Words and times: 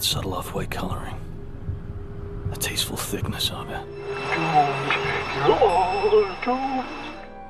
that 0.00 0.06
subtle 0.06 0.32
off-white 0.32 0.70
coloring. 0.70 1.14
The 2.50 2.56
tasteful 2.56 2.96
thickness 2.96 3.50
of 3.50 3.68
it. 3.68 3.82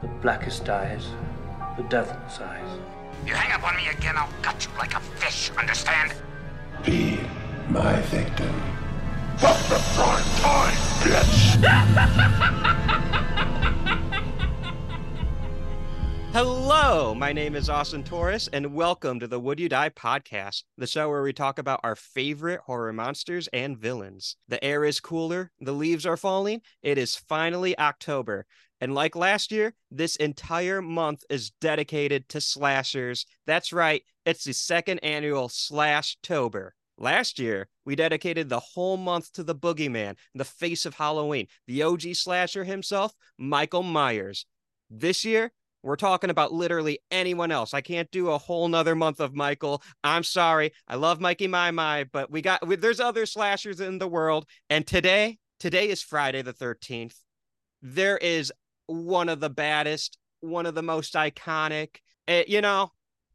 The 0.03 0.09
blackest 0.21 0.69
eyes, 0.69 1.07
the 1.77 1.85
devil's 1.85 2.41
eyes. 2.41 2.81
You 3.25 3.35
hang 3.35 3.53
up 3.53 3.63
on 3.63 3.77
me 3.77 3.87
again, 3.89 4.17
I'll 4.17 4.29
gut 4.43 4.67
you 4.67 4.73
like 4.79 4.95
a 4.95 5.01
fish, 5.01 5.53
understand? 5.57 6.13
Be 6.85 7.21
my 7.69 8.01
victim. 8.11 8.53
Fuck 9.39 9.57
the 9.69 9.79
prime 9.95 10.25
time, 10.41 10.75
bitch! 11.05 11.61
Hello, 16.33 17.13
my 17.13 17.33
name 17.33 17.57
is 17.57 17.69
Austin 17.69 18.05
Torres, 18.05 18.49
and 18.53 18.73
welcome 18.73 19.19
to 19.19 19.27
the 19.27 19.41
Would 19.41 19.59
You 19.59 19.69
Die 19.69 19.89
podcast, 19.89 20.63
the 20.79 20.87
show 20.87 21.09
where 21.09 21.25
we 21.25 21.33
talk 21.33 21.59
about 21.59 21.81
our 21.83 21.97
favorite 21.97 22.61
horror 22.61 22.93
monsters 22.93 23.49
and 23.53 23.77
villains. 23.77 24.37
The 24.47 24.63
air 24.63 24.85
is 24.85 25.01
cooler, 25.01 25.51
the 25.61 25.73
leaves 25.73 26.07
are 26.07 26.17
falling, 26.17 26.61
it 26.85 26.99
is 26.99 27.17
finally 27.17 27.77
October. 27.77 28.47
And 28.81 28.95
like 28.95 29.17
last 29.17 29.51
year, 29.51 29.75
this 29.91 30.15
entire 30.15 30.81
month 30.81 31.25
is 31.29 31.51
dedicated 31.61 32.29
to 32.29 32.41
slashers. 32.41 33.27
That's 33.45 33.73
right, 33.73 34.05
it's 34.25 34.45
the 34.45 34.53
second 34.53 35.01
annual 35.01 35.49
Slashtober. 35.49 36.71
Last 36.97 37.41
year, 37.41 37.69
we 37.85 37.97
dedicated 37.97 38.49
the 38.49 38.61
whole 38.61 38.97
month 38.97 39.33
to 39.33 39.43
the 39.43 39.57
boogeyman, 39.57 40.15
the 40.37 40.45
face 40.45 40.87
of 40.87 40.95
Halloween, 40.95 41.49
the 41.67 41.83
OG 41.83 42.15
slasher 42.15 42.63
himself, 42.63 43.15
Michael 43.37 43.83
Myers. 43.83 44.47
This 44.89 45.25
year, 45.25 45.53
we're 45.83 45.97
talking 45.97 46.31
about 46.31 46.53
literally 46.53 47.01
anyone 47.11 47.51
else. 47.51 47.73
I 47.75 47.81
can't 47.81 48.11
do 48.11 48.31
a 48.31 48.39
whole 48.39 48.69
nother 48.69 48.95
month 48.95 49.21
of 49.21 49.35
Michael. 49.35 49.83
I'm 50.05 50.23
sorry. 50.23 50.73
I 50.87 50.97
love 50.97 51.21
Mikey 51.21 51.47
My 51.47 51.71
My, 51.71 52.05
but 52.05 52.31
we 52.31 52.43
got 52.43 52.67
we, 52.67 52.77
there's 52.77 53.01
other 53.01 53.27
slashers 53.27 53.81
in 53.81 53.99
the 53.99 54.09
world. 54.09 54.47
And 54.69 54.87
today, 54.87 55.39
today 55.59 55.89
is 55.89 56.03
Friday 56.03 56.43
the 56.43 56.53
13th. 56.53 57.15
There 57.83 58.19
is 58.19 58.53
one 58.87 59.29
of 59.29 59.41
the 59.41 59.51
baddest, 59.51 60.19
one 60.41 60.67
of 60.67 60.75
the 60.75 60.83
most 60.83 61.15
iconic, 61.15 61.97
uh, 62.29 62.43
you 62.47 62.61
know, 62.61 62.93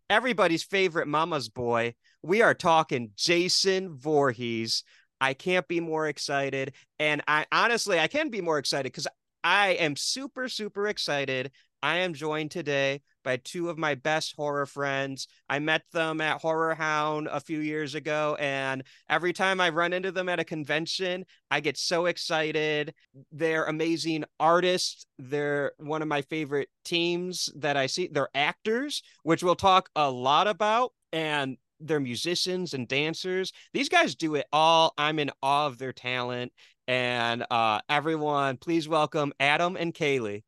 everybody's 0.10 0.64
favorite 0.64 1.08
mama's 1.08 1.50
boy. 1.50 1.96
We 2.22 2.42
are 2.42 2.54
talking 2.54 3.12
Jason 3.16 3.98
Voorhees. 3.98 4.84
I 5.22 5.34
can't 5.34 5.68
be 5.68 5.80
more 5.80 6.08
excited. 6.08 6.74
And 7.00 7.24
I 7.28 7.46
honestly, 7.52 8.00
I 8.00 8.08
can 8.08 8.30
be 8.30 8.42
more 8.42 8.60
excited 8.60 8.92
because 8.92 9.08
I 9.44 9.70
am 9.74 9.96
super, 9.96 10.50
super 10.50 10.88
excited 10.88 11.52
I 11.86 11.98
am 11.98 12.16
joined 12.16 12.50
today 12.50 13.02
by 13.24 13.38
two 13.38 13.70
of 13.70 13.78
my 13.78 13.94
best 13.94 14.34
horror 14.36 14.66
friends. 14.66 15.28
I 15.48 15.60
met 15.60 15.84
them 15.94 16.20
at 16.20 16.42
Horror 16.42 16.74
Hound 16.74 17.28
a 17.32 17.40
few 17.40 17.60
years 17.60 17.94
ago, 17.94 18.36
and 18.40 18.84
every 19.08 19.34
time 19.34 19.62
I 19.62 19.70
run 19.70 19.94
into 19.94 20.12
them 20.12 20.28
at 20.28 20.40
a 20.40 20.44
convention, 20.44 21.28
I 21.52 21.60
get 21.60 21.78
so 21.78 22.08
excited. 22.08 22.96
They're 23.32 23.66
amazing 23.66 24.24
artists. 24.40 25.06
They're 25.20 25.74
one 25.78 26.02
of 26.02 26.08
my 26.08 26.24
favorite 26.24 26.70
teams 26.84 27.52
that 27.56 27.78
I 27.78 27.86
see. 27.86 28.10
They're 28.12 28.30
actors, 28.34 29.04
which 29.22 29.44
we'll 29.44 29.54
talk 29.54 29.92
a 29.96 30.10
lot 30.10 30.48
about, 30.48 30.92
and 31.14 31.56
they're 31.80 32.00
musicians 32.00 32.74
and 32.74 32.88
dancers. 32.88 33.54
These 33.74 33.90
guys 33.90 34.16
do 34.16 34.34
it 34.34 34.48
all. 34.52 34.96
I'm 34.98 35.20
in 35.20 35.30
awe 35.44 35.68
of 35.68 35.78
their 35.78 35.94
talent. 35.94 36.52
And 36.88 37.46
uh, 37.52 37.82
everyone, 37.88 38.58
please 38.58 38.88
welcome 38.88 39.34
Adam 39.40 39.78
and 39.78 39.94
Kali. 39.94 40.46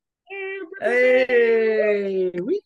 Hey, 0.82 2.32
we. 2.42 2.62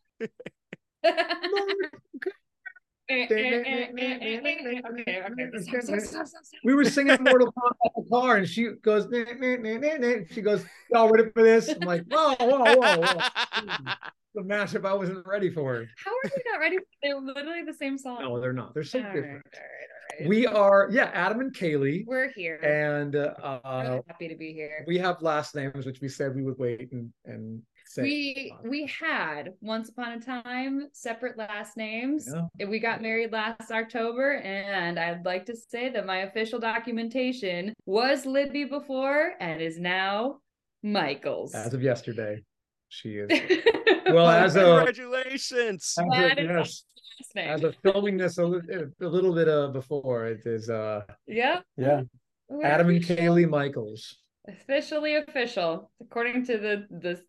we 6.63 6.73
were 6.73 6.85
singing 6.85 7.17
Mortal 7.21 7.51
Kombat 7.51 7.91
in 7.97 8.03
the 8.03 8.09
car, 8.09 8.37
and 8.37 8.47
she 8.47 8.69
goes, 8.81 9.07
nah, 9.09 9.23
nah, 9.39 9.97
nah, 9.97 10.23
she 10.31 10.41
goes, 10.41 10.63
y'all 10.91 11.09
ready 11.09 11.29
for 11.31 11.43
this? 11.43 11.69
I'm 11.69 11.79
like, 11.81 12.03
whoa, 12.09 12.35
whoa, 12.39 12.75
whoa, 12.75 13.01
whoa. 13.01 13.93
The 14.33 14.41
mashup 14.43 14.85
I 14.85 14.93
wasn't 14.93 15.27
ready 15.27 15.49
for. 15.49 15.85
How 16.05 16.11
are 16.11 16.15
we 16.23 16.51
not 16.51 16.59
ready? 16.59 16.77
They're 17.03 17.19
literally 17.19 17.63
the 17.63 17.73
same 17.73 17.97
song. 17.97 18.19
No, 18.21 18.39
they're 18.39 18.53
not. 18.53 18.73
They're 18.73 18.83
so 18.83 18.99
All 18.99 19.05
right, 19.05 19.13
different. 19.13 19.45
all 19.53 19.59
right, 19.59 20.19
all 20.19 20.19
right. 20.21 20.29
We 20.29 20.47
are, 20.47 20.87
yeah, 20.89 21.11
Adam 21.13 21.41
and 21.41 21.53
Kali, 21.57 22.05
We're 22.07 22.29
here. 22.31 22.55
and 22.57 23.13
uh, 23.15 23.59
Really 23.65 24.01
happy 24.07 24.27
to 24.29 24.35
be 24.35 24.53
here. 24.53 24.85
we 24.87 24.97
have 24.99 25.21
last 25.21 25.53
names, 25.55 25.85
which 25.85 25.99
we 25.99 26.07
said 26.07 26.33
we 26.33 26.43
would 26.43 26.57
wait 26.57 26.91
and 26.93 27.11
and 27.25 27.61
say. 27.93 28.01
we 28.03 28.53
we 28.69 28.85
had 28.87 29.53
once 29.61 29.89
upon 29.89 30.13
a 30.13 30.19
time 30.19 30.87
separate 30.93 31.37
last 31.37 31.77
names 31.77 32.29
Yeah. 32.59 32.65
we 32.67 32.79
got 32.79 33.01
married 33.01 33.31
last 33.31 33.71
october 33.71 34.35
and 34.37 34.99
i'd 34.99 35.25
like 35.25 35.45
to 35.47 35.55
say 35.55 35.89
that 35.89 36.05
my 36.05 36.19
official 36.19 36.59
documentation 36.59 37.73
was 37.85 38.25
libby 38.25 38.63
before 38.65 39.33
and 39.39 39.61
is 39.61 39.79
now 39.79 40.39
michaels 40.83 41.53
as 41.53 41.73
of 41.73 41.81
yesterday, 41.81 42.41
she 42.89 43.09
is. 43.17 43.29
Well, 44.07 44.27
as 44.27 44.55
a 44.57 44.61
Congratulations. 44.61 45.95
as 45.97 46.03
of, 46.03 46.09
That 46.11 46.39
is 46.39 46.47
yes, 46.49 46.83
Last 47.19 47.35
name. 47.35 47.49
as 47.51 47.63
of 47.63 47.75
filming 47.83 48.17
this 48.17 48.37
a, 48.39 48.45
li- 48.45 48.61
a 49.01 49.05
little 49.07 49.33
bit 49.33 49.47
uh, 49.47 49.67
before, 49.67 50.25
it 50.25 50.41
is 50.45 50.69
uh 50.69 51.01
yep 51.27 51.63
yeah, 51.77 52.01
We're 52.49 52.65
Adam 52.65 52.89
and 52.89 53.07
Kali 53.07 53.45
Michaels. 53.45 54.17
officially 54.47 55.15
official 55.15 55.91
according 56.01 56.45
to 56.47 56.57
the 56.57 56.87
the 56.89 57.21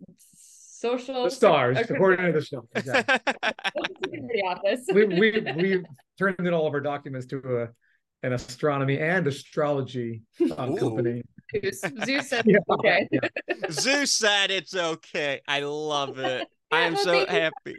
social 0.82 1.24
The 1.24 1.30
stars, 1.30 1.78
Okay. 1.78 1.94
according 1.94 2.26
to 2.26 2.32
the 2.32 2.44
show. 2.44 2.62
Exactly. 2.74 3.18
Security 4.04 4.42
office 4.52 4.80
we 4.92 5.04
we 5.22 5.40
we 5.56 5.84
turned 6.18 6.40
in 6.40 6.52
all 6.52 6.66
of 6.66 6.74
our 6.74 6.80
documents 6.80 7.26
to 7.28 7.36
a 7.62 7.68
an 8.24 8.32
astronomy 8.34 8.98
and 8.98 9.26
astrology 9.26 10.22
Ooh. 10.40 10.48
company. 10.54 11.22
Zeus, 11.60 11.80
Zeus 12.04 12.28
said 12.28 12.44
Yeah. 12.46 12.58
okay 12.70 13.08
Yeah. 13.10 13.20
Zeus 13.70 14.12
said 14.14 14.50
it's 14.50 14.74
okay. 14.76 15.40
I 15.48 15.60
love 15.60 16.18
it. 16.18 16.46
I 16.70 16.80
am 16.82 16.94
well, 16.94 17.04
so 17.04 17.12
thank 17.12 17.30
you. 17.30 17.34
happy. 17.40 17.76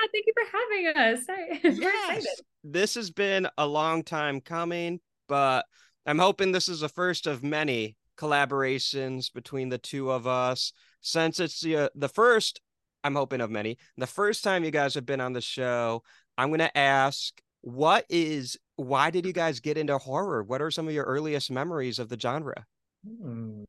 Ah, 0.00 0.06
thank 0.12 0.24
you 0.26 0.34
for 0.38 0.46
having 0.58 0.84
us 1.14 1.20
I- 1.28 1.60
we're 1.64 1.70
Yes. 1.82 2.08
excited. 2.18 2.44
This 2.64 2.94
has 2.96 3.10
been 3.10 3.48
a 3.56 3.66
long 3.66 4.02
time 4.02 4.40
coming, 4.40 5.00
but 5.28 5.64
I'm 6.04 6.18
hoping 6.18 6.50
this 6.52 6.68
is 6.68 6.80
the 6.80 6.88
first 6.88 7.26
of 7.26 7.42
many 7.42 7.96
collaborations 8.16 9.32
between 9.32 9.68
the 9.68 9.78
two 9.78 10.10
of 10.10 10.26
us. 10.26 10.72
Since 11.00 11.40
it's 11.40 11.60
the, 11.60 11.76
uh, 11.76 11.88
the 11.94 12.08
first, 12.08 12.60
I'm 13.04 13.14
hoping 13.14 13.40
of 13.40 13.50
many, 13.50 13.78
the 13.96 14.06
first 14.06 14.42
time 14.42 14.64
you 14.64 14.70
guys 14.70 14.94
have 14.94 15.06
been 15.06 15.20
on 15.20 15.32
the 15.32 15.40
show, 15.40 16.02
I'm 16.36 16.48
going 16.48 16.60
to 16.60 16.76
ask 16.76 17.32
what 17.62 18.04
is, 18.08 18.56
why 18.76 19.10
did 19.10 19.26
you 19.26 19.32
guys 19.32 19.60
get 19.60 19.78
into 19.78 19.96
horror? 19.98 20.42
What 20.42 20.60
are 20.62 20.70
some 20.70 20.86
of 20.88 20.94
your 20.94 21.04
earliest 21.04 21.50
memories 21.50 21.98
of 21.98 22.08
the 22.08 22.18
genre? 22.18 22.64
Hmm. 23.06 23.62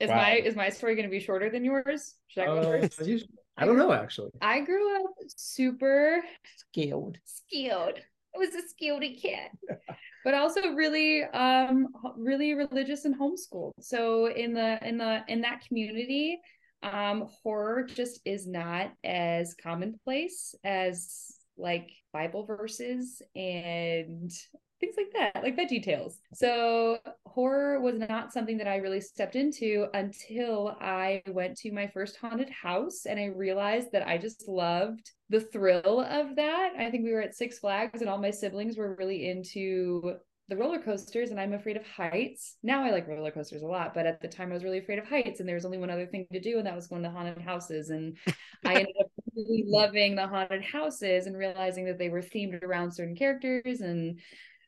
Is 0.00 0.08
Wow. 0.08 0.16
my 0.16 0.32
is 0.36 0.56
my 0.56 0.70
story 0.70 0.94
going 0.94 1.06
to 1.06 1.10
be 1.10 1.20
shorter 1.20 1.50
than 1.50 1.62
yours? 1.64 2.14
Should 2.28 2.44
I 2.44 2.46
go 2.46 2.56
Uh, 2.58 2.62
first? 2.88 3.06
you- 3.06 3.20
I 3.56 3.66
don't 3.66 3.76
know 3.76 3.92
actually. 3.92 4.30
I 4.40 4.60
grew 4.60 4.96
up 5.04 5.10
super 5.36 6.22
Skilled. 6.56 7.18
skilled. 7.24 7.98
I 8.34 8.38
was 8.38 8.54
a 8.54 8.66
skilled 8.68 9.02
kid, 9.02 9.50
but 10.24 10.34
also 10.34 10.72
really, 10.74 11.22
um, 11.24 11.88
really 12.16 12.54
religious 12.54 13.04
and 13.04 13.18
homeschooled. 13.18 13.72
So 13.80 14.26
in 14.26 14.54
the 14.54 14.78
in 14.86 14.98
the 14.98 15.22
in 15.28 15.40
that 15.42 15.62
community, 15.66 16.40
um, 16.82 17.28
horror 17.42 17.84
just 17.84 18.20
is 18.24 18.46
not 18.46 18.92
as 19.04 19.54
commonplace 19.62 20.54
as 20.64 21.36
like 21.56 21.90
Bible 22.12 22.44
verses 22.44 23.22
and 23.36 24.30
things 24.80 24.94
like 24.96 25.12
that, 25.12 25.42
like 25.42 25.56
veggie 25.56 25.82
tales. 25.82 26.18
So 26.32 26.98
horror 27.26 27.80
was 27.80 27.98
not 27.98 28.32
something 28.32 28.58
that 28.58 28.66
I 28.66 28.76
really 28.76 29.00
stepped 29.00 29.36
into 29.36 29.86
until 29.94 30.76
I 30.80 31.22
went 31.28 31.56
to 31.58 31.72
my 31.72 31.86
first 31.86 32.16
haunted 32.16 32.50
house 32.50 33.06
and 33.06 33.20
I 33.20 33.26
realized 33.26 33.92
that 33.92 34.08
I 34.08 34.18
just 34.18 34.48
loved 34.48 35.10
the 35.28 35.40
thrill 35.40 36.00
of 36.00 36.36
that. 36.36 36.72
I 36.78 36.90
think 36.90 37.04
we 37.04 37.12
were 37.12 37.20
at 37.20 37.36
Six 37.36 37.58
Flags 37.58 38.00
and 38.00 38.10
all 38.10 38.18
my 38.18 38.30
siblings 38.30 38.76
were 38.76 38.96
really 38.96 39.28
into 39.28 40.16
the 40.48 40.56
roller 40.56 40.80
coasters 40.80 41.30
and 41.30 41.38
I'm 41.38 41.52
afraid 41.52 41.76
of 41.76 41.86
heights. 41.86 42.56
Now 42.64 42.82
I 42.82 42.90
like 42.90 43.06
roller 43.06 43.30
coasters 43.30 43.62
a 43.62 43.66
lot, 43.66 43.94
but 43.94 44.04
at 44.04 44.20
the 44.20 44.26
time 44.26 44.50
I 44.50 44.54
was 44.54 44.64
really 44.64 44.78
afraid 44.78 44.98
of 44.98 45.06
heights 45.06 45.38
and 45.38 45.48
there 45.48 45.54
was 45.54 45.64
only 45.64 45.78
one 45.78 45.90
other 45.90 46.06
thing 46.06 46.26
to 46.32 46.40
do 46.40 46.58
and 46.58 46.66
that 46.66 46.74
was 46.74 46.88
going 46.88 47.04
to 47.04 47.10
haunted 47.10 47.40
houses 47.40 47.90
and 47.90 48.16
I 48.64 48.74
ended 48.74 48.96
up 49.00 49.06
really 49.36 49.62
loving 49.64 50.16
the 50.16 50.26
haunted 50.26 50.64
houses 50.64 51.26
and 51.26 51.36
realizing 51.36 51.84
that 51.84 51.98
they 51.98 52.08
were 52.08 52.20
themed 52.20 52.64
around 52.64 52.90
certain 52.90 53.14
characters 53.14 53.80
and 53.80 54.18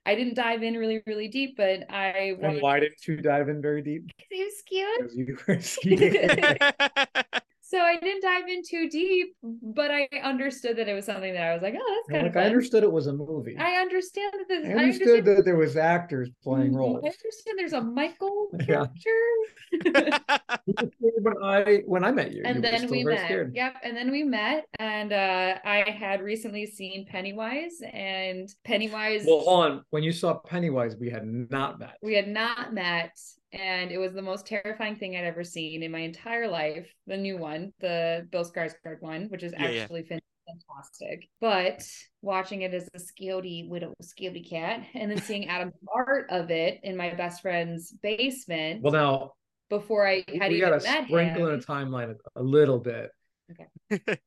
I 0.06 0.14
didn't 0.14 0.34
dive 0.34 0.62
in 0.62 0.74
really 0.76 1.02
really 1.06 1.28
deep, 1.28 1.56
but 1.56 1.84
I 1.90 2.36
And 2.40 2.40
wanted 2.42 2.62
why 2.62 2.80
didn't 2.80 3.06
you 3.06 3.20
dive 3.20 3.48
in 3.48 3.62
very 3.62 3.82
deep? 3.82 4.10
to 4.30 4.50
see 4.50 4.62
cute. 4.66 4.88
Because 4.98 5.16
you 5.16 5.38
were 5.46 5.60
scared. 5.60 6.58
So 7.72 7.78
I 7.80 7.96
didn't 7.96 8.20
dive 8.20 8.48
in 8.48 8.62
too 8.62 8.90
deep, 8.90 9.34
but 9.42 9.90
I 9.90 10.06
understood 10.22 10.76
that 10.76 10.88
it 10.88 10.92
was 10.92 11.06
something 11.06 11.32
that 11.32 11.42
I 11.42 11.54
was 11.54 11.62
like, 11.62 11.72
oh, 11.74 11.94
that's 11.96 12.08
kind 12.10 12.22
like 12.24 12.28
of 12.28 12.34
fun. 12.34 12.42
I 12.42 12.46
understood 12.46 12.82
it 12.82 12.92
was 12.92 13.06
a 13.06 13.14
movie. 13.14 13.56
I 13.56 13.76
understand 13.80 14.34
that 14.34 14.46
this. 14.46 14.66
I 14.68 14.72
understood 14.72 15.24
that 15.24 15.44
there 15.46 15.56
was 15.56 15.78
actors 15.78 16.28
playing 16.44 16.72
Mhm. 16.72 16.76
roles. 16.76 17.02
I 17.02 17.08
understand 17.08 17.58
there's 17.58 17.72
a 17.72 17.80
Michael 17.80 18.48
Yeah. 18.68 18.84
character. 19.02 20.20
when 20.98 21.34
I 21.42 21.82
when 21.86 22.04
I 22.04 22.10
met 22.12 22.32
you, 22.32 22.38
you 22.40 22.42
and 22.44 22.56
were 22.56 22.60
then 22.62 22.78
still 22.80 22.90
we 22.90 23.04
very 23.04 23.14
met. 23.16 23.24
scared. 23.24 23.52
Yep. 23.54 23.74
And 23.84 23.96
then 23.96 24.10
we 24.10 24.22
met, 24.22 24.66
and 24.78 25.12
uh, 25.14 25.54
I 25.64 25.88
had 25.90 26.20
recently 26.20 26.66
seen 26.66 27.06
Pennywise, 27.06 27.80
and 27.92 28.48
Pennywise. 28.64 29.24
Well, 29.26 29.40
hold 29.40 29.64
on. 29.64 29.84
When 29.88 30.02
you 30.02 30.12
saw 30.12 30.34
Pennywise, 30.34 30.96
we 30.96 31.08
had 31.08 31.24
not 31.24 31.78
met. 31.78 31.96
we 32.02 32.14
had 32.14 32.28
not 32.28 32.74
met 32.74 33.18
and 33.52 33.90
it 33.90 33.98
was 33.98 34.12
the 34.12 34.22
most 34.22 34.46
terrifying 34.46 34.96
thing 34.96 35.16
i'd 35.16 35.24
ever 35.24 35.44
seen 35.44 35.82
in 35.82 35.90
my 35.92 36.00
entire 36.00 36.48
life 36.48 36.86
the 37.06 37.16
new 37.16 37.36
one 37.36 37.72
the 37.80 38.26
bill 38.30 38.44
skarsgård 38.44 39.00
one 39.00 39.26
which 39.28 39.42
is 39.42 39.52
Yeah, 39.58 39.68
yeah. 39.70 39.82
actually 39.82 40.04
fan- 40.04 40.20
fantastic 40.46 41.28
but 41.40 41.86
watching 42.20 42.62
it 42.62 42.74
as 42.74 42.88
a 42.94 42.98
scaredy 42.98 43.68
widow 43.68 43.94
scaredy 44.02 44.48
cat 44.48 44.84
and 44.94 45.10
then 45.10 45.20
seeing 45.20 45.48
adam's 45.48 45.74
art 45.94 46.26
of 46.30 46.50
it 46.50 46.80
in 46.82 46.96
my 46.96 47.14
best 47.14 47.42
friend's 47.42 47.92
basement 48.02 48.82
Well, 48.82 48.92
now 48.92 49.32
before 49.70 50.06
i 50.06 50.24
had 50.40 50.50
we 50.50 50.58
even 50.58 50.70
got 50.70 50.80
to 50.80 50.90
met 50.90 51.06
sprinkle 51.06 51.46
him 51.46 51.54
in 51.54 51.60
a 51.60 51.62
timeline 51.62 52.14
a, 52.36 52.40
a 52.40 52.42
little 52.42 52.78
bit. 52.78 53.10
Okay. 53.52 53.66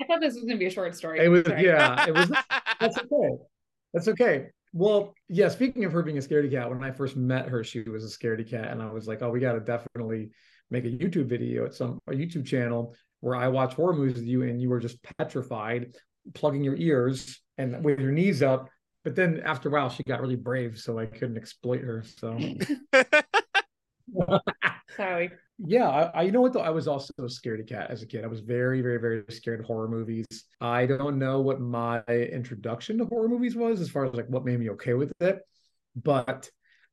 i 0.00 0.04
thought 0.06 0.20
this 0.20 0.34
was 0.34 0.44
going 0.44 0.56
to 0.56 0.58
be 0.58 0.66
a 0.66 0.70
short 0.70 0.94
story 0.94 1.20
It 1.20 1.28
was 1.28 1.44
Sorry. 1.46 1.64
yeah. 1.64 2.06
It 2.08 2.14
was 2.14 2.28
that's 2.80 2.98
okay. 2.98 3.30
That's 3.94 4.08
okay. 4.08 4.46
Well, 4.72 5.14
yeah. 5.28 5.48
Speaking 5.48 5.84
of 5.84 5.92
her 5.92 6.02
being 6.02 6.18
a 6.18 6.20
scaredy 6.20 6.50
cat, 6.50 6.70
when 6.70 6.82
I 6.82 6.90
first 6.90 7.16
met 7.16 7.48
her, 7.48 7.62
she 7.62 7.82
was 7.82 8.04
a 8.04 8.18
scaredy 8.18 8.48
cat, 8.48 8.68
and 8.68 8.82
I 8.82 8.90
was 8.90 9.06
like, 9.06 9.22
oh, 9.22 9.30
we 9.30 9.40
got 9.40 9.52
to 9.52 9.60
definitely 9.60 10.30
make 10.70 10.84
a 10.84 10.88
YouTube 10.88 11.26
video 11.26 11.66
at 11.66 11.74
some 11.74 11.98
a 12.08 12.12
YouTube 12.12 12.46
channel 12.46 12.94
where 13.20 13.36
I 13.36 13.48
watch 13.48 13.74
horror 13.74 13.92
movies 13.92 14.14
with 14.14 14.24
you, 14.24 14.42
and 14.42 14.60
you 14.60 14.70
were 14.70 14.80
just 14.80 14.98
petrified, 15.18 15.94
plugging 16.34 16.64
your 16.64 16.76
ears 16.76 17.40
and 17.58 17.84
with 17.84 18.00
your 18.00 18.12
knees 18.12 18.42
up. 18.42 18.68
But 19.04 19.14
then 19.14 19.42
after 19.44 19.68
a 19.68 19.72
while, 19.72 19.90
she 19.90 20.02
got 20.04 20.20
really 20.20 20.36
brave, 20.36 20.78
so 20.78 20.98
I 20.98 21.06
couldn't 21.06 21.36
exploit 21.36 21.82
her. 21.82 22.04
So 22.16 22.38
sorry 24.96 25.30
yeah, 25.64 25.88
I, 25.88 26.02
I 26.02 26.22
you 26.22 26.32
know 26.32 26.40
what 26.40 26.52
though, 26.52 26.60
I 26.60 26.70
was 26.70 26.88
also 26.88 27.12
a 27.18 27.22
scaredy 27.22 27.66
cat 27.66 27.90
as 27.90 28.02
a 28.02 28.06
kid. 28.06 28.24
I 28.24 28.28
was 28.28 28.40
very, 28.40 28.80
very, 28.80 28.98
very 28.98 29.22
scared 29.30 29.60
of 29.60 29.66
horror 29.66 29.88
movies. 29.88 30.26
I 30.60 30.86
don't 30.86 31.18
know 31.18 31.40
what 31.40 31.60
my 31.60 32.02
introduction 32.06 32.98
to 32.98 33.04
horror 33.04 33.28
movies 33.28 33.54
was 33.54 33.80
as 33.80 33.88
far 33.88 34.06
as 34.06 34.14
like 34.14 34.26
what 34.28 34.44
made 34.44 34.58
me 34.58 34.70
okay 34.70 34.94
with 34.94 35.12
it, 35.20 35.40
but 35.94 36.50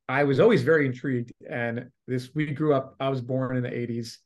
I 0.07 0.23
was 0.23 0.39
always 0.39 0.61
very 0.61 0.85
intrigued. 0.85 1.31
And 1.49 1.89
this 2.07 2.29
we 2.35 2.51
grew 2.51 2.73
up, 2.73 2.95
I 2.99 3.09
was 3.09 3.21
born 3.21 3.57
in 3.57 3.63
the 3.63 3.69
80s, 3.69 4.17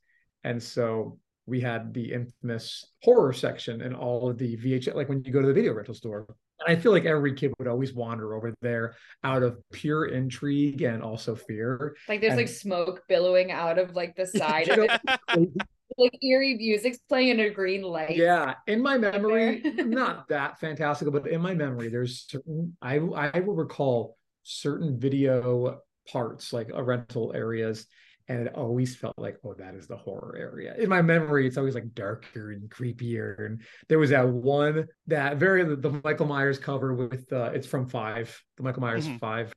and 0.42 0.62
so 0.62 1.18
we 1.46 1.60
had 1.60 1.94
the 1.94 2.12
infamous 2.12 2.84
horror 3.02 3.32
section 3.32 3.80
in 3.80 3.94
all 3.94 4.28
of 4.28 4.36
the 4.38 4.56
VHS, 4.56 4.94
like 4.94 5.08
when 5.08 5.22
you 5.24 5.32
go 5.32 5.40
to 5.40 5.46
the 5.46 5.54
video 5.54 5.72
rental 5.72 5.94
store. 5.94 6.26
And 6.66 6.76
I 6.76 6.80
feel 6.80 6.92
like 6.92 7.04
every 7.04 7.34
kid 7.34 7.52
would 7.58 7.68
always 7.68 7.92
wander 7.92 8.34
over 8.34 8.54
there 8.60 8.94
out 9.22 9.42
of 9.42 9.58
pure 9.72 10.06
intrigue 10.06 10.82
and 10.82 11.02
also 11.02 11.34
fear. 11.34 11.96
like 12.08 12.20
there's 12.20 12.36
like 12.36 12.48
smoke 12.48 13.02
billowing 13.08 13.50
out 13.52 13.78
of 13.78 13.94
like 13.94 14.16
the 14.16 14.26
side 14.26 14.68
of 14.68 14.78
it. 14.88 15.50
Like 15.96 16.24
eerie 16.24 16.54
music's 16.54 16.98
playing 17.08 17.28
in 17.28 17.40
a 17.40 17.50
green 17.50 17.82
light. 17.82 18.16
Yeah, 18.16 18.54
in 18.66 18.82
my 18.82 18.98
memory, 18.98 19.60
not 19.76 20.26
that 20.28 20.58
fantastical, 20.58 21.12
but 21.12 21.28
in 21.28 21.40
my 21.40 21.54
memory, 21.54 21.88
there's 21.88 22.26
certain 22.26 22.76
I 22.82 22.96
I 22.96 23.40
will 23.40 23.54
recall 23.54 24.16
certain 24.42 24.98
video 24.98 25.80
parts 26.08 26.52
like 26.52 26.70
a 26.74 26.82
rental 26.82 27.32
areas, 27.32 27.86
and 28.28 28.46
it 28.46 28.54
always 28.54 28.96
felt 28.96 29.18
like, 29.18 29.36
oh, 29.44 29.54
that 29.54 29.74
is 29.74 29.86
the 29.86 29.96
horror 29.96 30.36
area. 30.38 30.74
In 30.78 30.88
my 30.88 31.02
memory, 31.02 31.46
it's 31.46 31.58
always 31.58 31.74
like 31.74 31.92
darker 31.94 32.52
and 32.52 32.70
creepier. 32.70 33.46
And 33.46 33.62
there 33.88 33.98
was 33.98 34.10
that 34.10 34.26
one 34.26 34.86
that 35.08 35.36
very 35.36 35.62
the, 35.62 36.00
Michael 36.02 36.26
Myers 36.26 36.58
cover 36.58 36.94
with 36.94 37.30
uh 37.32 37.50
it's 37.52 37.66
from 37.66 37.86
Five, 37.86 38.40
the 38.56 38.62
Michael 38.62 38.82
Myers 38.82 39.06
Mhm. 39.06 39.20
Five 39.20 39.52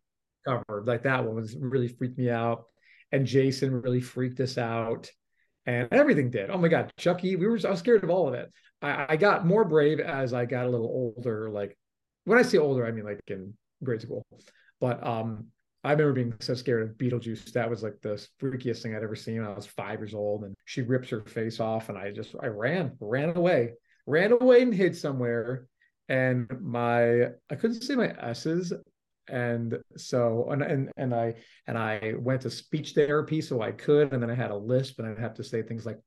cover, 0.45 0.83
like 0.85 1.03
that 1.03 1.23
one 1.23 1.35
was 1.35 1.55
really 1.57 1.87
freaked 1.87 2.17
me 2.17 2.29
out. 2.29 2.65
And 3.11 3.25
Jason 3.25 3.71
really 3.71 4.01
freaked 4.01 4.39
us 4.41 4.57
out 4.57 5.09
and 5.65 5.87
everything 5.91 6.29
did. 6.29 6.49
Oh 6.49 6.57
my 6.57 6.67
God, 6.67 6.91
Chucky, 6.97 7.35
we 7.37 7.47
were 7.47 7.59
I 7.65 7.69
was 7.69 7.79
scared 7.79 8.03
of 8.03 8.09
all 8.09 8.27
of 8.27 8.33
it. 8.33 8.51
I, 8.81 9.05
I 9.09 9.15
got 9.17 9.45
more 9.45 9.63
brave 9.63 9.99
as 9.99 10.33
I 10.33 10.45
got 10.45 10.65
a 10.65 10.69
little 10.69 11.13
older. 11.15 11.49
Like 11.49 11.77
when 12.25 12.37
I 12.37 12.41
say 12.41 12.57
older, 12.57 12.85
I 12.85 12.91
mean 12.91 13.05
like 13.05 13.19
in 13.27 13.53
grade 13.81 14.01
school. 14.01 14.25
But 14.81 15.05
um, 15.05 15.47
I 15.87 15.91
remember 15.91 16.11
being 16.11 16.33
so 16.41 16.53
scared 16.53 16.83
of 16.83 16.97
Beetlejuice. 16.97 17.53
That 17.53 17.69
was 17.69 17.81
like 17.81 18.01
the 18.01 18.21
freakiest 18.41 18.81
thing 18.81 18.93
I'd 18.93 19.03
ever 19.03 19.15
seen. 19.15 19.41
I 19.41 19.53
was 19.53 19.65
five 19.65 20.01
years 20.01 20.13
old, 20.13 20.43
and 20.43 20.53
she 20.65 20.81
rips 20.81 21.09
her 21.11 21.21
face 21.21 21.61
off, 21.61 21.87
and 21.87 21.97
I 21.97 22.11
just 22.11 22.35
I 22.41 22.47
ran, 22.47 22.97
ran 22.99 23.37
away, 23.37 23.71
ran 24.05 24.33
away 24.33 24.63
and 24.63 24.73
hid 24.73 24.97
somewhere. 24.97 25.69
And 26.09 26.45
my 26.61 27.27
I 27.49 27.55
couldn't 27.57 27.83
say 27.83 27.95
my 27.95 28.13
S's, 28.19 28.73
and 29.29 29.77
so 29.95 30.49
and 30.51 30.61
and 30.61 30.91
and 30.97 31.15
I 31.15 31.35
and 31.67 31.77
I 31.77 32.15
went 32.17 32.41
to 32.41 32.49
speech 32.49 32.91
therapy 32.91 33.39
so 33.39 33.61
I 33.61 33.71
could, 33.71 34.11
and 34.11 34.21
then 34.21 34.29
I 34.29 34.35
had 34.35 34.51
a 34.51 34.57
lisp, 34.57 34.99
and 34.99 35.07
I'd 35.07 35.19
have 35.19 35.35
to 35.35 35.43
say 35.45 35.61
things 35.61 35.85
like 35.85 35.99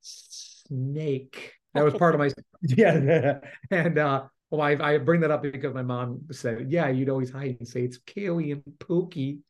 snake. 0.00 1.52
That 1.74 1.84
was 1.84 1.94
part 1.94 2.16
of 2.16 2.18
my 2.18 2.32
yeah, 2.62 3.38
and 3.70 3.98
uh, 3.98 4.24
well, 4.50 4.62
I, 4.62 4.76
I 4.80 4.98
bring 4.98 5.20
that 5.20 5.30
up 5.30 5.42
because 5.42 5.74
my 5.74 5.82
mom 5.82 6.22
said, 6.30 6.70
yeah, 6.70 6.88
you'd 6.88 7.10
always 7.10 7.30
hide 7.30 7.56
and 7.58 7.68
say 7.68 7.82
it's 7.82 7.98
Kaylee 7.98 8.52
and 8.52 8.62
Pookie. 8.78 9.40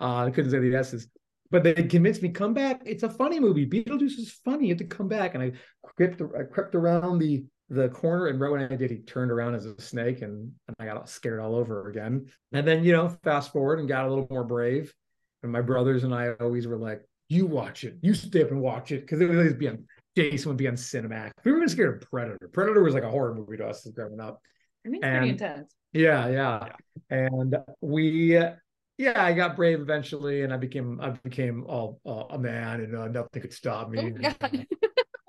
Uh, 0.00 0.24
I 0.24 0.30
couldn't 0.30 0.50
say 0.50 0.58
the 0.58 0.74
S's, 0.76 1.08
but 1.50 1.62
they 1.62 1.74
convinced 1.74 2.22
me 2.22 2.28
come 2.28 2.52
back. 2.52 2.82
It's 2.84 3.04
a 3.04 3.08
funny 3.08 3.40
movie. 3.40 3.66
Beetlejuice 3.66 4.18
is 4.18 4.32
funny. 4.44 4.66
You 4.66 4.74
have 4.74 4.78
to 4.78 4.84
come 4.84 5.08
back, 5.08 5.34
and 5.34 5.42
I 5.42 5.52
crept 5.82 6.20
I 6.20 6.42
crept 6.42 6.74
around 6.74 7.18
the 7.18 7.44
the 7.70 7.88
corner, 7.88 8.26
and 8.26 8.38
right 8.38 8.50
when 8.50 8.62
I 8.62 8.76
did, 8.76 8.90
he 8.90 8.98
turned 8.98 9.30
around 9.30 9.54
as 9.54 9.64
a 9.64 9.80
snake, 9.80 10.20
and, 10.20 10.52
and 10.68 10.76
I 10.78 10.84
got 10.84 11.08
scared 11.08 11.40
all 11.40 11.54
over 11.54 11.88
again. 11.88 12.26
And 12.52 12.66
then 12.66 12.84
you 12.84 12.92
know, 12.92 13.08
fast 13.22 13.52
forward 13.52 13.78
and 13.78 13.88
got 13.88 14.04
a 14.04 14.08
little 14.08 14.26
more 14.30 14.44
brave. 14.44 14.92
And 15.42 15.52
my 15.52 15.60
brothers 15.60 16.04
and 16.04 16.14
I 16.14 16.32
always 16.40 16.66
were 16.66 16.76
like, 16.76 17.02
"You 17.28 17.46
watch 17.46 17.84
it. 17.84 17.98
You 18.02 18.14
stay 18.14 18.42
up 18.42 18.50
and 18.50 18.60
watch 18.60 18.92
it," 18.92 19.02
because 19.02 19.20
it 19.20 19.28
would 19.28 19.38
always 19.38 19.54
be 19.54 19.68
on 19.68 19.86
Jason 20.16 20.48
would 20.48 20.56
be 20.56 20.68
on 20.68 20.74
Cinemax. 20.74 21.32
We 21.44 21.52
were 21.52 21.58
even 21.58 21.68
scared 21.68 22.02
of 22.02 22.10
Predator. 22.10 22.48
Predator 22.52 22.82
was 22.82 22.94
like 22.94 23.02
a 23.02 23.10
horror 23.10 23.34
movie 23.34 23.56
to 23.56 23.66
us 23.66 23.86
growing 23.94 24.20
up. 24.20 24.40
I 24.86 24.90
mean, 24.90 25.02
it's 25.02 25.10
pretty 25.10 25.28
intense. 25.30 25.74
Yeah, 25.92 26.28
yeah. 26.28 26.68
And 27.10 27.56
we, 27.80 28.38
yeah, 28.98 29.24
I 29.24 29.32
got 29.32 29.56
brave 29.56 29.80
eventually, 29.80 30.42
and 30.42 30.52
I 30.52 30.56
became, 30.56 31.00
I 31.00 31.10
became 31.10 31.64
all 31.66 32.00
uh, 32.06 32.24
a 32.30 32.38
man, 32.38 32.80
and 32.80 32.96
uh, 32.96 33.08
nothing 33.08 33.42
could 33.42 33.52
stop 33.52 33.90
me. 33.90 34.12
Oh, 34.42 34.54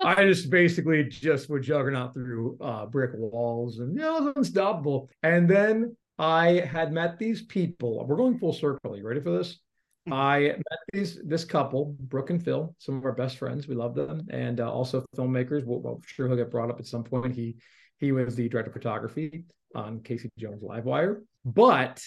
I 0.02 0.24
just 0.24 0.50
basically 0.50 1.04
just 1.04 1.48
would 1.48 1.62
juggernaut 1.62 2.14
through 2.14 2.58
uh, 2.60 2.86
brick 2.86 3.10
walls, 3.14 3.78
and 3.78 3.94
you 3.94 4.02
know, 4.02 4.16
it 4.18 4.22
was 4.22 4.32
unstoppable. 4.36 5.08
And 5.22 5.48
then 5.48 5.96
I 6.18 6.68
had 6.70 6.92
met 6.92 7.18
these 7.18 7.42
people. 7.42 8.04
We're 8.06 8.16
going 8.16 8.38
full 8.38 8.52
circle. 8.52 8.92
Are 8.92 8.96
You 8.96 9.06
ready 9.06 9.20
for 9.20 9.30
this? 9.30 9.58
I 10.10 10.38
met 10.56 10.78
these 10.92 11.18
this 11.24 11.44
couple, 11.44 11.96
Brooke 12.00 12.30
and 12.30 12.42
Phil, 12.42 12.74
some 12.78 12.96
of 12.96 13.04
our 13.04 13.12
best 13.12 13.38
friends. 13.38 13.66
We 13.68 13.74
love 13.74 13.94
them, 13.94 14.26
and 14.30 14.60
uh, 14.60 14.70
also 14.70 15.04
filmmakers. 15.16 15.64
Well, 15.64 15.80
well, 15.80 16.00
sure 16.06 16.28
he'll 16.28 16.36
get 16.36 16.50
brought 16.50 16.70
up 16.70 16.78
at 16.78 16.86
some 16.86 17.04
point. 17.04 17.34
He 17.34 17.56
he 17.98 18.12
was 18.12 18.34
the 18.34 18.48
director 18.48 18.70
of 18.70 18.74
photography 18.74 19.44
on 19.74 20.00
Casey 20.00 20.28
Jones 20.38 20.62
Livewire. 20.62 21.22
But 21.44 22.02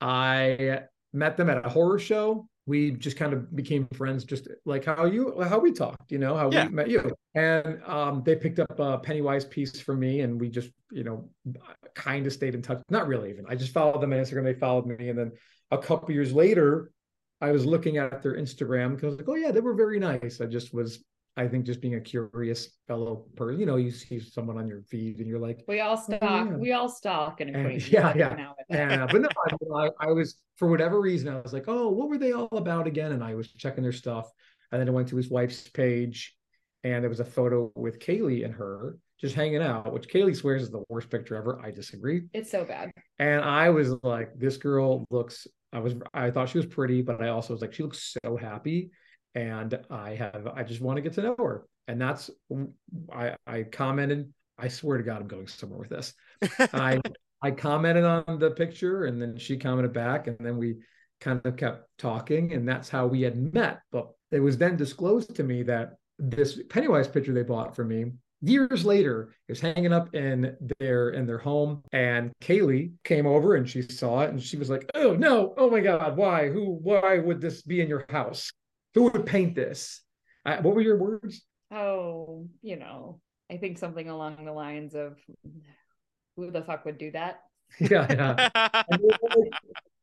I 0.00 0.80
met 1.12 1.36
them 1.36 1.50
at 1.50 1.64
a 1.64 1.68
horror 1.68 1.98
show. 1.98 2.48
We 2.68 2.90
just 2.90 3.16
kind 3.16 3.32
of 3.32 3.54
became 3.54 3.86
friends, 3.94 4.24
just 4.24 4.48
like 4.64 4.84
how 4.84 5.04
you 5.04 5.40
how 5.42 5.60
we 5.60 5.72
talked, 5.72 6.10
you 6.10 6.18
know, 6.18 6.36
how 6.36 6.50
Yeah. 6.50 6.66
we 6.66 6.72
met 6.72 6.90
you. 6.90 7.12
And 7.34 7.80
um, 7.84 8.22
they 8.24 8.34
picked 8.34 8.58
up 8.58 8.78
a 8.80 8.98
Pennywise 8.98 9.44
piece 9.44 9.80
from 9.80 10.00
me, 10.00 10.20
and 10.22 10.40
we 10.40 10.48
just, 10.48 10.70
you 10.90 11.04
know, 11.04 11.28
kind 11.94 12.26
of 12.26 12.32
stayed 12.32 12.54
in 12.54 12.62
touch. 12.62 12.82
Not 12.90 13.06
really, 13.06 13.30
even. 13.30 13.44
I 13.48 13.54
just 13.54 13.72
followed 13.72 14.00
them 14.00 14.12
on 14.12 14.18
Instagram. 14.18 14.44
They 14.44 14.54
followed 14.54 14.86
me, 14.86 15.08
and 15.10 15.18
then 15.18 15.32
a 15.70 15.78
couple 15.78 16.10
years 16.12 16.32
later, 16.32 16.90
I 17.40 17.50
was 17.52 17.66
looking 17.66 17.98
at 17.98 18.22
their 18.22 18.34
Instagram 18.36 18.90
because 18.92 19.04
I 19.04 19.06
was 19.08 19.16
like, 19.18 19.28
oh 19.28 19.34
yeah, 19.34 19.50
they 19.50 19.60
were 19.60 19.74
very 19.74 19.98
nice. 19.98 20.40
I 20.40 20.46
just 20.46 20.72
was, 20.72 21.04
I 21.36 21.46
think, 21.46 21.66
just 21.66 21.80
being 21.82 21.96
a 21.96 22.00
curious 22.00 22.70
fellow 22.88 23.26
person. 23.36 23.60
You 23.60 23.66
know, 23.66 23.76
you 23.76 23.90
see 23.90 24.18
someone 24.20 24.56
on 24.56 24.66
your 24.66 24.82
feed, 24.82 25.18
and 25.18 25.26
you're 25.28 25.38
like, 25.38 25.60
We 25.68 25.80
all 25.80 25.98
oh, 25.98 26.02
stalk. 26.02 26.20
yeah. 26.22 26.44
We 26.56 26.72
all 26.72 26.88
stalk 26.88 27.40
an 27.40 27.48
And- 27.48 27.56
acquaintance. 27.58 27.88
yeah, 27.90 28.14
yeah. 28.16 29.06
but 29.10 29.20
no, 29.20 29.28
I, 29.74 29.86
I, 29.86 29.90
I 30.08 30.12
was 30.12 30.36
for 30.56 30.68
whatever 30.68 31.00
reason 31.00 31.28
I 31.28 31.40
was 31.40 31.52
like, 31.52 31.64
oh, 31.68 31.88
what 31.88 32.08
were 32.08 32.16
they 32.18 32.32
all 32.32 32.48
about 32.52 32.86
again? 32.86 33.12
And 33.12 33.22
I 33.22 33.34
was 33.34 33.52
checking 33.52 33.82
their 33.82 33.92
stuff, 33.92 34.30
and 34.72 34.80
then 34.80 34.88
I 34.88 34.92
went 34.92 35.08
to 35.08 35.16
his 35.16 35.28
wife's 35.28 35.68
page, 35.68 36.34
and 36.84 37.02
there 37.02 37.10
was 37.10 37.20
a 37.20 37.24
photo 37.24 37.70
with 37.74 38.00
Kali 38.04 38.44
and 38.44 38.54
her 38.54 38.96
just 39.20 39.34
hanging 39.34 39.62
out, 39.62 39.92
which 39.92 40.10
Kali 40.12 40.34
swears 40.34 40.62
is 40.62 40.70
the 40.70 40.84
worst 40.88 41.08
picture 41.10 41.36
ever. 41.36 41.58
I 41.62 41.70
disagree, 41.70 42.22
It's 42.34 42.50
so 42.50 42.64
bad. 42.64 42.90
and 43.18 43.42
I 43.42 43.68
was 43.70 43.94
like, 44.02 44.30
this 44.38 44.56
girl 44.56 45.04
looks. 45.10 45.46
I 45.76 45.78
was 45.78 45.94
I 46.14 46.30
thought 46.30 46.48
she 46.48 46.58
was 46.58 46.66
pretty, 46.66 47.02
but 47.02 47.22
I 47.22 47.28
also 47.28 47.52
was 47.52 47.60
like, 47.60 47.74
she 47.74 47.82
looks 47.82 48.16
so 48.24 48.36
happy, 48.36 48.90
and 49.34 49.78
I 49.90 50.14
have 50.14 50.48
I 50.54 50.62
just 50.62 50.80
want 50.80 50.96
to 50.96 51.02
get 51.02 51.12
to 51.14 51.22
know 51.22 51.36
her, 51.38 51.66
and 51.86 52.00
that's 52.00 52.30
I 53.12 53.36
I 53.46 53.64
commented. 53.64 54.32
I 54.58 54.68
swear 54.68 54.96
to 54.96 55.04
God, 55.04 55.20
I'm 55.20 55.28
going 55.28 55.46
somewhere 55.46 55.80
with 55.80 55.90
this. 55.90 56.14
I 56.72 56.98
I 57.42 57.50
commented 57.50 58.04
on 58.04 58.38
the 58.38 58.52
picture 58.52 59.04
and 59.04 59.20
then 59.20 59.36
she 59.36 59.58
commented 59.58 59.92
back 59.92 60.26
and 60.26 60.38
then 60.40 60.56
we 60.56 60.76
kind 61.20 61.40
of 61.44 61.56
kept 61.56 61.86
talking 61.98 62.54
and 62.54 62.66
that's 62.66 62.88
how 62.88 63.06
we 63.06 63.20
had 63.20 63.36
met. 63.52 63.82
But 63.92 64.08
it 64.30 64.40
was 64.40 64.56
then 64.56 64.76
disclosed 64.76 65.36
to 65.36 65.44
me 65.44 65.62
that 65.64 65.96
this 66.18 66.58
Pennywise 66.70 67.06
picture 67.06 67.34
they 67.34 67.42
bought 67.42 67.76
for 67.76 67.84
me 67.84 68.12
years 68.42 68.84
later 68.84 69.34
is 69.48 69.60
hanging 69.60 69.92
up 69.92 70.14
in 70.14 70.56
their 70.78 71.10
in 71.10 71.26
their 71.26 71.38
home 71.38 71.82
and 71.92 72.32
kali 72.40 72.92
came 73.04 73.26
over 73.26 73.56
and 73.56 73.68
she 73.68 73.82
saw 73.82 74.20
it 74.20 74.30
and 74.30 74.42
she 74.42 74.56
was 74.56 74.68
like 74.68 74.90
oh 74.94 75.14
no. 75.14 75.54
Oh 75.56 75.70
my 75.70 75.80
god. 75.80 76.16
Why? 76.16 76.48
Who 76.48 76.78
why 76.82 77.18
would 77.18 77.40
this 77.40 77.62
be 77.62 77.80
in 77.80 77.88
your 77.88 78.04
house? 78.08 78.52
Who 78.94 79.04
would 79.04 79.26
paint 79.26 79.54
this? 79.54 80.02
I, 80.44 80.60
what 80.60 80.74
were 80.74 80.82
your 80.82 80.98
words? 80.98 81.42
Oh, 81.70 82.46
you 82.62 82.76
know, 82.76 83.20
I 83.50 83.56
think 83.56 83.78
something 83.78 84.08
along 84.08 84.44
the 84.44 84.52
lines 84.52 84.94
of 84.94 85.18
who 86.36 86.50
the 86.50 86.62
fuck 86.62 86.84
would 86.84 86.98
do 86.98 87.10
that? 87.12 87.40
yeah 87.80 88.06
yeah. 88.10 88.50
And 88.90 89.02
they 89.02 89.06
were 89.06 89.42
like, 89.42 89.52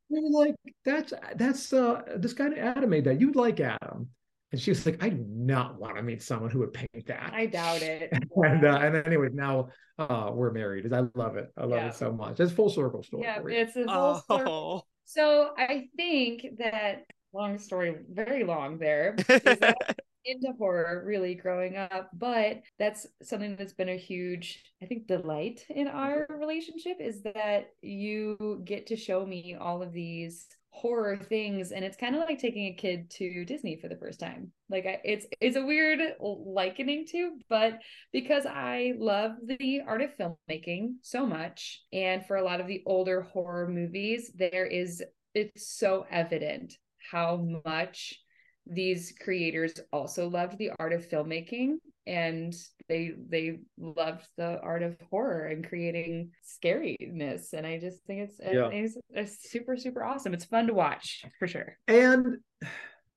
they 0.10 0.20
were 0.20 0.46
like 0.46 0.56
that's 0.84 1.14
that's 1.36 1.72
uh 1.72 2.02
this 2.18 2.34
guy 2.34 2.50
adam 2.56 2.90
made 2.90 3.06
that. 3.06 3.22
You'd 3.22 3.36
like 3.36 3.60
adam 3.60 4.10
and 4.54 4.62
she 4.62 4.72
was 4.72 4.86
like 4.86 5.04
i 5.04 5.10
do 5.10 5.26
not 5.28 5.78
want 5.78 5.98
to 5.98 6.02
meet 6.02 6.24
someone 6.24 6.50
who 6.50 6.60
would 6.60 6.72
paint 6.74 7.08
that 7.08 7.32
I 7.34 7.48
doubt 7.48 7.82
it. 7.82 8.14
and 8.38 8.64
uh, 8.64 8.80
and 8.82 8.96
anyways 9.06 9.34
now 9.34 9.68
uh 10.00 10.32
we're 10.34 10.52
married 10.52 10.92
i 10.94 11.02
love 11.16 11.36
it 11.36 11.52
i 11.58 11.64
love 11.66 11.80
Yeah. 11.82 11.88
it 11.90 11.96
so 11.96 12.14
much 12.14 12.40
it's 12.40 12.54
full 12.54 12.70
circle 12.70 13.04
story 13.04 13.24
yeah, 13.24 13.42
it's 13.46 13.76
a 13.76 13.86
whole 13.92 14.16
story. 14.20 14.46
Oh. 14.48 14.84
So 15.06 15.50
I 15.58 15.90
think 15.98 16.46
that 16.60 17.04
long 17.34 17.58
story, 17.60 17.98
very 18.10 18.44
long 18.44 18.78
there. 18.78 19.16
that 19.28 19.76
I'm 19.90 19.96
into 20.26 20.54
horror 20.58 21.04
really 21.06 21.36
growing 21.36 21.76
up, 21.76 22.10
but 22.14 22.62
that's 22.80 23.06
something 23.22 23.56
that's 23.56 23.74
been 23.74 23.90
a 23.90 23.98
huge, 23.98 24.64
I 24.82 24.86
think, 24.86 25.08
delight 25.08 25.66
in 25.70 25.88
our 25.88 26.26
relationship 26.30 26.98
is 27.00 27.22
that 27.24 27.72
you 27.82 28.62
get 28.64 28.88
to 28.88 28.96
show 28.96 29.26
me 29.26 29.58
all 29.60 29.82
of 29.82 29.92
these 29.92 30.48
horror 30.74 31.16
things 31.16 31.72
and 31.72 31.86
it's 31.86 31.96
kind 31.96 32.16
of 32.16 32.22
like 32.22 32.40
taking 32.40 32.66
a 32.66 32.74
kid 32.74 33.10
to 33.12 33.46
Disney 33.46 33.78
for 33.80 33.88
the 33.88 33.96
first 33.96 34.20
time. 34.20 34.52
Like 34.70 34.86
I, 34.86 35.00
it's 35.04 35.28
it's 35.40 35.56
a 35.56 35.66
weird 35.66 36.00
likening 36.20 37.06
to, 37.12 37.38
but 37.48 37.80
because 38.12 38.46
I 38.46 38.94
love 38.98 39.34
the 39.46 39.82
art 39.88 40.02
of 40.02 40.18
filmmaking 40.18 40.96
so 41.02 41.26
much 41.26 41.82
and 41.94 42.26
for 42.26 42.38
a 42.38 42.44
lot 42.44 42.60
of 42.60 42.68
the 42.68 42.82
older 42.86 43.22
horror 43.22 43.70
movies 43.70 44.32
there 44.36 44.66
is 44.66 45.04
it's 45.36 45.68
so 45.68 46.06
evident 46.10 46.74
how 47.12 47.38
much 47.66 48.20
these 48.66 49.14
creators 49.22 49.74
also 49.92 50.28
loved 50.28 50.58
the 50.58 50.72
art 50.80 50.94
of 50.94 51.08
filmmaking 51.08 51.76
and 52.06 52.54
they 52.90 53.14
they 53.30 53.60
loved 53.80 54.28
the 54.38 54.60
art 54.62 54.84
of 54.84 54.98
horror 55.10 55.46
and 55.48 55.68
creating 55.68 56.30
scariness 56.46 57.54
and 57.54 57.66
i 57.66 57.80
just 57.80 58.04
think 58.06 58.30
it's, 58.30 58.40
Yeah. 58.44 58.68
it's, 58.72 58.98
it's 59.12 59.50
super 59.50 59.78
super 59.78 60.04
awesome 60.04 60.34
it's 60.34 60.44
fun 60.46 60.68
to 60.68 60.74
watch 60.74 61.24
for 61.40 61.48
sure 61.48 61.78
and 61.88 62.38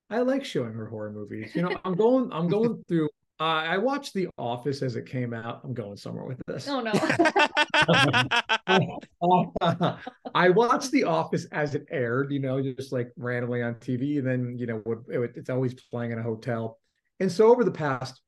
I 0.09 0.19
like 0.19 0.45
showing 0.45 0.71
her 0.71 0.85
horror 0.87 1.11
movies. 1.11 1.53
You 1.53 1.63
know, 1.63 1.77
I'm 1.83 1.95
going, 1.95 2.29
I'm 2.31 2.47
going 2.47 2.81
through. 2.87 3.09
Uh, 3.41 3.43
I 3.43 3.77
watched 3.77 4.13
The 4.13 4.29
Office 4.37 4.81
as 4.81 4.95
it 4.95 5.05
came 5.05 5.33
out. 5.33 5.59
I'm 5.65 5.73
going 5.73 5.97
somewhere 5.97 6.23
with 6.23 6.41
this. 6.47 6.65
oh 6.69 6.79
no 6.79 6.93
I 10.33 10.49
watched 10.49 10.91
The 10.91 11.03
Office 11.03 11.45
as 11.51 11.75
it 11.75 11.87
aired. 11.91 12.31
You 12.31 12.39
know, 12.39 12.61
just 12.61 12.93
like 12.93 13.11
randomly 13.17 13.61
on 13.61 13.75
TV, 13.75 14.17
and 14.17 14.25
then 14.25 14.57
you 14.57 14.65
know, 14.65 14.81
it 15.09 15.31
it's 15.35 15.49
always 15.49 15.73
playing 15.73 16.11
in 16.11 16.19
a 16.19 16.23
hotel. 16.23 16.79
And 17.19 17.31
so 17.31 17.51
over 17.51 17.63
the 17.63 17.71
past 17.71 18.21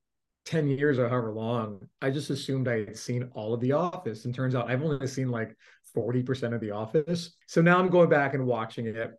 10 0.50 0.68
years 0.68 0.98
or 0.98 1.08
however 1.08 1.32
long, 1.32 1.88
I 2.02 2.10
just 2.10 2.32
assumed 2.32 2.68
I 2.68 2.80
had 2.80 2.98
seen 2.98 3.30
all 3.34 3.54
of 3.54 3.62
The 3.62 3.74
Office. 3.74 4.26
And 4.26 4.34
turns 4.34 4.56
out 4.56 4.68
I've 4.68 4.84
only 4.84 5.06
seen 5.06 5.30
like 5.30 5.56
40% 5.96 6.56
of 6.56 6.60
The 6.60 6.72
Office. 6.72 7.36
So 7.46 7.62
now 7.62 7.78
I'm 7.78 7.90
going 7.90 8.10
back 8.10 8.34
and 8.34 8.48
watching 8.48 8.88
it. 8.88 9.12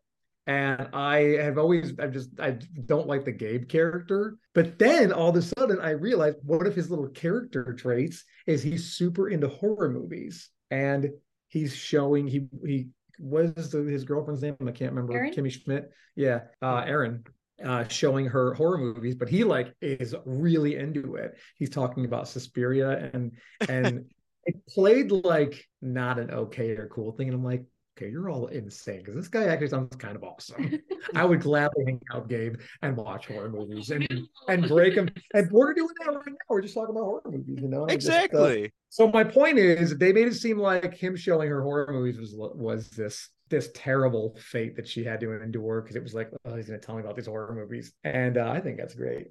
And 0.49 0.89
I 0.93 1.37
have 1.41 1.57
always, 1.57 1.93
I 2.01 2.09
just, 2.09 2.31
I 2.41 2.59
don't 2.85 3.07
like 3.07 3.25
the 3.25 3.31
Gabe 3.31 3.69
character. 3.69 4.39
But 4.55 4.81
then 4.81 5.13
all 5.13 5.29
of 5.29 5.37
a 5.37 5.43
sudden 5.43 5.79
I 5.81 5.91
realized 5.91 6.39
one 6.43 6.67
of 6.67 6.75
his 6.75 6.91
little 6.91 7.09
character 7.09 7.75
traits 7.75 8.25
is 8.49 8.61
he's 8.61 8.93
super 8.93 9.29
into 9.29 9.47
horror 9.47 9.89
movies. 9.89 10.51
And 10.73 11.11
he's 11.47 11.77
showing, 11.77 12.27
he, 12.27 12.49
he, 12.67 12.89
what 13.21 13.57
is 13.57 13.71
the, 13.71 13.85
his 13.85 14.03
girlfriend's 14.03 14.43
name? 14.43 14.57
I 14.63 14.73
can't 14.73 14.93
remember. 14.93 15.13
Erin? 15.13 15.33
Kimmy 15.33 15.53
Schmidt. 15.53 15.93
Yeah. 16.17 16.41
Uh, 16.61 16.83
Erin 16.85 17.23
uh, 17.65 17.87
showing 17.89 18.27
her 18.27 18.55
horror 18.55 18.79
movies, 18.79 19.15
but 19.15 19.29
he 19.29 19.45
like 19.45 19.75
is 19.81 20.15
really 20.25 20.77
into 20.77 21.17
it. 21.17 21.39
He's 21.57 21.71
talking 21.71 22.05
about 22.05 22.29
Suspiria 22.29 23.11
and 23.13 23.33
and 23.69 24.07
it 24.47 24.67
played 24.67 25.11
like 25.11 25.67
not 25.83 26.19
an 26.19 26.31
okay 26.31 26.71
or 26.71 26.89
cool 26.89 27.13
thing. 27.13 27.29
And 27.29 27.37
I'm 27.37 27.45
like, 27.45 27.65
okay, 27.97 28.11
you're 28.11 28.31
all 28.31 28.47
insane 28.47 28.99
because 28.99 29.15
this 29.15 29.29
guy 29.29 29.45
actually 29.45 29.69
sounds 29.69 29.95
kind 29.97 30.17
of 30.17 30.25
awesome. 30.25 30.81
I 31.15 31.25
would 31.25 31.41
gladly 31.41 31.85
hang 31.85 32.01
out, 32.13 32.29
Gabe, 32.29 32.57
and 32.83 32.97
watch 32.97 33.27
horror 33.27 33.51
movies 33.51 33.91
and 33.91 34.09
and 34.49 34.69
break 34.69 34.95
them. 34.95 35.11
And 35.35 35.51
we're 35.51 35.75
doing 35.75 35.91
that 36.01 36.13
right 36.13 36.27
now. 36.27 36.35
We're 36.49 36.63
just 36.63 36.75
talking 36.75 36.95
about 36.95 37.05
horror 37.05 37.23
movies, 37.27 37.59
you 37.61 37.69
know. 37.69 37.87
and 37.87 38.01
just, 38.01 38.11
uh, 38.11 38.23
exactly. 38.25 38.73
so 38.89 39.11
my 39.11 39.25
point 39.25 39.59
is, 39.59 39.97
they 39.99 40.13
made 40.13 40.29
it 40.29 40.35
seem 40.35 40.59
like 40.59 40.95
him 40.95 41.17
showing 41.17 41.49
her 41.51 41.63
horror 41.63 41.93
movies 41.93 42.19
was 42.19 42.35
was 42.37 42.89
this 42.91 43.29
this 43.51 43.71
terrible 43.75 44.37
fate 44.39 44.77
that 44.77 44.89
she 44.89 45.05
had 45.05 45.21
to 45.21 45.33
endure 45.33 45.83
because 45.83 45.97
it 45.97 46.03
was 46.03 46.15
like, 46.15 46.31
oh, 46.45 46.57
he's 46.57 46.69
going 46.69 46.81
to 46.81 46.85
tell 46.85 46.95
me 46.95 47.03
about 47.03 47.17
these 47.17 47.27
horror 47.27 47.55
movies, 47.55 47.93
and 48.05 48.39
uh, 48.39 48.51
I 48.51 48.61
think 48.61 48.79
that's 48.79 48.95
great. 48.95 49.29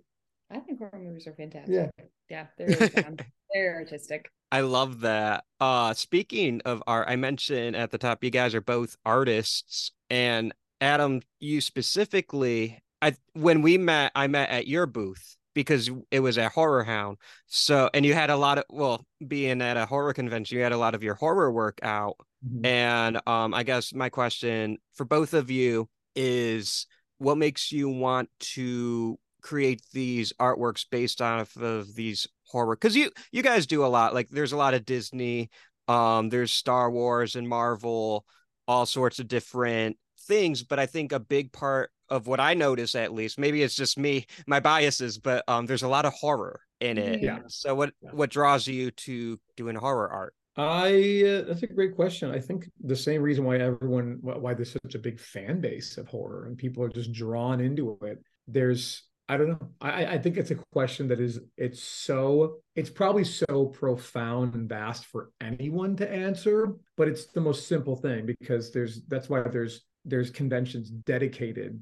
i 0.52 0.60
think 0.60 0.80
horror 0.80 1.00
movies 1.02 1.26
are 1.28 1.34
fantastic. 1.34 1.74
Yeah, 1.74 1.88
yeah 2.30 2.46
they're 2.58 2.68
really 2.68 3.18
they're 3.54 3.76
artistic. 3.76 4.30
I 4.52 4.62
love 4.62 5.02
that. 5.02 5.44
Uh 5.60 5.94
speaking 5.94 6.62
of 6.66 6.84
art, 6.88 7.08
I 7.10 7.16
mentioned 7.16 7.76
at 7.76 7.92
the 7.92 7.98
top 7.98 8.24
you 8.24 8.30
guys 8.30 8.54
are 8.54 8.62
both 8.62 8.98
artists. 9.06 9.92
And 10.10 10.54
Adam, 10.82 11.22
you 11.40 11.62
specifically 11.62 12.80
I 13.02 13.16
when 13.34 13.62
we 13.62 13.78
met, 13.78 14.12
I 14.16 14.28
met 14.28 14.50
at 14.50 14.68
your 14.68 14.86
booth 14.86 15.38
because 15.62 15.90
it 16.12 16.20
was 16.20 16.38
a 16.38 16.50
Horror 16.50 16.84
Hound. 16.84 17.18
So 17.48 17.90
and 17.94 18.06
you 18.06 18.14
had 18.14 18.30
a 18.30 18.38
lot 18.38 18.58
of 18.58 18.66
well, 18.70 19.06
being 19.26 19.62
at 19.62 19.78
a 19.78 19.86
horror 19.86 20.14
convention, 20.14 20.58
you 20.58 20.64
had 20.64 20.72
a 20.72 20.78
lot 20.78 20.96
of 20.96 21.04
your 21.04 21.16
horror 21.16 21.52
work 21.52 21.80
out. 21.84 22.16
Mhm. 22.46 22.66
And 22.66 23.22
um 23.28 23.54
I 23.54 23.64
guess 23.64 23.94
my 23.94 24.10
question 24.10 24.78
for 24.94 25.06
both 25.06 25.34
of 25.34 25.52
you 25.52 25.90
is 26.16 26.88
what 27.18 27.38
makes 27.38 27.72
you 27.72 27.90
want 27.90 28.30
to 28.40 29.18
create 29.42 29.82
these 29.94 30.34
artworks 30.40 30.86
based 30.90 31.22
off 31.22 31.56
of 31.58 31.96
these 31.96 32.28
horror 32.48 32.76
because 32.76 32.96
you 32.96 33.12
you 33.32 33.42
guys 33.42 33.68
do 33.68 33.86
a 33.86 33.88
lot 33.88 34.14
like 34.14 34.28
there's 34.30 34.52
a 34.52 34.58
lot 34.58 34.74
of 34.74 34.86
disney 34.86 35.50
um 35.88 36.30
there's 36.30 36.52
star 36.52 36.92
wars 36.92 37.36
and 37.36 37.48
marvel 37.48 38.26
all 38.68 38.86
sorts 38.86 39.20
of 39.20 39.28
different 39.28 39.98
things 40.28 40.64
but 40.64 40.80
i 40.80 40.86
think 40.86 41.12
a 41.12 41.20
big 41.20 41.52
part 41.54 41.92
of 42.10 42.28
what 42.28 42.40
i 42.40 42.54
notice 42.54 42.96
at 42.96 43.14
least 43.14 43.40
maybe 43.40 43.62
it's 43.64 43.76
just 43.76 43.98
me 43.98 44.26
my 44.48 44.60
biases 44.60 45.18
but 45.18 45.44
um 45.48 45.66
there's 45.66 45.84
a 45.84 45.88
lot 45.88 46.06
of 46.06 46.14
horror 46.14 46.62
in 46.80 46.98
it 46.98 47.22
Yeah. 47.22 47.40
so 47.48 47.76
what 47.76 47.94
Yeah. 48.02 48.10
what 48.12 48.30
draws 48.30 48.68
you 48.68 48.92
to 48.92 49.40
doing 49.58 49.76
horror 49.76 50.10
art 50.10 50.34
I 50.58 51.24
uh, 51.26 51.42
that's 51.48 51.64
a 51.64 51.68
great 51.68 51.96
question. 51.96 52.32
I 52.32 52.40
think 52.40 52.70
the 52.84 52.96
same 52.96 53.22
reason 53.22 53.46
why 53.46 53.60
everyone 53.60 54.18
why 54.20 54.36
why 54.36 54.54
there's 54.54 54.74
such 54.74 54.96
a 54.96 55.00
big 55.00 55.18
fan 55.18 55.62
base 55.62 55.98
of 55.98 56.08
horror 56.08 56.48
and 56.48 56.58
people 56.58 56.84
are 56.84 56.90
just 56.90 57.14
drawn 57.14 57.62
into 57.62 57.98
it. 58.02 58.18
There's 58.48 59.04
I 59.30 59.38
don't 59.38 59.50
know. 59.50 59.70
I 59.80 60.06
I 60.16 60.18
think 60.18 60.36
it's 60.36 60.52
a 60.52 60.56
question 60.74 61.08
that 61.10 61.22
is 61.22 61.40
it's 61.56 61.82
so 61.82 62.58
it's 62.76 62.90
probably 62.90 63.24
so 63.24 63.68
profound 63.68 64.56
and 64.56 64.68
vast 64.68 65.06
for 65.06 65.32
anyone 65.40 65.96
to 65.98 66.12
answer, 66.12 66.74
but 66.98 67.08
it's 67.08 67.28
the 67.28 67.42
most 67.42 67.68
simple 67.68 67.96
thing 67.96 68.26
because 68.26 68.74
there's 68.74 69.04
that's 69.08 69.30
why 69.30 69.44
there's 69.44 69.86
there's 70.04 70.30
conventions 70.32 70.90
dedicated 70.90 71.80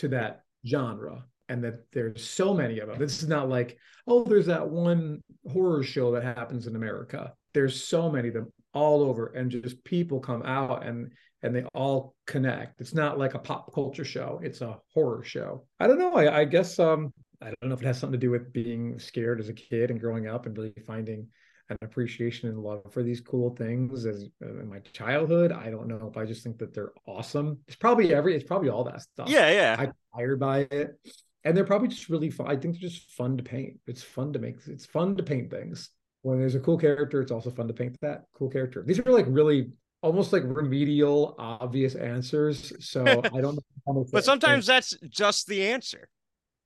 to 0.00 0.08
that 0.08 0.42
genre 0.66 1.24
and 1.48 1.64
that 1.64 1.90
there's 1.92 2.28
so 2.28 2.54
many 2.54 2.78
of 2.78 2.88
them. 2.88 2.98
This 2.98 3.22
is 3.22 3.28
not 3.28 3.48
like, 3.48 3.76
oh, 4.06 4.24
there's 4.24 4.46
that 4.46 4.68
one 4.68 5.22
horror 5.50 5.82
show 5.82 6.12
that 6.12 6.22
happens 6.22 6.66
in 6.66 6.76
America. 6.76 7.32
There's 7.54 7.82
so 7.82 8.10
many 8.10 8.28
of 8.28 8.34
them 8.34 8.52
all 8.72 9.02
over, 9.02 9.26
and 9.34 9.50
just 9.50 9.82
people 9.84 10.20
come 10.20 10.42
out 10.42 10.86
and 10.86 11.12
and 11.42 11.56
they 11.56 11.64
all 11.74 12.14
connect. 12.26 12.80
It's 12.80 12.94
not 12.94 13.18
like 13.18 13.34
a 13.34 13.38
pop 13.38 13.74
culture 13.74 14.04
show; 14.04 14.40
it's 14.42 14.60
a 14.60 14.78
horror 14.94 15.24
show. 15.24 15.66
I 15.80 15.86
don't 15.88 15.98
know. 15.98 16.14
I, 16.14 16.40
I 16.40 16.44
guess 16.44 16.78
um, 16.78 17.12
I 17.42 17.46
don't 17.46 17.68
know 17.68 17.74
if 17.74 17.82
it 17.82 17.86
has 17.86 17.98
something 17.98 18.20
to 18.20 18.26
do 18.26 18.30
with 18.30 18.52
being 18.52 18.98
scared 18.98 19.40
as 19.40 19.48
a 19.48 19.54
kid 19.54 19.90
and 19.90 20.00
growing 20.00 20.28
up 20.28 20.46
and 20.46 20.56
really 20.56 20.72
finding 20.86 21.26
an 21.70 21.78
appreciation 21.82 22.48
and 22.48 22.58
love 22.58 22.82
for 22.90 23.02
these 23.02 23.20
cool 23.20 23.54
things 23.56 24.04
as 24.06 24.28
uh, 24.42 24.48
in 24.60 24.68
my 24.68 24.78
childhood. 24.92 25.52
I 25.52 25.70
don't 25.70 25.86
know 25.88 26.08
if 26.10 26.16
I 26.16 26.24
just 26.24 26.42
think 26.42 26.58
that 26.58 26.74
they're 26.74 26.92
awesome. 27.06 27.58
It's 27.68 27.76
probably 27.76 28.14
every. 28.14 28.34
It's 28.34 28.44
probably 28.44 28.68
all 28.68 28.84
that 28.84 29.02
stuff. 29.02 29.28
yeah 29.28 29.50
yeah 29.50 29.76
I'm 29.78 29.92
tired 30.14 30.40
by 30.40 30.60
it. 30.70 30.98
And 31.44 31.56
they're 31.56 31.64
probably 31.64 31.88
just 31.88 32.10
really 32.10 32.30
fun. 32.30 32.48
I 32.48 32.56
think 32.56 32.74
they're 32.74 32.88
just 32.90 33.12
fun 33.12 33.36
to 33.38 33.42
paint. 33.42 33.78
It's 33.86 34.02
fun 34.02 34.32
to 34.34 34.38
make. 34.38 34.56
It's 34.66 34.84
fun 34.84 35.16
to 35.16 35.22
paint 35.22 35.50
things. 35.50 35.90
When 36.22 36.38
there's 36.38 36.54
a 36.54 36.60
cool 36.60 36.76
character, 36.76 37.22
it's 37.22 37.32
also 37.32 37.50
fun 37.50 37.66
to 37.68 37.72
paint 37.72 37.96
that 38.02 38.24
cool 38.34 38.50
character. 38.50 38.82
These 38.86 38.98
are 39.00 39.10
like 39.10 39.24
really 39.28 39.70
almost 40.02 40.32
like 40.34 40.42
remedial, 40.44 41.34
obvious 41.38 41.94
answers. 41.94 42.72
So 42.80 43.04
I 43.06 43.40
don't 43.40 43.58
know. 43.86 44.04
but 44.12 44.22
say- 44.22 44.26
sometimes 44.26 44.66
that's 44.66 44.94
just 45.08 45.46
the 45.46 45.62
answer 45.66 46.08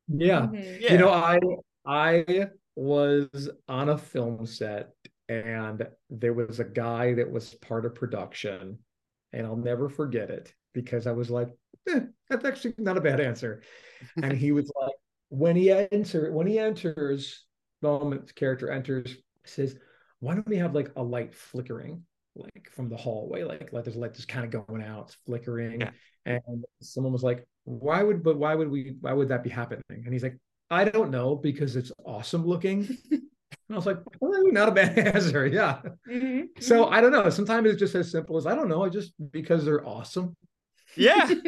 yeah. 0.09 0.43
Mhm. 0.43 0.81
yeah 0.81 0.93
You 0.93 0.99
know, 0.99 1.11
I 1.11 1.39
I 1.87 2.47
was 2.77 3.49
on 3.69 3.89
a 3.91 3.99
film 3.99 4.47
set 4.47 4.91
and 5.29 5.87
there 6.11 6.33
was 6.35 6.61
a 6.61 6.65
guy 6.65 7.15
that 7.15 7.31
was 7.31 7.55
part 7.55 7.87
of 7.87 7.95
production, 7.95 8.79
and 9.33 9.47
I'll 9.47 9.57
never 9.57 9.89
forget 9.89 10.31
it 10.31 10.53
because 10.73 11.07
I 11.07 11.13
was 11.13 11.31
like, 11.31 11.49
eh, 11.89 12.01
that's 12.29 12.45
actually 12.45 12.75
not 12.79 12.97
a 12.99 13.01
bad 13.01 13.21
answer. 13.21 13.63
And 14.21 14.37
he 14.37 14.53
was 14.53 14.71
like, 14.81 14.95
when 15.31 15.57
he 15.57 15.71
enter 15.71 16.31
when 16.33 16.47
he 16.47 16.59
enters 16.59 17.45
moment 17.83 18.35
character 18.35 18.71
enters 18.71 19.17
says 19.45 19.77
why 20.21 20.35
don't 20.35 20.47
we 20.49 20.57
have 20.57 20.75
like 20.75 20.91
a 20.97 21.03
light 21.03 21.35
flickering 21.35 22.03
like 22.37 22.69
from 22.73 22.89
the 22.89 22.97
hallway 22.97 23.43
like 23.43 23.73
like 23.73 23.85
there's 23.85 23.97
light 23.97 24.15
just 24.15 24.29
kind 24.29 24.45
of 24.45 24.67
going 24.67 24.83
out 24.83 25.15
flickering 25.27 25.81
Yeah. 25.81 25.91
and 26.27 26.65
someone 26.81 27.13
was 27.13 27.23
like 27.23 27.47
why 27.65 28.03
would 28.03 28.23
but 28.23 28.39
why 28.39 28.55
would 28.55 28.71
we 28.71 28.97
why 29.01 29.13
would 29.13 29.29
that 29.29 29.43
be 29.45 29.51
happening 29.51 29.83
and 29.91 30.13
he's 30.13 30.23
like 30.23 30.39
i 30.71 30.85
don't 30.85 31.11
know 31.11 31.35
because 31.37 31.77
it's 31.77 31.93
awesome 32.05 32.47
looking 32.47 32.89
and 33.75 33.77
i 33.77 33.79
was 33.79 33.87
like 33.87 33.99
well, 34.21 34.33
not 34.53 34.69
a 34.69 34.73
bad 34.73 34.99
answer 35.15 35.47
yeah 35.47 35.81
Mhm. 36.09 36.49
so 36.61 36.85
mm-hmm. 36.85 36.95
i 36.95 37.01
don't 37.01 37.13
know 37.13 37.29
sometimes 37.31 37.69
it's 37.69 37.79
just 37.79 37.95
as 37.95 38.11
simple 38.11 38.37
as 38.37 38.47
i 38.47 38.55
don't 38.55 38.69
know 38.69 38.89
just 38.89 39.13
because 39.31 39.65
they're 39.65 39.87
awesome 39.87 40.37
Yeah. 40.97 41.29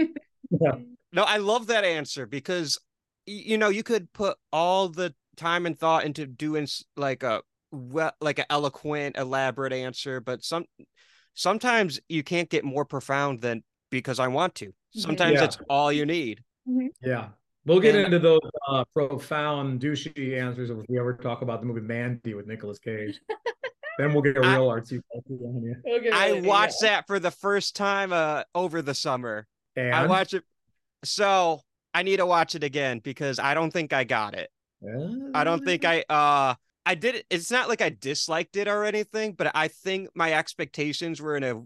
Yeah. 0.50 0.76
No, 1.12 1.24
I 1.24 1.38
love 1.38 1.66
that 1.68 1.84
answer 1.84 2.24
because 2.24 2.78
you 3.26 3.58
know 3.58 3.68
you 3.68 3.82
could 3.82 4.12
put 4.12 4.36
all 4.52 4.88
the 4.88 5.12
time 5.36 5.66
and 5.66 5.76
thought 5.76 6.04
into 6.04 6.24
doing 6.24 6.68
like 6.96 7.24
a 7.24 7.42
well 7.72 8.12
like 8.20 8.38
an 8.38 8.44
eloquent, 8.48 9.16
elaborate 9.18 9.72
answer, 9.72 10.20
but 10.20 10.44
some 10.44 10.64
sometimes 11.34 11.98
you 12.08 12.22
can't 12.22 12.48
get 12.48 12.64
more 12.64 12.84
profound 12.84 13.40
than 13.40 13.64
because 13.90 14.20
I 14.20 14.28
want 14.28 14.54
to. 14.56 14.72
Sometimes 14.94 15.34
Yeah. 15.34 15.44
it's 15.44 15.58
all 15.68 15.90
you 15.92 16.06
need. 16.06 16.44
Mm-hmm. 16.68 16.86
Yeah. 17.02 17.28
We'll 17.66 17.80
get 17.80 17.94
And- 17.96 18.06
into 18.06 18.18
those 18.20 18.40
uh, 18.68 18.84
profound, 18.94 19.80
douchey 19.80 20.40
answers 20.40 20.70
if 20.70 20.78
we 20.88 20.98
ever 20.98 21.14
talk 21.14 21.42
about 21.42 21.60
the 21.60 21.66
movie 21.66 21.80
Mandy 21.80 22.34
with 22.34 22.46
Nicolas 22.46 22.78
Cage. 22.78 23.20
then 23.98 24.12
we'll 24.12 24.22
get 24.22 24.36
a 24.36 24.40
real 24.40 24.68
artsy 24.68 25.00
on 25.14 25.62
you. 25.62 25.74
Okay, 25.86 26.10
I 26.10 26.30
okay, 26.32 26.40
watched 26.46 26.80
that 26.82 27.06
for 27.06 27.18
the 27.18 27.30
first 27.30 27.74
time 27.74 28.12
uh 28.12 28.44
over 28.54 28.82
the 28.82 28.94
summer. 28.94 29.46
And 29.74 29.94
I 29.94 30.06
watch 30.06 30.32
it 30.34 30.44
so 31.02 31.60
I 31.92 32.02
need 32.02 32.18
to 32.18 32.26
watch 32.26 32.54
it 32.54 32.62
again 32.62 33.00
because 33.00 33.38
I 33.38 33.54
don't 33.54 33.72
think 33.72 33.92
I 33.92 34.04
got 34.04 34.34
it. 34.34 34.50
I 35.34 35.44
don't 35.44 35.64
think 35.64 35.84
I 35.84 36.04
uh 36.08 36.54
I 36.84 36.94
did 36.94 37.16
it. 37.16 37.26
It's 37.30 37.50
not 37.50 37.68
like 37.68 37.80
I 37.82 37.88
disliked 37.88 38.56
it 38.56 38.68
or 38.68 38.84
anything, 38.84 39.32
but 39.32 39.50
I 39.56 39.68
think 39.68 40.10
my 40.14 40.32
expectations 40.34 41.20
were 41.20 41.36
in 41.36 41.42
a 41.42 41.62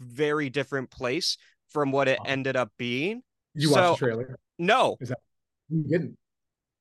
very 0.00 0.50
different 0.50 0.90
place 0.90 1.36
from 1.68 1.92
what 1.92 2.08
it 2.08 2.18
ended 2.26 2.56
up 2.56 2.72
being. 2.78 3.22
you 3.54 3.70
watched 3.70 3.84
so- 3.84 3.92
the 3.92 3.98
trailer. 3.98 4.38
No. 4.58 4.96
You 5.68 5.84
didn't. 5.88 6.16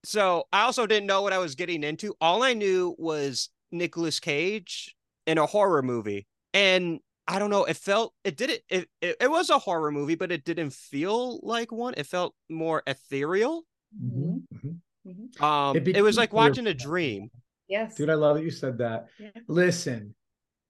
So 0.06 0.46
I 0.52 0.63
also 0.63 0.86
didn't 0.86 1.08
know 1.08 1.22
what 1.22 1.34
I 1.34 1.38
was 1.38 1.56
getting 1.56 1.84
into. 1.84 2.16
All 2.20 2.44
I 2.44 2.54
knew 2.54 2.96
was 2.98 3.50
Nicolas 3.72 4.20
Cage 4.20 4.96
in 5.25 5.38
a 5.38 5.46
horror 5.46 5.82
movie. 5.82 6.28
And 6.54 7.00
I 7.28 7.40
don't 7.40 7.50
know, 7.50 7.63
it 7.63 7.78
felt 7.78 8.13
it 8.24 8.36
did 8.36 8.50
it 8.50 8.63
it, 8.70 8.90
it, 9.02 9.16
it 9.22 9.32
was 9.32 9.50
a 9.50 9.58
horror 9.58 9.92
movie, 9.92 10.16
but 10.16 10.32
it 10.32 10.44
didn't 10.44 10.74
feel 10.74 11.40
like 11.42 11.72
one. 11.72 11.94
It 11.96 12.06
felt 12.06 12.36
more 12.50 12.84
ethereal. 12.86 13.63
Mhm. 13.98 14.44
Mhm. 14.54 14.80
Mhm. 15.08 15.42
Um 15.42 15.78
It 15.78 15.88
it, 15.98 16.02
was 16.02 16.18
like 16.18 16.34
watching 16.34 16.68
a 16.68 16.74
dream. 16.74 17.30
Yes. 17.70 17.96
Dude, 17.96 18.10
I 18.10 18.16
love 18.16 18.36
that 18.36 18.44
you 18.44 18.52
said 18.52 18.78
that. 18.80 19.08
Yeah. 19.18 19.30
Listen, 19.48 20.13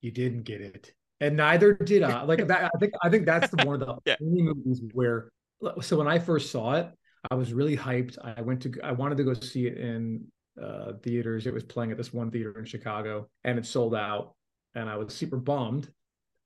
you 0.02 0.12
didn't 0.12 0.44
get 0.44 0.62
it. 0.62 0.94
And 1.20 1.38
neither 1.38 1.74
did 1.74 2.04
I. 2.04 2.24
Like 2.24 2.48
that, 2.48 2.70
I 2.74 2.78
think 2.78 2.94
I 3.02 3.10
think 3.10 3.26
that's 3.26 3.50
the 3.50 3.66
one 3.66 3.82
of 3.82 3.88
the 3.88 3.98
Yeah. 4.06 4.16
only 4.22 4.44
movies 4.44 4.82
where 4.94 5.32
so 5.82 5.98
when 5.98 6.08
I 6.08 6.20
first 6.20 6.52
saw 6.52 6.74
it, 6.74 6.88
I 7.30 7.36
was 7.36 7.54
really 7.54 7.78
hyped. 7.78 8.18
I 8.24 8.42
went 8.42 8.62
to 8.64 8.74
I 8.84 8.92
wanted 8.92 9.18
to 9.18 9.24
go 9.24 9.34
see 9.34 9.68
it 9.68 9.78
in 9.78 10.26
uh 10.62 10.94
theaters. 11.02 11.48
It 11.48 11.54
was 11.54 11.64
playing 11.64 11.92
at 11.92 11.98
this 11.98 12.14
one 12.14 12.32
theater 12.32 12.58
in 12.60 12.66
Chicago 12.66 13.30
and 13.44 13.58
it 13.58 13.66
sold 13.66 13.96
out. 13.96 14.36
And 14.76 14.90
I 14.90 14.98
was 14.98 15.14
super 15.14 15.38
bummed. 15.38 15.90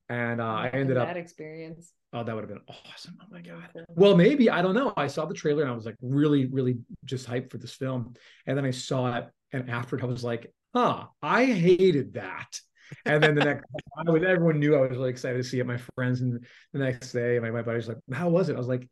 And 0.09 0.39
uh, 0.39 0.45
I 0.45 0.69
ended 0.69 0.95
up 0.95 1.07
that 1.07 1.17
experience. 1.17 1.91
Oh, 2.13 2.23
that 2.23 2.33
would 2.33 2.41
have 2.41 2.49
been 2.49 2.75
awesome. 2.89 3.17
Oh 3.21 3.25
my 3.29 3.41
God. 3.41 3.67
Well, 3.89 4.15
maybe, 4.15 4.49
I 4.49 4.61
don't 4.61 4.73
know. 4.73 4.93
I 4.95 5.07
saw 5.07 5.25
the 5.25 5.33
trailer 5.33 5.63
and 5.63 5.71
I 5.71 5.75
was 5.75 5.85
like 5.85 5.97
really, 6.01 6.45
really 6.45 6.77
just 7.03 7.27
hyped 7.27 7.51
for 7.51 7.57
this 7.57 7.73
film. 7.73 8.13
And 8.45 8.57
then 8.57 8.63
I 8.63 8.71
saw 8.71 9.17
it 9.17 9.27
and 9.51 9.69
after 9.69 9.97
it, 9.97 10.03
I 10.03 10.05
was 10.05 10.23
like, 10.23 10.51
huh, 10.73 11.05
I 11.21 11.45
hated 11.45 12.13
that. 12.13 12.59
And 13.05 13.21
then 13.21 13.35
the 13.35 13.43
next 13.43 13.65
I 13.97 14.09
was 14.09 14.23
everyone 14.23 14.59
knew 14.59 14.75
I 14.75 14.81
was 14.81 14.91
really 14.91 15.09
excited 15.09 15.37
to 15.37 15.43
see 15.43 15.59
it. 15.59 15.67
My 15.67 15.79
friends 15.95 16.21
and 16.21 16.45
the 16.71 16.79
next 16.79 17.11
day, 17.11 17.39
my, 17.39 17.51
my 17.51 17.61
buddy's 17.61 17.87
like, 17.87 17.97
How 18.13 18.29
was 18.29 18.47
it? 18.47 18.55
I 18.55 18.59
was 18.59 18.67
like, 18.67 18.89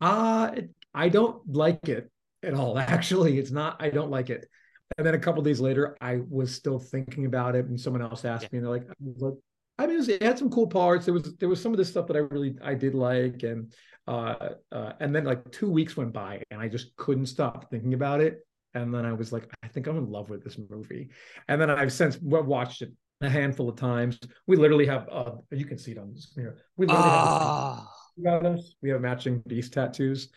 uh, 0.00 0.50
it, 0.56 0.70
I 0.94 1.08
don't 1.08 1.40
like 1.52 1.88
it 1.88 2.10
at 2.42 2.54
all. 2.54 2.78
Actually, 2.96 3.38
it's 3.38 3.50
not, 3.50 3.76
I 3.80 3.90
don't 3.90 4.10
like 4.10 4.30
it. 4.30 4.48
And 4.96 5.06
then 5.06 5.14
a 5.14 5.18
couple 5.18 5.42
days 5.42 5.60
later, 5.60 5.96
I 6.00 6.20
was 6.28 6.54
still 6.54 6.78
thinking 6.78 7.26
about 7.26 7.54
it, 7.54 7.66
and 7.66 7.78
someone 7.78 8.02
else 8.02 8.24
asked 8.24 8.44
Yeah. 8.44 8.48
me, 8.52 8.58
and 8.58 8.66
they're 8.66 8.72
like, 8.72 8.88
I 8.90 8.94
like, 9.18 9.34
I 9.78 9.86
mean, 9.86 9.94
it, 9.94 9.98
was- 9.98 10.08
it 10.08 10.22
had 10.22 10.38
some 10.38 10.50
cool 10.50 10.66
parts. 10.66 11.04
There 11.04 11.14
was 11.14 11.36
there 11.36 11.48
was 11.48 11.60
some 11.62 11.72
of 11.72 11.78
this 11.78 11.90
stuff 11.90 12.06
that 12.08 12.16
I 12.16 12.20
really 12.20 12.56
I 12.62 12.74
did 12.74 12.94
like, 12.94 13.42
and 13.42 13.72
uh, 14.06 14.50
uh, 14.72 14.92
and 15.00 15.14
then 15.14 15.24
like 15.24 15.50
two 15.52 15.70
weeks 15.70 15.96
went 15.96 16.12
by, 16.12 16.42
and 16.50 16.60
I 16.60 16.68
just 16.68 16.96
couldn't 16.96 17.26
stop 17.26 17.70
thinking 17.70 17.94
about 17.94 18.20
it. 18.20 18.38
And 18.74 18.92
then 18.94 19.04
I 19.04 19.12
was 19.12 19.32
like, 19.32 19.48
I 19.62 19.68
think 19.68 19.86
I'm 19.86 19.96
in 19.98 20.10
love 20.10 20.30
with 20.30 20.42
this 20.44 20.58
movie. 20.70 21.10
And 21.48 21.60
then 21.60 21.70
I've 21.70 21.92
since 21.92 22.18
watched 22.20 22.82
it 22.82 22.92
a 23.20 23.28
handful 23.28 23.68
of 23.68 23.76
times. 23.76 24.18
We 24.46 24.56
literally 24.56 24.86
have 24.86 25.08
uh, 25.10 25.32
you 25.50 25.64
can 25.66 25.78
see 25.78 25.92
it 25.92 25.98
on 25.98 26.12
this 26.14 26.32
here. 26.34 26.56
We 26.76 26.86
literally 26.86 27.10
have 27.10 27.28
Ah, 27.28 27.92
about 28.20 28.46
us. 28.46 28.74
We 28.82 28.90
have 28.90 29.00
matching 29.00 29.42
beast 29.46 29.72
tattoos. 29.72 30.28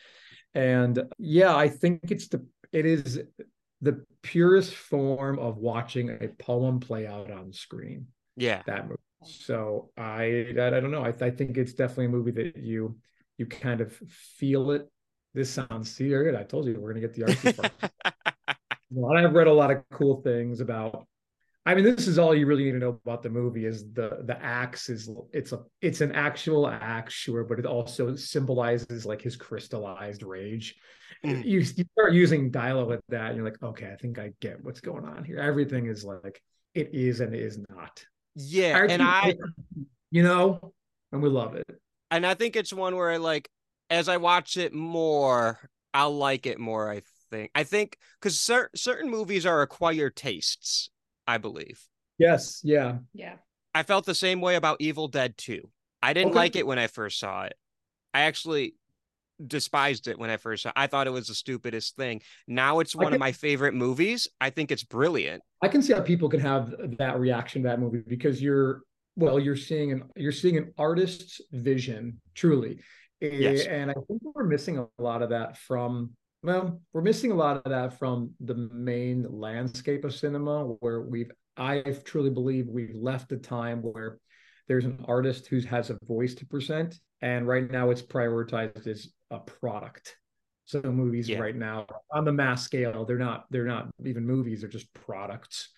And 0.54 1.04
yeah, 1.18 1.56
I 1.56 1.70
think 1.70 2.12
it's 2.12 2.28
the 2.28 2.46
it 2.72 2.86
is 2.86 3.20
the 3.82 4.06
purest 4.22 4.74
form 4.76 5.40
of 5.40 5.58
watching 5.58 6.10
a 6.10 6.28
poem 6.28 6.80
play 6.80 7.08
out 7.08 7.32
on 7.32 7.52
screen. 7.54 8.08
yeah. 8.36 8.62
That 8.66 8.88
movie. 8.88 9.00
So 9.24 9.92
I 9.98 10.48
I, 10.52 10.70
don't 10.70 10.92
know. 10.92 11.04
I, 11.04 11.14
I 11.22 11.30
think 11.32 11.58
it's 11.58 11.74
definitely 11.74 12.06
a 12.06 12.10
movie 12.10 12.32
that 12.32 12.58
you 12.58 12.98
you 13.38 13.46
kind 13.46 13.82
of 13.82 13.94
feel 14.38 14.72
it. 14.72 14.88
This 15.34 15.50
sounds 15.50 15.90
serious. 15.90 16.36
I 16.38 16.44
told 16.44 16.66
you 16.66 16.80
we're 16.80 16.94
gonna 16.94 17.08
get 17.08 17.14
the 17.14 17.24
artsy 17.24 17.56
part. 17.56 17.72
Well, 18.94 19.18
I've 19.18 19.34
read 19.34 19.48
a 19.48 19.54
lot 19.54 19.72
of 19.72 19.84
cool 19.94 20.22
things 20.22 20.60
about. 20.60 21.08
I 21.66 21.76
mean, 21.76 21.84
this 21.84 22.08
is 22.08 22.18
all 22.18 22.34
you 22.34 22.48
really 22.48 22.64
need 22.64 22.72
to 22.72 22.80
know 22.80 23.00
about 23.06 23.22
the 23.22 23.30
movie. 23.30 23.66
Is 23.66 23.92
the 23.94 24.22
the 24.26 24.42
axe 24.44 24.90
is 24.90 25.10
it's 25.32 25.52
a 25.52 25.60
it's 25.82 26.02
an 26.02 26.12
actual 26.14 26.68
axe, 26.68 27.14
sure, 27.14 27.44
but 27.44 27.60
it 27.60 27.66
also 27.66 28.16
symbolizes 28.16 29.06
like 29.06 29.22
his 29.22 29.36
crystallized 29.36 30.24
rage. 30.24 30.76
Mm. 31.24 31.46
You, 31.46 31.60
you 31.60 31.86
start 31.94 32.14
using 32.14 32.50
dialogue 32.50 32.88
with 32.88 33.02
that, 33.10 33.28
and 33.28 33.36
you're 33.36 33.46
like, 33.46 33.62
okay, 33.62 33.92
I 33.92 33.96
think 33.96 34.18
I 34.18 34.32
get 34.42 34.64
what's 34.64 34.82
going 34.82 35.06
on 35.06 35.24
here. 35.24 35.38
Everything 35.38 35.86
is 35.86 36.04
like 36.04 36.42
it 36.74 36.90
is 36.94 37.20
and 37.20 37.36
is 37.36 37.60
not. 37.70 38.04
yeah. 38.36 38.84
And 38.90 39.02
I 39.04 39.36
you 40.10 40.24
know, 40.24 40.74
and 41.12 41.22
we 41.22 41.30
love 41.30 41.56
it. 41.56 41.66
and 42.10 42.26
I 42.26 42.34
think 42.34 42.56
it's 42.56 42.74
one 42.74 42.96
where 42.96 43.20
like 43.20 43.50
as 43.92 44.10
I 44.10 44.18
watch 44.18 44.58
it 44.58 44.74
more, 44.74 45.60
I'll 45.94 46.18
like 46.18 46.48
it 46.48 46.58
more. 46.60 46.90
I 46.90 47.04
think. 47.30 47.52
I 47.54 47.64
think 47.66 47.98
because 48.20 48.40
cer- 48.40 48.72
certain 48.76 49.12
movies 49.12 49.46
are 49.46 49.62
acquired 49.62 50.16
tastes. 50.16 50.90
I 51.32 51.38
believe. 51.38 51.80
Yes, 52.18 52.60
yeah. 52.62 52.98
Yeah. 53.14 53.36
I 53.74 53.84
felt 53.84 54.06
the 54.06 54.14
same 54.14 54.42
way 54.42 54.56
about 54.56 54.78
Evil 54.82 55.08
Dead 55.08 55.38
2. 55.38 55.62
I 56.04 56.12
didn't 56.14 56.32
Okay. 56.32 56.40
like 56.40 56.56
it 56.58 56.68
when 56.68 56.78
I 56.78 56.88
first 56.88 57.20
saw 57.20 57.44
it. 57.44 57.54
I 58.14 58.22
actually 58.22 58.76
despised 59.46 60.10
it 60.10 60.20
when 60.20 60.30
I 60.30 60.36
first 60.36 60.64
saw 60.64 60.70
it. 60.70 60.76
I 60.76 60.88
thought 60.88 61.08
it 61.08 61.12
was 61.12 61.28
the 61.28 61.34
stupidest 61.34 61.96
thing. 61.96 62.22
Now 62.48 62.80
it's 62.80 62.96
I 62.98 63.04
one 63.04 63.14
of 63.14 63.20
my 63.20 63.32
favorite 63.32 63.74
movies. 63.74 64.28
I 64.42 64.50
think 64.50 64.72
it's 64.72 64.84
brilliant. 64.84 65.42
I 65.62 65.70
can 65.70 65.82
see 65.82 65.94
how 65.94 66.02
people 66.02 66.28
can 66.28 66.42
have 66.42 66.76
that 66.98 67.18
reaction 67.18 67.64
to 67.64 67.70
that 67.70 67.80
movie 67.80 68.04
because 68.06 68.42
you're 68.42 68.82
well, 69.16 69.40
you're 69.40 69.56
seeing 69.56 69.94
an 69.94 70.04
you're 70.18 70.32
seeing 70.34 70.58
an 70.58 70.74
artist's 70.78 71.40
vision, 71.52 72.20
truly. 72.36 72.80
Yes. 73.22 73.66
And 73.68 73.90
I 73.90 73.94
think 73.94 74.22
we're 74.24 74.44
missing 74.44 74.80
a 74.80 74.88
lot 75.02 75.22
of 75.22 75.30
that 75.30 75.58
from 75.58 76.12
well, 76.44 76.82
we're 76.94 77.02
missing 77.02 77.32
a 77.32 77.36
lot 77.36 77.58
of 77.58 77.72
that 77.72 78.00
from 78.00 78.32
the 78.40 78.56
main 78.56 79.26
landscape 79.30 80.04
of 80.06 80.16
cinema 80.16 80.64
where 80.80 81.02
we've 81.02 81.32
I 81.58 81.82
truly 82.06 82.30
believe 82.30 82.68
we've 82.68 82.96
left 82.96 83.32
a 83.34 83.38
time 83.38 83.82
where 83.82 84.20
there's 84.68 84.86
an 84.86 85.04
artist 85.08 85.48
who 85.48 85.60
has 85.62 85.90
a 85.90 85.98
voice 86.06 86.34
to 86.36 86.46
present, 86.46 87.00
and 87.22 87.48
right 87.48 87.70
now 87.70 87.90
it's 87.90 88.02
prioritized 88.02 88.88
as 88.88 89.10
a 89.30 89.40
product. 89.40 90.16
So 90.66 90.82
movies 90.82 91.28
Yeah. 91.28 91.40
right 91.40 91.56
now 91.56 91.86
on 92.12 92.24
the 92.26 92.32
mass 92.32 92.64
scale, 92.64 93.06
they're 93.06 93.18
not 93.18 93.46
they're 93.52 93.66
not 93.66 93.90
even 94.06 94.26
movies, 94.26 94.62
they're 94.62 94.70
just 94.70 94.92
products. 94.94 95.70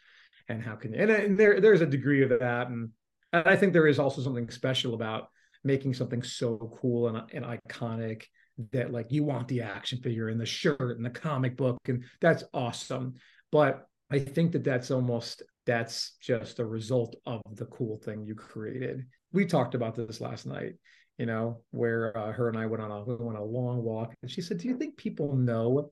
And 0.47 0.61
how 0.61 0.75
can 0.75 0.93
and, 0.93 1.09
and 1.09 1.37
there 1.37 1.59
there's 1.59 1.81
a 1.81 1.85
degree 1.85 2.21
of 2.23 2.29
that, 2.39 2.67
and, 2.67 2.89
and 3.31 3.47
I 3.47 3.55
think 3.55 3.73
there 3.73 3.87
is 3.87 3.99
also 3.99 4.21
something 4.21 4.49
special 4.49 4.93
about 4.93 5.29
making 5.63 5.93
something 5.93 6.21
so 6.21 6.57
cool 6.81 7.07
and, 7.07 7.23
and 7.33 7.45
iconic 7.45 8.23
that 8.71 8.91
like 8.91 9.11
you 9.11 9.23
want 9.23 9.47
the 9.47 9.61
action 9.61 9.99
figure 9.99 10.29
and 10.29 10.39
the 10.39 10.45
shirt 10.45 10.79
and 10.79 11.05
the 11.05 11.09
comic 11.09 11.57
book, 11.57 11.79
and 11.87 12.03
that's 12.21 12.43
awesome. 12.53 13.15
But 13.51 13.87
I 14.11 14.19
think 14.19 14.51
that 14.51 14.63
that's 14.63 14.91
almost 14.91 15.43
that's 15.65 16.17
just 16.21 16.59
a 16.59 16.65
result 16.65 17.15
of 17.25 17.41
the 17.53 17.65
cool 17.65 17.97
thing 17.97 18.25
you 18.25 18.35
created. 18.35 19.05
We 19.31 19.45
talked 19.45 19.75
about 19.75 19.95
this 19.95 20.21
last 20.21 20.45
night, 20.45 20.73
you 21.17 21.25
know, 21.25 21.61
where 21.71 22.15
uh, 22.17 22.31
her 22.31 22.49
and 22.49 22.57
I 22.57 22.65
went 22.65 22.83
on 22.83 22.91
a 22.91 23.03
we 23.03 23.15
went 23.15 23.37
on 23.37 23.43
a 23.43 23.45
long 23.45 23.81
walk, 23.81 24.13
and 24.21 24.29
she 24.29 24.41
said, 24.41 24.57
"Do 24.59 24.67
you 24.67 24.77
think 24.77 24.97
people 24.97 25.35
know 25.35 25.91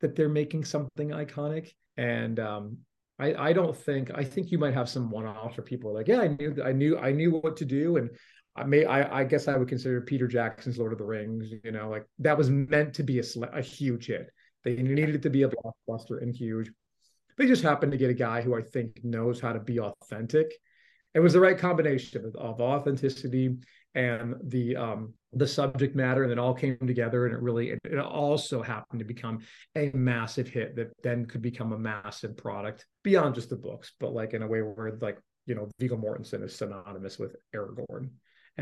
that 0.00 0.16
they're 0.16 0.28
making 0.28 0.64
something 0.64 1.10
iconic?" 1.10 1.72
And 1.96 2.40
um, 2.40 2.78
I 3.18 3.50
I 3.50 3.52
don't 3.52 3.76
think 3.76 4.10
I 4.14 4.24
think 4.24 4.50
you 4.50 4.58
might 4.58 4.74
have 4.74 4.88
some 4.88 5.10
one-offs 5.10 5.56
where 5.56 5.64
people 5.64 5.90
are 5.90 5.94
like, 5.94 6.08
"Yeah, 6.08 6.22
I 6.22 6.28
knew 6.28 6.62
I 6.64 6.72
knew 6.72 6.98
I 6.98 7.12
knew 7.12 7.32
what 7.32 7.56
to 7.58 7.64
do," 7.64 7.98
and 7.98 8.10
I 8.56 8.64
may 8.64 8.84
I, 8.84 9.20
I 9.20 9.24
guess 9.24 9.48
I 9.48 9.56
would 9.56 9.68
consider 9.68 10.00
Peter 10.00 10.26
Jackson's 10.26 10.78
Lord 10.78 10.92
of 10.92 10.98
the 10.98 11.04
Rings, 11.04 11.50
you 11.64 11.72
know, 11.72 11.88
like 11.88 12.04
that 12.18 12.36
was 12.36 12.50
meant 12.50 12.94
to 12.94 13.02
be 13.02 13.20
a, 13.20 13.24
a 13.52 13.62
huge 13.62 14.06
hit. 14.06 14.30
They 14.64 14.76
needed 14.76 15.14
it 15.14 15.22
to 15.22 15.30
be 15.30 15.44
a 15.44 15.48
blockbuster 15.48 16.20
and 16.20 16.34
huge. 16.34 16.70
They 17.38 17.46
just 17.46 17.62
happened 17.62 17.92
to 17.92 17.98
get 17.98 18.10
a 18.10 18.14
guy 18.14 18.42
who 18.42 18.54
I 18.54 18.62
think 18.62 19.00
knows 19.02 19.40
how 19.40 19.52
to 19.52 19.60
be 19.60 19.80
authentic. 19.80 20.52
It 21.14 21.20
was 21.20 21.32
the 21.32 21.40
right 21.40 21.56
combination 21.56 22.24
of, 22.24 22.34
of 22.36 22.60
authenticity 22.60 23.56
and 23.94 24.34
the 24.44 24.76
um, 24.76 25.14
the 25.32 25.46
subject 25.46 25.96
matter, 25.96 26.22
and 26.22 26.32
it 26.32 26.38
all 26.38 26.54
came 26.54 26.76
together. 26.78 27.26
And 27.26 27.34
it 27.34 27.40
really, 27.40 27.70
it, 27.70 27.80
it 27.84 27.98
also 27.98 28.62
happened 28.62 29.00
to 29.00 29.04
become 29.04 29.40
a 29.76 29.90
massive 29.94 30.48
hit 30.48 30.76
that 30.76 30.92
then 31.02 31.26
could 31.26 31.42
become 31.42 31.72
a 31.72 31.78
massive 31.78 32.36
product 32.36 32.86
beyond 33.02 33.34
just 33.34 33.50
the 33.50 33.56
books, 33.56 33.92
but 33.98 34.12
like 34.12 34.34
in 34.34 34.42
a 34.42 34.46
way 34.46 34.60
where 34.60 34.96
like 35.00 35.18
you 35.46 35.54
know 35.54 35.68
Viggo 35.78 35.96
Mortensen 35.96 36.44
is 36.44 36.56
synonymous 36.56 37.18
with 37.18 37.34
Aragorn, 37.54 38.10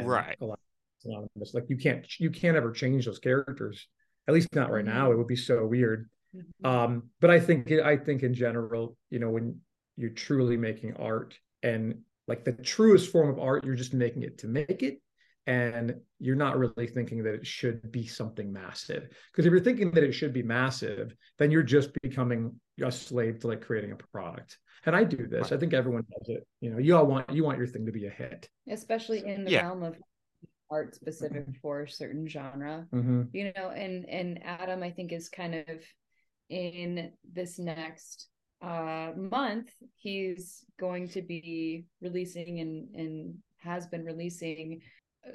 Right. 0.07 0.37
a 0.41 0.45
lot 0.45 0.61
synonymous. 1.01 1.55
Like 1.55 1.67
you 1.69 1.77
can't 1.77 2.07
you 2.19 2.31
can't 2.31 2.57
ever 2.57 2.73
change 2.73 3.07
those 3.07 3.19
characters. 3.19 3.87
At 4.27 4.35
least 4.35 4.55
not 4.55 4.71
right 4.71 4.85
now. 4.85 5.11
It 5.11 5.19
would 5.19 5.27
be 5.27 5.37
so 5.37 5.65
weird. 5.67 6.09
Um, 6.63 7.05
but 7.21 7.31
I 7.31 7.41
think 7.41 7.73
I 7.73 7.97
think 7.97 8.23
in 8.23 8.35
general, 8.35 8.97
you 9.11 9.19
know, 9.19 9.31
when 9.31 9.61
you're 9.97 10.11
truly 10.11 10.57
making 10.57 10.97
art 10.97 11.39
and 11.63 12.01
like 12.27 12.45
the 12.45 12.53
truest 12.53 13.11
form 13.11 13.31
of 13.31 13.39
art, 13.39 13.65
you're 13.65 13.75
just 13.75 13.95
making 13.95 14.23
it 14.23 14.39
to 14.39 14.47
make 14.47 14.83
it. 14.83 15.01
And 15.47 15.95
you're 16.19 16.37
not 16.37 16.59
really 16.59 16.87
thinking 16.87 17.23
that 17.23 17.35
it 17.35 17.47
should 17.47 17.91
be 17.91 18.07
something 18.07 18.53
massive. 18.53 19.09
Because 19.33 19.47
if 19.47 19.51
you're 19.51 19.61
thinking 19.61 19.91
that 19.93 20.05
it 20.05 20.13
should 20.13 20.35
be 20.35 20.43
massive, 20.43 21.15
then 21.39 21.51
you're 21.51 21.63
just 21.63 21.91
becoming 22.03 22.61
a 22.85 22.93
slave 22.93 23.41
to 23.41 23.47
like 23.47 23.63
creating 23.63 23.93
a 23.93 23.97
product. 23.97 24.59
And 24.87 24.95
I 24.97 25.05
do 25.05 25.27
this. 25.27 25.53
I 25.53 25.57
think 25.57 25.75
everyone 25.75 26.05
does 26.19 26.29
it. 26.29 26.47
You 26.61 26.71
know, 26.71 26.79
you 26.79 26.97
all 26.97 27.07
want 27.07 27.31
you 27.31 27.45
want 27.45 27.59
your 27.59 27.67
thing 27.67 27.87
to 27.87 27.93
be 27.93 28.07
a 28.07 28.11
hit. 28.11 28.49
especially 28.69 29.25
in 29.27 29.45
the 29.45 29.51
Yeah. 29.53 29.62
realm 29.62 29.83
of 29.83 29.97
art 30.71 30.95
specific 30.95 31.47
for 31.62 31.83
a 31.83 31.88
certain 31.88 32.29
genre 32.29 32.87
Mm-hmm. 32.93 33.23
you 33.33 33.53
know 33.57 33.71
and 33.71 34.07
and 34.09 34.38
adam 34.45 34.83
i 34.83 34.91
think 34.91 35.12
is 35.12 35.31
kind 35.31 35.55
of 35.55 35.79
in 36.51 37.11
this 37.33 37.59
next 37.59 38.29
uh 38.61 39.12
month 39.17 39.71
he's 39.97 40.64
going 40.79 41.09
to 41.09 41.23
be 41.23 41.87
releasing 42.03 42.61
and 42.61 42.95
and 42.95 43.35
has 43.59 43.87
been 43.87 44.05
releasing 44.05 44.83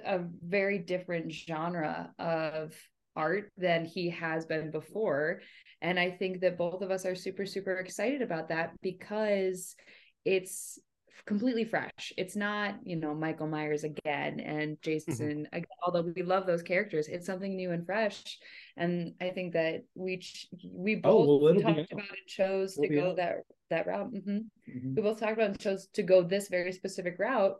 a 0.05 0.19
very 0.57 0.77
different 0.77 1.31
genre 1.31 2.13
of 2.19 2.73
art 3.15 3.51
than 3.57 3.85
he 3.85 4.09
has 4.09 4.45
been 4.45 4.71
before. 4.71 5.41
And 5.81 5.99
i 5.99 6.09
think 6.11 6.41
that 6.41 6.57
both 6.57 6.81
of 6.81 6.91
us 6.91 7.05
are 7.05 7.15
super 7.15 7.45
super 7.45 7.73
excited 7.77 8.21
about 8.21 8.49
that 8.49 8.71
because 8.81 9.75
it's 10.25 10.79
completely 11.25 11.63
fresh. 11.63 12.11
It's 12.17 12.35
not 12.35 12.75
you 12.83 12.95
know 12.97 13.13
michael 13.13 13.47
myers 13.47 13.83
again 13.85 14.39
and 14.41 14.77
jason 14.81 15.47
again, 15.53 15.65
although 15.85 16.11
we 16.15 16.23
love 16.23 16.45
those 16.45 16.63
characters. 16.63 17.07
It's 17.07 17.25
something 17.25 17.55
new 17.55 17.71
and 17.71 17.85
fresh. 17.85 18.37
And 18.77 19.13
i 19.21 19.29
think 19.29 19.53
that 19.53 19.83
we 19.95 20.17
ch- 20.17 20.47
we 20.69 20.95
Oh, 21.03 21.25
both 21.25 21.41
well, 21.41 21.47
it'll 21.51 21.61
talked 21.61 21.79
out. 21.79 21.91
about 21.91 22.09
and 22.09 22.27
chose 22.27 22.77
It'll 22.77 22.89
to 22.89 22.95
go 22.95 23.09
out. 23.11 23.15
that 23.17 23.35
that 23.69 23.87
route. 23.87 24.09
Hmm 24.09 24.37
Mm-hmm. 24.69 24.95
we 24.95 25.01
both 25.01 25.19
talked 25.19 25.33
about 25.33 25.49
and 25.51 25.59
chose 25.59 25.87
to 25.93 26.03
go 26.03 26.23
this 26.23 26.47
very 26.47 26.71
specific 26.71 27.15
route 27.19 27.55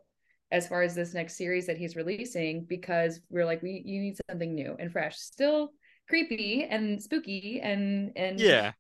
as 0.53 0.67
far 0.67 0.83
as 0.83 0.93
this 0.95 1.13
next 1.13 1.35
series 1.35 1.65
that 1.65 1.77
he's 1.77 1.95
releasing 1.95 2.63
because 2.65 3.19
we're 3.29 3.43
like 3.45 3.61
we 3.63 3.81
you 3.85 3.99
need 3.99 4.15
something 4.29 4.53
new 4.53 4.75
and 4.79 4.91
fresh 4.91 5.17
still 5.17 5.71
creepy 6.07 6.65
and 6.69 7.01
spooky 7.01 7.59
and 7.61 8.11
and 8.15 8.39
Yeah. 8.39 8.71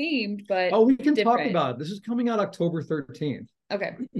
themed 0.00 0.46
but 0.48 0.72
Oh, 0.72 0.82
we 0.86 0.96
can 0.96 1.14
talk 1.16 1.40
about 1.40 1.72
it. 1.72 1.78
This 1.80 1.90
is 1.90 2.00
coming 2.00 2.28
out 2.28 2.38
October 2.38 2.82
13th. 2.82 3.48
okay 3.72 3.96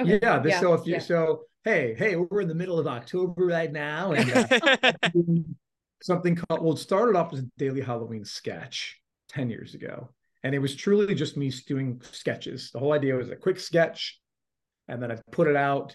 okay 0.00 0.20
yeah, 0.22 0.38
this, 0.38 0.60
so 0.60 0.72
if 0.74 0.86
you 0.86 0.94
yeah. 0.94 0.98
so 1.00 1.42
hey, 1.64 1.94
hey, 1.98 2.16
we're 2.16 2.40
in 2.40 2.48
the 2.48 2.54
middle 2.54 2.78
of 2.78 2.86
October 2.86 3.46
right 3.46 3.72
now, 3.72 4.12
and 4.12 4.30
uh, 4.32 4.92
something 6.02 6.36
called 6.36 6.62
well, 6.62 6.74
it 6.74 6.78
started 6.78 7.16
off 7.16 7.32
as 7.32 7.40
a 7.40 7.46
daily 7.58 7.80
Halloween 7.80 8.24
sketch 8.24 9.00
10 9.30 9.50
years 9.50 9.74
ago. 9.74 10.08
And 10.44 10.54
it 10.54 10.60
was 10.60 10.76
truly 10.76 11.14
just 11.14 11.36
me 11.36 11.50
doing 11.66 12.00
sketches. 12.12 12.70
The 12.72 12.78
whole 12.78 12.92
idea 12.92 13.16
was 13.16 13.28
a 13.30 13.36
quick 13.36 13.58
sketch, 13.58 14.20
and 14.88 15.02
then 15.02 15.10
I'd 15.10 15.22
put 15.30 15.48
it 15.48 15.56
out, 15.56 15.94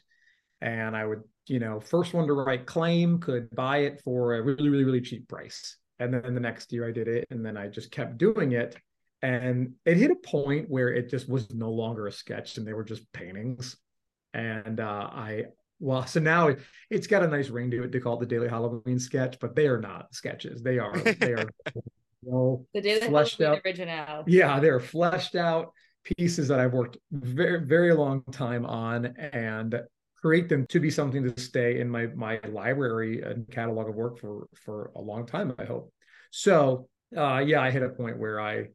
and 0.61 0.95
I 0.95 1.05
would, 1.05 1.23
you 1.47 1.59
know, 1.59 1.79
first 1.79 2.13
one 2.13 2.27
to 2.27 2.33
write 2.33 2.65
claim 2.65 3.19
could 3.19 3.49
buy 3.51 3.79
it 3.79 4.01
for 4.03 4.35
a 4.35 4.41
really, 4.41 4.69
really, 4.69 4.83
really 4.83 5.01
cheap 5.01 5.27
price. 5.27 5.77
And 5.99 6.13
then 6.13 6.33
the 6.33 6.39
next 6.39 6.71
year 6.71 6.87
I 6.87 6.91
did 6.91 7.07
it, 7.07 7.27
and 7.29 7.45
then 7.45 7.57
I 7.57 7.67
just 7.67 7.91
kept 7.91 8.17
doing 8.17 8.53
it. 8.53 8.75
And 9.21 9.73
it 9.85 9.97
hit 9.97 10.11
a 10.11 10.15
point 10.15 10.69
where 10.69 10.89
it 10.89 11.09
just 11.09 11.29
was 11.29 11.53
no 11.53 11.71
longer 11.71 12.07
a 12.07 12.11
sketch 12.11 12.57
and 12.57 12.67
they 12.67 12.73
were 12.73 12.83
just 12.83 13.11
paintings. 13.13 13.77
And 14.33 14.81
uh, 14.81 15.09
I 15.11 15.45
well, 15.79 16.05
so 16.05 16.19
now 16.19 16.47
it, 16.47 16.59
it's 16.89 17.07
got 17.07 17.23
a 17.23 17.27
nice 17.27 17.49
ring 17.49 17.71
to 17.71 17.83
it. 17.83 17.91
to 17.91 17.99
call 17.99 18.15
it 18.15 18.21
the 18.21 18.25
Daily 18.25 18.47
Halloween 18.47 18.99
sketch, 18.99 19.37
but 19.39 19.55
they 19.55 19.67
are 19.67 19.79
not 19.79 20.13
sketches. 20.13 20.61
They 20.61 20.79
are 20.79 20.97
they 20.97 21.33
are 21.33 21.49
well 22.21 22.65
the 22.73 22.81
daily 22.81 23.07
fleshed 23.07 23.39
Halloween 23.39 23.61
out. 23.61 23.65
original 23.65 24.23
Yeah, 24.27 24.59
they're 24.59 24.79
fleshed 24.79 25.35
out 25.35 25.73
pieces 26.03 26.47
that 26.49 26.59
I've 26.59 26.73
worked 26.73 26.97
very 27.11 27.65
very 27.65 27.93
long 27.93 28.23
time 28.31 28.65
on 28.65 29.05
and 29.05 29.81
create 30.15 30.47
them 30.49 30.65
to 30.67 30.79
be 30.79 30.89
something 30.89 31.23
to 31.23 31.39
stay 31.39 31.79
in 31.79 31.89
my 31.89 32.07
my 32.07 32.39
library 32.49 33.21
and 33.21 33.49
catalog 33.51 33.89
of 33.89 33.95
work 33.95 34.19
for 34.19 34.47
for 34.55 34.91
a 34.95 35.01
long 35.01 35.25
time. 35.25 35.53
I 35.57 35.65
hope. 35.65 35.91
So 36.31 36.87
uh, 37.15 37.43
yeah, 37.45 37.61
I 37.61 37.71
hit 37.71 37.83
a 37.83 37.89
point 37.89 38.17
where 38.17 38.39
I 38.39 38.67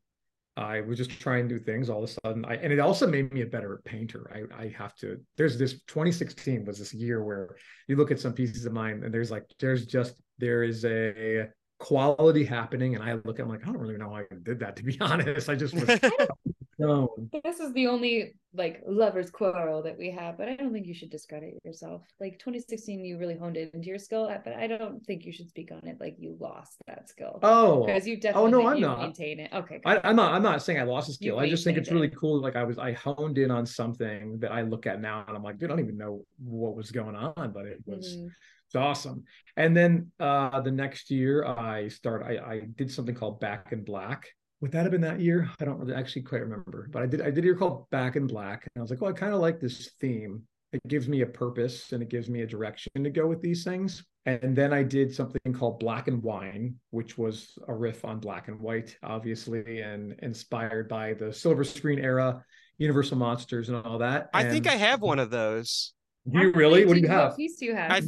I 0.59 0.81
was 0.81 0.99
just 0.99 1.11
trying 1.21 1.49
to 1.49 1.57
do 1.57 1.65
things 1.65 1.89
all 1.89 2.03
of 2.03 2.11
a 2.11 2.13
sudden. 2.27 2.45
I, 2.45 2.57
and 2.57 2.73
it 2.73 2.81
also 2.81 3.07
made 3.07 3.33
me 3.33 3.43
a 3.43 3.47
better 3.47 3.81
painter. 3.85 4.29
I, 4.35 4.65
I 4.65 4.75
have 4.77 4.95
to, 4.97 5.21
there's 5.37 5.57
this 5.57 5.75
2016 5.87 6.65
was 6.65 6.81
this 6.81 6.93
year 6.93 7.23
where 7.23 7.55
you 7.87 7.95
look 7.95 8.11
at 8.11 8.19
some 8.19 8.33
pieces 8.33 8.67
of 8.67 8.73
mine 8.73 9.03
and 9.05 9.15
there's 9.15 9.31
like, 9.31 9.45
there's 9.61 9.87
just, 9.87 10.21
there 10.39 10.65
is 10.65 10.85
a 10.85 11.47
quality 11.79 12.45
happening. 12.45 12.97
And 12.97 13.05
I 13.05 13.15
look 13.25 13.39
at, 13.39 13.45
I'm 13.45 13.49
like, 13.49 13.63
I 13.63 13.67
don't 13.67 13.79
really 13.79 13.97
know 13.97 14.11
how 14.11 14.17
I 14.17 14.25
did 14.43 14.59
that, 14.59 14.75
to 14.77 14.83
be 14.83 14.99
honest. 15.01 15.49
I 15.49 15.55
just 15.55 15.75
was 15.75 16.01
no. 16.79 17.15
this 17.45 17.61
is 17.61 17.73
the 17.73 17.87
only 17.87 18.35
like 18.55 18.83
lovers 18.87 19.31
quarrel 19.31 19.83
that 19.83 19.99
we 19.99 20.11
have 20.11 20.39
but 20.39 20.49
i 20.49 20.57
don't 20.57 20.73
think 20.73 20.87
you 20.87 20.95
should 20.95 21.11
discredit 21.11 21.59
yourself 21.65 22.03
like 22.21 22.39
2016 22.39 23.05
you 23.05 23.19
really 23.19 23.37
honed 23.37 23.57
it 23.57 23.73
into 23.75 23.89
your 23.89 23.99
skill 23.99 24.31
but 24.45 24.55
i 24.55 24.67
don't 24.67 25.05
think 25.05 25.25
you 25.25 25.33
should 25.33 25.49
speak 25.49 25.71
on 25.71 25.87
it 25.87 25.97
like 26.01 26.17
you 26.19 26.37
lost 26.41 26.77
that 26.87 27.09
skill 27.09 27.39
Oh, 27.43 27.85
because 27.85 28.07
you 28.07 28.19
definitely. 28.19 28.55
oh 28.55 28.59
no, 28.63 28.67
I'm 28.69 28.81
not. 28.81 28.99
maintain 29.01 29.41
it 29.41 29.53
okay 29.53 29.81
I, 29.85 30.01
I'm 30.05 30.17
not. 30.17 30.33
I'm 30.33 30.43
not 30.43 30.63
saying 30.63 30.79
I 30.81 30.83
lost 30.85 31.09
a 31.09 31.13
skill. 31.13 31.37
You 31.37 31.43
I 31.43 31.49
just 31.51 31.65
think 31.65 31.77
it's 31.79 31.89
maintained 31.91 32.03
really 32.13 32.17
cool. 32.21 32.41
Like 32.41 32.57
I 32.57 32.65
was, 32.65 32.79
I 32.79 32.93
honed 32.93 33.39
in 33.39 33.51
on 33.51 33.65
something 33.67 34.39
that 34.41 34.51
I 34.51 34.63
look 34.63 34.87
at 34.87 35.01
now, 35.01 35.25
and 35.27 35.37
I'm 35.37 35.43
like, 35.43 35.59
dude, 35.59 35.71
I 35.71 35.77
don't 35.77 35.85
even 35.85 35.97
know 35.99 36.25
what 36.39 36.75
was 36.75 36.91
going 36.91 37.15
on, 37.17 37.53
but 37.53 37.67
it 37.67 37.79
was 37.87 38.17
Mhm. 38.17 38.31
it's 38.67 38.75
awesome. 38.77 39.25
And 39.57 39.77
then 39.77 40.11
uh 40.21 40.61
the 40.61 40.71
next 40.71 41.11
year, 41.11 41.45
I 41.45 41.89
start. 41.89 42.23
I, 42.25 42.39
I 42.39 42.61
did 42.77 42.91
something 42.91 43.15
called 43.15 43.41
Back 43.41 43.73
in 43.73 43.85
Black. 43.85 44.27
Would 44.61 44.73
that 44.73 44.83
have 44.83 44.91
been 44.91 45.01
that 45.03 45.21
year? 45.21 45.49
I 45.61 45.65
don't 45.65 45.79
really 45.79 45.95
actually 45.95 46.23
quite 46.23 46.41
remember, 46.41 46.89
but 46.91 47.03
I 47.03 47.07
did. 47.07 47.21
I 47.21 47.31
did 47.31 47.45
a 47.45 47.47
year 47.47 47.55
called 47.55 47.89
Back 47.91 48.17
in 48.17 48.27
Black, 48.27 48.67
and 48.75 48.81
I 48.81 48.83
was 48.83 48.91
like, 48.91 49.01
oh, 49.03 49.07
I 49.07 49.13
kind 49.13 49.33
of 49.33 49.41
like 49.41 49.61
this 49.61 49.91
theme. 50.01 50.43
It 50.73 50.81
gives 50.89 51.09
me 51.09 51.23
a 51.23 51.27
purpose 51.27 51.93
and 51.93 52.03
it 52.03 52.11
gives 52.11 52.29
me 52.29 52.43
a 52.43 52.47
direction 52.47 52.93
to 53.03 53.09
go 53.09 53.27
with 53.27 53.41
these 53.41 53.65
things. 53.65 54.05
And 54.27 54.55
then 54.55 54.75
I 54.75 54.83
did 54.83 55.15
something 55.15 55.55
called 55.55 55.81
Black 55.81 56.09
and 56.09 56.23
Wine, 56.23 56.75
which 56.91 57.17
was 57.17 57.57
a 57.69 57.75
riff 57.75 58.05
on 58.05 58.19
black 58.21 58.49
and 58.49 58.61
white, 58.61 58.95
obviously, 59.03 59.81
and 59.81 60.15
inspired 60.23 60.87
by 60.87 61.15
the 61.15 61.33
silver 61.33 61.65
screen 61.65 61.99
era, 61.99 62.45
Universal 62.77 63.17
Monsters, 63.17 63.71
and 63.71 63.79
all 63.79 63.97
that. 63.99 64.29
I 64.35 64.45
think 64.45 64.67
I 64.67 64.77
have 64.77 65.01
one 65.01 65.19
of 65.19 65.31
those. 65.31 65.95
Do 66.31 66.41
you 66.41 66.53
really? 66.53 66.85
What 66.85 66.95
do 66.95 67.01
you 67.01 67.09
have? 67.09 67.37
piece 67.37 67.57
do 67.57 67.65
you 67.65 67.75
have 67.75 67.91
I 67.91 68.03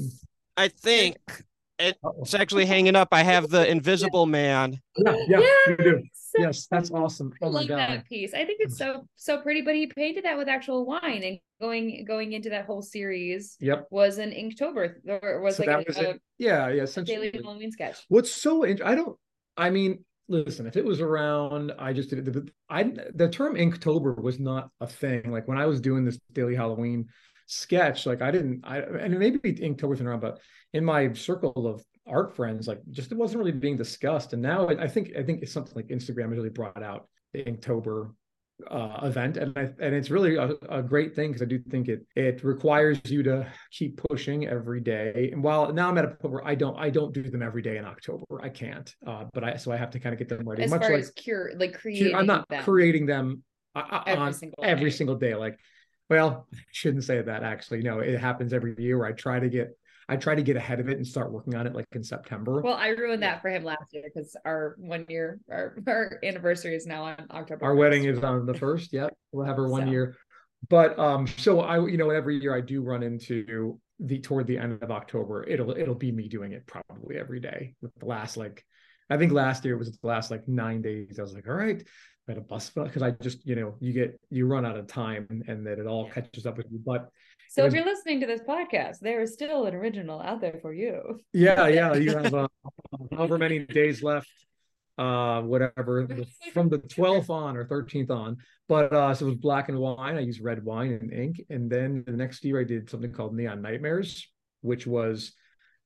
I 0.65 0.69
think 0.69 1.17
Uh-oh. 1.29 1.45
It's 1.81 2.35
actually 2.35 2.66
hanging 2.66 2.97
up. 2.97 3.09
I 3.12 3.23
have 3.23 3.49
the 3.49 3.69
Invisible 3.69 4.27
Man. 4.27 4.81
Yeah, 4.97 5.16
yeah, 5.29 5.40
you 5.69 5.77
do. 5.77 6.03
so 6.12 6.43
Yes, 6.43 6.66
that's 6.71 6.90
awesome. 6.90 7.33
I 7.43 7.47
Oh 7.47 7.51
my 7.53 7.61
love 7.61 7.69
god. 7.69 7.79
that 7.79 8.07
piece. 8.09 8.35
I 8.35 8.45
think 8.45 8.59
it's 8.61 8.77
so 8.79 9.07
so 9.16 9.40
pretty, 9.40 9.62
but 9.62 9.75
he 9.75 9.87
painted 9.87 10.25
that 10.25 10.37
with 10.38 10.49
actual 10.49 10.85
wine 10.87 11.23
and 11.25 11.38
going 11.61 12.05
going 12.07 12.33
into 12.33 12.51
that 12.51 12.66
whole 12.66 12.83
series 12.83 13.57
Yep. 13.61 13.88
was 13.90 14.19
an 14.19 14.31
Inktober 14.31 14.95
or 15.09 15.40
was 15.40 15.57
So 15.57 15.64
like 15.64 15.69
that 15.71 15.81
a, 15.81 15.85
was 15.87 15.97
a 15.99 16.11
it. 16.11 16.23
Yeah, 16.38 16.51
yeah. 16.69 16.69
daily 16.69 16.81
Essentially, 16.83 17.31
Halloween 17.43 17.73
sketch. 17.73 17.97
what's 18.09 18.31
so 18.33 18.62
int- 18.64 18.83
I 18.83 18.95
don't. 18.95 19.16
I 19.57 19.71
mean, 19.71 20.05
listen. 20.29 20.66
If 20.66 20.77
it 20.77 20.85
was 20.85 21.01
around, 21.01 21.73
I 21.79 21.93
just 21.93 22.11
did 22.11 22.27
it. 22.27 22.33
the- 22.33 22.49
I 22.69 22.85
the 23.14 23.29
term 23.29 23.57
Inktober 23.57 24.21
was 24.21 24.38
not 24.38 24.71
a 24.81 24.87
thing. 24.87 25.31
Like 25.33 25.49
when 25.49 25.59
I 25.59 25.66
was 25.66 25.81
doing 25.81 26.05
this 26.05 26.19
daily 26.33 26.55
Halloween 26.55 27.09
sketch, 27.47 28.07
like 28.07 28.23
I 28.23 28.31
didn't. 28.31 28.61
I 28.64 28.79
and 28.79 29.19
maybe 29.19 29.38
Inktober's 29.55 29.99
been 29.99 30.07
around, 30.07 30.21
but 30.21 30.38
in 30.73 30.85
my 30.85 31.13
circle 31.13 31.67
of 31.67 31.85
art 32.07 32.35
friends, 32.37 32.67
like 32.69 32.81
just 32.91 33.13
it 33.13 33.19
wasn't 33.19 33.39
really 33.39 33.53
being 33.53 33.77
discussed. 33.77 34.33
And 34.33 34.43
now 34.43 34.69
I 34.69 34.89
think 34.89 35.13
I 35.17 35.23
think 35.23 35.43
it's 35.43 35.53
something 35.53 35.75
like 35.75 35.89
Instagram 35.89 36.29
has 36.31 36.39
really 36.39 36.51
brought 36.51 36.83
out 36.83 37.09
the 37.33 37.45
Inktober 37.45 38.13
uh, 38.71 39.01
event, 39.05 39.37
and 39.39 39.57
I, 39.57 39.71
and 39.81 39.95
it's 39.95 40.11
really 40.11 40.37
a, 40.37 40.51
a 40.69 40.83
great 40.83 41.15
thing 41.15 41.31
because 41.31 41.43
I 41.43 41.47
do 41.47 41.59
think 41.71 41.89
it 41.89 42.07
it 42.15 42.45
requires 42.45 43.01
you 43.07 43.23
to 43.23 43.47
keep 43.73 44.01
pushing 44.11 44.47
every 44.47 44.81
day. 44.81 45.31
And 45.33 45.43
while 45.43 45.73
now 45.73 45.89
I'm 45.89 45.99
at 45.99 46.05
a 46.05 46.09
point 46.09 46.33
where 46.35 46.47
I 46.47 46.55
don't 46.55 46.77
I 46.77 46.91
don't 46.91 47.13
do 47.15 47.23
them 47.23 47.43
every 47.43 47.63
day 47.63 47.79
in 47.79 47.85
October, 47.85 48.25
I 48.43 48.49
can't. 48.51 48.95
Uh, 49.07 49.25
but 49.33 49.45
I 49.45 49.57
so 49.57 49.73
I 49.73 49.77
have 49.77 49.91
to 49.93 50.01
kind 50.01 50.13
of 50.13 50.19
get 50.19 50.29
them 50.29 50.47
ready. 50.49 50.63
As 50.65 50.71
Much 50.71 50.83
far 50.83 50.91
like 50.91 51.01
as 51.01 51.11
cure, 51.11 51.53
like 51.57 51.75
creating, 51.79 52.15
I'm 52.15 52.27
not 52.27 52.49
them. 52.49 52.63
creating 52.65 53.07
them 53.07 53.43
uh, 53.75 54.03
Every 54.07 54.23
on 54.23 54.33
single 54.35 54.65
every 54.65 54.91
day. 54.91 54.97
single 54.97 55.17
day. 55.17 55.35
Like, 55.35 55.59
well, 56.09 56.47
I 56.55 56.59
shouldn't 56.73 57.05
say 57.05 57.23
that 57.23 57.43
actually. 57.43 57.83
No, 57.83 58.01
it 58.01 58.19
happens 58.19 58.53
every 58.53 58.75
year 58.79 58.99
where 58.99 59.07
I 59.07 59.13
try 59.13 59.41
to 59.41 59.49
get. 59.49 59.77
I 60.11 60.16
try 60.16 60.35
to 60.35 60.42
get 60.42 60.57
ahead 60.57 60.81
of 60.81 60.88
it 60.88 60.96
and 60.96 61.07
start 61.07 61.31
working 61.31 61.55
on 61.55 61.68
it 61.68 61.75
like 61.75 61.87
in 61.92 62.03
September. 62.03 62.61
Well, 62.62 62.75
I 62.75 62.88
ruined 62.88 63.23
that 63.23 63.40
for 63.40 63.49
him 63.49 63.62
last 63.62 63.92
year 63.92 64.03
because 64.12 64.37
our 64.44 64.75
one 64.79 65.07
year, 65.09 65.38
our, 65.49 65.77
our 65.87 66.18
anniversary 66.25 66.75
is 66.75 66.85
now 66.85 67.05
on 67.05 67.27
October. 67.31 67.64
Our 67.64 67.75
1st. 67.75 67.79
wedding 67.79 68.05
is 68.05 68.18
on 68.25 68.44
the 68.44 68.55
first. 68.55 68.92
Yep, 68.92 69.14
we'll 69.31 69.46
have 69.46 69.57
her 69.57 69.68
one 69.68 69.87
So. 69.87 69.90
year. 69.92 70.16
But 70.68 70.99
um, 70.99 71.27
so 71.38 71.61
I, 71.61 71.87
you 71.87 71.96
know, 71.96 72.11
every 72.11 72.40
year 72.40 72.55
I 72.55 72.61
do 72.61 72.83
run 72.83 73.03
into 73.05 73.79
the 74.01 74.18
toward 74.18 74.46
the 74.49 74.59
end 74.59 74.83
of 74.83 74.90
October. 74.90 75.44
It'll 75.44 75.70
it'll 75.70 75.94
be 75.94 76.11
me 76.11 76.29
doing 76.29 76.53
it 76.53 76.66
probably 76.66 77.16
every 77.16 77.38
day. 77.38 77.75
With 77.81 77.94
the 78.01 78.07
last 78.07 78.37
like, 78.37 78.64
I 79.09 79.16
think 79.16 79.33
last 79.33 79.64
year 79.64 79.79
was 79.79 79.96
the 79.96 80.07
last 80.07 80.31
like 80.33 80.49
nine 80.49 80.83
days. 80.83 81.18
I 81.18 81.23
was 81.23 81.35
like, 81.35 81.46
all 81.49 81.55
right, 81.55 81.81
I 82.29 82.33
had 82.33 82.38
a 82.38 82.40
bus 82.42 82.68
because 82.70 83.03
I 83.03 83.12
just 83.12 83.46
you 83.46 83.55
know 83.55 83.77
you 83.81 83.92
get 83.92 84.20
you 84.29 84.46
run 84.46 84.66
out 84.66 84.77
of 84.77 84.87
time 84.88 85.27
and, 85.31 85.44
and 85.46 85.66
then 85.66 85.79
it 85.79 85.87
all 85.87 86.11
catches 86.11 86.46
up 86.46 86.57
with 86.57 86.66
you. 86.70 86.81
But 86.85 87.09
So 87.51 87.65
if 87.67 87.73
you're 87.75 87.85
listening 87.85 88.21
to 88.21 88.27
this 88.27 88.43
podcast, 88.43 89.01
there 89.01 89.21
is 89.21 89.33
still 89.33 89.67
an 89.67 89.75
original 89.75 90.21
out 90.21 90.41
there 90.41 90.61
for 90.63 90.73
you. 90.73 91.19
yeah, 91.33 91.67
yeah, 91.67 91.95
you 91.95 92.17
have 92.17 92.33
uh, 92.33 92.49
however 93.11 93.39
many 93.39 93.59
days 93.59 94.03
left 94.05 94.31
uh 94.99 95.41
whatever 95.41 96.07
from 96.53 96.69
the 96.69 96.79
12th 96.79 97.31
on 97.31 97.57
or 97.57 97.65
13th 97.65 98.11
on 98.11 98.37
but 98.69 98.93
uh 98.93 99.15
so 99.15 99.25
it 99.25 99.29
was 99.31 99.39
black 99.39 99.71
and 99.71 99.79
wine 99.79 100.17
i 100.17 100.21
used 100.21 100.43
red 100.43 100.63
wine 100.63 100.93
and 100.93 101.13
ink 101.13 101.41
and 101.49 101.71
then 101.71 102.05
the 102.07 102.13
next 102.13 102.45
year 102.45 102.61
i 102.61 102.65
did 102.65 102.91
something 102.91 103.11
called 103.11 103.35
neon 103.35 103.63
nightmares 103.63 104.29
which 104.61 104.87
was 104.87 105.33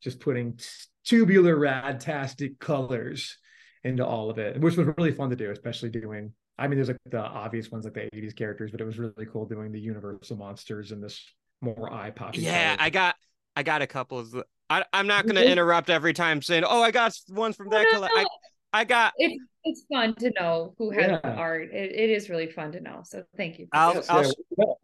just 0.03 0.19
putting 0.19 0.59
tubular 1.05 1.55
radtastic 1.55 2.59
colors 2.59 3.37
into 3.85 4.05
all 4.05 4.31
of 4.31 4.39
it 4.39 4.59
which 4.61 4.77
was 4.77 4.89
really 4.97 5.13
fun 5.13 5.31
to 5.31 5.37
do 5.37 5.51
especially 5.53 5.91
doing 5.91 6.33
i 6.59 6.67
mean 6.67 6.77
there's 6.77 6.89
like 6.89 6.97
the 7.11 7.21
obvious 7.21 7.71
ones 7.71 7.85
like 7.85 7.95
the 7.95 8.09
80s 8.13 8.35
characters 8.35 8.73
but 8.73 8.81
it 8.81 8.85
was 8.85 8.99
really 8.99 9.27
cool 9.31 9.47
doing 9.47 9.71
the 9.71 9.79
universal 9.79 10.37
monsters 10.37 10.91
and 10.91 11.01
this 11.01 11.23
more 11.61 11.93
eye 11.93 12.11
popping 12.11 12.43
Yeah, 12.43 12.77
I 12.79 12.91
got 12.91 13.17
I 13.57 13.63
got 13.63 13.83
a 13.83 13.87
couple 13.87 14.19
of 14.19 14.31
the 14.31 14.45
I, 14.71 14.85
I'm 14.93 15.07
not 15.07 15.27
gonna 15.27 15.43
interrupt 15.43 15.91
every 15.91 16.15
time 16.15 16.41
saying, 16.41 16.65
"Oh, 16.67 16.83
I 16.83 16.91
got 16.91 17.15
one 17.29 17.53
from 17.53 17.69
that 17.71 17.85
No, 17.85 17.85
no, 17.85 17.91
color." 17.93 18.09
I, 18.17 18.23
no. 18.23 18.29
I 18.73 18.85
got. 18.85 19.13
It's 19.19 19.45
it's 19.63 19.85
fun 19.93 20.15
to 20.17 20.33
know 20.41 20.75
who 20.79 20.91
has 20.91 21.21
the 21.23 21.29
art. 21.35 21.71
It, 21.71 21.93
it 21.93 22.11
is 22.11 22.29
really 22.31 22.51
fun 22.51 22.73
to 22.73 22.81
know. 22.81 23.03
So 23.05 23.23
thank 23.37 23.59
you. 23.59 23.69
I'll- 23.73 24.03
I'll- 24.09 24.79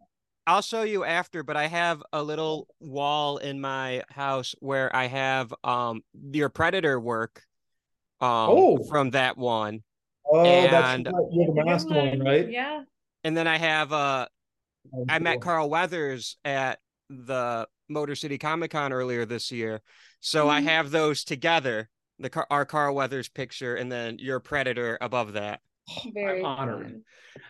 I'll 0.47 0.61
show 0.63 0.81
you 0.83 1.03
after, 1.03 1.43
but 1.43 1.55
I 1.55 1.67
have 1.67 2.01
a 2.13 2.21
little 2.23 2.67
wall 2.79 3.37
in 3.37 3.59
my 3.61 4.03
house 4.09 4.55
where 4.59 4.93
I 4.95 5.05
have 5.07 5.53
um 5.63 6.03
your 6.31 6.49
predator 6.49 6.99
work 6.99 7.43
um 8.21 8.27
Oh. 8.49 8.83
from 8.89 9.11
that 9.11 9.37
one. 9.37 9.83
oh 10.31 10.43
And- 10.45 11.05
that's 11.05 11.13
right. 11.15 11.25
you're 11.31 11.45
the 11.47 11.53
Good 11.53 11.65
masked 11.65 11.89
one 11.89 12.09
one. 12.09 12.19
right 12.19 12.49
Yeah. 12.49 12.83
And 13.23 13.35
then 13.35 13.47
I 13.47 13.57
have 13.57 13.91
uh 13.93 14.27
I 15.09 15.19
met. 15.19 15.41
Carl 15.41 15.69
Weathers 15.69 16.37
at 16.45 16.79
the 17.09 17.67
Motor 17.89 18.15
City 18.15 18.37
Comic 18.37 18.71
Con 18.71 18.93
earlier 18.93 19.25
this 19.25 19.51
year. 19.51 19.81
So 20.21 20.49
I 20.49 20.61
Mhm. 20.61 20.65
have 20.65 20.91
those 20.91 21.23
together. 21.23 21.89
The 22.19 22.45
our 22.51 22.65
Carl 22.65 22.93
Weathers 22.95 23.29
picture 23.29 23.75
and 23.75 23.91
then 23.91 24.19
your 24.19 24.39
predator 24.39 24.97
above 25.01 25.33
that. 25.33 25.61
Very 26.13 26.43
honored. 26.43 26.83
fun. 26.91 27.03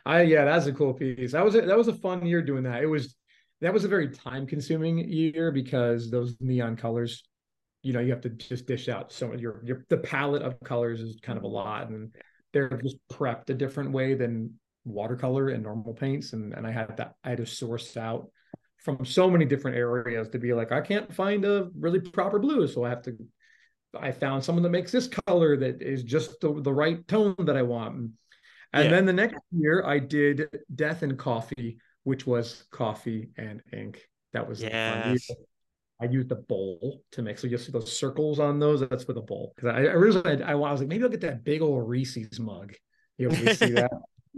I 0.05 0.21
yeah, 0.23 0.45
that's 0.45 0.65
a 0.65 0.73
cool 0.73 0.93
piece. 0.93 1.33
That 1.33 1.43
was 1.43 1.55
a, 1.55 1.61
that 1.61 1.77
was 1.77 1.89
a 1.89 1.93
fun 1.93 2.25
year 2.25 2.41
doing 2.41 2.63
that. 2.63 2.81
It 2.81 2.87
was 2.87 3.15
that 3.59 3.73
was 3.73 3.83
a 3.83 3.87
very 3.87 4.09
time 4.09 4.47
consuming 4.47 4.97
year 4.97 5.51
because 5.51 6.09
those 6.09 6.35
neon 6.39 6.75
colors, 6.77 7.23
you 7.83 7.93
know, 7.93 7.99
you 7.99 8.11
have 8.11 8.21
to 8.21 8.29
just 8.29 8.65
dish 8.65 8.87
out 8.89 9.11
so 9.11 9.33
your 9.33 9.61
your 9.65 9.85
the 9.89 9.97
palette 9.97 10.41
of 10.41 10.59
colors 10.61 11.01
is 11.01 11.19
kind 11.21 11.37
of 11.37 11.43
a 11.43 11.47
lot, 11.47 11.89
and 11.89 12.15
they're 12.53 12.79
just 12.81 12.97
prepped 13.11 13.49
a 13.49 13.53
different 13.53 13.91
way 13.91 14.13
than 14.13 14.53
watercolor 14.85 15.49
and 15.49 15.63
normal 15.63 15.93
paints. 15.93 16.33
And 16.33 16.53
and 16.53 16.65
I 16.65 16.71
had 16.71 16.97
that 16.97 17.15
I 17.23 17.29
had 17.29 17.37
to 17.37 17.45
source 17.45 17.97
out 17.97 18.29
from 18.77 19.05
so 19.05 19.29
many 19.29 19.45
different 19.45 19.77
areas 19.77 20.29
to 20.29 20.39
be 20.39 20.53
like 20.53 20.71
I 20.71 20.81
can't 20.81 21.13
find 21.13 21.45
a 21.45 21.69
really 21.77 21.99
proper 21.99 22.39
blue, 22.39 22.67
so 22.67 22.83
I 22.83 22.89
have 22.89 23.03
to. 23.03 23.15
I 23.99 24.11
found 24.11 24.43
someone 24.43 24.63
that 24.63 24.69
makes 24.69 24.91
this 24.91 25.07
color 25.07 25.57
that 25.57 25.81
is 25.81 26.03
just 26.03 26.39
the, 26.39 26.61
the 26.61 26.73
right 26.73 27.05
tone 27.09 27.35
that 27.39 27.57
I 27.57 27.61
want. 27.61 27.95
And 28.73 28.85
Yeah. 28.85 28.89
then 28.89 29.05
the 29.05 29.11
next 29.11 29.37
year, 29.51 29.83
I 29.85 29.99
did 29.99 30.47
Death 30.73 31.03
and 31.03 31.19
Coffee, 31.19 31.77
which 32.03 32.25
was 32.25 32.63
coffee 32.71 33.31
and 33.35 33.61
ink. 33.73 34.07
That 34.31 34.47
was 34.47 34.63
a. 34.63 34.67
Yes. 34.67 35.29
I 36.01 36.05
used 36.05 36.29
the 36.29 36.35
bowl 36.35 37.03
to 37.11 37.21
make. 37.21 37.37
So 37.37 37.47
you'll 37.47 37.59
see 37.59 37.73
those 37.73 37.95
circles 37.95 38.39
on 38.39 38.59
those. 38.59 38.79
That's 38.79 39.07
with 39.07 39.17
a 39.17 39.21
bowl. 39.21 39.53
Because 39.55 39.75
I, 39.75 39.81
originally 39.81 40.41
I, 40.41 40.53
I 40.53 40.55
was 40.55 40.79
like 40.79 40.87
maybe 40.87 41.03
I'll 41.03 41.09
get 41.09 41.21
that 41.21 41.43
big 41.43 41.61
old 41.61 41.87
Reese's 41.87 42.39
mug. 42.39 42.73
You 43.17 43.29
ever 43.29 43.53
see 43.53 43.71
that? 43.73 43.91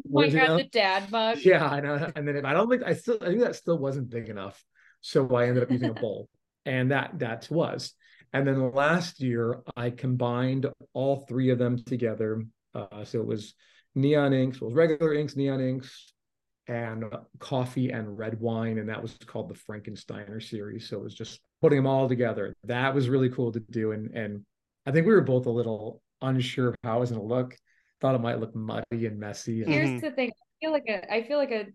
My 0.10 0.29
god, 0.29 0.60
the 0.60 0.63
dad 0.63 1.12
mug. 1.12 1.39
Yeah, 1.43 1.65
I 1.65 1.79
know. 1.79 2.12
And 2.15 2.27
then 2.27 2.38
if, 2.38 2.45
I 2.45 2.53
don't 2.53 2.69
think 2.69 2.84
I 2.84 2.93
still 2.93 3.17
I 3.21 3.27
think 3.27 3.41
that 3.41 3.56
still 3.56 3.77
wasn't 3.77 4.10
big 4.10 4.29
enough. 4.29 4.63
So 5.01 5.36
I 5.36 5.47
ended 5.47 5.63
up 5.63 5.71
using 5.71 5.89
a 5.89 5.93
bowl. 5.93 6.29
And 6.65 6.91
that 6.91 7.19
that 7.19 7.47
was. 7.51 7.93
And 8.32 8.47
then 8.47 8.71
last 8.71 9.21
year 9.21 9.62
I 9.75 9.91
combined 9.91 10.65
all 10.93 11.25
three 11.27 11.49
of 11.49 11.60
them 11.60 11.84
together. 11.84 12.43
Uh, 12.73 13.03
so 13.03 13.19
it 13.19 13.27
was 13.27 13.53
neon 13.93 14.34
inks, 14.34 14.58
it 14.58 14.63
was 14.63 14.73
regular 14.73 15.13
inks, 15.13 15.36
neon 15.36 15.62
inks, 15.62 16.13
and 16.67 17.06
coffee 17.39 17.91
and 17.91 18.17
red 18.17 18.39
wine. 18.39 18.79
And 18.79 18.89
that 18.89 19.01
was 19.01 19.15
called 19.25 19.49
the 19.49 19.60
Frankensteiner 19.60 20.41
series. 20.41 20.89
So 20.89 20.97
it 20.97 21.03
was 21.03 21.13
just 21.13 21.41
putting 21.62 21.77
them 21.77 21.88
all 21.88 22.10
together. 22.10 22.56
That 22.63 22.95
was 22.95 23.10
really 23.10 23.29
cool 23.29 23.51
to 23.51 23.60
do. 23.60 23.91
And 23.91 24.15
and 24.15 24.45
I 24.86 24.91
think 24.91 25.06
we 25.06 25.13
were 25.13 25.21
both 25.21 25.45
a 25.45 25.51
little 25.51 26.01
unsure 26.21 26.69
of 26.69 26.75
how 26.84 26.97
it 26.97 27.01
was 27.01 27.12
gonna 27.12 27.23
look. 27.23 27.56
Thought 28.03 28.15
it 28.15 28.21
might 28.21 28.41
look 28.41 28.53
muddy 28.53 29.05
and 29.05 29.17
messy. 29.17 29.63
And 29.63 29.71
Here's 29.73 29.89
Mhm. 29.91 30.01
the 30.01 30.11
thing. 30.11 30.29
I 30.29 30.59
feel 30.59 30.71
like 30.73 30.83
a 30.89 31.13
I 31.13 31.23
feel 31.23 31.37
like 31.37 31.51
a 31.51 31.67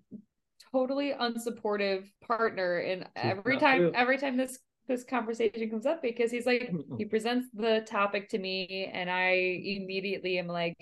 totally 0.70 1.12
unsupportive 1.12 2.04
partner 2.20 2.80
and 2.80 3.08
every 3.16 3.54
not 3.54 3.60
time 3.60 3.78
true. 3.78 3.92
every 3.94 4.18
time 4.18 4.36
this 4.36 4.58
this 4.88 5.04
conversation 5.04 5.70
comes 5.70 5.86
up 5.86 6.02
because 6.02 6.30
he's 6.30 6.44
like 6.44 6.70
he 6.98 7.06
presents 7.06 7.48
the 7.54 7.80
topic 7.88 8.28
to 8.28 8.38
me 8.38 8.90
and 8.92 9.10
I 9.10 9.30
immediately 9.30 10.38
am 10.38 10.48
like 10.48 10.76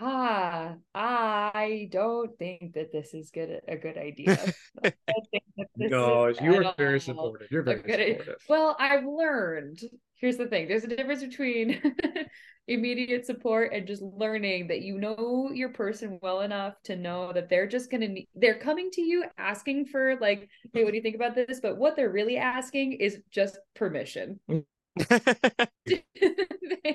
ah 0.00 0.74
I 0.94 1.88
don't 1.90 2.36
think 2.38 2.74
that 2.74 2.92
this 2.92 3.14
is 3.14 3.30
good 3.30 3.60
a 3.68 3.76
good 3.76 3.96
idea. 3.96 4.38
I 4.84 4.92
think 5.30 5.44
that 5.56 5.68
this 5.76 5.90
No, 5.90 6.28
you 6.28 6.56
are 6.56 6.74
very 6.76 7.00
supportive. 7.00 7.48
You're 7.50 7.62
very 7.62 7.82
good 7.82 8.00
idea. 8.00 8.18
supportive. 8.18 8.42
Well, 8.48 8.76
I've 8.78 9.04
learned. 9.06 9.80
Here's 10.16 10.36
the 10.36 10.46
thing. 10.46 10.68
There's 10.68 10.84
a 10.84 10.88
difference 10.88 11.22
between 11.22 11.82
immediate 12.68 13.26
support 13.26 13.72
and 13.72 13.86
just 13.86 14.02
learning 14.02 14.68
that 14.68 14.80
you 14.82 14.98
know 14.98 15.50
your 15.52 15.68
person 15.70 16.18
well 16.22 16.40
enough 16.40 16.74
to 16.84 16.96
know 16.96 17.32
that 17.32 17.48
they're 17.50 17.66
just 17.66 17.90
going 17.90 18.00
to 18.00 18.08
need 18.08 18.28
they're 18.34 18.58
coming 18.58 18.90
to 18.92 19.02
you 19.02 19.24
asking 19.38 19.86
for 19.86 20.16
like, 20.20 20.48
"Hey, 20.72 20.84
what 20.84 20.90
do 20.90 20.96
you 20.96 21.02
think 21.02 21.16
about 21.16 21.34
this?" 21.34 21.60
But 21.60 21.76
what 21.76 21.96
they're 21.96 22.10
really 22.10 22.36
asking 22.38 22.94
is 22.94 23.18
just 23.30 23.58
permission. 23.74 24.40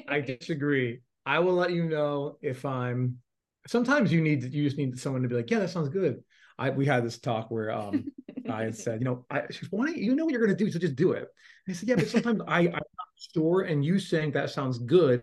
I 0.07 0.21
disagree. 0.21 0.99
I 1.29 1.37
will 1.37 1.53
let 1.53 1.71
you 1.71 1.83
know 1.83 2.39
if 2.41 2.65
I'm. 2.65 3.19
Sometimes 3.67 4.11
you 4.11 4.19
need 4.19 4.51
you 4.51 4.63
just 4.63 4.79
need 4.79 4.97
someone 4.97 5.21
to 5.21 5.29
be 5.29 5.35
like, 5.35 5.51
yeah, 5.51 5.59
that 5.59 5.69
sounds 5.69 5.89
good. 5.89 6.23
I 6.57 6.71
we 6.71 6.87
had 6.87 7.05
this 7.05 7.19
talk 7.19 7.51
where 7.51 7.71
um 7.71 8.11
I 8.49 8.63
had 8.63 8.75
said, 8.75 8.99
you 8.99 9.05
know, 9.05 9.27
I 9.29 9.43
she 9.51 9.59
goes, 9.61 9.69
why 9.69 9.85
don't 9.85 9.97
you, 9.97 10.15
know 10.15 10.25
what 10.25 10.31
you're 10.31 10.41
gonna 10.41 10.57
do, 10.57 10.71
so 10.71 10.79
just 10.79 10.95
do 10.95 11.11
it. 11.11 11.27
And 11.67 11.75
I 11.75 11.77
said, 11.77 11.87
yeah, 11.87 11.95
but 11.97 12.07
sometimes 12.07 12.41
I 12.47 12.61
I'm 12.61 12.71
not 12.71 13.11
sure, 13.35 13.61
and 13.61 13.85
you 13.85 13.99
saying 13.99 14.31
that 14.31 14.49
sounds 14.49 14.79
good. 14.79 15.21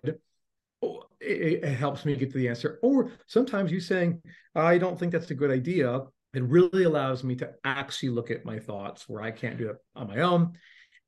It, 1.21 1.65
it 1.65 1.75
helps 1.75 2.05
me 2.05 2.15
get 2.15 2.31
to 2.31 2.39
the 2.39 2.49
answer. 2.51 2.79
Or 2.83 3.11
sometimes 3.27 3.73
you 3.73 3.81
saying, 3.81 4.23
I 4.55 4.79
don't 4.79 4.97
think 4.97 5.11
that's 5.11 5.33
a 5.33 5.35
good 5.35 5.51
idea. 5.51 6.03
It 6.35 6.45
really 6.45 6.85
allows 6.85 7.25
me 7.25 7.35
to 7.37 7.51
actually 7.65 8.11
look 8.11 8.31
at 8.31 8.45
my 8.45 8.61
thoughts 8.61 9.09
where 9.09 9.23
I 9.23 9.33
can't 9.33 9.59
do 9.59 9.71
it 9.71 9.77
on 9.97 10.07
my 10.07 10.21
own. 10.21 10.53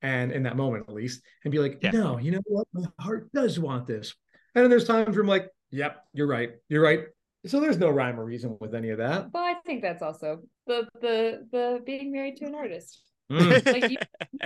And 0.02 0.32
in 0.32 0.42
that 0.42 0.56
moment, 0.56 0.86
at 0.88 0.94
least, 0.94 1.22
and 1.44 1.52
be 1.52 1.60
like, 1.60 1.78
Yeah. 1.82 1.92
no, 1.92 2.18
you 2.18 2.32
know 2.32 2.40
what? 2.46 2.66
My 2.72 2.88
heart 2.98 3.30
does 3.32 3.60
want 3.60 3.86
this. 3.86 4.12
And 4.58 4.64
then 4.64 4.70
there's 4.70 4.86
times 4.88 5.14
where 5.14 5.22
I'm 5.22 5.28
like, 5.28 5.50
yep, 5.70 6.04
you're 6.12 6.26
right. 6.26 6.50
You're 6.68 6.82
right. 6.82 7.04
So 7.46 7.60
there's 7.60 7.78
no 7.78 7.90
rhyme 7.90 8.18
or 8.18 8.24
reason 8.24 8.56
with 8.60 8.74
any 8.74 8.90
of 8.90 8.98
that. 8.98 9.30
But 9.30 9.42
I 9.42 9.54
think 9.64 9.82
that's 9.82 10.02
also 10.02 10.40
the 10.66 10.88
the 11.00 11.46
the 11.52 11.80
being 11.86 12.10
married 12.10 12.36
to 12.38 12.46
an 12.46 12.56
artist. 12.56 13.00
Mm. 13.30 13.64
Like 13.72 13.90
you, 13.90 13.98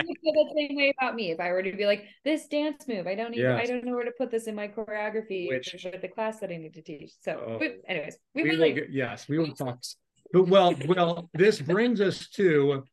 you 0.05 0.15
feel 0.21 0.33
the 0.33 0.53
same 0.55 0.75
way 0.77 0.93
about 0.99 1.15
me 1.15 1.31
if 1.31 1.39
I 1.39 1.51
were 1.51 1.63
to 1.63 1.71
be 1.75 1.87
like 1.87 2.03
this 2.23 2.47
dance 2.47 2.87
move. 2.87 3.07
I 3.07 3.15
don't 3.15 3.33
even 3.33 3.49
I 3.51 3.65
don't 3.65 3.83
know 3.85 3.93
where 3.93 4.05
to 4.05 4.11
put 4.15 4.29
this 4.29 4.45
in 4.45 4.53
my 4.53 4.67
choreography 4.67 5.49
Which- 5.49 5.75
for 5.81 5.97
the 5.97 6.07
class 6.09 6.39
that 6.41 6.51
I 6.51 6.57
need 6.57 6.75
to 6.75 6.83
teach. 6.83 7.11
So, 7.21 7.43
Oh. 7.47 7.57
but 7.57 7.71
anyways, 7.87 8.17
we, 8.35 8.43
we 8.43 8.49
will 8.51 8.57
will 8.57 8.61
like 8.75 8.87
yes, 8.91 9.27
we 9.27 9.39
will 9.39 9.55
talk. 9.55 9.79
But 10.33 10.47
well, 10.47 10.73
well, 10.87 11.29
this 11.33 11.61
brings 11.61 12.01
us 12.01 12.27
to 12.31 12.83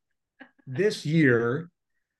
this 0.66 1.06
year, 1.06 1.70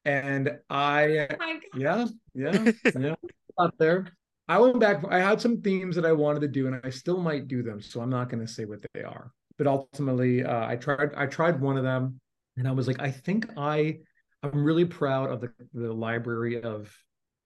and 0.05 0.59
I 0.69 1.29
Oh 1.41 1.59
yeah, 1.77 2.07
yeah, 2.35 2.73
yeah, 2.99 3.15
out 3.59 3.75
there. 3.79 4.07
I 4.51 4.59
went 4.59 4.81
back. 4.81 5.05
I 5.09 5.21
had 5.21 5.41
some 5.41 5.61
themes 5.63 5.97
that 5.97 6.05
I 6.05 6.13
wanted 6.13 6.41
to 6.41 6.49
do, 6.49 6.67
and 6.67 6.81
I 6.83 6.91
still 6.91 7.19
might 7.21 7.49
do 7.49 7.63
them. 7.63 7.81
So 7.81 8.01
I'm 8.01 8.11
not 8.11 8.29
going 8.29 8.45
to 8.45 8.53
say 8.53 8.65
what 8.65 8.81
they 8.95 9.03
are. 9.03 9.33
But 9.59 9.67
ultimately, 9.67 10.45
uh, 10.45 10.67
I 10.67 10.77
tried. 10.77 11.11
I 11.17 11.27
tried 11.27 11.61
one 11.61 11.77
of 11.77 11.85
them, 11.85 12.21
and 12.57 12.67
I 12.67 12.73
was 12.73 12.87
like, 12.87 13.01
I 13.01 13.11
think 13.11 13.47
I, 13.57 13.99
I'm 14.43 14.65
really 14.65 14.85
proud 14.85 15.31
of 15.31 15.41
the 15.41 15.53
the 15.75 15.93
library 15.93 16.61
of 16.63 16.95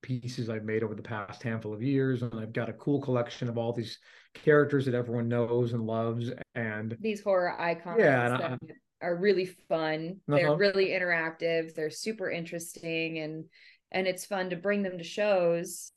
pieces 0.03 0.51
I've 0.51 0.64
made 0.64 0.83
over 0.83 0.95
the 0.95 1.03
past 1.03 1.43
handful 1.43 1.75
of 1.75 1.83
years, 1.83 2.23
and 2.23 2.38
I've 2.40 2.53
got 2.53 2.69
a 2.69 2.75
cool 2.75 3.01
collection 3.01 3.49
of 3.49 3.59
all 3.59 3.73
these 3.73 3.99
characters 4.35 4.85
that 4.87 4.95
everyone 4.95 5.29
knows 5.29 5.73
and 5.73 5.87
loves, 5.87 6.31
and 6.55 6.97
these 7.01 7.23
horror 7.23 7.59
icons 7.61 7.99
Yeah, 7.99 8.29
that 8.38 8.59
are 9.03 9.17
really 9.17 9.47
fun. 9.69 10.21
They're 10.29 10.47
Uh-huh. 10.47 10.57
really 10.57 10.88
interactive. 10.88 11.75
They're 11.75 11.90
super 11.90 12.31
interesting 12.31 13.19
and 13.19 13.45
and 13.94 14.07
it's 14.07 14.26
fun 14.26 14.50
to 14.50 14.57
bring 14.57 14.83
them 14.83 14.98
to 14.98 15.04
shows 15.04 15.90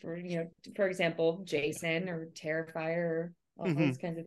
for 0.00 0.16
you 0.16 0.38
know 0.38 0.46
for 0.74 0.88
example 0.88 1.42
jason 1.44 2.08
or 2.08 2.26
terrifier 2.34 2.96
or 2.96 3.32
all 3.58 3.68
Mhm. 3.68 3.86
those 3.86 3.98
kinds 3.98 4.18
of 4.18 4.24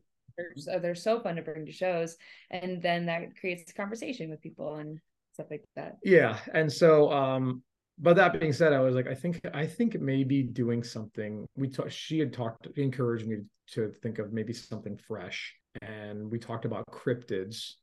so 0.57 0.79
they're 0.79 0.95
so 0.95 1.19
fun 1.19 1.35
to 1.35 1.41
bring 1.41 1.65
to 1.65 1.71
shows 1.71 2.15
and 2.51 2.81
then 2.81 3.05
that 3.05 3.37
creates 3.39 3.69
a 3.71 3.73
conversation 3.73 4.29
with 4.29 4.41
people 4.41 4.75
and 4.75 4.99
stuff 5.33 5.47
like 5.49 5.63
that 5.75 5.97
Yeah, 6.03 6.37
and 6.53 6.71
so 6.71 7.11
um 7.11 7.63
but 7.97 8.17
that 8.17 8.37
being 8.37 8.51
said, 8.51 8.73
I 8.73 8.81
was 8.81 8.93
like, 8.93 9.07
I 9.07 9.15
think 9.15 9.39
I 9.53 9.65
think 9.65 9.99
maybe 10.01 10.43
doing 10.43 10.83
something. 10.83 11.45
We 11.55 11.69
talked. 11.69 11.93
She 11.93 12.19
had 12.19 12.33
talked, 12.33 12.67
encouraged 12.75 13.25
me 13.25 13.37
to 13.71 13.89
think 13.89 14.19
of 14.19 14.33
maybe 14.33 14.51
something 14.51 14.97
fresh, 14.97 15.53
and 15.81 16.29
we 16.29 16.37
talked 16.37 16.65
about 16.65 16.85
cryptids, 16.91 17.75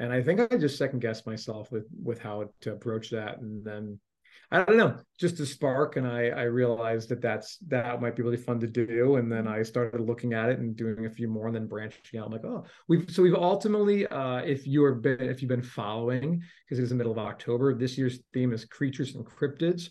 and 0.00 0.12
I 0.12 0.20
think 0.22 0.40
I 0.52 0.56
just 0.56 0.78
second 0.78 1.00
guessed 1.00 1.26
myself 1.26 1.70
with 1.70 1.86
with 2.02 2.18
how 2.20 2.50
to 2.62 2.72
approach 2.72 3.10
that, 3.10 3.38
and 3.38 3.64
then 3.64 4.00
I 4.50 4.62
don't 4.62 4.76
know, 4.76 4.96
just 5.18 5.40
a 5.40 5.46
spark, 5.46 5.96
and 5.96 6.06
I 6.06 6.28
I 6.28 6.42
realized 6.44 7.08
that 7.08 7.20
that's 7.20 7.58
that 7.68 8.00
might 8.00 8.14
be 8.16 8.22
really 8.22 8.36
fun 8.36 8.60
to 8.60 8.66
do, 8.66 9.16
and 9.16 9.30
then 9.30 9.48
I 9.48 9.62
started 9.62 10.00
looking 10.00 10.32
at 10.34 10.48
it 10.50 10.58
and 10.60 10.76
doing 10.76 11.06
a 11.06 11.10
few 11.10 11.28
more, 11.28 11.46
and 11.46 11.54
then 11.56 11.66
branching 11.66 12.20
out. 12.20 12.26
I'm 12.26 12.32
like, 12.32 12.44
oh, 12.44 12.64
we've 12.88 13.10
so 13.10 13.22
we've 13.22 13.34
ultimately, 13.34 14.06
uh, 14.06 14.38
if 14.38 14.66
you're 14.66 14.94
been 14.94 15.20
if 15.20 15.42
you've 15.42 15.48
been 15.48 15.62
following, 15.62 16.42
because 16.64 16.78
it's 16.78 16.90
the 16.90 16.94
middle 16.94 17.12
of 17.12 17.18
October, 17.18 17.74
this 17.74 17.98
year's 17.98 18.20
theme 18.32 18.52
is 18.52 18.64
creatures 18.64 19.14
and 19.14 19.26
cryptids. 19.26 19.88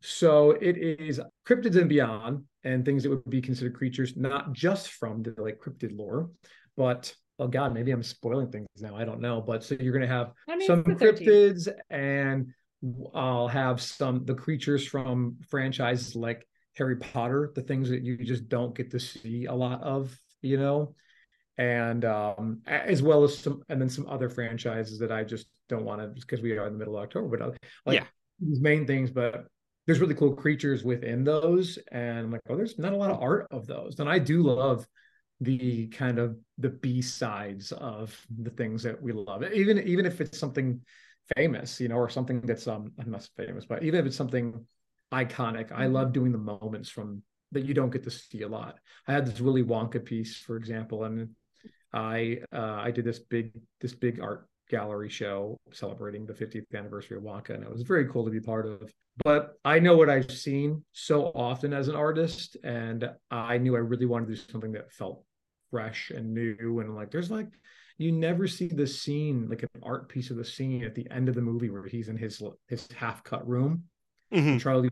So 0.00 0.52
it 0.52 0.76
is 0.76 1.20
cryptids 1.46 1.76
and 1.76 1.88
beyond, 1.88 2.44
and 2.62 2.84
things 2.84 3.02
that 3.02 3.10
would 3.10 3.28
be 3.28 3.40
considered 3.42 3.74
creatures, 3.74 4.16
not 4.16 4.52
just 4.52 4.92
from 4.92 5.22
the 5.24 5.34
like 5.38 5.58
cryptid 5.58 5.96
lore, 5.98 6.30
but 6.76 7.12
oh 7.40 7.48
god, 7.48 7.74
maybe 7.74 7.90
I'm 7.90 8.02
spoiling 8.02 8.50
things 8.50 8.68
now. 8.80 8.94
I 8.96 9.04
don't 9.04 9.20
know, 9.20 9.40
but 9.40 9.64
so 9.64 9.76
you're 9.80 9.92
gonna 9.92 10.06
have 10.06 10.32
I 10.48 10.56
mean, 10.56 10.66
some 10.66 10.84
it's 10.86 10.86
the 10.86 10.94
13th. 10.94 11.24
cryptids 11.24 11.68
and 11.90 12.52
I'll 13.14 13.48
have 13.48 13.80
some 13.82 14.24
the 14.24 14.34
creatures 14.34 14.86
from 14.86 15.36
franchises 15.48 16.14
like 16.14 16.46
Harry 16.76 16.96
Potter, 16.96 17.52
the 17.54 17.62
things 17.62 17.88
that 17.90 18.02
you 18.02 18.16
just 18.18 18.48
don't 18.48 18.74
get 18.74 18.90
to 18.92 19.00
see 19.00 19.46
a 19.46 19.54
lot 19.54 19.82
of, 19.82 20.16
you 20.42 20.58
know, 20.58 20.94
and 21.56 22.04
um 22.04 22.62
as 22.66 23.02
well 23.02 23.24
as 23.24 23.36
some 23.36 23.62
and 23.68 23.80
then 23.80 23.88
some 23.88 24.06
other 24.08 24.30
franchises 24.30 24.98
that 25.00 25.10
I 25.10 25.24
just 25.24 25.46
don't 25.68 25.84
want 25.84 26.00
to 26.00 26.08
because 26.08 26.40
we 26.40 26.56
are 26.56 26.66
in 26.66 26.72
the 26.72 26.78
middle 26.78 26.96
of 26.96 27.02
October, 27.02 27.36
but 27.36 27.42
uh, 27.42 27.52
like 27.86 28.02
Yeah. 28.02 28.04
these 28.40 28.60
main 28.60 28.86
things, 28.86 29.10
but 29.10 29.46
there's 29.86 30.00
really 30.00 30.14
cool 30.14 30.34
creatures 30.36 30.84
within 30.84 31.24
those, 31.24 31.78
and 31.90 32.18
I'm 32.18 32.30
like, 32.30 32.42
oh, 32.48 32.56
there's 32.56 32.78
not 32.78 32.92
a 32.92 32.96
lot 32.96 33.10
of 33.10 33.20
art 33.20 33.48
of 33.50 33.66
those, 33.66 33.98
and 33.98 34.08
I 34.08 34.18
do 34.18 34.42
love 34.42 34.86
the 35.40 35.86
kind 35.88 36.18
of 36.18 36.36
the 36.58 36.68
B 36.68 37.00
sides 37.02 37.72
of 37.72 38.14
the 38.42 38.50
things 38.50 38.82
that 38.82 39.00
we 39.00 39.12
love, 39.12 39.42
even 39.52 39.78
even 39.78 40.06
if 40.06 40.20
it's 40.20 40.38
something 40.38 40.80
famous, 41.36 41.80
you 41.80 41.88
know, 41.88 41.96
or 41.96 42.08
something 42.08 42.40
that's 42.42 42.66
um 42.66 42.92
not 43.06 43.28
famous, 43.36 43.66
but 43.66 43.82
even 43.82 44.00
if 44.00 44.06
it's 44.06 44.16
something 44.16 44.64
iconic, 45.12 45.72
I 45.72 45.86
love 45.86 46.12
doing 46.12 46.32
the 46.32 46.38
moments 46.38 46.88
from 46.88 47.22
that 47.52 47.64
you 47.64 47.74
don't 47.74 47.90
get 47.90 48.04
to 48.04 48.10
see 48.10 48.42
a 48.42 48.48
lot. 48.48 48.78
I 49.06 49.12
had 49.12 49.26
this 49.26 49.40
Willy 49.40 49.62
Wonka 49.62 50.04
piece, 50.04 50.36
for 50.36 50.56
example, 50.56 51.04
and 51.04 51.30
I 51.92 52.40
uh, 52.52 52.80
I 52.82 52.90
did 52.90 53.04
this 53.04 53.18
big 53.18 53.52
this 53.80 53.94
big 53.94 54.20
art 54.20 54.46
gallery 54.68 55.08
show 55.08 55.58
celebrating 55.72 56.26
the 56.26 56.34
50th 56.34 56.74
anniversary 56.74 57.16
of 57.16 57.22
Wonka, 57.22 57.50
and 57.54 57.62
it 57.62 57.70
was 57.70 57.82
very 57.82 58.06
cool 58.08 58.24
to 58.24 58.30
be 58.30 58.40
part 58.40 58.66
of. 58.66 58.92
But 59.24 59.54
I 59.64 59.78
know 59.80 59.96
what 59.96 60.10
I've 60.10 60.30
seen 60.30 60.84
so 60.92 61.32
often 61.34 61.72
as 61.72 61.88
an 61.88 61.96
artist, 61.96 62.56
and 62.62 63.10
I 63.30 63.58
knew 63.58 63.74
I 63.74 63.80
really 63.80 64.06
wanted 64.06 64.28
to 64.28 64.34
do 64.34 64.52
something 64.52 64.72
that 64.72 64.92
felt 64.92 65.24
fresh 65.70 66.10
and 66.10 66.34
new. 66.34 66.80
And 66.80 66.94
like, 66.94 67.10
there's 67.10 67.30
like, 67.30 67.48
you 67.98 68.12
never 68.12 68.46
see 68.46 68.68
the 68.68 68.86
scene, 68.86 69.48
like 69.48 69.62
an 69.64 69.68
art 69.82 70.08
piece 70.08 70.30
of 70.30 70.36
the 70.36 70.44
scene 70.44 70.84
at 70.84 70.94
the 70.94 71.06
end 71.10 71.28
of 71.28 71.34
the 71.34 71.42
movie 71.42 71.68
where 71.68 71.84
he's 71.84 72.08
in 72.08 72.16
his 72.16 72.40
his 72.68 72.88
half 72.96 73.22
cut 73.24 73.46
room 73.46 73.84
Mhm. 74.32 74.52
and 74.52 74.60
Charlie 74.60 74.90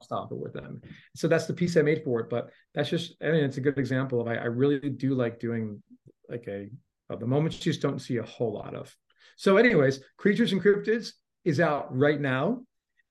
stop 0.00 0.30
it 0.30 0.38
with 0.38 0.52
them. 0.52 0.80
So 1.16 1.26
that's 1.26 1.46
the 1.46 1.54
piece 1.54 1.76
I 1.76 1.82
made 1.82 2.04
for 2.04 2.20
it. 2.20 2.30
But 2.30 2.50
that's 2.72 2.88
just, 2.88 3.16
I 3.20 3.32
mean, 3.32 3.42
it's 3.44 3.56
a 3.56 3.60
good 3.60 3.78
example 3.78 4.20
of 4.20 4.28
I, 4.28 4.36
I 4.36 4.44
really 4.44 4.78
do 4.90 5.14
like 5.14 5.40
doing 5.40 5.82
like 6.28 6.46
a 6.46 6.70
of 7.10 7.18
the 7.20 7.26
moments 7.26 7.56
you 7.56 7.72
just 7.72 7.82
don't 7.82 7.98
see 8.00 8.18
a 8.18 8.22
whole 8.22 8.52
lot 8.52 8.74
of. 8.74 8.94
So, 9.36 9.56
anyways, 9.56 10.00
Creatures 10.16 10.52
and 10.52 10.62
Cryptids 10.62 11.12
is 11.44 11.58
out 11.58 11.96
right 11.96 12.20
now, 12.20 12.64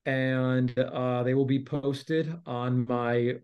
and 0.06 0.78
uh, 0.80 1.24
they 1.24 1.34
will 1.34 1.46
be 1.46 1.64
posted 1.64 2.34
on 2.46 2.86
my 2.88 3.36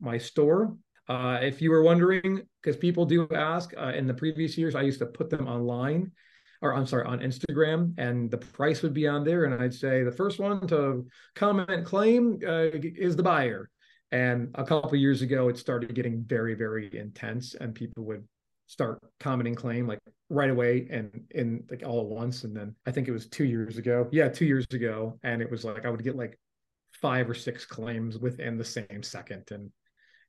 my 0.00 0.18
store. 0.18 0.76
Uh, 1.08 1.38
if 1.40 1.62
you 1.62 1.70
were 1.70 1.82
wondering, 1.82 2.42
because 2.62 2.76
people 2.76 3.06
do 3.06 3.26
ask, 3.34 3.72
uh, 3.78 3.92
in 3.94 4.06
the 4.06 4.14
previous 4.14 4.58
years, 4.58 4.74
I 4.74 4.82
used 4.82 4.98
to 4.98 5.06
put 5.06 5.30
them 5.30 5.46
online, 5.46 6.12
or 6.60 6.74
I'm 6.74 6.86
sorry, 6.86 7.06
on 7.06 7.20
Instagram, 7.20 7.94
and 7.98 8.30
the 8.30 8.38
price 8.38 8.82
would 8.82 8.92
be 8.92 9.08
on 9.08 9.24
there, 9.24 9.44
and 9.44 9.62
I'd 9.62 9.74
say 9.74 10.02
the 10.02 10.12
first 10.12 10.38
one 10.38 10.66
to 10.68 11.06
comment 11.34 11.86
claim 11.86 12.38
uh, 12.46 12.68
is 12.72 13.16
the 13.16 13.22
buyer. 13.22 13.70
And 14.10 14.50
a 14.54 14.64
couple 14.64 14.96
years 14.96 15.22
ago, 15.22 15.48
it 15.48 15.58
started 15.58 15.94
getting 15.94 16.24
very, 16.24 16.54
very 16.54 16.90
intense, 16.92 17.54
and 17.54 17.74
people 17.74 18.04
would 18.04 18.24
start 18.68 19.00
commenting 19.18 19.54
claim 19.54 19.86
like 19.86 19.98
right 20.28 20.50
away 20.50 20.86
and 20.90 21.24
in 21.30 21.64
like 21.70 21.82
all 21.84 22.00
at 22.00 22.06
once. 22.06 22.44
And 22.44 22.54
then 22.54 22.74
I 22.86 22.90
think 22.90 23.08
it 23.08 23.12
was 23.12 23.26
two 23.26 23.44
years 23.44 23.78
ago. 23.78 24.08
Yeah, 24.12 24.28
two 24.28 24.44
years 24.44 24.66
ago. 24.72 25.18
And 25.22 25.40
it 25.40 25.50
was 25.50 25.64
like 25.64 25.86
I 25.86 25.90
would 25.90 26.04
get 26.04 26.16
like 26.16 26.38
five 26.92 27.28
or 27.28 27.34
six 27.34 27.64
claims 27.64 28.18
within 28.18 28.58
the 28.58 28.64
same 28.64 29.02
second. 29.02 29.44
And 29.50 29.70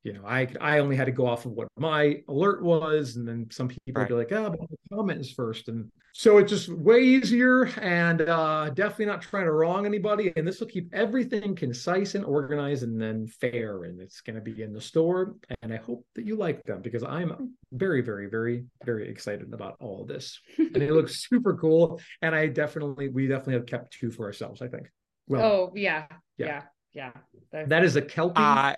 you 0.09 0.15
know, 0.15 0.25
I 0.25 0.47
I 0.59 0.79
only 0.79 0.95
had 0.95 1.05
to 1.05 1.11
go 1.11 1.27
off 1.27 1.45
of 1.45 1.51
what 1.51 1.67
my 1.77 2.23
alert 2.27 2.63
was, 2.63 3.15
and 3.15 3.27
then 3.27 3.45
some 3.51 3.67
people 3.67 3.93
would 4.01 4.07
be 4.07 4.15
like, 4.15 4.31
"Oh, 4.31 4.49
but 4.49 4.59
the 4.69 4.77
comment 4.95 5.21
is 5.21 5.31
first. 5.31 5.67
and 5.67 5.91
so 6.13 6.39
it's 6.39 6.49
just 6.51 6.69
way 6.69 7.01
easier, 7.01 7.65
and 7.79 8.21
uh, 8.21 8.71
definitely 8.71 9.05
not 9.05 9.21
trying 9.21 9.45
to 9.45 9.51
wrong 9.51 9.85
anybody. 9.85 10.33
And 10.35 10.47
this 10.47 10.59
will 10.59 10.67
keep 10.67 10.89
everything 10.93 11.53
concise 11.55 12.15
and 12.15 12.25
organized, 12.25 12.81
and 12.81 12.99
then 12.99 13.27
fair. 13.27 13.83
And 13.83 14.01
it's 14.01 14.21
going 14.21 14.35
to 14.35 14.41
be 14.41 14.63
in 14.63 14.73
the 14.73 14.81
store, 14.81 15.35
and 15.61 15.71
I 15.71 15.77
hope 15.77 16.03
that 16.15 16.25
you 16.25 16.35
like 16.35 16.63
them 16.63 16.81
because 16.81 17.03
I'm 17.03 17.53
very, 17.71 18.01
very, 18.01 18.27
very, 18.27 18.65
very 18.83 19.07
excited 19.09 19.53
about 19.53 19.75
all 19.79 20.01
of 20.01 20.07
this, 20.07 20.39
and 20.57 20.77
it 20.77 20.91
looks 20.91 21.27
super 21.29 21.55
cool. 21.55 22.01
And 22.23 22.33
I 22.33 22.47
definitely, 22.47 23.09
we 23.09 23.27
definitely 23.27 23.53
have 23.53 23.67
kept 23.67 23.93
two 23.93 24.09
for 24.09 24.25
ourselves. 24.25 24.63
I 24.63 24.67
think. 24.67 24.87
Well, 25.27 25.43
oh 25.43 25.71
yeah 25.75 26.07
yeah. 26.39 26.45
yeah 26.47 26.61
yeah 26.93 27.11
That- 27.51 27.69
that 27.69 27.83
is 27.83 27.95
a 27.95 28.01
kelpie, 28.01 28.41
I 28.41 28.69
and 28.69 28.77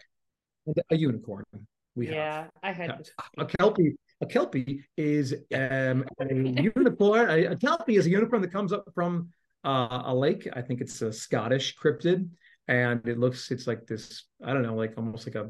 a 0.90 0.96
unicorn. 0.96 1.44
We 1.96 2.06
have. 2.08 2.16
yeah 2.16 2.48
i 2.64 2.72
had 2.72 3.10
a 3.38 3.46
kelpie 3.46 3.96
a 4.22 4.26
kelpie 4.26 4.86
is 4.96 5.34
um, 5.54 6.06
a 6.22 6.34
unicorn 6.34 7.30
a, 7.30 7.46
a 7.48 7.56
kelpie 7.58 7.98
is 7.98 8.06
a 8.06 8.10
unicorn 8.10 8.42
that 8.44 8.54
comes 8.54 8.72
up 8.72 8.86
from 8.96 9.28
uh, 9.66 10.04
a 10.06 10.16
lake 10.16 10.48
i 10.54 10.62
think 10.62 10.80
it's 10.80 11.02
a 11.02 11.12
scottish 11.12 11.76
cryptid 11.76 12.30
and 12.70 13.06
it 13.06 13.20
looks 13.20 13.52
it's 13.52 13.68
like 13.68 13.86
this 13.88 14.24
i 14.42 14.54
don't 14.54 14.62
know 14.64 14.74
like 14.76 14.94
almost 14.96 15.28
like 15.28 15.36
a 15.36 15.50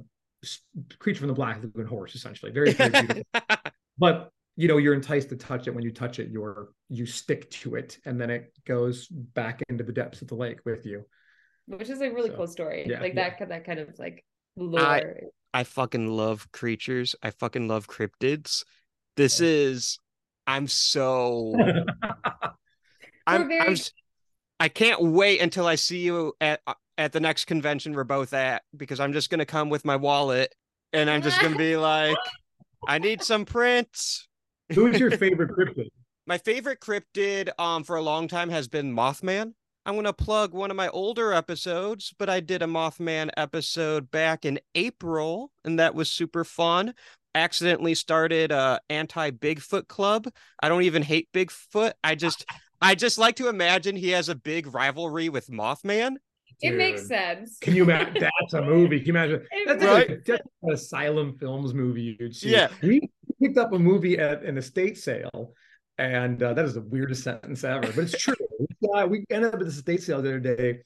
creature 0.98 1.20
from 1.20 1.28
the 1.28 1.34
black 1.36 1.62
lagoon 1.62 1.86
horse 1.86 2.16
essentially 2.16 2.52
very, 2.52 2.74
very 2.74 2.90
beautiful 2.90 3.24
but 4.00 4.32
you 4.56 4.68
know 4.68 4.78
you're 4.78 4.96
enticed 4.96 5.30
to 5.30 5.36
touch 5.36 5.68
it 5.68 5.76
when 5.76 5.84
you 5.84 5.92
touch 5.92 6.18
it 6.18 6.30
you're 6.32 6.70
you 6.90 7.06
stick 7.06 7.52
to 7.52 7.76
it 7.76 8.00
and 8.06 8.20
then 8.20 8.32
it 8.32 8.52
goes 8.66 9.08
back 9.08 9.62
into 9.70 9.84
the 9.84 9.94
depths 9.94 10.24
of 10.24 10.28
the 10.28 10.36
lake 10.36 10.60
with 10.66 10.88
you 10.88 11.06
which 11.68 11.90
is 11.90 12.02
a 12.02 12.10
really 12.10 12.30
So, 12.30 12.36
cool 12.36 12.48
story 12.48 12.88
yeah, 12.88 13.00
like 13.00 13.14
yeah. 13.14 13.36
that 13.38 13.50
that 13.50 13.66
kind 13.66 13.80
of 13.80 13.98
like 14.00 14.26
lore 14.56 14.80
I- 14.82 15.04
I 15.54 15.64
fucking 15.66 16.08
love 16.08 16.50
creatures. 16.54 17.14
I 17.22 17.32
fucking 17.32 17.68
love 17.68 17.86
cryptids. 17.88 18.64
This 19.18 19.42
is 19.42 20.00
I'm 20.48 20.68
so 20.70 21.54
I'm, 23.28 23.48
very- 23.50 23.60
I'm 23.60 23.76
I 24.60 24.70
can't 24.70 25.02
wait 25.02 25.42
until 25.42 25.68
I 25.68 25.76
see 25.76 26.00
you 26.00 26.34
at 26.40 26.62
uh, 26.68 26.76
at 26.98 27.12
the 27.12 27.20
next 27.20 27.46
convention 27.46 27.94
we're 27.94 28.04
both 28.06 28.34
at 28.34 28.62
because 28.78 29.00
I'm 29.00 29.12
just 29.12 29.30
gonna 29.30 29.46
come 29.46 29.70
with 29.70 29.84
my 29.84 29.96
wallet 29.98 30.54
and 30.94 31.10
I'm 31.10 31.22
just 31.22 31.42
gonna 31.42 31.58
be 31.58 31.76
like, 31.78 32.16
I 32.88 32.98
need 33.00 33.22
some 33.22 33.44
prints. 33.46 34.28
who's 34.74 35.00
your 35.00 35.12
favorite 35.18 35.50
cryptid 35.52 35.90
My 36.28 36.38
favorite 36.38 36.80
cryptid 36.80 37.50
um 37.60 37.84
for 37.84 37.96
a 37.98 38.02
long 38.02 38.28
time 38.28 38.50
has 38.50 38.68
been 38.68 38.94
Mothman. 38.96 39.54
I'm 39.86 39.96
gonna 39.96 40.14
plug 40.14 40.54
one 40.54 40.70
of 40.70 40.78
my 40.78 40.90
older 40.90 41.34
episodes, 41.34 42.14
but 42.20 42.30
I 42.30 42.40
did 42.40 42.62
a 42.62 42.66
Mothman 42.68 43.30
episode 43.36 44.12
back 44.12 44.46
in 44.46 44.60
April, 44.76 45.52
and 45.66 45.80
that 45.80 45.96
was 45.96 46.12
super 46.12 46.44
fun. 46.44 46.94
Accidentally 47.34 47.96
started 47.96 48.52
a 48.52 48.80
anti 48.90 49.32
Bigfoot 49.32 49.88
club. 49.88 50.28
I 50.62 50.70
don't 50.70 50.84
even 50.84 51.02
hate 51.02 51.30
Bigfoot. 51.34 51.94
I 52.04 52.14
just 52.16 52.46
I 52.82 52.94
just 52.96 53.18
like 53.18 53.36
to 53.38 53.48
imagine 53.48 53.96
he 53.96 54.10
has 54.10 54.30
a 54.30 54.36
big 54.36 54.74
rivalry 54.74 55.30
with 55.30 55.48
Mothman. 55.48 56.16
it 56.62 56.76
makes 56.76 57.08
sense 57.08 57.58
Can 57.60 57.76
you 57.76 57.84
imagine? 57.84 58.14
That's 58.20 58.54
a 58.54 58.62
movie. 58.62 59.00
Can 59.00 59.08
you 59.08 59.14
imagine? 59.14 59.46
That's, 59.66 59.84
Right. 59.84 60.10
like, 60.10 60.26
that's 60.26 60.44
an 60.64 60.74
Asylum 60.74 61.38
Films 61.40 61.74
movie 61.74 62.18
you'd 62.20 62.36
see. 62.36 62.50
Yeah. 62.52 62.68
We 62.84 63.10
picked 63.42 63.58
up 63.58 63.74
a 63.74 63.80
movie 63.80 64.20
at 64.20 64.44
an 64.44 64.58
estate 64.58 64.98
sale, 64.98 65.54
and 65.98 66.42
uh, 66.44 66.54
that 66.54 66.66
is 66.66 66.74
the 66.76 66.82
weirdest 66.82 67.24
sentence 67.24 67.64
ever, 67.64 67.82
but 67.82 67.98
it's 68.00 68.18
true. 68.18 68.36
Yeah, 68.80 69.06
we 69.06 69.26
ended 69.30 69.54
up 69.54 69.60
at 69.60 69.66
this 69.66 69.78
estate 69.78 70.04
sale 70.04 70.22
the 70.22 70.30
other 70.30 70.40
day 70.40 70.80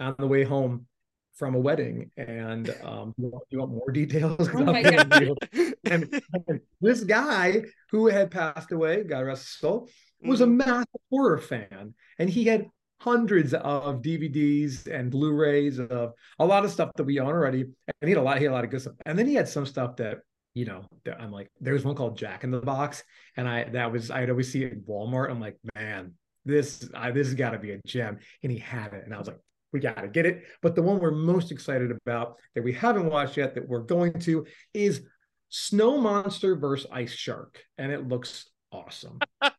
on 0.00 0.14
the 0.18 0.26
way 0.26 0.44
home 0.44 0.86
from 1.34 1.54
a 1.54 1.58
wedding, 1.58 2.10
and 2.16 2.70
um, 2.82 3.12
you 3.18 3.28
want, 3.28 3.44
you 3.50 3.58
want 3.58 3.70
more 3.72 3.90
details 3.92 4.48
Oh. 4.54 5.36
And, 5.84 6.22
and 6.48 6.60
this 6.80 7.04
guy 7.04 7.62
who 7.90 8.06
had 8.08 8.30
passed 8.30 8.72
away, 8.72 9.04
God 9.04 9.20
rest 9.20 9.42
his 9.42 9.58
soul, 9.58 9.88
was 10.22 10.40
Mm-hmm. 10.40 10.60
a 10.60 10.64
massive 10.66 10.86
horror 11.10 11.38
fan, 11.38 11.94
and 12.18 12.28
he 12.30 12.44
had 12.44 12.66
hundreds 13.00 13.52
of 13.52 14.00
DVDs 14.02 14.86
and 14.86 15.10
Blu-rays 15.10 15.78
of 15.78 16.14
a 16.38 16.46
lot 16.46 16.64
of 16.64 16.70
stuff 16.70 16.90
that 16.96 17.04
we 17.04 17.20
own 17.20 17.28
already. 17.28 17.62
And 17.62 18.08
he 18.08 18.10
had 18.10 18.18
a 18.18 18.22
lot, 18.22 18.38
he 18.38 18.44
had 18.44 18.52
a 18.52 18.54
lot 18.54 18.64
of 18.64 18.70
good 18.70 18.80
stuff. 18.80 18.94
And 19.04 19.18
then 19.18 19.26
he 19.26 19.34
had 19.34 19.46
some 19.48 19.66
stuff 19.66 19.96
that, 19.96 20.20
you 20.54 20.64
know, 20.64 20.86
that 21.04 21.20
I'm 21.20 21.30
like, 21.30 21.50
there's 21.60 21.84
one 21.84 21.94
called 21.94 22.16
Jack 22.16 22.42
in 22.42 22.50
the 22.50 22.60
Box. 22.60 23.04
And 23.36 23.46
I 23.46 23.64
that 23.64 23.92
was 23.92 24.10
I'd 24.10 24.30
always 24.30 24.50
see 24.50 24.64
it 24.64 24.72
in 24.72 24.80
Walmart. 24.80 25.30
I'm 25.30 25.40
like, 25.40 25.58
man, 25.74 26.14
this 26.46 26.88
I, 26.94 27.10
this 27.10 27.26
has 27.26 27.34
got 27.34 27.50
to 27.50 27.58
be 27.58 27.72
a 27.72 27.78
gem. 27.86 28.18
And 28.42 28.50
he 28.50 28.58
had 28.58 28.94
it. 28.94 29.04
And 29.04 29.14
I 29.14 29.18
was 29.18 29.28
like, 29.28 29.38
we 29.72 29.80
got 29.80 30.00
to 30.00 30.08
get 30.08 30.24
it. 30.24 30.44
But 30.62 30.74
the 30.74 30.82
one 30.82 30.98
we're 30.98 31.10
most 31.10 31.52
excited 31.52 31.90
about 31.90 32.36
that 32.54 32.64
we 32.64 32.72
haven't 32.72 33.10
watched 33.10 33.36
yet 33.36 33.54
that 33.54 33.68
we're 33.68 33.80
going 33.80 34.18
to 34.20 34.46
is 34.72 35.02
Snow 35.48 35.98
Monster 35.98 36.56
versus 36.56 36.86
Ice 36.90 37.12
Shark. 37.12 37.62
And 37.76 37.92
it 37.92 38.08
looks 38.08 38.48
awesome. 38.72 39.18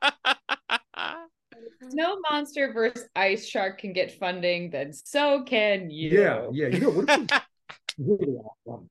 Snow 1.89 2.17
Monster 2.29 2.73
versus 2.73 3.07
Ice 3.15 3.47
Shark 3.47 3.79
can 3.79 3.93
get 3.93 4.17
funding, 4.17 4.71
then 4.71 4.91
so 4.93 5.43
can 5.43 5.89
you. 5.89 6.09
Yeah, 6.09 6.47
yeah. 6.51 6.67
You 6.67 6.79
know 6.79 6.89
what? 6.89 7.07
really 7.97 8.33
awesome. 8.65 8.89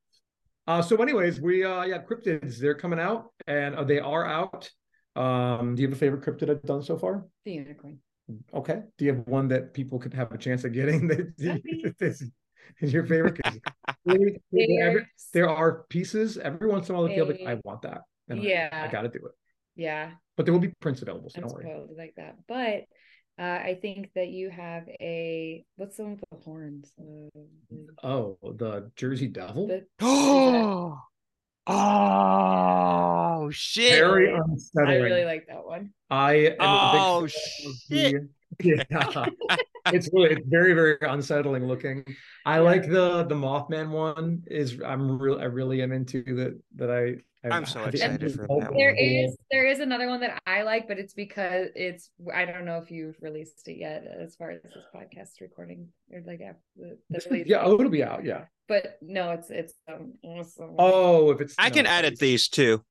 Uh, 0.67 0.83
so, 0.83 0.97
anyways, 0.97 1.41
we 1.41 1.65
uh, 1.65 1.85
yeah, 1.85 1.99
cryptids 2.03 2.59
they're 2.59 2.75
coming 2.75 2.99
out 2.99 3.33
and 3.47 3.75
uh, 3.75 3.85
they 3.85 4.01
are 4.01 4.27
out. 4.27 4.71
Um, 5.17 5.75
do 5.75 5.83
you 5.83 5.89
have 5.89 5.97
a 5.97 5.99
favorite 5.99 6.23
cryptid 6.23 6.51
I've 6.51 6.62
done 6.62 6.83
so 6.83 6.97
far? 6.97 7.27
The 7.45 7.53
unicorn. 7.53 7.99
Okay. 8.53 8.83
Do 8.99 9.05
you 9.05 9.14
have 9.14 9.27
one 9.27 9.49
that 9.49 9.73
people 9.73 9.99
could 9.99 10.12
have 10.14 10.33
a 10.33 10.39
chance 10.39 10.64
of 10.64 10.73
getting? 10.73 11.09
That 11.39 11.95
is, 12.01 12.31
your 12.81 13.07
favorite? 13.07 13.39
really, 14.05 14.41
every- 14.83 15.07
there 15.33 15.49
are 15.49 15.85
pieces 15.89 16.37
every 16.37 16.69
once 16.69 16.89
in 16.89 16.95
a 16.95 16.99
while. 16.99 17.11
I 17.11 17.14
feel 17.14 17.27
like 17.27 17.41
I 17.47 17.59
want 17.64 17.83
that. 17.83 18.03
And 18.29 18.43
Yeah. 18.43 18.69
I, 18.73 18.89
got 18.89 19.03
to 19.03 19.09
do 19.09 19.25
it. 19.25 19.33
Yeah, 19.77 20.11
But 20.37 20.47
there 20.47 20.53
will 20.53 20.61
be 20.61 20.73
prints 20.81 21.03
available, 21.03 21.31
so 21.31 21.41
don't 21.43 21.53
worry. 21.53 21.87
like 21.97 22.14
that. 22.17 22.37
But 22.49 22.85
uh, 23.39 23.43
I 23.71 23.79
think 23.81 24.11
that 24.14 24.29
you 24.29 24.49
have 24.51 24.89
a 24.89 25.64
what's 25.77 25.99
the 25.99 26.05
one 26.05 26.12
with 26.12 26.25
the 26.31 26.37
horns? 26.45 26.93
Uh, 26.99 27.41
Oh, 28.03 28.39
the 28.43 28.91
Jersey 28.97 29.29
Devil. 29.29 29.69
the, 29.69 29.85
oh, 30.01 30.99
oh 31.67 33.51
shit. 33.51 33.99
Very 33.99 34.33
I 34.33 34.39
unsettling. 34.39 35.03
really 35.03 35.25
like 35.25 35.47
that 35.49 35.64
one. 35.64 35.91
I 36.11 36.33
am 36.35 36.57
Oh, 36.61 36.64
a 36.79 36.93
big 36.93 37.01
oh, 37.03 37.27
shit. 37.27 38.14
the- 38.21 38.29
yeah, 38.62 39.27
it's 39.93 40.09
really 40.14 40.31
it's 40.31 40.47
very 40.49 40.73
very 40.73 40.97
unsettling 41.03 41.67
looking. 41.67 42.05
I 42.47 42.61
like 42.61 42.89
the 42.89 43.25
the 43.25 43.35
Mothman 43.35 43.91
one. 43.91 44.45
Is 44.47 44.81
I'm 44.85 45.19
real 45.19 45.39
I 45.39 45.45
really 45.45 45.83
am 45.83 45.93
into 45.93 46.23
that 46.37 46.59
that 46.77 46.91
I. 46.91 47.17
I 47.53 47.57
I'm 47.57 47.67
so 47.67 47.85
excited 47.85 48.23
it's 48.23 48.37
for 48.37 48.47
so 48.49 48.61
that 48.61 48.69
cool. 48.69 48.79
There 48.79 48.95
is 48.95 49.37
there 49.51 49.67
is 49.67 49.81
another 49.81 50.09
one 50.09 50.21
that 50.21 50.41
I 50.47 50.63
like, 50.63 50.89
but 50.89 50.99
it's 50.99 51.15
because 51.15 51.69
it's 51.75 52.11
I 52.35 52.45
don't 52.45 52.65
know 52.65 52.79
if 52.79 52.91
you've 52.91 53.17
released 53.21 53.67
it 53.69 53.79
yet 53.79 54.05
as 54.21 54.37
far 54.37 54.51
as 54.51 54.63
this 54.63 54.73
podcast 54.95 55.41
recording 55.41 55.89
or 56.13 56.23
like 56.27 56.41
after 56.41 56.61
the, 56.77 56.99
the 57.11 57.21
release 57.31 57.47
Yeah, 57.49 57.63
oh, 57.63 57.75
it'll 57.75 57.91
be 57.91 58.03
out. 58.05 58.25
Yeah. 58.25 58.45
but 58.69 58.99
no, 59.03 59.31
it's 59.33 59.51
it's 59.51 59.75
um 59.89 60.15
awesome. 60.23 60.75
Oh, 60.79 61.31
if 61.31 61.41
it's 61.41 61.55
I 61.59 61.71
can 61.71 61.87
edit 61.87 62.15
please. 62.19 62.21
these 62.21 62.49
too. 62.49 62.85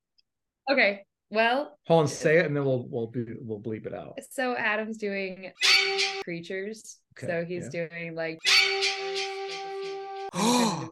okay. 0.72 1.03
Well, 1.32 1.78
Hold 1.88 2.01
on, 2.01 2.08
say 2.08 2.38
it, 2.38 2.45
and 2.45 2.56
then 2.56 2.64
we'll 2.66 2.86
we'll 2.88 3.08
be 3.08 3.26
we'll 3.41 3.60
bleep 3.60 3.88
it 3.88 3.93
out. 3.95 4.18
so 4.30 4.56
Adam's 4.56 4.97
doing 4.97 5.51
creatures. 6.24 6.99
Okay, 7.18 7.28
so 7.28 7.45
he's 7.45 7.68
yeah. 7.74 7.88
doing 7.89 8.14
like 8.16 8.38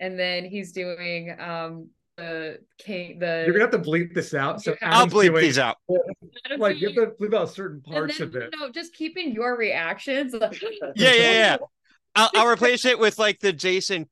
and 0.00 0.18
then 0.18 0.44
he's 0.44 0.72
doing 0.72 1.34
um 1.40 1.88
the 2.16 2.58
king 2.78 3.18
the 3.18 3.44
You're 3.46 3.52
gonna 3.58 3.70
have 3.70 3.82
to 3.82 3.90
bleep 3.90 4.14
this 4.14 4.34
out. 4.34 4.62
So 4.62 4.74
Yeah. 4.80 4.96
I'll 4.98 5.06
bleep 5.06 5.38
these 5.40 5.58
out. 5.58 5.76
Like 6.58 6.80
you 6.80 6.88
have 6.88 6.96
to 6.96 7.06
bleep 7.20 7.34
out 7.34 7.50
certain 7.50 7.80
parts 7.80 8.18
then, 8.18 8.28
of 8.28 8.36
it. 8.36 8.54
No, 8.58 8.70
just 8.70 8.94
keeping 8.94 9.32
your 9.32 9.56
reactions. 9.56 10.32
like- 10.34 10.60
Yeah, 10.96 11.12
yeah, 11.14 11.30
yeah. 11.32 11.56
I'll, 12.16 12.30
I'll 12.34 12.46
replace 12.46 12.84
it 12.84 12.98
with 12.98 13.18
like 13.18 13.40
the 13.40 13.52
Jason 13.52 14.08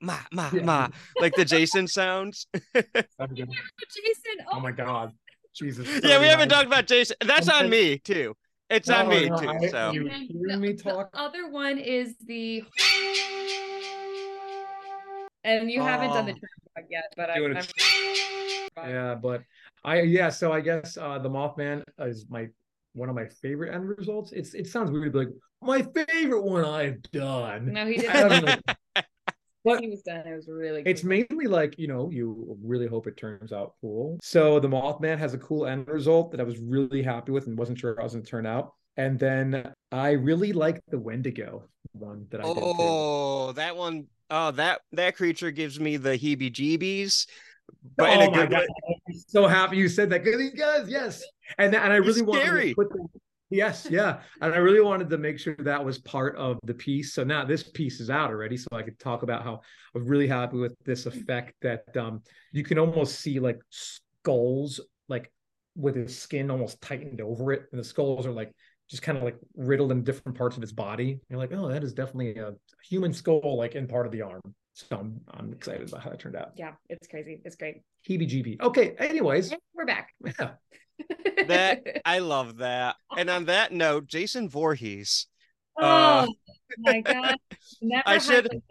ma 0.00 0.18
ma 0.32 0.50
Yeah. 0.52 0.62
ma 0.62 0.88
like 1.20 1.34
the 1.36 1.44
Jason 1.44 1.86
sounds. 1.86 2.46
Oh 2.74 2.82
Jason. 3.32 3.48
Oh, 4.40 4.54
oh 4.54 4.60
my 4.60 4.72
god, 4.72 5.12
Jesus. 5.54 5.86
yeah, 6.02 6.18
we 6.20 6.26
haven't 6.26 6.48
talked 6.48 6.66
about 6.66 6.86
Jason. 6.86 7.16
That's 7.24 7.48
on 7.48 7.70
me 7.70 7.98
too. 7.98 8.34
It's 8.70 8.88
on 8.90 9.06
oh 9.06 9.10
me 9.10 9.28
no, 9.28 9.36
too. 9.36 9.48
I- 9.48 9.68
So 9.68 9.92
you 9.92 10.00
And 10.00 10.10
then 10.10 10.20
hear 10.22 10.48
the- 10.48 10.56
me 10.56 10.72
the 10.72 10.82
talk? 10.82 11.10
other 11.14 11.48
one 11.50 11.78
is 11.78 12.16
the 12.26 12.64
and 15.44 15.70
you 15.70 15.82
haven't 15.82 16.10
done 16.10 16.26
the 16.26 16.34
Turn 16.84 16.90
yet, 16.90 17.12
but 17.16 17.30
I, 17.30 17.38
Doing 17.38 17.56
I'm. 17.56 17.64
Yeah, 18.88 19.14
but 19.14 19.42
I 19.84 20.02
yeah, 20.02 20.30
so 20.30 20.52
I 20.52 20.60
guess 20.60 20.96
uh 20.96 21.18
the 21.18 21.30
Mothman 21.30 21.82
is 22.00 22.26
my 22.28 22.48
one 22.94 23.08
of 23.08 23.14
my 23.14 23.26
favorite 23.26 23.74
end 23.74 23.88
results. 23.88 24.32
It's 24.32 24.54
it 24.54 24.66
sounds 24.66 24.90
weird, 24.90 25.14
like 25.14 25.28
my 25.62 25.82
favorite 25.82 26.42
one 26.42 26.64
I've 26.64 27.02
done. 27.12 27.72
no, 27.72 27.86
he 27.86 27.96
didn't. 27.98 28.44
know. 28.44 28.74
But 29.64 29.80
he 29.80 29.88
was 29.88 30.02
done. 30.02 30.26
It 30.26 30.34
was 30.34 30.46
really. 30.46 30.82
it's 30.84 31.04
mainly 31.04 31.46
like 31.46 31.78
you 31.78 31.88
know 31.88 32.10
you 32.10 32.58
really 32.62 32.86
hope 32.86 33.06
it 33.06 33.16
turns 33.16 33.52
out 33.52 33.74
cool. 33.80 34.18
So 34.22 34.60
the 34.60 34.68
Mothman 34.68 35.18
has 35.18 35.32
a 35.34 35.38
cool 35.38 35.66
end 35.66 35.88
result 35.88 36.32
that 36.32 36.40
I 36.40 36.44
was 36.44 36.58
really 36.58 37.02
happy 37.02 37.32
with 37.32 37.46
and 37.46 37.56
wasn't 37.56 37.78
sure 37.78 37.94
how 37.94 38.02
it 38.02 38.04
was 38.04 38.12
going 38.12 38.24
to 38.24 38.30
turn 38.30 38.46
out. 38.46 38.72
And 38.96 39.18
then 39.18 39.72
I 39.90 40.12
really 40.12 40.52
like 40.52 40.80
the 40.88 40.98
Wendigo 40.98 41.64
one 41.92 42.26
that 42.30 42.40
I 42.40 42.44
did 42.44 42.62
oh, 42.62 43.52
that 43.52 43.76
one 43.76 44.06
oh 44.30 44.50
that 44.52 44.80
that 44.92 45.16
creature 45.16 45.50
gives 45.50 45.78
me 45.78 45.96
the 45.96 46.18
heebie-jeebies. 46.18 47.26
But 47.96 48.18
oh 48.18 48.30
my 48.30 48.46
god! 48.46 48.66
I'm 48.86 49.14
so 49.28 49.46
happy 49.46 49.76
you 49.76 49.88
said 49.88 50.10
that 50.10 50.24
because 50.24 50.40
he 50.40 50.50
does, 50.50 50.88
yes. 50.88 51.22
And 51.58 51.74
and 51.74 51.92
I 51.92 51.96
really 51.96 52.22
wanted 52.22 52.74
to. 52.74 52.88
Yes, 53.50 53.86
yeah, 53.88 54.20
and 54.40 54.52
I 54.52 54.56
really 54.56 54.80
wanted 54.80 55.08
to 55.10 55.18
make 55.18 55.38
sure 55.38 55.54
that 55.60 55.84
was 55.84 55.98
part 55.98 56.36
of 56.36 56.58
the 56.64 56.74
piece. 56.74 57.12
So 57.12 57.24
now 57.24 57.44
this 57.44 57.62
piece 57.62 58.00
is 58.00 58.10
out 58.10 58.30
already, 58.30 58.56
so 58.56 58.68
I 58.72 58.82
could 58.82 58.98
talk 58.98 59.22
about 59.22 59.44
how 59.44 59.60
I'm 59.94 60.06
really 60.06 60.26
happy 60.26 60.56
with 60.56 60.74
this 60.84 61.06
effect 61.06 61.54
that 61.62 61.96
um 61.96 62.22
you 62.52 62.64
can 62.64 62.78
almost 62.78 63.20
see 63.20 63.38
like 63.38 63.60
skulls 63.70 64.80
like 65.08 65.30
with 65.76 65.94
his 65.94 66.18
skin 66.18 66.50
almost 66.50 66.80
tightened 66.80 67.20
over 67.20 67.52
it, 67.52 67.66
and 67.70 67.78
the 67.78 67.84
skulls 67.84 68.26
are 68.26 68.32
like 68.32 68.52
just 68.88 69.02
kind 69.02 69.16
of 69.18 69.24
like 69.24 69.36
riddled 69.56 69.92
in 69.92 70.02
different 70.04 70.36
parts 70.36 70.56
of 70.56 70.60
his 70.62 70.72
body. 70.72 71.20
You're 71.28 71.38
like, 71.38 71.52
oh, 71.52 71.68
that 71.68 71.82
is 71.82 71.92
definitely 71.92 72.36
a 72.36 72.54
human 72.88 73.12
skull, 73.12 73.56
like 73.56 73.74
in 73.74 73.86
part 73.86 74.06
of 74.06 74.12
the 74.12 74.22
arm. 74.22 74.42
So 74.74 74.86
I'm 74.98 75.20
I'm 75.30 75.52
excited 75.52 75.88
about 75.88 76.02
how 76.02 76.10
it 76.10 76.18
turned 76.18 76.36
out. 76.36 76.50
Yeah, 76.56 76.72
it's 76.88 77.06
crazy. 77.06 77.40
It's 77.44 77.56
great. 77.56 77.82
Heebie-jeebie. 78.08 78.60
Okay. 78.60 78.94
Anyways, 78.98 79.52
And 79.52 79.60
we're 79.74 79.86
back. 79.86 80.10
yeah. 80.38 80.50
That 81.46 81.82
I 82.04 82.18
love 82.18 82.58
that. 82.58 82.96
And 83.16 83.30
on 83.30 83.44
that 83.46 83.72
note, 83.72 84.06
Jason 84.06 84.48
Voorhees. 84.48 85.26
oh 85.80 85.84
Uh, 85.84 86.26
my 86.78 87.00
god! 87.00 87.36
Never 87.82 88.02
I 88.06 88.18
should- 88.18 88.62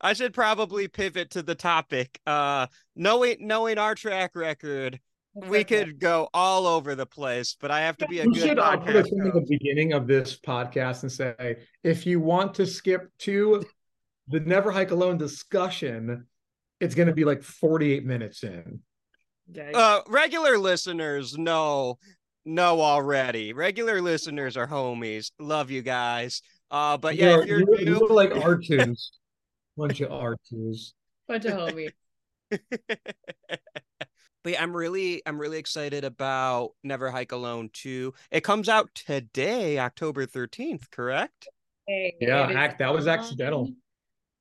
I 0.00 0.12
should 0.12 0.34
probably 0.34 0.88
pivot 0.88 1.30
to 1.30 1.42
the 1.42 1.54
topic. 1.54 2.20
Uh 2.26 2.66
knowing 2.94 3.36
knowing 3.40 3.78
our 3.78 3.94
track 3.94 4.34
record, 4.36 4.92
one. 4.92 5.00
We 5.36 5.64
could 5.64 5.98
go 5.98 6.28
all 6.32 6.66
over 6.66 6.94
the 6.94 7.04
place, 7.04 7.56
but 7.60 7.70
I 7.70 7.80
have 7.80 7.98
to 7.98 8.08
be 8.08 8.20
a 8.20 8.24
we 8.24 8.32
good 8.34 8.42
should 8.42 8.56
put 8.56 8.74
a 8.74 8.78
podcast 8.78 9.10
thing 9.10 9.18
in 9.18 9.32
the 9.32 9.46
beginning 9.48 9.92
of 9.92 10.06
this 10.06 10.38
podcast 10.38 11.02
and 11.02 11.12
say 11.12 11.56
if 11.84 12.06
you 12.06 12.20
want 12.20 12.54
to 12.54 12.66
skip 12.66 13.10
to 13.18 13.62
the 14.28 14.40
never 14.40 14.70
hike 14.70 14.90
alone 14.90 15.18
discussion 15.18 16.26
it's 16.80 16.94
going 16.94 17.08
to 17.08 17.14
be 17.14 17.24
like 17.24 17.42
48 17.42 18.04
minutes 18.04 18.42
in 18.42 18.80
Yikes. 19.52 19.74
Uh 19.74 20.00
regular 20.08 20.58
listeners 20.58 21.38
know 21.38 21.98
know 22.44 22.80
already. 22.80 23.52
Regular 23.52 24.00
listeners 24.02 24.56
are 24.56 24.66
homies. 24.66 25.30
Love 25.38 25.70
you 25.70 25.82
guys. 25.82 26.42
Uh 26.70 26.96
but 26.96 27.14
yeah, 27.16 27.40
if 27.40 27.46
you're 27.46 27.60
you're, 27.60 27.84
new, 27.84 27.98
you're 27.98 28.08
like 28.08 28.30
r2s 28.30 29.10
bunch 29.76 30.00
of 30.00 30.10
r2s 30.10 30.92
Bunch 31.28 31.44
of 31.44 31.52
homies. 31.52 31.92
but 34.46 34.52
yeah, 34.52 34.62
I'm 34.62 34.76
really 34.76 35.22
I'm 35.26 35.40
really 35.40 35.58
excited 35.58 36.04
about 36.04 36.70
Never 36.84 37.10
Hike 37.10 37.32
Alone 37.32 37.68
2. 37.72 38.14
It 38.30 38.44
comes 38.44 38.68
out 38.68 38.88
today, 38.94 39.80
October 39.80 40.24
13th, 40.24 40.88
correct? 40.92 41.48
Hey, 41.88 42.14
Yeah, 42.20 42.44
it 42.46 42.50
is 42.50 42.56
act- 42.56 42.78
that 42.78 42.94
was 42.94 43.08
accidental. 43.08 43.72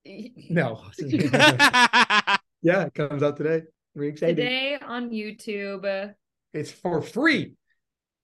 no 0.06 0.84
yeah 0.99 2.38
it 2.84 2.93
comes 2.93 3.24
out 3.24 3.36
today 3.36 3.64
we're 3.95 4.10
excited 4.10 4.36
Today 4.36 4.78
on 4.86 5.10
YouTube, 5.10 6.14
it's 6.53 6.70
for 6.72 7.01
free 7.01 7.53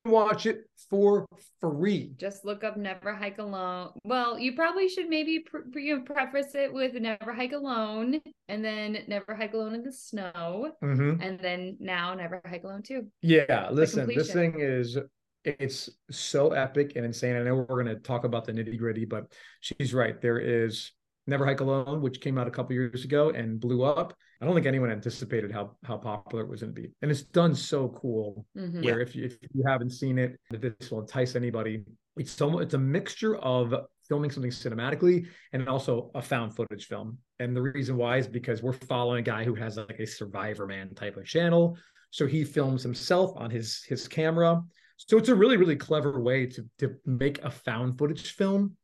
watch 0.05 0.45
it 0.45 0.63
for 0.89 1.27
free 1.59 2.13
just 2.17 2.43
look 2.43 2.63
up 2.63 2.75
Never 2.75 3.13
Hike 3.13 3.37
Alone. 3.37 3.91
Well, 4.03 4.37
you 4.39 4.55
probably 4.55 4.89
should 4.89 5.07
maybe 5.07 5.39
pre- 5.39 5.83
you 5.83 5.97
know, 5.97 6.01
preface 6.01 6.55
it 6.55 6.73
with 6.73 6.93
Never 6.95 7.33
Hike 7.33 7.53
Alone, 7.53 8.19
and 8.47 8.65
then 8.65 8.97
Never 9.07 9.35
Hike 9.35 9.53
Alone 9.53 9.75
in 9.75 9.83
the 9.83 9.91
Snow, 9.91 10.71
Mhm. 10.83 11.21
and 11.21 11.39
then 11.39 11.77
now 11.79 12.13
Never 12.15 12.41
Hike 12.45 12.63
Alone 12.63 12.81
too. 12.81 13.07
Yeah, 13.21 13.69
listen, 13.71 14.07
this 14.07 14.33
thing 14.33 14.59
is 14.59 14.97
it's 15.43 15.89
so 16.11 16.51
epic 16.51 16.93
and 16.95 17.05
insane. 17.05 17.35
I 17.35 17.43
know 17.43 17.55
we're 17.55 17.83
going 17.83 17.85
to 17.87 17.95
talk 17.95 18.25
about 18.25 18.45
the 18.45 18.51
nitty 18.51 18.77
gritty, 18.77 19.05
but 19.05 19.31
she's 19.59 19.93
right. 19.93 20.19
There 20.21 20.39
is 20.39 20.91
Never 21.27 21.45
Hike 21.45 21.59
Alone, 21.59 22.01
which 22.01 22.19
came 22.19 22.37
out 22.37 22.47
a 22.47 22.51
couple 22.51 22.73
years 22.73 23.05
ago 23.05 23.29
and 23.29 23.59
blew 23.59 23.83
up. 23.83 24.13
I 24.41 24.45
don't 24.45 24.55
think 24.55 24.65
anyone 24.65 24.89
anticipated 24.89 25.51
how 25.51 25.75
how 25.83 25.97
popular 25.97 26.43
it 26.43 26.49
was 26.49 26.61
going 26.61 26.73
to 26.73 26.81
be, 26.81 26.91
and 27.01 27.11
it's 27.11 27.21
done 27.21 27.53
so 27.53 27.89
cool. 27.89 28.45
Mhm. 28.57 28.83
Where 28.83 28.99
if 29.01 29.15
you, 29.15 29.25
if 29.25 29.37
you 29.53 29.63
haven't 29.67 29.91
seen 29.91 30.17
it, 30.17 30.39
that 30.49 30.61
this 30.61 30.89
will 30.89 31.01
entice 31.01 31.35
anybody. 31.35 31.83
it's 32.17 32.31
so 32.31 32.59
it's 32.59 32.73
a 32.73 32.77
mixture 32.77 33.37
of 33.37 33.73
filming 34.09 34.31
something 34.31 34.51
cinematically 34.51 35.25
and 35.53 35.69
also 35.69 36.11
a 36.15 36.21
found 36.21 36.53
footage 36.53 36.85
film. 36.87 37.17
And 37.39 37.55
the 37.55 37.61
reason 37.61 37.95
why 37.95 38.17
is 38.17 38.27
because 38.27 38.61
we're 38.61 38.73
following 38.73 39.19
a 39.19 39.23
guy 39.23 39.45
who 39.45 39.55
has 39.55 39.77
like 39.77 39.99
a 39.99 40.05
survivor 40.05 40.67
man 40.67 40.93
type 40.95 41.15
of 41.15 41.25
channel. 41.25 41.77
So 42.09 42.27
he 42.27 42.43
films 42.43 42.83
himself 42.83 43.31
on 43.37 43.49
his 43.49 43.83
his 43.87 44.07
camera. 44.07 44.61
So 44.97 45.17
it's 45.17 45.29
a 45.29 45.35
really, 45.35 45.57
really 45.57 45.77
clever 45.77 46.19
way 46.19 46.47
to 46.47 46.65
to 46.79 46.95
make 47.05 47.41
a 47.43 47.51
found 47.51 47.97
footage 47.97 48.33
film 48.33 48.75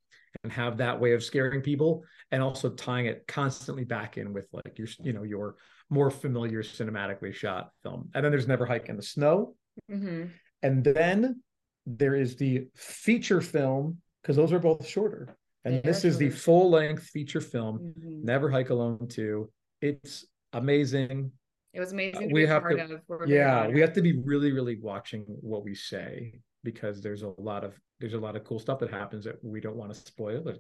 and 0.44 0.52
have 0.52 0.78
that 0.78 1.00
way 1.00 1.12
of 1.14 1.24
scaring 1.24 1.62
people 1.62 2.04
and 2.32 2.44
also 2.44 2.70
tying 2.70 3.06
it 3.06 3.26
constantly 3.28 3.84
back 3.86 4.18
in 4.18 4.34
with 4.34 4.48
like 4.52 4.78
your 4.78 4.88
you 5.02 5.14
know 5.14 5.24
your 5.24 5.56
more 5.90 6.10
familiar 6.12 6.62
cinematically 6.64 7.34
shot 7.34 7.72
film. 7.84 8.10
And 8.14 8.24
then 8.24 8.32
there's 8.32 8.48
never 8.48 8.66
hike 8.66 8.90
in 8.90 8.98
the 8.98 9.04
snow. 9.04 9.56
Hmm 9.90 10.26
and 10.64 10.84
then 10.84 11.42
there 11.86 12.16
is 12.16 12.36
the 12.36 12.68
feature 12.76 13.42
film 13.42 14.02
because 14.22 14.36
those 14.36 14.52
are 14.52 14.60
both 14.60 14.86
shorter. 14.86 15.38
And 15.64 15.76
They 15.76 15.82
this 15.82 16.04
is 16.04 16.18
the 16.18 16.30
full 16.32 16.70
length 16.72 17.04
feature 17.04 17.42
film 17.42 17.94
Mhm. 18.00 18.24
never 18.24 18.50
hike 18.50 18.70
alone 18.72 19.08
2 19.08 19.52
it's 19.82 20.26
amazing 20.54 21.32
It 21.78 21.80
was 21.80 21.92
amazing. 21.94 22.30
To 22.30 22.34
we 22.34 22.42
be 22.42 22.48
have 22.48 22.64
part 22.64 22.78
to- 22.78 22.96
of. 22.96 23.02
We're 23.08 23.28
yeah 23.28 23.68
we 23.68 23.80
have 23.82 23.94
to 23.94 24.02
be 24.02 24.14
really 24.18 24.52
really 24.52 24.80
watching 24.82 25.22
what 25.28 25.64
we 25.64 25.76
say 25.76 26.40
because 26.64 27.02
there's 27.02 27.22
a 27.22 27.32
lot 27.38 27.64
of 27.64 27.80
there's 28.00 28.16
a 28.16 28.20
lot 28.20 28.36
of 28.36 28.44
cool 28.44 28.58
stuff 28.60 28.80
that 28.80 28.90
happens 28.90 29.26
that 29.26 29.36
we 29.44 29.62
don't 29.62 29.76
want 29.76 29.94
to 29.94 30.00
spoil 30.00 30.48
it 30.48 30.58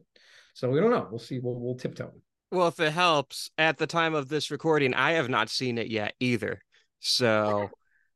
so 0.53 0.69
we 0.69 0.79
don't 0.79 0.91
know 0.91 1.07
we'll 1.09 1.17
see 1.19 1.39
we'll, 1.39 1.55
we'll 1.55 1.73
tiptoe 1.75 2.13
Well, 2.51 2.67
if 2.67 2.79
it 2.79 2.93
helps, 2.93 3.49
at 3.57 3.77
the 3.77 3.87
time 3.87 4.13
of 4.13 4.29
this 4.29 4.51
recording, 4.51 4.93
I 4.93 5.13
have 5.13 5.27
not 5.27 5.49
seen 5.49 5.77
it 5.79 5.87
yet 5.87 6.13
either. 6.19 6.61
So, 6.99 7.69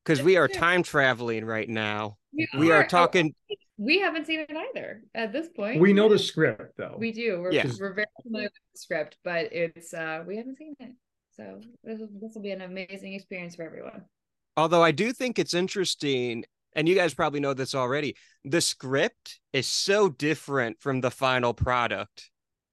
because 0.05 0.23
we 0.23 0.37
are 0.37 0.47
time 0.47 0.83
traveling 0.83 1.43
right 1.43 1.67
now, 1.67 2.17
we 2.57 2.71
are 2.71 2.83
Oh, 2.85 2.87
talking. 2.87 3.33
we 3.77 3.99
haven't 3.99 4.25
seen 4.27 4.39
it 4.47 4.55
either 4.55 5.01
at 5.15 5.33
this 5.33 5.49
point. 5.49 5.81
we 5.81 5.91
know 5.91 6.07
the 6.07 6.19
script 6.19 6.77
though 6.77 6.95
We 6.99 7.11
do. 7.11 7.41
We're, 7.41 7.51
Yeah. 7.51 7.65
we're 7.79 7.93
very 7.93 8.07
familiar 8.23 8.45
with 8.45 8.53
the 8.75 8.79
script, 8.79 9.17
but 9.23 9.51
it's 9.51 9.91
uh 9.93 10.23
we 10.27 10.37
haven't 10.37 10.57
seen 10.57 10.75
it. 10.79 10.91
So 11.35 11.61
this 11.83 11.99
will, 11.99 12.09
this 12.21 12.35
will 12.35 12.41
be 12.41 12.51
an 12.51 12.61
amazing 12.61 13.13
experience 13.13 13.55
for 13.55 13.63
everyone. 13.63 14.03
Although 14.57 14.83
I 14.83 14.91
do 14.91 15.13
think 15.13 15.39
it's 15.39 15.53
interesting, 15.53 16.43
and 16.75 16.87
you 16.87 16.95
guys 16.95 17.13
probably 17.13 17.39
know 17.39 17.53
this 17.53 17.73
already. 17.73 18.15
The 18.43 18.61
script 18.61 19.39
is 19.53 19.67
so 19.67 20.09
different 20.09 20.81
from 20.81 21.01
the 21.01 21.11
final 21.11 21.53
product, 21.53 22.29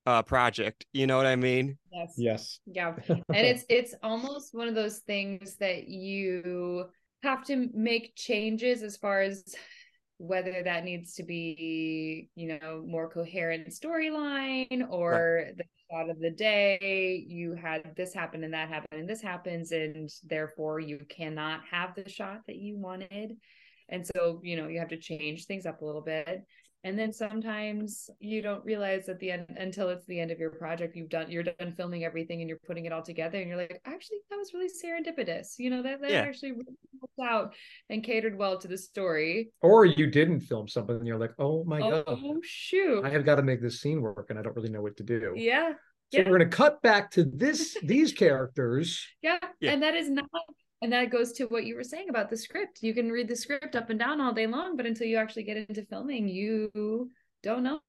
uh, 0.07 0.23
project. 0.23 0.87
You 0.93 1.07
know 1.07 1.17
what 1.17 1.27
I 1.27 1.37
mean? 1.37 1.79
Yes. 1.93 2.15
yes 2.17 2.61
Yeah. 2.67 2.95
And 3.09 3.47
it's 3.47 3.65
it's 3.69 3.95
almost 4.03 4.55
one 4.55 4.69
of 4.69 4.75
those 4.75 4.99
things 4.99 5.57
that 5.57 5.89
you 5.89 6.87
have 7.23 7.45
to 7.47 7.69
make 7.75 8.15
changes 8.17 8.83
as 8.83 8.97
far 8.97 9.21
as 9.21 9.55
whether 10.19 10.63
that 10.65 10.85
needs 10.85 11.15
to 11.15 11.23
be, 11.23 12.29
you 12.35 12.59
know, 12.61 12.85
more 12.87 13.09
coherent 13.09 13.69
storyline 13.69 14.89
or 14.91 15.47
the 15.57 15.65
shot 15.91 16.11
of 16.11 16.19
the 16.19 16.31
day. 16.31 17.25
You 17.29 17.55
had 17.55 17.95
this 17.97 18.13
happen 18.13 18.45
and 18.45 18.53
that 18.53 18.69
happen 18.69 18.99
and 18.99 19.09
this 19.09 19.23
happens, 19.23 19.73
and 19.73 20.11
therefore 20.25 20.81
you 20.81 21.01
cannot 21.09 21.61
have 21.71 21.95
the 21.95 22.09
shot 22.09 22.41
that 22.47 22.57
you 22.57 22.77
wanted. 22.77 23.37
And 23.89 24.07
so, 24.07 24.41
you 24.43 24.57
know, 24.57 24.69
you 24.69 24.81
have 24.81 24.89
to 24.89 24.99
change 24.99 25.47
things 25.47 25.65
up 25.65 25.81
a 25.81 25.85
little 25.85 26.03
bit. 26.03 26.45
And 26.85 26.99
then 26.99 27.13
sometimes 27.13 28.09
you 28.21 28.41
don't 28.41 28.65
realize 28.65 29.09
at 29.09 29.19
the 29.19 29.33
end 29.33 29.47
until 29.57 29.89
it's 29.89 30.07
the 30.07 30.21
end 30.21 30.31
of 30.31 30.39
your 30.39 30.51
project, 30.51 30.95
you've 30.97 31.09
done 31.09 31.31
you're 31.31 31.43
done 31.43 31.75
filming 31.77 32.05
everything 32.05 32.41
and 32.41 32.49
you're 32.49 32.61
putting 32.67 32.87
it 32.87 32.93
all 32.93 33.03
together 33.03 33.39
and 33.39 33.49
you're 33.49 33.59
like, 33.59 33.81
actually, 33.85 34.19
that 34.31 34.37
was 34.37 34.55
really 34.55 34.69
serendipitous. 34.69 35.59
You 35.59 35.71
know, 35.71 35.83
that 35.83 36.01
that 36.01 36.11
Yeah. 36.11 36.21
actually 36.21 36.53
really 36.53 36.77
worked 37.01 37.31
out 37.31 37.55
and 37.91 38.03
catered 38.05 38.39
well 38.39 38.59
to 38.59 38.69
the 38.69 38.79
story. 38.79 39.51
or 39.61 39.85
you 39.85 40.07
didn't 40.07 40.41
film 40.41 40.69
something 40.69 40.97
and 40.97 41.07
you're 41.07 41.19
like 41.19 41.33
oh 41.39 41.65
my 41.65 41.81
oh, 41.81 42.03
god 42.03 42.19
shoot. 42.43 43.05
i 43.05 43.11
have 43.11 43.25
got 43.25 43.37
to 43.37 43.43
make 43.43 43.61
this 43.61 43.81
scene 43.81 44.01
work 44.01 44.27
and 44.31 44.39
i 44.39 44.43
don't 44.43 44.55
really 44.57 44.71
know 44.71 44.81
what 44.83 44.97
to 44.97 45.03
do 45.03 45.33
yeah. 45.37 45.73
so 46.13 46.19
yeah. 46.19 46.29
we're 46.29 46.39
going 46.39 46.51
to 46.51 46.57
cut 46.57 46.81
back 46.83 47.11
to 47.11 47.25
this 47.25 47.77
these 47.83 48.13
characters 48.13 49.05
Yeah. 49.23 49.39
Yeah. 49.61 49.73
And 49.73 49.83
that 49.83 49.95
is 49.95 50.09
not 50.11 50.27
and 50.81 50.93
that 50.93 51.11
goes 51.11 51.33
to 51.33 51.45
what 51.45 51.65
you 51.65 51.75
were 51.75 51.85
saying 51.85 52.09
about 52.09 52.31
the 52.31 52.37
script. 52.37 52.83
You 52.83 52.95
can 52.95 53.11
read 53.11 53.29
the 53.29 53.37
script 53.37 53.75
up 53.77 53.91
and 53.91 53.99
down 53.99 54.21
all 54.21 54.33
day 54.33 54.47
long, 54.47 54.77
but 54.77 54.87
until 54.87 55.07
you 55.07 55.17
actually 55.17 55.43
get 55.45 55.57
into 55.57 55.85
filming, 55.87 56.29
you 56.29 57.11
don't 57.43 57.63
know. 57.63 57.81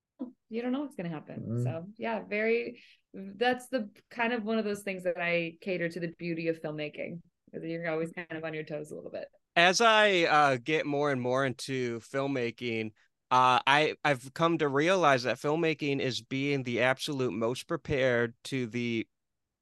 You 0.49 0.61
don't 0.61 0.71
know 0.71 0.81
what's 0.81 0.95
gonna 0.95 1.09
happen. 1.09 1.45
Mhm. 1.47 1.63
So 1.63 1.85
yeah, 1.97 2.21
very 2.27 2.81
that's 3.13 3.67
the 3.67 3.89
kind 4.09 4.33
of 4.33 4.43
one 4.43 4.57
of 4.57 4.65
those 4.65 4.81
things 4.81 5.03
that 5.03 5.17
I 5.17 5.57
cater 5.61 5.89
to 5.89 5.99
the 5.99 6.13
beauty 6.19 6.47
of 6.47 6.61
filmmaking. 6.61 7.21
is 7.53 7.63
You're 7.63 7.89
always 7.89 8.11
kind 8.11 8.27
of 8.31 8.43
on 8.43 8.53
your 8.53 8.63
toes 8.63 8.91
a 8.91 8.95
little 8.95 9.11
bit. 9.11 9.27
As 9.55 9.81
I 9.81 10.23
uh, 10.23 10.57
get 10.63 10.85
more 10.85 11.11
and 11.11 11.21
more 11.21 11.45
into 11.45 11.99
filmmaking, 12.01 12.91
uh, 13.31 13.59
I 13.65 13.95
I've 14.03 14.33
come 14.33 14.57
to 14.57 14.67
realize 14.67 15.23
that 15.23 15.39
filmmaking 15.39 15.99
is 15.99 16.21
being 16.21 16.63
the 16.63 16.81
absolute 16.81 17.33
most 17.33 17.67
prepared 17.67 18.33
to 18.45 18.67
the 18.67 19.07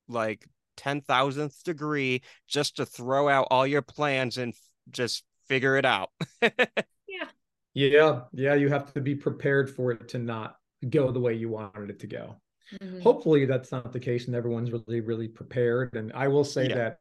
like 0.07 0.45
ten 0.77 1.01
thousandth 1.01 1.61
degree 1.63 2.21
just 2.47 2.77
to 2.77 2.85
throw 2.85 3.27
out 3.27 3.47
all 3.51 3.67
your 3.67 3.81
plans 3.81 4.37
and 4.37 4.53
f- 4.53 4.59
just 4.91 5.23
figure 5.47 5.75
it 5.77 5.85
out. 5.85 6.11
yeah 6.41 7.27
yeah 7.73 8.21
Yeah. 8.33 8.53
you 8.55 8.69
have 8.69 8.93
to 8.93 9.01
be 9.01 9.15
prepared 9.15 9.69
for 9.69 9.91
it 9.91 10.07
to 10.09 10.19
not 10.19 10.55
go 10.89 11.11
the 11.11 11.19
way 11.19 11.33
you 11.33 11.49
wanted 11.49 11.89
it 11.89 11.99
to 11.99 12.07
go 12.07 12.35
Mhm. 12.81 13.01
hopefully 13.01 13.45
that's 13.45 13.71
not 13.71 13.93
the 13.93 13.99
case 13.99 14.27
and 14.27 14.35
everyone's 14.35 14.71
really 14.71 14.99
really 14.99 15.27
prepared 15.29 15.95
and 15.95 16.11
i 16.13 16.27
will 16.27 16.43
say 16.43 16.67
Yeah. 16.67 16.75
that 16.75 16.97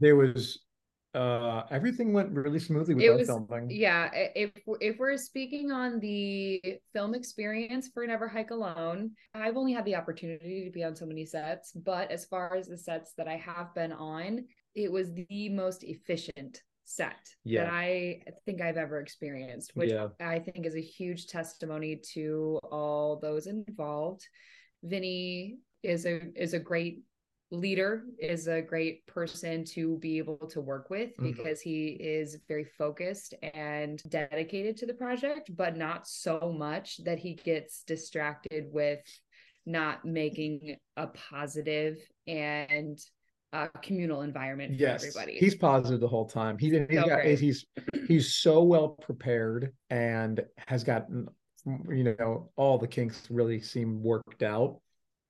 there 0.00 0.16
was 0.16 0.58
uh 1.14 1.62
everything 1.70 2.12
went 2.12 2.30
really 2.32 2.58
smoothly 2.58 2.94
with 2.94 3.02
It 3.04 3.10
was- 3.10 3.26
filming 3.28 3.70
Yeah, 3.70 4.10
if 4.14 4.50
if 4.80 4.98
we're 4.98 5.16
speaking 5.16 5.72
on 5.72 6.00
the 6.00 6.60
film 6.92 7.14
experience 7.14 7.88
for 7.88 8.06
Never 8.06 8.28
Hike 8.28 8.50
Alone, 8.50 9.12
I've 9.34 9.56
only 9.56 9.72
had 9.72 9.86
the 9.86 9.96
opportunity 9.96 10.64
to 10.66 10.70
be 10.70 10.84
on 10.84 10.94
so 10.94 11.06
many 11.06 11.24
sets, 11.24 11.72
but 11.72 12.10
as 12.10 12.26
far 12.26 12.54
as 12.56 12.68
the 12.68 12.76
sets 12.76 13.14
that 13.16 13.26
I 13.26 13.36
have 13.36 13.74
been 13.74 13.92
on, 13.92 14.44
it 14.74 14.92
was 14.92 15.14
the 15.14 15.48
most 15.48 15.82
efficient 15.82 16.62
set 16.84 17.16
Yeah. 17.44 17.64
that 17.64 17.72
I 17.72 18.22
think 18.44 18.60
I've 18.60 18.76
ever 18.76 19.00
experienced, 19.00 19.74
which 19.76 19.90
Yeah. 19.90 20.08
I 20.20 20.38
think 20.40 20.66
is 20.66 20.74
a 20.74 20.80
huge 20.80 21.26
testimony 21.26 21.96
to 22.14 22.58
all 22.70 23.16
those 23.16 23.46
involved. 23.46 24.26
Vinny 24.82 25.58
is 25.82 26.04
a 26.04 26.20
is 26.36 26.52
a 26.54 26.58
great 26.58 27.02
leader 27.50 28.04
is 28.18 28.46
a 28.46 28.60
great 28.60 29.06
person 29.06 29.64
to 29.64 29.96
be 29.98 30.18
able 30.18 30.36
to 30.48 30.60
work 30.60 30.90
with 30.90 31.16
Mhm. 31.16 31.34
because 31.36 31.60
he 31.60 31.88
is 31.88 32.36
very 32.46 32.64
focused 32.64 33.34
and 33.54 34.02
dedicated 34.08 34.76
to 34.76 34.86
the 34.86 34.92
project 34.94 35.50
but 35.56 35.76
not 35.76 36.06
so 36.06 36.54
much 36.56 36.98
that 37.04 37.18
he 37.18 37.34
gets 37.34 37.82
distracted 37.84 38.66
with 38.70 39.00
not 39.64 40.04
making 40.04 40.76
a 40.96 41.06
positive 41.06 41.96
and 42.26 42.98
uh, 43.54 43.68
communal 43.82 44.20
environment 44.20 44.76
for 44.76 44.82
yes 44.82 45.02
everybody. 45.02 45.38
he's 45.38 45.54
positive 45.54 46.00
the 46.00 46.08
whole 46.08 46.26
time. 46.26 46.58
He's, 46.58 46.72
he's 46.90 47.00
So 47.00 47.06
got 47.06 47.24
he's 47.24 47.64
he's 48.06 48.34
so 48.34 48.62
well 48.62 48.90
prepared 48.90 49.72
and 49.88 50.44
has 50.66 50.84
gotten 50.84 51.28
you 51.88 52.14
know 52.18 52.50
all 52.56 52.76
the 52.76 52.86
kinks 52.86 53.30
really 53.30 53.60
seem 53.60 54.02
worked 54.02 54.42
out 54.42 54.80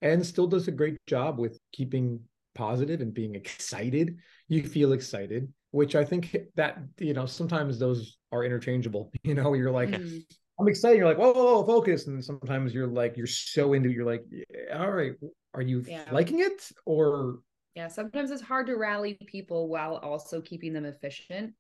and 0.02 0.24
still 0.24 0.46
does 0.46 0.68
a 0.68 0.72
great 0.72 0.96
job 1.06 1.38
with 1.38 1.58
keeping 1.72 2.20
positive 2.54 3.00
and 3.00 3.14
being 3.14 3.34
excited 3.34 4.16
you 4.48 4.62
feel 4.62 4.92
excited 4.92 5.52
which 5.70 5.94
i 5.94 6.04
think 6.04 6.36
that 6.56 6.78
you 6.98 7.14
know 7.14 7.26
sometimes 7.26 7.78
those 7.78 8.16
are 8.32 8.44
interchangeable 8.44 9.10
you 9.22 9.34
know 9.34 9.54
you're 9.54 9.70
like 9.70 9.90
Mhm. 9.90 10.24
i'm 10.58 10.68
excited 10.68 10.96
you're 10.98 11.06
like 11.06 11.18
whoa, 11.18 11.32
whoa, 11.32 11.60
whoa 11.60 11.66
focus 11.66 12.06
and 12.06 12.24
sometimes 12.24 12.74
you're 12.74 12.86
like 12.86 13.16
you're 13.16 13.26
so 13.26 13.74
into 13.74 13.88
it, 13.88 13.94
you're 13.94 14.04
like 14.06 14.24
yeah, 14.30 14.78
all 14.78 14.90
right 14.90 15.12
are 15.54 15.62
you 15.62 15.84
Yeah. 15.86 16.04
liking 16.10 16.40
it 16.40 16.70
or 16.86 17.38
Yeah, 17.74 17.88
sometimes 17.88 18.30
it's 18.30 18.42
hard 18.42 18.66
to 18.66 18.76
rally 18.76 19.14
people 19.26 19.68
while 19.68 19.96
also 19.98 20.40
keeping 20.40 20.72
them 20.72 20.84
efficient. 20.84 21.54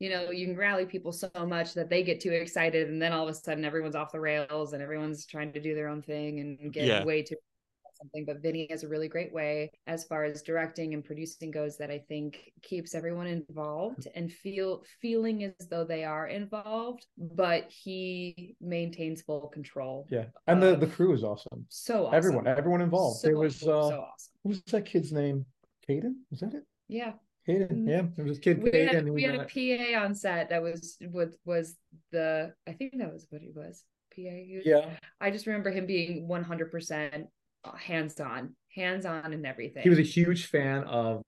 You 0.00 0.10
know, 0.10 0.30
you 0.30 0.46
can 0.46 0.56
rally 0.56 0.84
people 0.84 1.12
so 1.12 1.30
much 1.46 1.74
that 1.74 1.88
they 1.88 2.02
get 2.02 2.20
too 2.20 2.32
excited, 2.32 2.88
and 2.88 3.00
then 3.00 3.12
all 3.12 3.26
of 3.28 3.30
a 3.30 3.34
sudden 3.34 3.64
everyone's 3.64 3.94
off 3.94 4.12
the 4.12 4.20
rails 4.20 4.72
and 4.72 4.82
everyone's 4.82 5.24
trying 5.24 5.52
to 5.52 5.60
do 5.60 5.74
their 5.74 5.88
own 5.88 6.02
thing 6.02 6.40
and 6.40 6.72
get 6.72 6.86
Yeah. 6.86 7.04
way 7.04 7.22
too 7.22 7.36
something. 8.02 8.24
But 8.26 8.42
Vinny 8.42 8.66
has 8.70 8.82
a 8.82 8.88
really 8.88 9.08
great 9.08 9.32
way 9.32 9.70
as 9.86 10.04
far 10.04 10.24
as 10.24 10.42
directing 10.42 10.94
and 10.94 11.04
producing 11.04 11.50
goes 11.50 11.76
that 11.78 11.90
I 11.90 11.98
think 12.08 12.52
keeps 12.62 12.94
everyone 12.94 13.26
involved 13.26 14.08
and 14.14 14.30
feel 14.32 14.82
feeling 15.00 15.44
as 15.44 15.68
though 15.68 15.84
they 15.84 16.04
are 16.04 16.26
involved, 16.26 17.06
but 17.16 17.70
he 17.70 18.56
maintains 18.60 19.22
full 19.22 19.48
control. 19.48 20.06
yeah 20.10 20.24
and 20.46 20.62
the 20.62 20.76
the 20.76 20.86
crew 20.86 21.12
is 21.14 21.22
awesome 21.24 21.64
So 21.68 22.06
awesome. 22.06 22.14
everyone 22.16 22.46
everyone 22.46 22.80
involved 22.80 23.20
So, 23.20 23.28
there 23.28 23.36
was 23.38 23.56
so 23.56 23.70
uh 23.70 23.76
awesome. 23.76 24.32
what 24.42 24.48
was 24.50 24.62
that 24.72 24.84
kid's 24.84 25.12
name 25.12 25.44
Caden 25.88 26.14
was 26.30 26.40
that 26.40 26.54
it 26.54 26.64
Yeah. 26.88 27.12
Caden 27.48 27.70
Mm. 27.84 27.88
yeah 27.88 28.02
there 28.16 28.24
was 28.24 28.38
kid 28.38 28.62
we 28.62 28.70
Caden 28.70 28.94
had, 28.94 29.08
we 29.08 29.22
had 29.22 29.34
a 29.34 29.44
PA 29.44 30.04
on 30.04 30.14
set 30.14 30.48
that 30.50 30.62
was 30.62 30.96
was 31.10 31.36
was 31.44 31.76
the 32.12 32.52
I 32.66 32.72
think 32.72 32.92
that 32.98 33.12
was 33.12 33.26
what 33.30 33.42
he 33.42 33.50
was 33.54 33.84
PA. 34.14 34.20
Yeah 34.64 34.90
I 35.20 35.30
just 35.30 35.46
remember 35.46 35.70
him 35.70 35.86
being 35.86 36.28
one 36.28 36.44
hundred 36.44 36.70
percent 36.70 37.26
hands 37.78 38.18
on, 38.20 38.54
hands 38.74 39.06
on, 39.06 39.32
and 39.32 39.46
everything. 39.46 39.82
he 39.82 39.88
was 39.88 39.98
a 39.98 40.02
huge 40.02 40.46
fan 40.46 40.84
of 40.84 41.22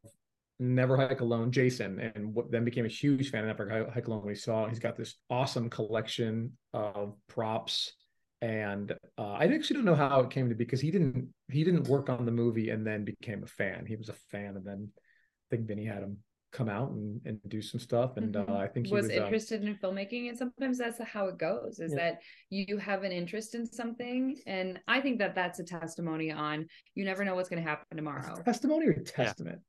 Never 0.58 0.96
Hike 0.96 1.20
Alone, 1.20 1.50
Jason, 1.50 1.98
and 2.00 2.36
then 2.50 2.64
became 2.64 2.84
a 2.84 2.88
huge 2.88 3.30
fan 3.30 3.48
of 3.48 3.58
Never 3.58 3.90
Hike 3.92 4.06
Alone 4.06 4.24
We 4.24 4.34
saw. 4.34 4.68
He's 4.68 4.78
got 4.78 4.96
this 4.96 5.14
awesome 5.30 5.68
collection 5.70 6.52
of 6.72 7.14
props, 7.28 7.92
and 8.40 8.92
uh, 9.18 9.32
I 9.32 9.46
actually 9.46 9.76
don't 9.76 9.84
know 9.84 9.94
how 9.94 10.20
it 10.20 10.30
came 10.30 10.48
to 10.48 10.54
be 10.54 10.64
because 10.64 10.80
he 10.80 10.90
didn't 10.90 11.28
he 11.50 11.64
didn't 11.64 11.88
work 11.88 12.08
on 12.08 12.24
the 12.24 12.32
movie 12.32 12.70
and 12.70 12.86
then 12.86 13.04
became 13.04 13.42
a 13.42 13.46
fan. 13.46 13.86
He 13.86 13.96
was 13.96 14.08
a 14.08 14.14
fan, 14.30 14.56
and 14.56 14.64
then 14.64 14.90
I 14.94 15.56
think 15.56 15.66
Vinny 15.66 15.84
had 15.84 16.02
him 16.02 16.18
come 16.54 16.68
out 16.68 16.90
and, 16.92 17.20
and 17.26 17.38
do 17.48 17.60
some 17.60 17.80
stuff. 17.80 18.16
And 18.16 18.32
Mhm. 18.34 18.48
uh, 18.48 18.56
I 18.56 18.68
think 18.68 18.86
he 18.86 18.92
was, 18.94 19.08
was, 19.08 19.10
uh, 19.18 19.22
interested 19.24 19.64
in 19.64 19.74
filmmaking 19.76 20.28
and 20.28 20.38
sometimes 20.38 20.78
that's 20.78 21.00
how 21.02 21.26
it 21.26 21.36
goes 21.36 21.80
is 21.80 21.90
Yeah. 21.92 21.98
that 22.12 22.22
you 22.48 22.78
have 22.78 23.02
an 23.02 23.10
interest 23.12 23.54
in 23.56 23.66
something 23.66 24.36
and 24.46 24.78
i 24.86 25.00
think 25.00 25.18
that 25.18 25.34
that's 25.34 25.58
a 25.58 25.64
testimony 25.64 26.30
on 26.30 26.66
you 26.94 27.04
never 27.04 27.24
know 27.24 27.34
what's 27.34 27.48
going 27.48 27.62
to 27.62 27.68
happen 27.68 27.96
tomorrow 27.96 28.34
testimony 28.44 28.86
or 28.86 28.92
testament. 28.94 29.60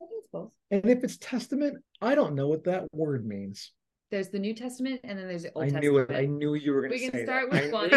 I 0.00 0.06
think 0.06 0.18
it's 0.20 0.28
both. 0.32 0.52
And 0.70 0.88
if 0.88 1.04
it's 1.04 1.16
testament, 1.18 1.74
I 2.00 2.14
don't 2.14 2.34
know 2.34 2.48
what 2.48 2.64
that 2.64 2.82
word 2.92 3.26
means. 3.26 3.72
there's 4.10 4.30
the 4.30 4.38
new 4.38 4.54
testament 4.54 5.00
and 5.04 5.18
then 5.18 5.26
there's 5.28 5.44
the 5.44 5.52
old 5.54 5.64
I 5.66 5.68
testament 5.70 5.84
I 5.84 5.88
knew 5.88 5.98
it. 5.98 6.10
I 6.22 6.26
knew 6.26 6.54
you 6.54 6.72
were 6.72 6.80
going 6.82 6.92
to 6.92 6.98
say. 6.98 7.04
We 7.06 7.10
say 7.10 7.18
can 7.18 7.26
start 7.26 7.50
that. 7.50 7.62
with 7.64 7.74
I 7.74 7.80
one. 7.80 7.88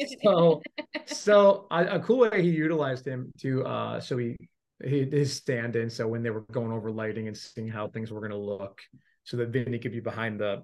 knew- 0.00 0.08
so 0.24 0.62
so 1.06 1.66
I, 1.70 1.82
a 1.84 2.00
cool 2.00 2.18
way 2.20 2.42
he 2.42 2.50
utilized 2.50 3.06
him 3.06 3.30
to 3.40 3.64
uh 3.64 4.00
so 4.00 4.16
he 4.16 4.36
he 4.40 4.48
his 4.82 5.32
stand 5.32 5.76
in 5.76 5.88
so 5.88 6.06
when 6.08 6.22
they 6.22 6.30
were 6.30 6.40
going 6.52 6.72
over 6.72 6.90
lighting 6.90 7.28
and 7.28 7.36
seeing 7.36 7.68
how 7.68 7.88
things 7.88 8.10
were 8.10 8.20
going 8.20 8.32
to 8.32 8.36
look 8.36 8.80
so 9.22 9.36
that 9.36 9.50
Vinny 9.50 9.78
could 9.78 9.92
be 9.92 10.00
behind 10.00 10.40
the 10.40 10.62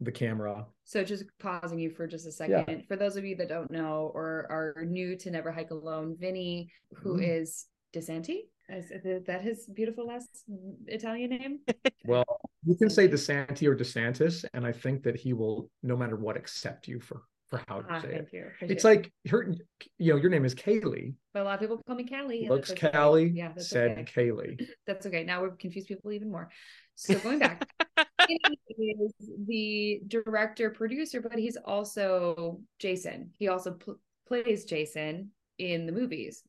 the 0.00 0.12
camera 0.12 0.66
So 0.84 1.02
just 1.02 1.24
pausing 1.38 1.78
you 1.78 1.88
for 1.90 2.06
just 2.06 2.26
a 2.26 2.32
second. 2.32 2.84
For 2.86 2.96
those 2.96 3.16
of 3.16 3.24
you 3.24 3.34
that 3.36 3.48
don't 3.48 3.70
know 3.70 4.10
or 4.14 4.46
are 4.50 4.84
new 4.84 5.16
to 5.16 5.30
Never 5.30 5.50
Hike 5.50 5.70
Alone, 5.70 6.16
Vinny, 6.20 6.70
who 6.96 7.16
Mhm. 7.16 7.42
is 7.42 7.66
DiSanti, 7.94 8.40
is 8.68 8.92
that 9.26 9.40
his 9.40 9.66
beautiful 9.72 10.06
last 10.06 10.44
Italian 10.86 11.30
name? 11.30 11.60
well 12.04 12.24
you 12.64 12.76
can 12.76 12.90
say 12.90 13.08
DiSanti 13.08 13.66
or 13.66 13.74
DeSantis 13.74 14.44
and 14.52 14.66
I 14.66 14.72
think 14.72 15.02
that 15.04 15.16
he 15.16 15.32
will 15.32 15.70
no 15.82 15.96
matter 15.96 16.16
what 16.16 16.36
accept 16.36 16.88
you 16.88 17.00
for 17.00 17.22
for 17.50 17.62
how 17.68 17.80
to 17.80 17.86
Ah, 17.90 18.00
say 18.00 18.08
it 18.14 18.28
you. 18.32 18.46
It's 18.62 18.84
it. 18.84 18.88
like 18.88 19.12
her 19.30 19.54
you 19.98 20.12
know 20.12 20.18
your 20.18 20.30
name 20.30 20.44
is 20.44 20.54
Kaylee 20.54 21.14
but 21.32 21.42
a 21.42 21.44
lot 21.44 21.54
of 21.54 21.60
people 21.60 21.80
call 21.86 21.96
me 21.96 22.04
Callie. 22.08 22.46
looks 22.48 22.70
okay. 22.72 22.90
Callie 22.90 23.28
Yeah, 23.34 23.48
that's 23.54 23.68
said 23.68 23.92
okay. 23.98 24.04
Kaylee 24.28 24.60
That's 24.86 25.06
okay. 25.06 25.24
Now 25.24 25.42
we've 25.42 25.56
confused 25.58 25.88
people 25.88 26.12
even 26.12 26.30
more. 26.30 26.50
So 26.94 27.18
going 27.18 27.38
back, 27.38 27.68
is 28.28 29.12
the 29.46 30.00
director 30.08 30.70
producer, 30.70 31.20
but 31.20 31.38
he's 31.38 31.56
also 31.56 32.60
Jason. 32.78 33.30
He 33.38 33.48
also 33.48 33.72
pl- 33.74 34.00
plays 34.26 34.64
Jason 34.64 35.30
in 35.58 35.86
the 35.86 35.92
movies, 35.92 36.42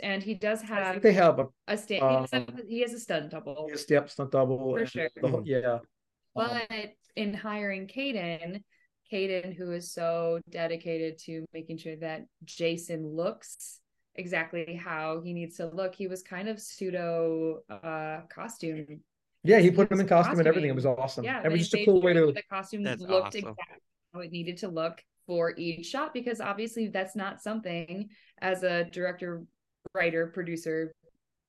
and 0.00 0.22
he 0.22 0.34
does 0.34 0.60
have 0.62 1.02
they 1.02 1.12
have 1.12 1.38
a 1.38 1.46
a 1.68 1.76
stand. 1.76 2.02
he, 2.10 2.16
has 2.16 2.32
um, 2.32 2.46
a, 2.58 2.66
he 2.68 2.80
has 2.80 2.92
a 2.94 3.00
stunt 3.00 3.30
double. 3.30 3.70
step 3.74 4.10
stunt 4.10 4.30
double 4.32 4.76
For 4.76 4.86
sure. 4.86 5.08
whole- 5.22 5.42
yeah 5.44 5.78
Um, 6.34 6.50
But 6.70 6.92
in 7.16 7.32
hiring 7.34 7.86
Caden, 7.86 8.62
Caden, 9.12 9.56
who 9.56 9.72
is 9.72 9.92
so 9.92 10.40
dedicated 10.50 11.18
to 11.20 11.44
making 11.52 11.78
sure 11.78 11.96
that 11.96 12.26
Jason 12.44 13.06
looks 13.06 13.80
exactly 14.14 14.74
how 14.74 15.20
he 15.20 15.32
needs 15.32 15.56
to 15.56 15.66
look, 15.66 15.94
he 15.94 16.06
was 16.06 16.22
kind 16.22 16.48
of 16.48 16.60
pseudo 16.60 17.60
uh 17.70 18.20
costume. 18.34 19.00
Yeah, 19.44 19.58
he 19.58 19.64
He 19.64 19.70
put 19.70 19.90
him 19.90 20.00
in 20.00 20.08
costume 20.08 20.38
and 20.38 20.48
everything. 20.48 20.70
It 20.70 20.74
was 20.74 20.86
awesome. 20.86 21.24
Yeah, 21.24 21.42
it 21.44 21.52
was 21.52 21.60
just 21.60 21.74
a 21.74 21.84
cool 21.84 22.00
way 22.00 22.14
to. 22.14 22.32
the 22.32 22.42
costume 22.50 22.82
That's 22.82 23.00
looked 23.00 23.28
awesome. 23.28 23.38
exactly 23.38 23.82
how 24.12 24.20
it 24.20 24.32
needed 24.32 24.56
to 24.58 24.68
look 24.68 25.02
for 25.26 25.54
each 25.56 25.86
shot 25.86 26.14
because 26.14 26.40
obviously 26.40 26.88
that's 26.88 27.16
not 27.16 27.42
something 27.42 28.08
as 28.40 28.62
a 28.62 28.84
director, 28.84 29.44
writer, 29.94 30.28
producer, 30.28 30.92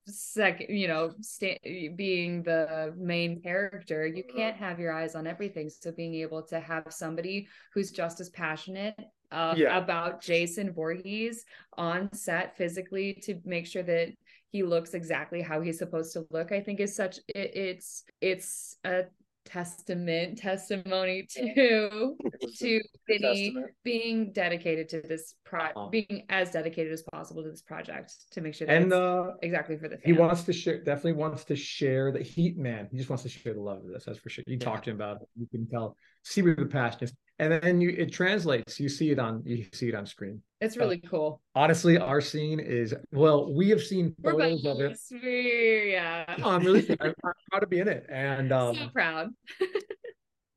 second, 0.08 0.76
you 0.76 0.88
know, 0.88 1.12
sta- 1.22 1.60
being 1.96 2.44
the 2.44 2.94
main 2.98 3.42
character, 3.42 4.08
you 4.08 4.24
can't 4.24 4.58
have 4.58 4.80
your 4.80 4.92
eyes 4.92 5.16
on 5.16 5.28
everything. 5.28 5.70
So 5.70 5.92
being 5.92 6.16
able 6.16 6.44
to 6.44 6.60
have 6.60 6.86
somebody 6.90 7.48
who's 7.74 7.92
just 7.92 8.20
as 8.20 8.30
passionate 8.30 8.96
uh, 9.32 9.54
Yeah. 9.58 9.78
about 9.78 10.22
Jason 10.22 10.74
Voorhees 10.74 11.46
on 11.78 12.12
set 12.14 12.58
physically 12.58 13.14
to 13.24 13.40
make 13.46 13.68
sure 13.68 13.84
that 13.84 14.14
he 14.50 14.64
looks 14.64 14.94
exactly 14.94 15.42
how 15.42 15.60
he's 15.62 15.78
supposed 15.78 16.14
to 16.14 16.26
look, 16.32 16.52
I 16.52 16.62
think 16.62 16.80
is 16.80 16.96
such 16.96 17.18
it, 17.28 17.56
it's 17.56 18.04
it's 18.22 18.78
a 18.86 19.04
testament 19.48 20.38
testimony 20.38 21.26
to 21.30 22.16
to 22.60 22.82
Vinny 23.08 23.56
being 23.84 24.32
dedicated 24.34 24.90
to 24.90 25.02
this 25.02 25.36
pro 25.46 25.62
Uh-huh. 25.62 25.88
being 25.90 26.24
as 26.30 26.52
dedicated 26.52 26.92
as 26.94 27.04
possible 27.12 27.42
to 27.44 27.50
this 27.50 27.62
project 27.62 28.14
to 28.32 28.42
make 28.42 28.54
sure 28.54 28.68
that 28.68 28.82
And 28.82 28.94
uh, 28.94 29.32
exactly 29.42 29.78
for 29.78 29.88
the 29.88 29.98
he 30.04 30.14
wants 30.14 30.44
to 30.44 30.54
share. 30.54 30.84
Definitely 30.84 31.14
wants 31.14 31.44
to 31.46 31.56
share 31.56 32.12
the 32.12 32.22
heat. 32.22 32.58
Man, 32.58 32.88
he 32.92 32.98
just 32.98 33.10
wants 33.10 33.24
to 33.24 33.30
share 33.30 33.54
the 33.54 33.62
love 33.62 33.80
of 33.80 33.88
this. 33.92 34.06
That's 34.06 34.20
for 34.20 34.30
sure. 34.30 34.44
You 34.48 34.58
Yeah. 34.60 34.66
talk 34.66 34.84
to 34.84 34.90
him 34.92 34.98
about 34.98 35.22
it. 35.22 35.30
You 35.40 35.48
can 35.48 35.68
tell. 35.68 35.96
See 36.24 36.42
where 36.42 36.56
the 36.56 36.66
passion 36.66 37.04
is, 37.06 37.14
and 37.40 37.52
then 37.54 37.80
you 37.82 37.90
it 37.90 38.12
translates. 38.12 38.80
You 38.80 38.90
see 38.90 39.12
it 39.12 39.20
on. 39.20 39.44
You 39.46 39.66
see 39.74 39.88
it 39.90 39.96
on 39.96 40.06
screen. 40.06 40.42
It's 40.62 40.78
really 40.78 41.00
cool. 41.00 41.42
Honestly, 41.56 41.98
our 41.98 42.22
scene 42.22 42.60
is 42.60 42.94
well. 43.12 43.54
We 43.54 43.70
have 43.70 43.82
seen 43.82 44.16
We're 44.22 44.32
photos 44.34 44.66
of 44.66 44.80
it. 44.80 44.88
biased. 44.90 45.12
We're- 45.12 45.92
yeah. 45.92 46.36
No, 46.40 46.50
I'm 46.50 46.64
really. 46.64 46.90
I'm, 47.00 47.14
I'm 47.24 47.34
proud 47.52 47.60
to 47.60 47.68
be 47.68 47.80
in 47.80 47.88
it, 47.88 48.06
and 48.10 48.52
um, 48.52 48.76
so 48.76 48.90
proud. 48.90 49.30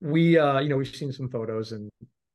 we 0.00 0.38
uh 0.38 0.60
you 0.60 0.68
know 0.70 0.76
we've 0.78 0.94
seen 0.96 1.12
some 1.12 1.28
photos 1.28 1.72
and 1.72 1.90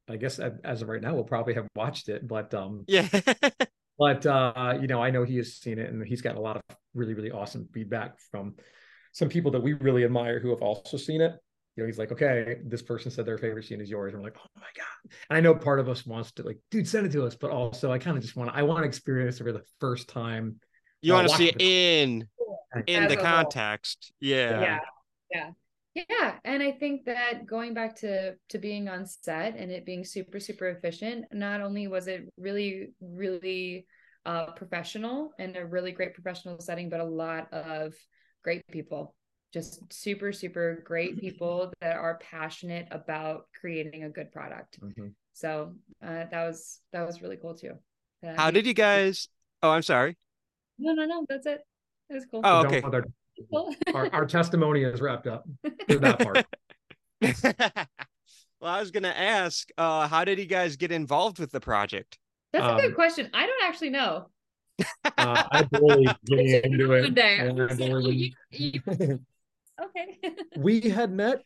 i 0.07 0.16
guess 0.16 0.39
as 0.63 0.84
of 0.84 0.88
right 0.88 1.01
now 1.01 1.16
we'll 1.16 1.24
probably 1.24 1.55
have 1.55 1.68
watched 1.76 2.09
it 2.09 2.28
but 2.28 2.53
um 2.53 2.84
Yeah. 2.88 3.07
but 3.97 4.24
uh 4.24 4.78
you 4.80 4.86
know 4.86 5.01
i 5.01 5.09
know 5.09 5.24
he 5.24 5.38
has 5.38 5.55
seen 5.55 5.80
it 5.80 5.89
and 5.89 6.05
he's 6.05 6.22
got 6.22 6.36
a 6.36 6.39
lot 6.39 6.57
of 6.57 6.61
really 6.93 7.16
really 7.16 7.32
awesome 7.32 7.68
feedback 7.74 8.20
from 8.30 8.53
some 9.13 9.30
people 9.30 9.49
that 9.51 9.63
we 9.63 9.74
really 9.74 10.03
admire 10.03 10.39
who 10.39 10.51
have 10.51 10.61
also 10.61 10.95
seen 10.97 11.22
it 11.22 11.34
you 11.76 11.84
know 11.84 11.88
he's 11.88 11.97
like 11.97 12.11
okay 12.11 12.57
this 12.65 12.82
person 12.82 13.11
said 13.11 13.26
their 13.26 13.38
favorite 13.38 13.65
scene 13.65 13.82
is 13.82 13.89
yours. 13.89 14.13
And 14.13 14.21
we're 14.21 14.30
like 14.30 14.38
oh 14.39 14.49
my 14.55 14.67
god. 14.76 15.11
And 15.30 15.38
i 15.38 15.41
know 15.41 15.53
part 15.55 15.80
of 15.80 15.89
us 15.89 16.05
wants 16.05 16.32
to 16.34 16.43
like 16.43 16.57
dude 16.71 16.88
send 16.88 17.05
it 17.05 17.11
to 17.13 17.26
us 17.26 17.36
but 17.36 17.51
also 17.51 17.91
i 17.91 17.97
kind 17.97 18.17
of 18.17 18.23
just 18.23 18.36
want 18.36 18.49
to 18.51 18.55
i 18.57 18.63
want 18.63 18.84
to 18.84 18.88
experience 18.88 19.39
it 19.39 19.43
for 19.43 19.51
the 19.51 19.63
first 19.80 20.07
time 20.09 20.59
You 21.01 21.13
want 21.13 21.28
to 21.30 21.36
see 21.36 21.49
it 21.49 21.55
in 21.61 22.28
in 22.88 23.03
As 23.03 23.09
the 23.09 23.19
a 23.19 23.23
whole. 23.23 23.43
context. 23.43 24.11
Yeah. 24.19 24.61
yeah. 24.61 24.80
Yeah. 25.32 25.49
Yeah. 26.09 26.34
And 26.43 26.61
i 26.63 26.71
think 26.71 27.05
that 27.05 27.45
going 27.45 27.73
back 27.73 27.95
to 27.97 28.36
to 28.49 28.57
being 28.57 28.89
on 28.89 29.05
set 29.05 29.55
and 29.55 29.71
it 29.71 29.86
being 29.86 30.03
super 30.03 30.39
super 30.39 30.67
efficient 30.67 31.26
not 31.32 31.61
only 31.61 31.88
was 31.88 32.07
it 32.07 32.21
really 32.38 32.93
really 33.01 33.86
uh 34.26 34.47
professional 34.51 35.32
and 35.39 35.55
a 35.55 35.65
really 35.65 35.91
great 35.91 36.13
professional 36.13 36.59
setting 36.59 36.89
but 36.89 36.99
a 36.99 37.05
lot 37.05 37.53
of 37.53 37.93
great 38.43 38.65
people 38.67 39.15
just 39.56 39.82
super 39.91 40.34
super 40.34 40.84
great 40.84 41.18
people 41.18 41.72
that 41.80 41.95
are 41.95 42.20
passionate 42.20 42.88
about 42.91 43.47
creating 43.58 44.03
a 44.03 44.10
good 44.10 44.30
product. 44.34 44.78
So 45.32 45.74
uh 46.06 46.26
that 46.30 46.45
was 46.45 46.82
that 46.91 47.08
was 47.08 47.22
really 47.22 47.38
cool 47.38 47.56
too. 47.56 47.72
Uh, 48.22 48.34
How 48.36 48.51
did 48.51 48.66
you 48.68 48.74
guys? 48.74 49.30
Oh, 49.64 49.72
I'm 49.72 49.82
sorry. 49.82 50.18
no 50.78 50.91
no 50.91 51.06
no 51.06 51.26
that's 51.30 51.45
it. 51.45 51.62
It 52.10 52.16
was 52.16 52.26
cool. 52.30 52.41
Oh, 52.43 52.66
okay. 52.66 52.82
our, 52.82 53.06
our, 53.95 54.10
our 54.14 54.26
testimony 54.26 54.84
is 54.84 54.99
wrapped 54.99 55.26
up 55.26 55.45
for 55.89 55.95
that 55.99 56.20
part. 56.20 56.45
Well, 58.62 58.74
I 58.74 58.80
was 58.80 58.89
gonna 58.89 59.10
ask, 59.10 59.70
uh, 59.78 60.08
how 60.08 60.24
did 60.26 60.39
you 60.39 60.45
guys 60.45 60.76
get 60.76 60.91
involved 60.91 61.39
with 61.39 61.51
the 61.51 61.60
project? 61.60 62.18
that's 62.51 62.66
a 62.66 62.74
um, 62.76 62.82
good 62.82 62.95
question. 62.95 63.30
I 63.34 63.45
don't 63.45 63.64
actually 63.64 63.91
know. 63.91 64.30
Uh, 65.03 65.43
i 65.51 65.62
barely 65.70 66.08
getting 66.26 66.47
into 66.64 66.93
it. 66.93 67.03
One 67.03 67.14
day. 67.14 67.38
and 67.38 67.62
I 67.62 67.68
So 67.68 67.76
barely- 67.78 68.34
you- 68.51 69.20
okay 69.82 70.17
we 70.57 70.82
had 70.82 71.11
met 71.11 71.41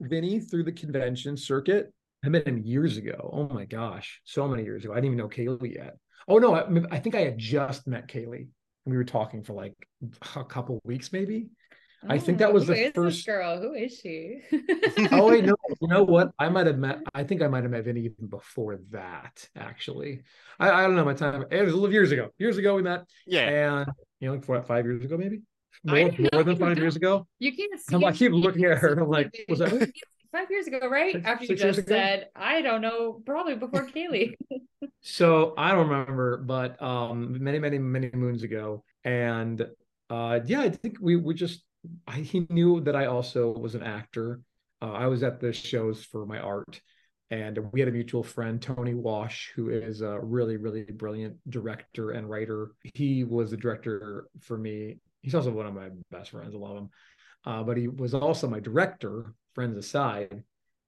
Vinny 0.00 0.40
through 0.40 0.64
the 0.64 0.72
convention 0.72 1.36
circuit. 1.36 1.92
I 2.24 2.28
met 2.28 2.48
him 2.48 2.58
years 2.58 2.96
ago. 2.96 3.30
Oh 3.32 3.48
my 3.54 3.64
gosh, 3.66 4.20
so 4.24 4.48
many 4.48 4.64
years 4.64 4.84
ago. 4.84 4.92
I 4.92 4.96
didn't 4.96 5.06
even 5.14 5.18
know 5.18 5.28
Kaylee 5.28 5.74
yet. 5.76 5.96
Oh 6.26 6.38
no, 6.38 6.54
I, 6.54 6.64
I 6.90 6.98
think 6.98 7.14
I 7.14 7.20
had 7.20 7.36
just 7.38 7.86
met 7.86 8.08
Kaylee. 8.08 8.48
We 8.86 8.96
were 8.96 9.04
talking 9.04 9.42
for 9.42 9.52
like 9.52 9.74
a 10.36 10.44
couple 10.44 10.80
weeks, 10.84 11.12
maybe. 11.12 11.48
I 12.06 12.18
think 12.18 12.38
that 12.38 12.50
Oh, 12.50 12.52
was 12.52 12.66
who 12.66 12.74
the 12.74 12.80
is 12.80 12.92
this 12.92 12.94
first- 12.94 13.26
girl. 13.26 13.60
Who 13.60 13.72
is 13.74 13.98
she? 13.98 14.40
Oh 15.12 15.28
wait, 15.30 15.44
no, 15.44 15.54
you 15.80 15.88
know 15.88 16.02
what? 16.02 16.32
I 16.38 16.48
might 16.48 16.66
have 16.66 16.76
met. 16.78 16.98
I 17.14 17.24
think 17.24 17.40
I 17.42 17.48
might 17.48 17.62
have 17.62 17.70
met 17.70 17.84
Vinny 17.84 18.00
even 18.00 18.26
before 18.28 18.78
that. 18.90 19.48
Actually, 19.56 20.22
I, 20.58 20.70
I 20.70 20.82
don't 20.82 20.96
know 20.96 21.04
my 21.04 21.14
time. 21.14 21.44
It 21.50 21.62
was 21.62 21.72
a 21.72 21.76
little 21.76 21.92
years 21.92 22.10
ago. 22.12 22.28
Years 22.38 22.58
ago 22.58 22.74
we 22.74 22.82
met, 22.82 23.04
Yeah. 23.26 23.48
and 23.48 23.86
you 24.20 24.28
know, 24.28 24.34
like 24.34 24.44
four, 24.44 24.60
five 24.62 24.84
years 24.84 25.02
ago, 25.04 25.16
maybe 25.16 25.36
I 25.36 25.40
more, 25.84 26.10
know 26.10 26.28
more 26.32 26.44
than 26.44 26.56
five 26.56 26.78
years 26.78 26.96
ago. 26.96 27.26
You 27.38 27.54
can't 27.54 27.80
see. 27.80 27.94
I'm- 27.94 28.04
I 28.04 28.12
keep 28.12 28.32
looking 28.32 28.64
at 28.64 28.78
her 28.78 28.94
I'm 28.94 29.08
like, 29.08 29.34
was 29.48 29.58
that 29.60 29.70
five 30.32 30.50
years 30.50 30.66
ago, 30.66 30.88
right? 30.88 31.12
Six- 31.14 31.26
After 31.26 31.44
you 31.46 31.56
just 31.56 31.86
said, 31.88 32.28
I 32.34 32.60
don't 32.62 32.80
know, 32.80 33.22
probably 33.24 33.54
before 33.54 33.86
Kaylee. 33.86 34.34
So 35.06 35.52
I 35.58 35.72
don't 35.72 35.88
remember, 35.88 36.38
but 36.38 36.80
um, 36.80 37.36
many, 37.42 37.58
many, 37.58 37.78
many 37.78 38.10
moons 38.14 38.42
ago, 38.42 38.84
and 39.04 39.66
uh, 40.08 40.40
yeah, 40.46 40.62
I 40.62 40.70
think 40.70 40.96
we 40.98 41.16
we 41.16 41.34
just 41.34 41.62
I, 42.06 42.20
he 42.20 42.46
knew 42.48 42.80
that 42.80 42.96
I 42.96 43.04
also 43.06 43.50
was 43.50 43.74
an 43.74 43.82
actor. 43.82 44.40
Uh, 44.80 44.92
I 44.92 45.06
was 45.08 45.22
at 45.22 45.40
the 45.40 45.52
shows 45.52 46.02
for 46.04 46.24
my 46.24 46.38
art, 46.38 46.80
and 47.30 47.58
we 47.70 47.80
had 47.80 47.88
a 47.90 47.92
mutual 47.92 48.22
friend, 48.22 48.60
Tony 48.62 48.94
Wash, 48.94 49.52
who 49.54 49.68
is 49.68 50.00
a 50.00 50.18
really, 50.20 50.56
really 50.56 50.84
brilliant 50.84 51.36
director 51.50 52.12
and 52.12 52.28
writer. 52.28 52.70
He 52.94 53.24
was 53.24 53.50
the 53.50 53.58
director 53.58 54.28
for 54.40 54.56
me 54.56 55.00
he's 55.24 55.34
also 55.34 55.50
one 55.50 55.66
of 55.66 55.74
my 55.74 55.88
best 56.10 56.30
friends. 56.30 56.54
I 56.54 56.58
love 56.58 56.76
him. 56.76 56.88
Uh, 57.46 57.62
but 57.62 57.76
he 57.76 57.88
was 57.88 58.14
also 58.14 58.48
my 58.48 58.60
director, 58.60 59.34
friends 59.54 59.76
aside, 59.76 60.44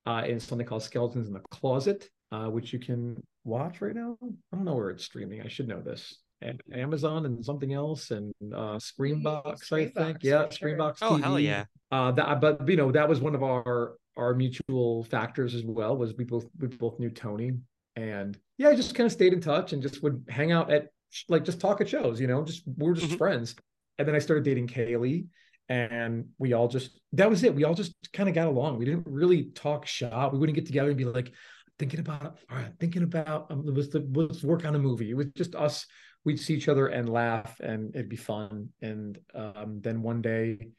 uh, 0.07 0.23
in 0.27 0.39
something 0.39 0.67
called 0.67 0.83
Skeletons 0.83 1.27
in 1.29 1.35
the 1.35 1.41
Closet, 1.51 2.09
uh, 2.33 2.47
which 2.47 2.73
you 2.73 2.79
can 2.79 3.21
watch 3.45 3.81
right 3.81 3.95
now. 3.95 4.17
I 4.23 4.57
don't 4.57 4.65
know 4.65 4.75
where 4.75 4.91
it's 4.91 5.05
streaming. 5.05 5.43
I 5.43 5.49
should 5.49 5.69
know 5.69 5.81
this. 5.81 6.19
And 6.43 6.61
Amazon 6.73 7.25
and 7.25 7.43
something 7.45 7.73
else 7.73 8.11
and 8.11 8.31
uh 8.55 8.79
Screambox, 8.79 9.73
I 9.73 9.87
think. 9.87 10.19
Yeah, 10.23 10.45
for 10.47 10.53
sure. 10.53 10.69
Screambox. 10.69 10.99
Oh, 11.01 11.17
hell 11.17 11.41
yeah. 11.41 11.65
Uh 11.91 12.13
that 12.13 12.41
but 12.43 12.69
you 12.69 12.77
know, 12.77 12.93
that 12.93 13.09
was 13.09 13.21
one 13.21 13.35
of 13.35 13.43
our 13.43 13.97
our 14.19 14.35
mutual 14.35 15.05
factors 15.05 15.55
as 15.55 15.65
well, 15.65 15.97
was 15.97 16.15
we 16.19 16.25
both 16.25 16.47
we 16.61 16.69
both 16.69 16.99
knew 17.01 17.09
Tony. 17.09 17.53
And 17.97 18.39
yeah, 18.59 18.69
I 18.69 18.75
just 18.77 18.95
kind 18.95 19.07
of 19.07 19.13
stayed 19.13 19.33
in 19.33 19.41
touch 19.41 19.73
and 19.73 19.81
just 19.83 20.03
would 20.03 20.27
hang 20.29 20.53
out 20.53 20.71
at 20.71 20.89
like 21.31 21.45
just 21.45 21.59
talk 21.61 21.81
at 21.81 21.89
shows, 21.89 22.21
you 22.21 22.27
know, 22.27 22.45
just 22.45 22.63
we 22.67 22.75
we're 22.87 22.95
just 22.95 23.13
Mhm. 23.13 23.19
friends. 23.19 23.55
And 23.99 24.07
then 24.07 24.15
I 24.15 24.19
started 24.19 24.45
dating 24.45 24.69
Kaylee 24.69 25.27
and 25.69 26.27
we 26.39 26.53
all 26.53 26.69
just 26.69 27.01
that 27.13 27.29
was 27.29 27.43
it. 27.43 27.55
We 27.55 27.65
all 27.65 27.75
just 27.75 27.95
kind 28.13 28.29
of 28.29 28.35
got 28.35 28.47
along. 28.47 28.79
We 28.79 28.85
didn't 28.85 29.07
really 29.07 29.51
talk 29.55 29.87
shop. 29.87 30.33
We 30.33 30.39
wouldn't 30.39 30.55
get 30.55 30.67
together 30.67 30.89
and 30.89 30.99
be 30.99 31.05
like 31.05 31.33
thinking 31.79 32.01
about 32.01 32.39
all 32.51 32.57
right, 32.57 32.73
thinking 32.79 33.03
about 33.03 33.51
um, 33.51 33.65
let's, 33.65 34.43
work 34.43 34.65
on 34.65 34.75
a 34.75 34.79
movie. 34.79 35.11
It 35.11 35.17
was 35.17 35.27
just 35.35 35.55
us. 35.55 35.87
We'd 36.25 36.41
see 36.41 36.55
each 36.55 36.69
other 36.69 36.89
and 36.89 37.09
laugh 37.09 37.59
and 37.61 37.95
it'd 37.95 38.09
be 38.09 38.17
fun. 38.17 38.71
And 38.83 39.19
um, 39.35 39.81
then 39.83 40.03
one 40.03 40.23
day, 40.23 40.71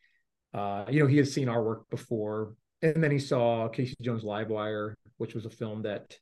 uh, 0.54 0.86
you 0.90 1.02
know, 1.02 1.08
he 1.08 1.18
had 1.18 1.28
seen 1.28 1.50
our 1.50 1.64
work 1.64 1.90
before, 1.90 2.54
and 2.82 3.04
then 3.04 3.12
he 3.12 3.20
saw 3.20 3.68
Casey 3.68 3.96
Jones 4.02 4.24
Live 4.24 4.50
Wire, 4.50 4.98
which 5.18 5.34
was 5.34 5.46
a 5.46 5.50
film 5.50 5.84
that 5.84 6.18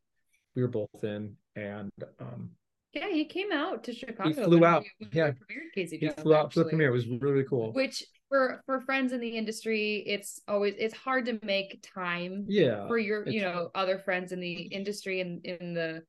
we 0.55 0.61
were 0.61 0.67
both 0.67 1.03
in, 1.03 1.35
and 1.55 1.91
um, 2.19 2.51
Yeah, 2.95 3.09
he 3.09 3.25
came 3.25 3.51
out 3.51 3.83
to 3.83 3.93
Chicago. 3.93 4.29
He 4.29 4.33
flew 4.33 4.63
out. 4.65 4.83
we 4.99 5.07
Yeah. 5.11 5.31
Casey 5.73 5.97
he 5.97 6.07
Jones, 6.07 6.21
flew 6.21 6.33
out 6.33 6.53
for 6.53 6.59
the 6.59 6.69
premiere. 6.69 6.87
It 6.89 6.93
was 6.93 7.07
really 7.07 7.43
cool. 7.43 7.73
Which 7.73 8.03
for 8.29 8.61
for 8.65 8.79
friends 8.81 9.11
in 9.11 9.19
the 9.19 9.37
industry, 9.37 10.03
it's 10.07 10.41
always 10.47 10.75
it's 10.77 10.95
hard 10.95 11.25
to 11.25 11.39
make 11.43 11.85
time 11.93 12.45
yeah, 12.47 12.87
for 12.87 12.97
your 12.97 13.27
you 13.27 13.41
know 13.41 13.69
other 13.75 13.99
friends 13.99 14.31
in 14.31 14.39
the 14.39 14.53
industry 14.53 15.19
and 15.19 15.45
in 15.45 15.73
the 15.73 16.03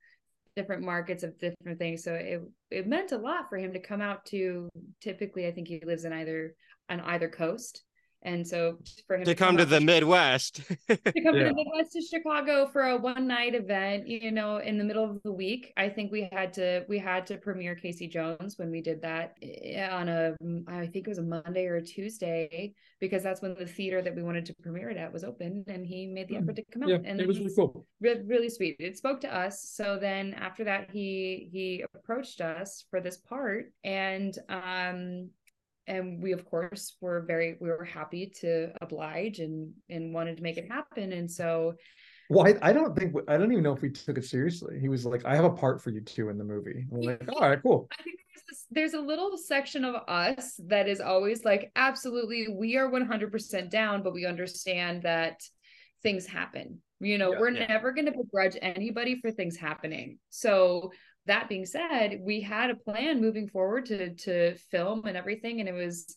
different 0.54 0.82
markets 0.82 1.22
of 1.22 1.36
different 1.38 1.78
things. 1.78 2.04
So 2.04 2.14
it 2.14 2.40
it 2.70 2.86
meant 2.86 3.12
a 3.12 3.18
lot 3.18 3.48
for 3.48 3.58
him 3.58 3.72
to 3.72 3.80
come 3.80 4.00
out 4.00 4.24
to. 4.26 4.68
Typically, 5.00 5.46
I 5.46 5.52
think 5.52 5.66
he 5.66 5.82
lives 5.84 6.04
in 6.04 6.12
either 6.12 6.54
on 6.88 7.00
either 7.00 7.28
coast, 7.28 7.82
and 8.26 8.46
so 8.46 8.78
for 9.06 9.16
him 9.16 9.24
To 9.24 9.34
come 9.34 9.56
to 9.56 9.64
the 9.64 9.80
Midwest. 9.80 10.56
to 10.88 10.96
come 11.22 11.34
to 11.34 11.44
the 11.44 11.54
Midwest 11.54 11.92
to 11.92 12.02
Chicago 12.02 12.66
for 12.66 12.82
a 12.82 12.96
one 12.96 13.26
night 13.26 13.54
event, 13.54 14.06
you 14.08 14.30
know, 14.32 14.58
in 14.58 14.76
the 14.78 14.84
middle 14.84 15.04
of 15.04 15.22
the 15.22 15.32
week. 15.32 15.72
I 15.76 15.88
think 15.88 16.10
we 16.12 16.28
had 16.32 16.52
to 16.54 16.84
we 16.88 16.98
had 16.98 17.26
to 17.28 17.36
premiere 17.38 17.74
Casey 17.76 18.08
Jones 18.08 18.58
when 18.58 18.70
we 18.70 18.80
did 18.82 19.00
that 19.02 19.36
eh, 19.42 19.88
on 19.88 20.08
a 20.08 20.34
I 20.68 20.86
think 20.86 21.06
it 21.06 21.08
was 21.08 21.18
a 21.18 21.22
Monday 21.22 21.66
or 21.66 21.76
a 21.76 21.82
Tuesday 21.82 22.74
because 23.00 23.22
that's 23.22 23.40
when 23.42 23.54
the 23.54 23.66
theater 23.66 24.02
that 24.02 24.14
we 24.16 24.22
wanted 24.22 24.44
to 24.46 24.54
premiere 24.62 24.90
it 24.90 24.96
at 24.96 25.12
was 25.12 25.22
open, 25.24 25.64
and 25.68 25.86
he 25.86 26.06
made 26.06 26.28
the 26.28 26.34
Mm. 26.34 26.42
effort 26.42 26.56
to 26.56 26.64
come 26.72 26.82
out. 26.82 26.88
yeah, 26.88 26.98
and 27.04 27.20
it 27.20 27.26
was 27.28 27.36
really 27.38 27.46
it's 27.46 27.56
cool. 27.56 27.86
re- 28.00 28.22
really 28.26 28.48
sweet. 28.50 28.76
It 28.80 28.96
spoke 28.96 29.20
to 29.20 29.34
us. 29.34 29.62
So 29.78 29.98
then 30.00 30.34
after 30.34 30.64
that, 30.64 30.90
he 30.92 31.48
he 31.52 31.84
approached 31.94 32.40
us 32.40 32.84
for 32.90 33.00
this 33.00 33.18
part, 33.18 33.72
and 33.84 34.36
um 34.48 35.30
and 35.86 36.22
we 36.22 36.32
of 36.32 36.44
course 36.44 36.96
were 37.00 37.20
very 37.20 37.56
we 37.60 37.68
were 37.68 37.84
happy 37.84 38.32
to 38.40 38.70
oblige 38.80 39.38
and 39.38 39.72
and 39.88 40.12
wanted 40.12 40.36
to 40.36 40.42
make 40.42 40.56
it 40.56 40.68
happen 40.70 41.12
and 41.12 41.30
so 41.30 41.74
Well, 42.28 42.46
I, 42.46 42.70
I 42.70 42.72
don't 42.72 42.96
think 42.98 43.14
I 43.28 43.36
don't 43.36 43.52
even 43.52 43.62
know 43.62 43.72
if 43.72 43.82
we 43.82 43.90
took 43.90 44.18
it 44.18 44.24
seriously. 44.24 44.80
He 44.80 44.88
was 44.88 45.06
like, 45.06 45.24
"I 45.24 45.36
have 45.36 45.44
a 45.44 45.50
part 45.50 45.80
for 45.80 45.90
you 45.90 46.00
too 46.00 46.28
in 46.28 46.38
the 46.38 46.44
movie." 46.44 46.84
I'm 46.92 47.00
like, 47.00 47.28
"All 47.28 47.48
right, 47.48 47.62
cool." 47.62 47.88
i 47.98 48.02
think 48.02 48.18
there's, 48.34 48.44
this, 48.48 48.66
there's 48.70 48.94
a 48.94 49.00
little 49.00 49.36
section 49.36 49.84
of 49.84 49.94
us 50.08 50.58
that 50.66 50.88
is 50.88 51.00
always 51.00 51.44
like 51.44 51.70
absolutely 51.76 52.48
we 52.48 52.76
are 52.76 52.90
100% 52.90 53.70
down 53.70 54.02
but 54.02 54.12
we 54.12 54.26
understand 54.26 55.02
that 55.02 55.40
things 56.02 56.26
happen 56.26 56.80
you 57.00 57.18
know 57.18 57.30
Yeah, 57.32 57.38
we're 57.38 57.50
yeah. 57.50 57.66
never 57.66 57.92
going 57.92 58.06
to 58.06 58.12
begrudge 58.12 58.56
anybody 58.60 59.20
for 59.20 59.30
things 59.30 59.56
happening 59.56 60.18
so 60.30 60.90
that 61.26 61.48
being 61.48 61.66
said 61.66 62.20
we 62.22 62.40
had 62.40 62.70
a 62.70 62.76
plan 62.76 63.20
moving 63.20 63.48
forward 63.48 63.86
to 63.86 64.14
to 64.14 64.54
film 64.70 65.04
and 65.06 65.16
everything 65.16 65.60
and 65.60 65.68
it 65.68 65.72
was 65.74 66.14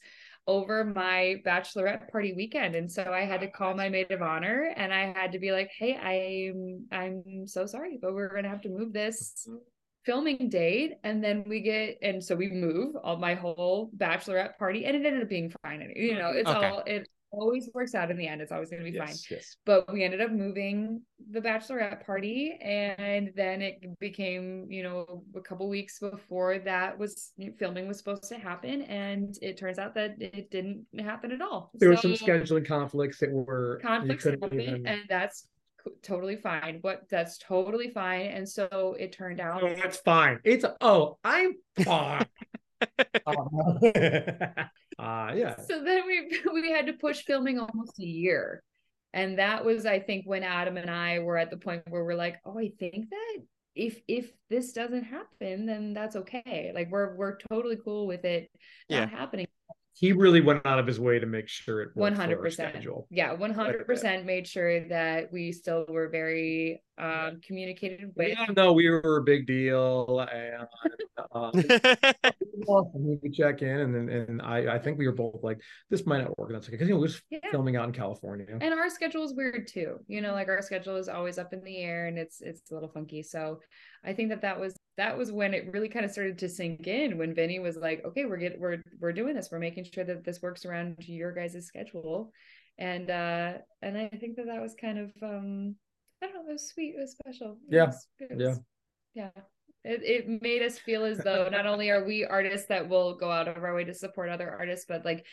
over 0.47 0.83
my 0.83 1.35
bachelorette 1.45 2.09
party 2.09 2.33
weekend. 2.33 2.73
And 2.75 2.91
so 2.91 3.03
i 3.13 3.21
had 3.21 3.41
to 3.41 3.47
oh, 3.47 3.51
call 3.51 3.75
my 3.75 3.87
maid 3.87 4.11
of 4.11 4.21
honor 4.21 4.73
and 4.75 4.93
i 4.93 5.13
had 5.15 5.31
to 5.33 5.39
be 5.39 5.51
like 5.51 5.69
hey 5.77 5.95
i'm 5.95 6.85
i'm 6.91 7.45
so 7.45 7.65
sorry 7.65 7.99
but 8.01 8.13
we're 8.13 8.29
going 8.29 8.43
to 8.43 8.49
have 8.49 8.61
to 8.61 8.69
move 8.69 8.91
this 8.91 9.45
mm-hmm. 9.47 9.57
filming 10.05 10.49
date. 10.49 10.93
And 11.03 11.23
then 11.23 11.43
we 11.47 11.61
get 11.61 11.99
and 12.01 12.23
so 12.23 12.35
we 12.35 12.49
move 12.49 12.95
all 13.03 13.17
my 13.17 13.35
whole 13.35 13.91
bachelorette 13.95 14.57
party 14.57 14.85
and 14.85 14.95
it 14.95 15.05
ended 15.05 15.21
up 15.21 15.29
being 15.29 15.53
fine. 15.63 15.93
You 15.95 16.15
know 16.15 16.31
it's 16.31 16.49
Okay. 16.49 16.67
all 16.67 16.83
it 16.85 17.07
always 17.31 17.69
works 17.73 17.93
out 17.95 18.09
in 18.09 18.17
the 18.17 18.27
end 18.27 18.41
it's 18.41 18.51
always 18.51 18.69
going 18.69 18.83
to 18.83 18.91
be 18.91 18.97
fine 18.97 19.07
Yes, 19.09 19.25
yes. 19.29 19.55
but 19.65 19.91
we 19.91 20.03
ended 20.03 20.21
up 20.21 20.31
moving 20.31 21.01
the 21.31 21.39
bachelorette 21.39 22.05
party 22.05 22.57
and 22.61 23.31
then 23.35 23.61
it 23.61 23.99
became 23.99 24.65
you 24.69 24.81
know 24.83 25.23
a 25.35 25.41
couple 25.41 25.69
weeks 25.69 25.99
before 25.99 26.57
that 26.59 26.97
was 26.97 27.31
filming 27.57 27.87
was 27.87 27.97
supposed 27.97 28.23
to 28.29 28.37
happen 28.37 28.81
and 28.83 29.37
it 29.41 29.57
turns 29.57 29.77
out 29.77 29.93
that 29.95 30.15
it 30.19 30.49
didn't 30.49 30.85
happen 30.99 31.31
at 31.31 31.41
all 31.41 31.71
There 31.75 31.89
were 31.89 31.97
some 31.97 32.13
scheduling 32.13 32.65
conflicts 32.67 33.19
that 33.19 33.31
were 33.31 33.79
conflicts 33.81 34.23
couldn't 34.23 34.53
even- 34.53 34.87
and 34.87 35.01
that's 35.07 35.47
totally 36.03 36.35
fine 36.35 36.79
what 36.81 37.03
that's 37.09 37.37
totally 37.37 37.89
fine 37.89 38.25
and 38.27 38.47
so 38.47 38.95
it 38.99 39.11
turned 39.13 39.39
out 39.39 39.63
Oh, 39.63 39.73
that's 39.75 39.97
fine. 39.97 40.39
It's 40.43 40.65
oh, 40.81 41.17
I'm 41.23 41.53
fine. 41.83 42.25
Oh. 43.27 43.79
uh, 44.99 45.31
yeah. 45.35 45.55
so 45.61 45.83
then 45.83 46.05
we 46.05 46.39
we 46.53 46.71
had 46.71 46.87
to 46.87 46.93
push 46.93 47.23
filming 47.23 47.59
almost 47.59 47.99
a 47.99 48.05
year 48.05 48.61
and 49.13 49.39
that 49.39 49.63
was 49.65 49.85
i 49.85 49.99
think 49.99 50.25
when 50.25 50.43
adam 50.43 50.77
and 50.77 50.89
i 50.89 51.19
were 51.19 51.37
at 51.37 51.49
the 51.49 51.57
point 51.57 51.83
where 51.89 52.03
we're 52.03 52.15
like 52.15 52.37
oh 52.45 52.57
i 52.59 52.71
think 52.79 53.09
that 53.09 53.37
if 53.75 53.99
if 54.07 54.31
this 54.49 54.71
doesn't 54.73 55.03
happen 55.03 55.65
then 55.65 55.93
that's 55.93 56.15
okay 56.15 56.71
like 56.73 56.89
we're 56.91 57.15
we're 57.15 57.37
totally 57.49 57.77
cool 57.83 58.07
with 58.07 58.25
it 58.25 58.49
Yeah. 58.87 59.01
not 59.01 59.09
happening 59.11 59.47
He 59.99 60.13
really 60.13 60.39
went 60.39 60.65
out 60.65 60.79
of 60.79 60.87
his 60.87 60.97
way 60.99 61.19
to 61.19 61.25
make 61.25 61.49
sure 61.49 61.81
it 61.81 61.89
worked 61.95 62.15
for 62.15 62.21
our 62.21 62.27
100% 62.27 62.53
schedule. 62.53 63.07
yeah 63.11 63.35
100% 63.35 64.25
made 64.25 64.47
sure 64.47 64.87
that 64.87 65.31
we 65.31 65.51
still 65.51 65.85
were 65.89 66.07
very 66.09 66.81
um 66.97 67.39
communicated 67.45 68.11
with 68.15 68.29
Even 68.29 68.55
though 68.55 68.71
we 68.73 68.89
were 68.89 69.17
a 69.17 69.23
big 69.23 69.45
deal, 69.45 70.19
and 70.31 70.67
uh, 71.35 71.51
we 72.93 73.17
would 73.21 73.33
check 73.33 73.61
in, 73.61 73.79
and 73.79 73.95
then 73.95 74.09
and 74.09 74.41
I 74.41 74.75
I 74.75 74.79
think 74.79 74.97
we 74.97 75.07
were 75.07 75.13
both 75.13 75.41
like, 75.43 75.59
this 75.89 76.05
might 76.05 76.19
not 76.21 76.37
work. 76.37 76.49
And 76.49 76.55
that's 76.55 76.67
okay 76.67 76.75
because 76.75 76.87
you 76.87 76.93
know 76.93 76.99
we 76.99 77.03
was 77.07 77.21
Yeah. 77.29 77.39
filming 77.51 77.75
out 77.75 77.85
in 77.87 77.93
California. 77.93 78.47
and 78.61 78.73
our 78.73 78.89
schedule 78.89 79.23
is 79.23 79.33
weird 79.33 79.67
too 79.67 79.97
you 80.07 80.21
know 80.21 80.33
like 80.33 80.47
our 80.47 80.61
schedule 80.61 80.95
is 80.97 81.09
always 81.09 81.37
up 81.37 81.53
in 81.53 81.63
the 81.63 81.77
air 81.77 82.07
and 82.07 82.17
it's 82.17 82.41
it's 82.41 82.69
a 82.71 82.73
little 82.73 82.89
funky 82.89 83.21
so 83.23 83.59
i 84.03 84.13
think 84.13 84.29
that 84.29 84.41
that 84.41 84.59
was 84.59 84.73
that 84.99 85.17
was 85.17 85.31
when 85.31 85.53
it 85.53 85.71
really 85.73 85.89
kind 85.89 86.05
of 86.05 86.11
started 86.11 86.37
to 86.37 86.49
sink 86.49 86.85
in 86.87 87.17
when 87.17 87.33
vinny 87.33 87.57
was 87.59 87.75
like 87.77 88.03
okay 88.05 88.25
we're 88.25 88.37
getting 88.37 88.59
we're 88.59 88.81
we're 88.99 89.13
doing 89.13 89.33
this 89.35 89.49
we're 89.51 89.59
making 89.67 89.83
sure 89.93 90.03
that 90.03 90.23
this 90.23 90.41
works 90.41 90.65
around 90.65 90.95
your 90.99 91.31
guys' 91.33 91.65
schedule 91.65 92.31
and 92.77 93.09
uh 93.09 93.53
and 93.81 93.97
i 93.97 94.07
think 94.19 94.35
that 94.35 94.45
that 94.45 94.61
was 94.61 94.75
kind 94.79 94.97
of 94.99 95.11
um 95.23 95.75
i 96.21 96.25
don't 96.25 96.35
know 96.35 96.49
it 96.49 96.51
was 96.53 96.69
sweet 96.69 96.95
it 96.95 96.99
was 96.99 97.11
special 97.13 97.57
It 97.69 97.75
Yeah, 97.75 97.85
was- 97.87 98.07
it 98.19 98.39
yeah. 98.39 98.47
was- 98.47 98.59
yeah 99.15 99.29
it, 99.85 100.01
it 100.03 100.41
made 100.41 100.61
us 100.61 100.77
feel 100.77 101.05
as 101.05 101.17
though 101.19 101.47
not 101.49 101.65
only 101.65 101.89
are 101.89 102.03
we 102.03 102.25
artists 102.25 102.67
that 102.67 102.89
will 102.89 103.15
go 103.15 103.31
out 103.31 103.47
of 103.47 103.63
our 103.63 103.73
way 103.73 103.85
to 103.85 103.93
support 103.93 104.29
other 104.29 104.49
artists 104.49 104.85
but 104.87 105.05
like 105.05 105.25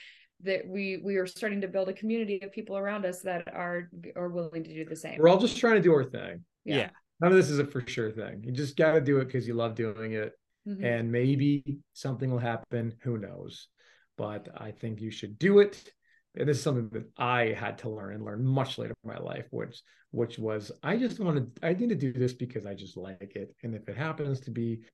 that 0.45 0.63
we 0.69 1.01
we 1.05 1.17
are 1.17 1.27
starting 1.27 1.61
to 1.63 1.69
build 1.69 1.89
a 1.89 1.93
community 1.93 2.39
of 2.43 2.53
people 2.53 2.77
around 2.77 3.05
us 3.05 3.23
that 3.23 3.43
are 3.53 3.91
are 4.15 4.29
willing 4.29 4.63
to 4.63 4.73
do 4.75 4.85
the 4.85 4.95
same. 4.95 5.17
We're 5.19 5.29
all 5.31 5.39
just 5.39 5.57
trying 5.57 5.77
to 5.77 5.81
do 5.81 5.93
our 5.95 6.05
thing. 6.05 6.45
yeah. 6.65 6.91
None 7.21 7.31
of 7.33 7.37
this 7.37 7.51
is 7.51 7.59
a 7.59 7.65
for 7.67 7.83
sure 7.87 8.11
thing. 8.11 8.43
You 8.45 8.53
just 8.53 8.77
got 8.77 8.93
to 8.93 9.01
do 9.01 9.19
it 9.19 9.27
because 9.27 9.47
you 9.47 9.55
love 9.55 9.75
doing 9.75 10.13
it, 10.13 10.33
Mhm. 10.67 10.85
and 10.85 11.13
maybe 11.13 11.79
something 11.93 12.31
will 12.31 12.39
happen. 12.39 12.95
Who 13.03 13.19
knows? 13.19 13.69
But 14.17 14.49
I 14.55 14.73
think 14.73 15.01
you 15.01 15.11
should 15.11 15.39
do 15.39 15.61
it. 15.61 15.93
And 16.35 16.47
this 16.49 16.59
is 16.59 16.63
something 16.63 16.91
that 16.91 17.11
I 17.17 17.53
had 17.53 17.79
to 17.79 17.89
learn 17.89 18.15
and 18.15 18.25
learn 18.25 18.45
much 18.45 18.77
later 18.77 18.95
in 19.05 19.09
my 19.11 19.19
life, 19.19 19.47
which 19.51 19.83
which 20.11 20.39
was 20.39 20.71
I 20.83 20.97
just 20.97 21.19
wanted 21.21 21.59
I 21.63 21.73
need 21.73 21.89
to 21.89 21.95
do 21.95 22.13
this 22.13 22.33
because 22.35 22.67
I 22.67 22.75
just 22.75 22.97
like 22.97 23.37
it, 23.37 23.55
and 23.63 23.75
if 23.75 23.89
it 23.89 23.97
happens 23.97 24.41
to 24.41 24.51
be 24.51 24.85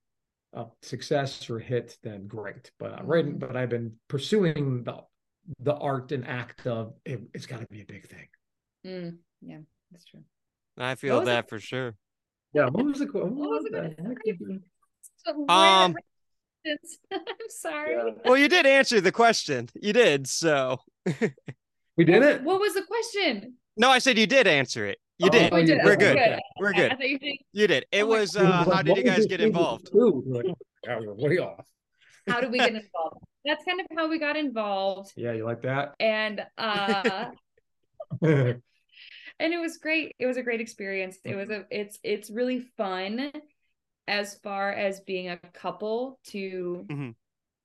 a 0.53 0.66
success 0.83 1.49
or 1.51 1.59
a 1.59 1.62
hit, 1.62 1.99
then 2.03 2.27
great. 2.29 2.70
But 2.79 3.01
uh, 3.01 3.05
right, 3.05 3.25
Mhm. 3.27 3.39
but 3.41 3.57
I've 3.57 3.68
been 3.70 3.99
pursuing 4.09 4.85
the 4.85 5.03
the 5.59 5.75
art 5.75 6.12
and 6.12 6.25
act 6.27 6.66
of 6.68 6.95
it, 7.05 7.20
it's 7.35 7.47
got 7.47 7.59
to 7.61 7.66
be 7.66 7.81
a 7.83 7.85
big 7.85 8.07
thing. 8.07 8.29
Mm, 8.87 9.18
yeah, 9.41 9.59
that's 9.91 10.05
true. 10.05 10.25
I 10.77 10.95
feel 10.95 11.18
was 11.18 11.23
it? 11.23 11.33
that 11.33 11.49
for 11.49 11.59
sure. 11.59 11.97
Yeah. 12.55 12.66
What 12.68 12.84
was 12.84 12.98
the 12.98 13.07
what 13.07 13.30
What 13.30 13.50
was 13.50 13.62
was 13.62 13.72
the 13.72 13.80
the 14.03 14.09
heck 14.09 14.22
did 14.24 14.36
you- 14.40 14.61
So 15.24 15.46
Um, 15.48 15.94
I'm 16.66 17.18
sorry. 17.48 17.96
Well, 18.24 18.36
you 18.36 18.48
did 18.48 18.66
answer 18.66 19.00
the 19.00 19.12
question. 19.12 19.68
You 19.80 19.92
did. 19.92 20.26
So, 20.28 20.78
We 21.96 22.05
did 22.05 22.22
it. 22.22 22.42
What 22.42 22.61
was 22.61 22.74
the 22.74 22.82
question? 22.82 23.55
no, 23.76 23.88
I 23.90 23.98
said 23.98 24.16
you 24.18 24.26
did 24.26 24.46
answer 24.46 24.86
it. 24.86 24.98
You 25.18 25.26
Oh, 25.28 25.30
did. 25.30 25.53
oh, 25.53 25.57
you 25.57 25.66
did. 25.66 25.80
We're 25.84 25.96
good. 25.96 26.16
good. 26.16 26.38
We're 26.59 26.72
good. 26.72 26.90
thought 26.92 27.09
you 27.09 27.18
did- 27.18 27.38
You 27.53 27.66
did. 27.66 27.86
It 27.92 28.03
Oh 28.03 28.07
was, 28.07 28.36
It 28.36 28.42
was 28.42 28.50
uh, 28.50 28.64
like, 28.66 28.74
how 28.76 28.82
did 28.82 28.96
you 28.96 29.03
guys 29.03 29.26
get 29.26 29.40
involved? 29.40 29.90
We're 29.92 30.11
like, 30.11 30.46
"Oh, 30.88 30.98
we're 31.00 31.14
way 31.14 31.38
off. 31.38 31.66
How 32.28 32.40
did 32.40 32.50
we 32.53 32.59
get 32.59 32.68
involved? 32.82 33.24
that's 33.44 33.64
kind 33.64 33.80
of 33.80 33.86
how 33.96 34.09
we 34.09 34.18
got 34.20 34.36
involved. 34.36 35.12
Yeah, 35.16 35.32
you 35.32 35.44
like 35.44 35.62
that? 35.62 35.94
And 36.00 36.44
uh 36.59 37.30
and 39.39 39.53
it 39.53 39.59
was 39.59 39.78
great. 39.78 40.12
It 40.18 40.26
was 40.26 40.37
a 40.37 40.43
great 40.43 40.61
experience. 40.61 41.18
It 41.24 41.35
was 41.35 41.51
a 41.51 41.64
it's 41.70 41.99
it's 42.03 42.30
really 42.30 42.61
fun 42.76 43.33
as 44.09 44.35
far 44.43 44.72
as 44.72 45.01
being 45.01 45.30
a 45.30 45.39
couple 45.53 46.18
to 46.28 46.87
Mhm. 46.91 47.14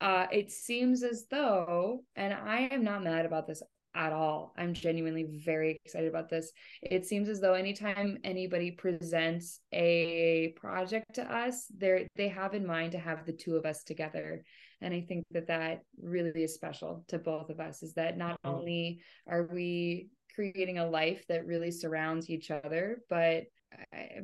uh 0.02 0.28
it 0.32 0.52
seems 0.52 1.04
as 1.04 1.28
though 1.30 2.04
and 2.16 2.34
I 2.34 2.70
am 2.72 2.84
not 2.84 3.04
mad 3.04 3.26
about 3.26 3.48
this 3.48 3.64
at 3.96 4.14
all. 4.14 4.54
I'm 4.56 4.76
genuinely 4.76 5.24
very 5.44 5.80
excited 5.84 6.08
about 6.08 6.30
this. 6.30 6.52
It 6.84 7.08
seems 7.08 7.30
as 7.30 7.42
though 7.42 7.54
anytime 7.56 8.20
anybody 8.24 8.70
presents 8.70 9.60
a 9.72 10.54
project 10.56 11.16
to 11.16 11.24
us, 11.24 11.66
they 11.76 12.08
they 12.16 12.28
have 12.28 12.54
in 12.54 12.66
mind 12.66 12.92
to 12.92 13.00
have 13.00 13.26
the 13.26 13.34
two 13.34 13.56
of 13.56 13.66
us 13.66 13.84
together. 13.84 14.44
And 14.82 14.94
I 14.94 15.02
think 15.02 15.26
that 15.32 15.48
that 15.48 15.82
really 16.00 16.44
is 16.44 16.54
special 16.54 17.04
to 17.08 17.18
both 17.18 17.50
of 17.50 17.60
us 17.60 17.82
is 17.82 17.94
that 17.94 18.18
not 18.18 18.38
Mhm. 18.44 18.52
only 18.52 19.02
are 19.26 19.48
we 19.52 20.10
creating 20.38 20.78
a 20.78 20.88
life 20.88 21.26
that 21.28 21.48
really 21.48 21.72
surrounds 21.72 22.30
each 22.30 22.52
other, 22.52 23.02
but 23.10 23.46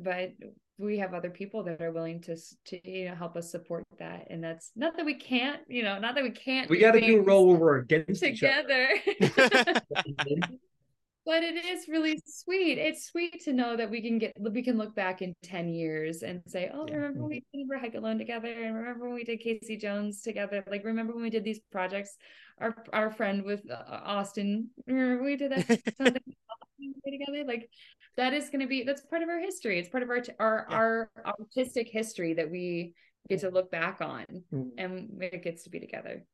but 0.00 0.30
we 0.78 0.98
have 0.98 1.12
other 1.12 1.30
people 1.30 1.64
that 1.64 1.80
are 1.80 1.90
willing 1.90 2.20
to 2.20 2.36
to 2.66 2.88
you 2.88 3.08
know 3.08 3.14
help 3.16 3.36
us 3.36 3.50
support 3.50 3.84
that 3.98 4.26
and 4.30 4.42
that's 4.42 4.70
not 4.74 4.96
that 4.96 5.04
we 5.04 5.14
can't 5.14 5.60
you 5.68 5.82
know 5.82 5.98
not 5.98 6.14
that 6.14 6.24
we 6.24 6.30
can't 6.30 6.70
we 6.70 6.78
got 6.78 6.92
to 6.92 7.00
do 7.00 7.06
a 7.06 7.08
things 7.16 7.26
role 7.26 7.46
where 7.48 7.58
we're 7.58 7.78
against 7.78 8.22
each 8.22 8.42
other. 8.42 8.88
together 9.20 9.82
but 11.26 11.42
it 11.42 11.56
is 11.64 11.88
really 11.88 12.20
sweet. 12.26 12.78
It's 12.78 13.06
sweet 13.06 13.42
to 13.44 13.52
know 13.52 13.76
that 13.76 13.90
we 13.90 14.02
can 14.02 14.18
get 14.18 14.32
we 14.38 14.62
can 14.62 14.76
look 14.76 14.94
back 14.94 15.22
in 15.22 15.34
10 15.42 15.68
years 15.68 16.22
and 16.22 16.42
say 16.46 16.70
oh 16.72 16.86
Yeah. 16.86 16.94
remember 16.96 17.20
when 17.20 17.28
we 17.30 17.34
did 17.36 17.44
Never 17.66 17.80
Hike 17.80 17.94
Alone 17.94 18.18
together? 18.18 18.48
And 18.48 18.74
remember 18.76 19.06
when 19.06 19.14
we 19.14 19.24
did 19.24 19.40
casey 19.40 19.76
jones 19.76 20.22
together? 20.22 20.62
Like 20.66 20.84
remember 20.84 21.14
when 21.14 21.22
we 21.22 21.30
did 21.30 21.44
these 21.44 21.60
projects? 21.72 22.16
Our 22.60 22.76
our 22.92 23.10
friend 23.10 23.42
with 23.44 23.68
uh, 23.70 23.82
austin 24.04 24.70
remember 24.86 25.24
we 25.24 25.36
did 25.36 25.52
that 25.52 25.66
together? 25.98 27.44
Like 27.46 27.68
that 28.16 28.34
is 28.34 28.50
going 28.50 28.60
to 28.60 28.66
be 28.66 28.84
that's 28.84 29.02
part 29.02 29.22
of 29.22 29.28
our 29.28 29.40
history. 29.40 29.78
It's 29.78 29.88
part 29.88 30.02
of 30.02 30.10
our 30.10 30.22
our 30.38 30.66
Yeah. 30.70 30.76
our 30.76 31.10
artistic 31.40 31.88
history 31.88 32.34
that 32.34 32.50
we 32.50 32.94
get 33.28 33.40
to 33.40 33.48
look 33.50 33.70
back 33.70 34.00
on 34.00 34.26
Mm. 34.52 34.70
and 34.76 35.22
it 35.22 35.42
gets 35.42 35.64
to 35.64 35.70
be 35.70 35.80
together 35.80 36.24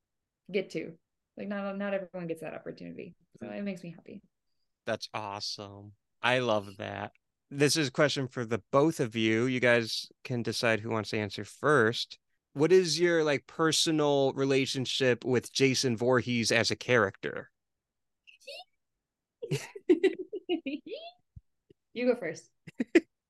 get 0.51 0.71
to. 0.71 0.93
Like 1.37 1.49
not 1.49 1.79
not 1.79 1.95
everyone 1.95 2.27
gets 2.27 2.41
that 2.43 2.55
opportunity. 2.55 3.15
So 3.41 3.49
it 3.49 3.63
makes 3.63 3.83
me 3.83 3.91
happy 3.91 4.21
That's 4.87 5.09
awesome. 5.15 5.93
I 6.23 6.39
love 6.41 6.77
that. 6.79 7.13
This 7.51 7.77
is 7.77 7.89
a 7.89 7.93
question 7.93 8.29
for 8.29 8.45
the 8.45 8.63
both 8.71 9.01
of 9.01 9.17
you. 9.17 9.47
You 9.47 9.61
guys 9.61 10.09
can 10.25 10.43
decide 10.43 10.81
who 10.81 10.91
wants 10.91 11.11
to 11.11 11.19
answer 11.19 11.45
first. 11.45 12.19
What 12.53 12.73
is 12.73 12.99
your 12.99 13.25
like 13.25 13.47
personal 13.47 14.33
relationship 14.35 15.25
with 15.25 15.53
Jason 15.53 15.97
Voorhees 15.97 16.53
as 16.53 16.71
a 16.71 16.77
character? 16.77 17.51
you 21.93 22.07
go 22.07 22.15
first 22.17 22.51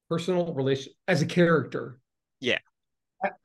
Personal 0.09 0.53
relation 0.55 0.92
as 1.07 1.22
a 1.22 1.26
character. 1.26 2.01
Yeah. 2.40 2.59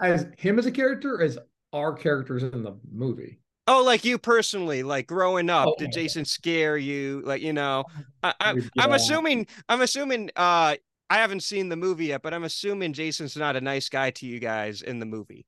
As 0.02 0.28
him 0.38 0.58
as 0.58 0.66
a 0.66 0.72
character, 0.72 1.22
as 1.22 1.38
our 1.74 1.94
characters 1.94 2.44
in 2.44 2.64
the 2.64 2.80
movie. 2.92 3.40
Oh, 3.68 3.84
like 3.84 4.06
you 4.06 4.18
personally, 4.20 4.84
like 4.84 5.08
growing 5.08 5.50
up, 5.50 5.68
Oh, 5.70 5.76
did 5.78 5.90
yeah. 5.92 6.02
Jason 6.02 6.26
scare 6.26 6.78
you? 6.78 7.22
Like, 7.26 7.42
you 7.42 7.54
know, 7.54 7.84
I, 8.22 8.34
I, 8.40 8.54
We'd 8.54 8.70
I'm 8.78 8.92
assuming, 8.94 9.48
I'm 9.68 9.82
assuming, 9.82 10.30
uh, 10.36 10.76
I 11.10 11.18
haven't 11.18 11.42
seen 11.42 11.70
the 11.70 11.76
movie 11.76 12.06
yet, 12.08 12.22
but 12.22 12.34
I'm 12.34 12.44
assuming 12.44 12.94
Jason's 12.94 13.36
not 13.36 13.56
a 13.56 13.62
nice 13.62 13.90
guy 13.90 14.12
to 14.12 14.26
you 14.26 14.40
guys 14.40 14.82
in 14.82 15.00
the 15.00 15.06
movie. 15.06 15.46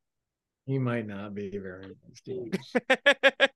He 0.66 0.78
might 0.80 1.08
not 1.08 1.34
be 1.34 1.50
very 1.58 1.88
nice 2.08 2.22
to 2.26 2.34
you. 2.34 2.52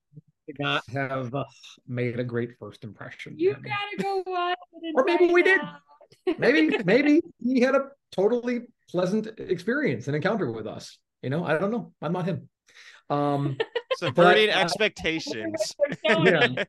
Did 0.48 0.58
not 0.60 0.84
have 0.90 1.34
uh, 1.34 1.46
made 1.88 2.20
a 2.20 2.24
great 2.24 2.52
first 2.60 2.84
impression. 2.84 3.36
you 3.38 3.54
on 3.56 3.62
gotta 3.62 3.98
go 4.02 4.24
watch 4.26 4.58
it 4.82 4.94
Or 4.96 5.04
maybe 5.06 5.26
find 5.26 5.34
we 5.34 5.44
did. 5.44 5.62
maybe 6.40 6.78
maybe 6.84 7.22
he 7.40 7.62
had 7.62 7.76
a 7.76 7.90
totally 8.12 8.62
pleasant 8.90 9.28
experience 9.40 10.08
and 10.08 10.16
encounter 10.16 10.52
with 10.52 10.68
us 10.68 10.98
you 11.22 11.30
know 11.30 11.46
i 11.46 11.58
don't 11.58 11.72
know 11.72 11.94
i'm 12.02 12.12
not 12.12 12.26
him 12.26 12.50
um 13.12 13.58
Subverting 13.98 14.50
uh, 14.50 14.54
expectations. 14.54 15.76
yeah. 16.04 16.64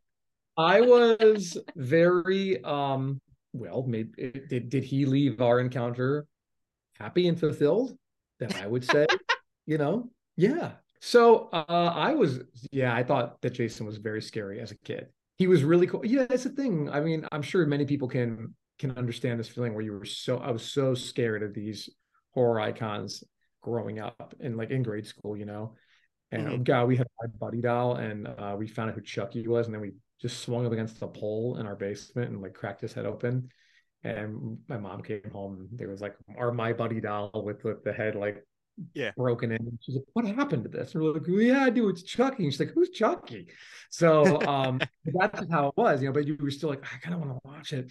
I 0.58 0.80
was 0.80 1.56
very 1.76 2.62
um 2.64 3.20
well 3.54 3.84
maybe 3.86 4.32
did, 4.48 4.68
did 4.68 4.84
he 4.84 5.06
leave 5.06 5.40
our 5.40 5.60
encounter 5.60 6.26
happy 6.98 7.28
and 7.28 7.38
fulfilled? 7.38 7.96
Then 8.38 8.52
i 8.54 8.66
would 8.66 8.84
say 8.84 9.06
you 9.66 9.78
know 9.78 10.10
yeah. 10.36 10.72
So 11.00 11.48
uh 11.52 11.92
i 11.94 12.12
was 12.12 12.40
yeah 12.70 12.94
i 12.94 13.02
thought 13.02 13.40
that 13.40 13.54
jason 13.54 13.86
was 13.86 13.96
very 13.96 14.20
scary 14.20 14.60
as 14.60 14.72
a 14.72 14.78
kid. 14.78 15.06
He 15.38 15.46
was 15.46 15.64
really 15.64 15.86
cool. 15.86 16.04
Yeah 16.04 16.26
that's 16.28 16.44
the 16.44 16.50
thing. 16.50 16.90
I 16.90 17.00
mean 17.00 17.26
i'm 17.32 17.42
sure 17.42 17.64
many 17.66 17.86
people 17.86 18.08
can 18.08 18.54
can 18.78 18.90
understand 18.98 19.38
this 19.38 19.48
feeling 19.48 19.74
where 19.74 19.84
you 19.84 19.92
were 19.92 20.04
so 20.04 20.38
i 20.38 20.50
was 20.50 20.64
so 20.64 20.92
scared 20.94 21.42
of 21.42 21.54
these 21.54 21.88
horror 22.34 22.58
icons 22.60 23.22
growing 23.62 24.00
up 24.00 24.34
and 24.40 24.56
like 24.56 24.70
in 24.70 24.82
grade 24.82 25.06
school 25.06 25.36
you 25.36 25.44
know 25.44 25.74
and 26.32 26.48
Mhm. 26.48 26.64
god 26.64 26.88
we 26.88 26.96
had 26.96 27.06
my 27.20 27.28
buddy 27.38 27.60
doll 27.60 27.94
and 27.96 28.26
uh, 28.26 28.56
we 28.58 28.66
found 28.66 28.90
out 28.90 28.96
who 28.96 29.02
chucky 29.02 29.46
was 29.46 29.66
and 29.66 29.74
then 29.74 29.80
we 29.82 29.92
just 30.20 30.42
swung 30.42 30.64
up 30.64 30.72
against 30.72 30.98
the 31.00 31.06
pole 31.08 31.58
in 31.58 31.66
our 31.66 31.74
basement 31.76 32.30
and 32.30 32.40
like 32.40 32.54
cracked 32.54 32.80
his 32.80 32.92
head 32.92 33.06
open. 33.06 33.48
And 34.04 34.58
my 34.68 34.78
mom 34.78 35.02
came 35.02 35.20
home 35.32 35.68
and 35.70 35.78
there 35.78 35.88
was 35.88 36.00
like 36.00 36.14
our 36.38 36.52
my 36.52 36.72
buddy 36.72 37.00
doll 37.00 37.30
with, 37.44 37.62
with 37.64 37.82
the 37.84 37.92
head 37.92 38.14
like 38.14 38.44
Yeah. 38.94 39.10
broken 39.16 39.50
in. 39.52 39.78
She's 39.80 39.96
like 39.96 40.04
what 40.12 40.24
happened 40.24 40.62
to 40.62 40.68
this? 40.68 40.94
And 40.94 41.02
we're 41.02 41.12
like 41.14 41.26
yeah 41.26 41.68
dude 41.70 41.90
it's 41.90 42.02
chucky. 42.04 42.44
And 42.44 42.52
she's 42.52 42.60
like 42.60 42.72
who's 42.72 42.90
chucky? 42.90 43.48
So 43.90 44.46
um 44.46 44.78
that's 45.04 45.42
how 45.50 45.68
it 45.68 45.74
was 45.76 46.00
you 46.00 46.08
know 46.08 46.12
but 46.12 46.26
you 46.26 46.36
were 46.40 46.50
still 46.50 46.68
like 46.70 46.84
i 46.84 46.98
kind 46.98 47.14
of 47.14 47.20
want 47.20 47.32
to 47.32 47.40
watch 47.48 47.72
it. 47.72 47.90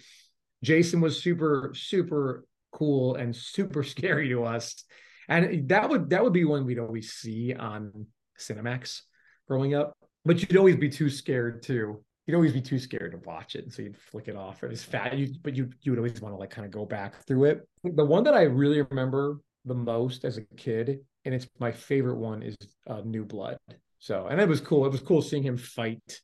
Jason 0.62 1.00
was 1.02 1.22
super 1.22 1.72
super 1.74 2.46
cool 2.72 3.16
and 3.16 3.36
super 3.36 3.82
scary 3.94 4.28
to 4.30 4.44
us. 4.44 4.84
And 5.28 5.68
that 5.68 5.88
would 5.90 6.10
that 6.10 6.22
would 6.24 6.32
be 6.32 6.44
one 6.44 6.64
we'd 6.64 6.78
always 6.78 7.12
see 7.12 7.54
on 7.54 8.06
cinemax 8.48 9.02
growing 9.48 9.74
up 9.74 9.96
but 10.24 10.40
you'd 10.40 10.56
always 10.56 10.76
be 10.76 10.88
too 10.88 11.10
scared 11.10 11.62
to 11.62 12.02
you'd 12.26 12.34
always 12.34 12.52
be 12.52 12.60
too 12.60 12.78
scared 12.78 13.12
to 13.12 13.18
watch 13.28 13.56
it. 13.56 13.72
So 13.72 13.82
you'd 13.82 13.96
flick 13.96 14.28
it 14.28 14.36
off 14.36 14.62
it 14.62 14.70
was 14.70 14.84
fat 14.84 15.16
you 15.18 15.34
but 15.42 15.54
you 15.54 15.70
you 15.82 15.92
would 15.92 15.98
always 15.98 16.20
want 16.20 16.34
to 16.34 16.38
like 16.38 16.50
kind 16.50 16.64
of 16.64 16.70
go 16.70 16.84
back 16.84 17.24
through 17.26 17.44
it. 17.44 17.68
The 17.84 18.04
one 18.04 18.24
that 18.24 18.34
i 18.34 18.42
really 18.42 18.82
remember 18.82 19.40
the 19.64 19.74
most 19.74 20.24
as 20.24 20.38
a 20.38 20.42
kid 20.56 21.00
and 21.24 21.34
it's 21.34 21.46
my 21.60 21.70
favorite 21.70 22.16
one 22.16 22.42
is 22.42 22.56
uh, 22.88 23.00
new 23.04 23.24
blood. 23.24 23.58
So 23.98 24.26
and 24.26 24.40
it 24.40 24.48
was 24.48 24.60
cool 24.60 24.86
it 24.86 24.92
was 24.92 25.00
cool 25.00 25.22
seeing 25.22 25.42
him 25.42 25.56
fight 25.56 26.20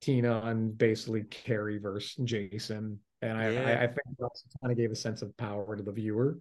tina 0.00 0.42
and 0.44 0.76
basically 0.76 1.24
carrie 1.24 1.78
versus 1.78 2.16
jason. 2.24 2.98
And 3.20 3.38
I, 3.38 3.50
Yeah. 3.50 3.60
I, 3.60 3.72
I 3.84 3.86
think 3.86 4.00
it 4.18 4.22
also 4.22 4.46
kind 4.60 4.72
of 4.72 4.78
gave 4.78 4.90
a 4.90 4.96
sense 4.96 5.22
of 5.22 5.36
power 5.36 5.76
to 5.76 5.82
the 5.82 5.92
viewer 5.92 6.38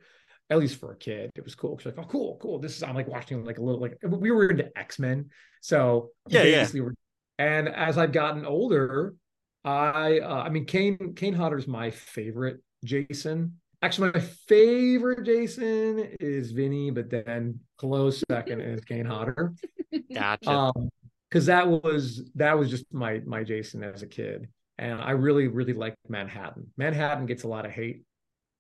at 0.50 0.58
least 0.60 0.80
for 0.80 0.92
a 0.92 0.98
kid 0.98 1.30
it 1.36 1.44
was 1.44 1.56
cool. 1.56 1.78
'Cause 1.78 1.86
like 1.88 2.00
oh 2.00 2.04
cool 2.10 2.38
cool. 2.42 2.60
This 2.60 2.76
is 2.78 2.84
i'm 2.84 2.96
like 2.96 3.08
watching 3.08 3.44
like 3.46 3.58
a 3.58 3.62
little 3.62 3.80
like 3.82 3.98
we 4.04 4.32
were 4.32 4.50
into 4.50 4.70
x-men 4.78 5.30
so 5.62 6.10
Yeah, 6.28 6.44
yeah. 6.44 6.60
basically 6.62 6.82
we're- 6.82 6.96
and 7.40 7.70
as 7.70 7.98
i've 7.98 8.12
gotten 8.12 8.46
older 8.46 9.16
i 9.64 10.20
uh, 10.20 10.42
i 10.44 10.50
mean 10.50 10.66
kane 10.66 11.14
kane 11.16 11.34
hodder's 11.34 11.68
my 11.68 11.92
favorite 11.92 12.62
jason. 12.84 13.58
Actually 13.84 14.12
my 14.14 14.20
favorite 14.48 15.24
jason 15.26 16.16
is 16.20 16.52
vinny 16.52 16.92
but 16.92 17.10
then 17.10 17.60
close 17.78 18.24
second 18.30 18.62
is 18.62 18.82
kane 18.82 19.06
hodder. 19.06 19.54
Gotcha. 20.14 20.50
um 20.50 20.90
because 21.30 21.46
that 21.46 21.68
was 21.68 22.30
that 22.36 22.58
was 22.60 22.70
just 22.70 22.86
my 22.94 23.22
my 23.26 23.44
jason 23.44 23.84
as 23.84 24.02
a 24.04 24.08
kid 24.08 24.48
and 24.78 25.02
i 25.02 25.12
really 25.12 25.48
really 25.48 25.74
like 25.74 25.96
manhattan. 26.10 26.68
Manhattan 26.78 27.26
gets 27.26 27.44
a 27.44 27.48
lot 27.48 27.66
of 27.66 27.72
hate 27.72 28.04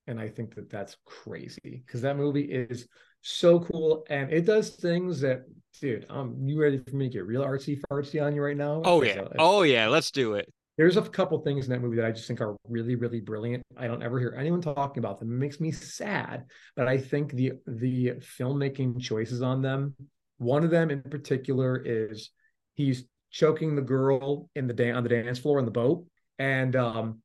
and 0.07 0.19
i 0.19 0.27
think 0.27 0.55
that 0.55 0.69
that's 0.69 0.97
crazy 1.05 1.83
because 1.85 2.01
that 2.01 2.17
movie 2.17 2.41
is 2.51 2.87
so 3.21 3.59
cool 3.59 4.03
and 4.09 4.31
it 4.31 4.45
does 4.45 4.71
things 4.71 5.21
that 5.21 5.43
dude 5.79 6.05
um 6.09 6.35
you 6.41 6.59
ready 6.59 6.79
for 6.79 6.95
me 6.95 7.07
to 7.07 7.13
get 7.13 7.25
real 7.25 7.43
artsy 7.43 7.79
fartsy 7.91 8.23
on 8.23 8.33
you 8.35 8.41
right 8.41 8.57
now 8.57 8.81
oh 8.83 9.03
yeah. 9.03 9.19
a- 9.21 9.29
Oh 9.37 9.61
yeah. 9.61 9.87
Let's 9.87 10.09
do 10.11 10.33
it. 10.33 10.51
there's 10.77 10.97
a 10.97 11.01
couple 11.03 11.37
things 11.39 11.65
in 11.65 11.71
that 11.71 11.81
movie 11.81 11.97
that 11.97 12.05
I 12.05 12.11
just 12.11 12.27
think 12.27 12.41
are 12.41 12.55
really, 12.67 12.95
really 12.95 13.21
brilliant. 13.21 13.61
I 13.77 13.85
don't 13.87 14.01
ever 14.01 14.19
hear 14.19 14.33
anyone 14.37 14.61
talking 14.61 14.99
about 15.03 15.19
them. 15.19 15.31
It 15.31 15.37
makes 15.37 15.59
me 15.59 15.71
sad, 15.71 16.45
but 16.75 16.87
I 16.87 16.97
think 16.97 17.33
the 17.33 17.53
the 17.67 18.13
filmmaking 18.39 18.99
choices 19.01 19.41
on 19.41 19.61
them. 19.61 19.95
One 20.37 20.63
of 20.63 20.71
them 20.71 20.89
in 20.89 21.03
particular 21.03 21.77
is 21.77 22.31
he's 22.73 23.03
choking 23.29 23.75
the 23.75 23.81
girl 23.83 24.49
in 24.55 24.65
the 24.65 24.73
day 24.73 24.89
on 24.91 25.03
the 25.03 25.09
dance 25.09 25.37
floor 25.39 25.59
in 25.59 25.65
the 25.65 25.71
boat, 25.71 26.05
and 26.39 26.75
um, 26.75 27.21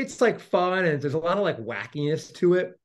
it's 0.00 0.20
like 0.20 0.40
fun 0.40 0.84
and 0.84 1.00
there's 1.00 1.14
a 1.14 1.18
lot 1.18 1.38
of 1.38 1.44
like 1.44 1.58
wackiness 1.58 2.32
to 2.34 2.54
it 2.54 2.78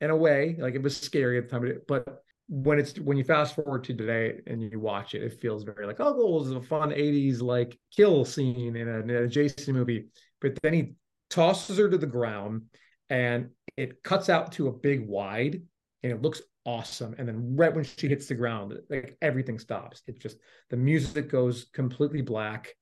in 0.00 0.10
a 0.10 0.16
way. 0.16 0.56
Like 0.58 0.74
it 0.74 0.82
was 0.82 0.96
scary 0.96 1.38
at 1.38 1.48
the 1.48 1.58
time, 1.58 1.80
but 1.88 2.22
when 2.48 2.78
it's 2.78 2.98
when 2.98 3.16
you 3.16 3.24
fast 3.24 3.54
forward 3.54 3.84
to 3.84 3.94
today 3.94 4.40
and 4.46 4.62
you 4.62 4.78
watch 4.78 5.14
it, 5.14 5.22
it 5.22 5.40
feels 5.40 5.64
very 5.64 5.86
like, 5.86 5.96
oh, 5.98 6.38
this 6.40 6.48
is 6.48 6.54
a 6.54 6.60
fun 6.60 6.90
80s 6.90 7.40
like 7.40 7.78
kill 7.94 8.24
scene 8.24 8.76
in, 8.76 8.88
an 8.88 9.30
Jason 9.30 9.74
movie. 9.74 10.06
But 10.40 10.58
then 10.62 10.74
he 10.74 10.94
tosses 11.30 11.78
her 11.78 11.88
to 11.88 11.98
the 11.98 12.06
ground 12.06 12.62
and 13.08 13.50
it 13.76 14.02
cuts 14.02 14.28
out 14.28 14.52
to 14.52 14.68
a 14.68 14.72
big 14.72 15.08
wide 15.08 15.62
and 16.02 16.12
it 16.12 16.22
looks 16.22 16.42
awesome. 16.66 17.14
And 17.18 17.26
then 17.26 17.56
right 17.56 17.74
when 17.74 17.84
she 17.84 18.08
hits 18.08 18.26
the 18.26 18.34
ground, 18.34 18.74
like 18.90 19.16
everything 19.22 19.58
stops. 19.58 20.02
It's 20.06 20.18
just 20.18 20.36
the 20.70 20.76
music 20.76 21.30
goes 21.30 21.66
completely 21.72 22.22
black, 22.22 22.74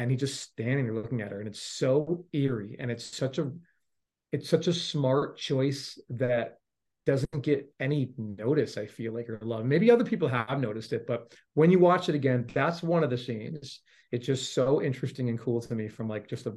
and 0.00 0.10
he's 0.10 0.20
just 0.20 0.40
standing 0.40 0.86
there 0.86 0.94
looking 0.94 1.20
at 1.20 1.30
her, 1.30 1.40
and 1.40 1.48
it's 1.48 1.60
so 1.60 2.24
eerie, 2.32 2.76
and 2.78 2.90
it's 2.90 3.04
such 3.04 3.38
a 3.38 3.52
it's 4.32 4.48
such 4.48 4.66
a 4.66 4.72
smart 4.72 5.36
choice 5.36 5.98
that 6.08 6.58
doesn't 7.04 7.42
get 7.42 7.72
any 7.80 8.12
notice 8.16 8.76
i 8.76 8.86
feel 8.86 9.12
like 9.12 9.28
or 9.28 9.38
love. 9.42 9.64
Maybe 9.64 9.90
other 9.90 10.04
people 10.04 10.28
have 10.28 10.60
noticed 10.60 10.92
it 10.92 11.06
but 11.06 11.34
when 11.54 11.70
you 11.70 11.78
watch 11.78 12.08
it 12.08 12.14
again 12.14 12.46
that's 12.54 12.82
one 12.82 13.04
of 13.04 13.10
the 13.10 13.18
scenes. 13.18 13.80
It's 14.12 14.26
just 14.26 14.54
so 14.54 14.82
interesting 14.82 15.28
and 15.28 15.38
cool 15.38 15.60
to 15.60 15.74
me 15.74 15.88
from 15.88 16.08
like 16.08 16.28
just 16.28 16.46
a, 16.46 16.54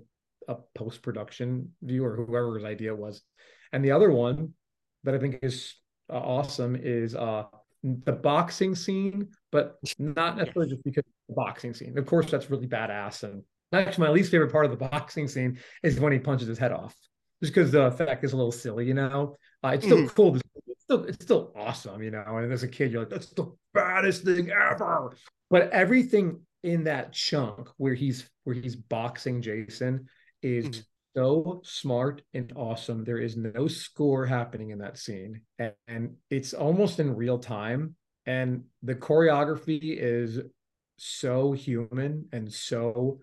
a 0.48 0.56
post-production 0.76 1.72
view 1.82 2.04
or 2.04 2.16
whoever's 2.16 2.64
idea 2.64 2.96
was. 2.96 3.22
And 3.72 3.84
the 3.84 3.92
other 3.92 4.12
one 4.12 4.54
that 5.04 5.16
i 5.16 5.18
think 5.18 5.40
is 5.42 5.76
awesome 6.10 6.76
is 6.76 7.16
uh 7.16 7.44
the 7.84 8.12
boxing 8.14 8.76
scene 8.76 9.28
but 9.52 9.78
not 10.00 10.38
necessarily 10.38 10.70
just 10.70 10.84
because 10.84 11.04
boxing 11.34 11.74
scene 11.74 11.98
of 11.98 12.06
course 12.06 12.30
that's 12.30 12.50
really 12.50 12.68
badass 12.68 13.24
and 13.24 13.44
actually 13.74 14.06
my 14.06 14.12
least 14.12 14.32
favorite 14.32 14.52
part 14.52 14.66
of 14.66 14.72
the 14.72 14.78
boxing 14.78 15.28
scene 15.28 15.58
is 15.82 16.00
when 16.00 16.14
he 16.14 16.20
punches 16.20 16.48
his 16.48 16.58
head 16.58 16.72
off 16.72 16.96
just 17.44 17.54
because 17.54 17.72
the 17.72 17.82
effect 17.88 18.24
is 18.24 18.32
a 18.32 18.38
little 18.38 18.54
silly, 18.54 18.86
you 18.86 18.94
know. 18.94 19.36
Uh, 19.62 19.70
it's 19.70 19.84
still 19.86 19.98
mm. 19.98 20.16
cool. 20.16 20.38
It's 20.66 20.84
still 20.84 21.04
it's 21.04 21.26
still 21.26 21.52
awesome, 21.58 22.02
you 22.02 22.10
know. 22.10 22.24
And 22.26 22.54
as 22.54 22.64
a 22.64 22.70
kid, 22.70 22.90
you're 22.90 23.02
like, 23.02 23.10
that's 23.10 23.32
the 23.32 23.54
baddest 23.74 24.24
thing 24.24 24.50
ever. 24.50 25.12
But 25.50 25.70
everything 25.72 26.40
in 26.64 26.86
that 26.86 27.12
chunk 27.12 27.68
where 27.76 27.94
he's 27.94 28.30
where 28.46 28.56
he's 28.56 28.78
boxing 28.78 29.42
Jason 29.42 30.08
is 30.42 30.68
mm. 30.68 30.84
so 31.18 31.62
smart 31.66 32.22
and 32.34 32.54
awesome. 32.56 33.04
There 33.04 33.20
is 33.20 33.36
no 33.36 33.68
score 33.68 34.26
happening 34.26 34.70
in 34.70 34.80
that 34.80 34.98
scene, 34.98 35.42
and, 35.60 35.74
and 35.90 36.16
it's 36.30 36.54
almost 36.54 37.02
in 37.02 37.14
real 37.14 37.40
time. 37.40 37.96
And 38.26 38.64
the 38.84 38.96
choreography 38.96 39.98
is 39.98 40.40
so 40.98 41.52
human 41.52 42.28
and 42.32 42.52
so 42.52 43.20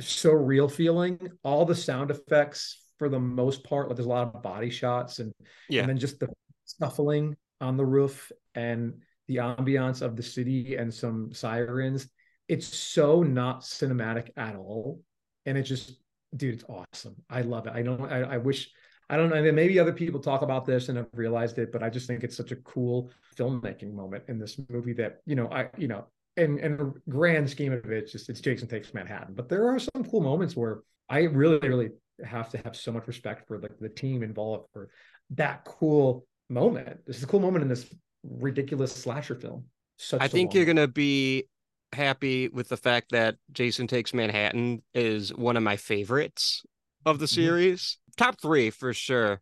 so 0.00 0.32
real 0.32 0.68
feeling. 0.68 1.18
All 1.42 1.64
the 1.64 1.74
sound 1.74 2.10
effects 2.10 2.84
for 2.98 3.08
the 3.08 3.18
most 3.18 3.64
part. 3.64 3.88
Like 3.88 3.96
there's 3.96 4.06
a 4.06 4.10
lot 4.10 4.34
of 4.34 4.42
body 4.42 4.70
shots 4.70 5.18
and 5.18 5.32
yeah. 5.68 5.80
and 5.80 5.90
then 5.90 5.98
just 5.98 6.20
the 6.20 6.28
snuffling 6.64 7.36
on 7.60 7.76
the 7.76 7.86
roof 7.86 8.30
and 8.54 8.94
the 9.26 9.36
ambiance 9.36 10.02
of 10.02 10.16
the 10.16 10.22
city 10.22 10.76
and 10.76 10.92
some 10.92 11.32
sirens. 11.32 12.08
It's 12.48 12.66
so 12.66 13.22
not 13.22 13.62
cinematic 13.62 14.30
at 14.36 14.56
all. 14.56 15.02
And 15.44 15.58
it 15.58 15.62
just, 15.62 16.00
dude, 16.34 16.54
it's 16.54 16.64
awesome. 16.64 17.16
I 17.28 17.42
love 17.42 17.66
it. 17.66 17.72
I 17.74 17.82
don't 17.82 18.10
I, 18.10 18.22
I 18.22 18.36
wish 18.38 18.70
I 19.10 19.16
don't 19.16 19.30
know. 19.30 19.52
Maybe 19.52 19.78
other 19.78 19.92
people 19.92 20.20
talk 20.20 20.42
about 20.42 20.66
this 20.66 20.88
and 20.88 20.98
have 20.98 21.08
realized 21.14 21.58
it, 21.58 21.72
but 21.72 21.82
I 21.82 21.88
just 21.88 22.06
think 22.06 22.24
it's 22.24 22.36
such 22.36 22.52
a 22.52 22.56
cool 22.56 23.10
filmmaking 23.36 23.92
moment 23.92 24.24
in 24.28 24.38
this 24.38 24.60
movie 24.68 24.92
that, 24.94 25.20
you 25.24 25.34
know, 25.34 25.48
I, 25.50 25.70
you 25.78 25.88
know, 25.88 26.06
and 26.38 26.58
and 26.60 26.92
grand 27.08 27.50
scheme 27.50 27.72
of 27.72 27.84
it, 27.84 28.04
it's 28.04 28.12
just 28.12 28.28
it's 28.28 28.40
Jason 28.40 28.68
Takes 28.68 28.94
Manhattan. 28.94 29.34
But 29.34 29.48
there 29.48 29.68
are 29.68 29.78
some 29.78 30.04
cool 30.10 30.20
moments 30.20 30.56
where 30.56 30.80
I 31.08 31.20
really, 31.24 31.58
really 31.66 31.90
have 32.24 32.50
to 32.50 32.58
have 32.58 32.76
so 32.76 32.92
much 32.92 33.06
respect 33.06 33.46
for 33.46 33.58
like 33.58 33.78
the 33.78 33.88
team 33.88 34.22
involved 34.22 34.68
for 34.72 34.90
that 35.30 35.64
cool 35.64 36.26
moment. 36.48 36.98
This 37.06 37.18
is 37.18 37.22
a 37.22 37.26
cool 37.26 37.40
moment 37.40 37.62
in 37.62 37.68
this 37.68 37.92
ridiculous 38.22 38.94
slasher 38.94 39.34
film. 39.34 39.64
Such 39.96 40.20
I 40.20 40.28
think 40.28 40.54
you're 40.54 40.64
gonna 40.64 40.88
be 40.88 41.44
happy 41.92 42.48
with 42.48 42.68
the 42.68 42.76
fact 42.76 43.10
that 43.10 43.36
Jason 43.52 43.86
Takes 43.86 44.14
Manhattan 44.14 44.82
is 44.94 45.34
one 45.34 45.56
of 45.56 45.62
my 45.62 45.76
favorites 45.76 46.62
of 47.04 47.18
the 47.18 47.26
mm-hmm. 47.26 47.34
series. 47.34 47.80
Mm-hmm. 47.82 48.24
Top 48.24 48.40
three 48.40 48.70
for 48.70 48.92
sure. 48.92 49.40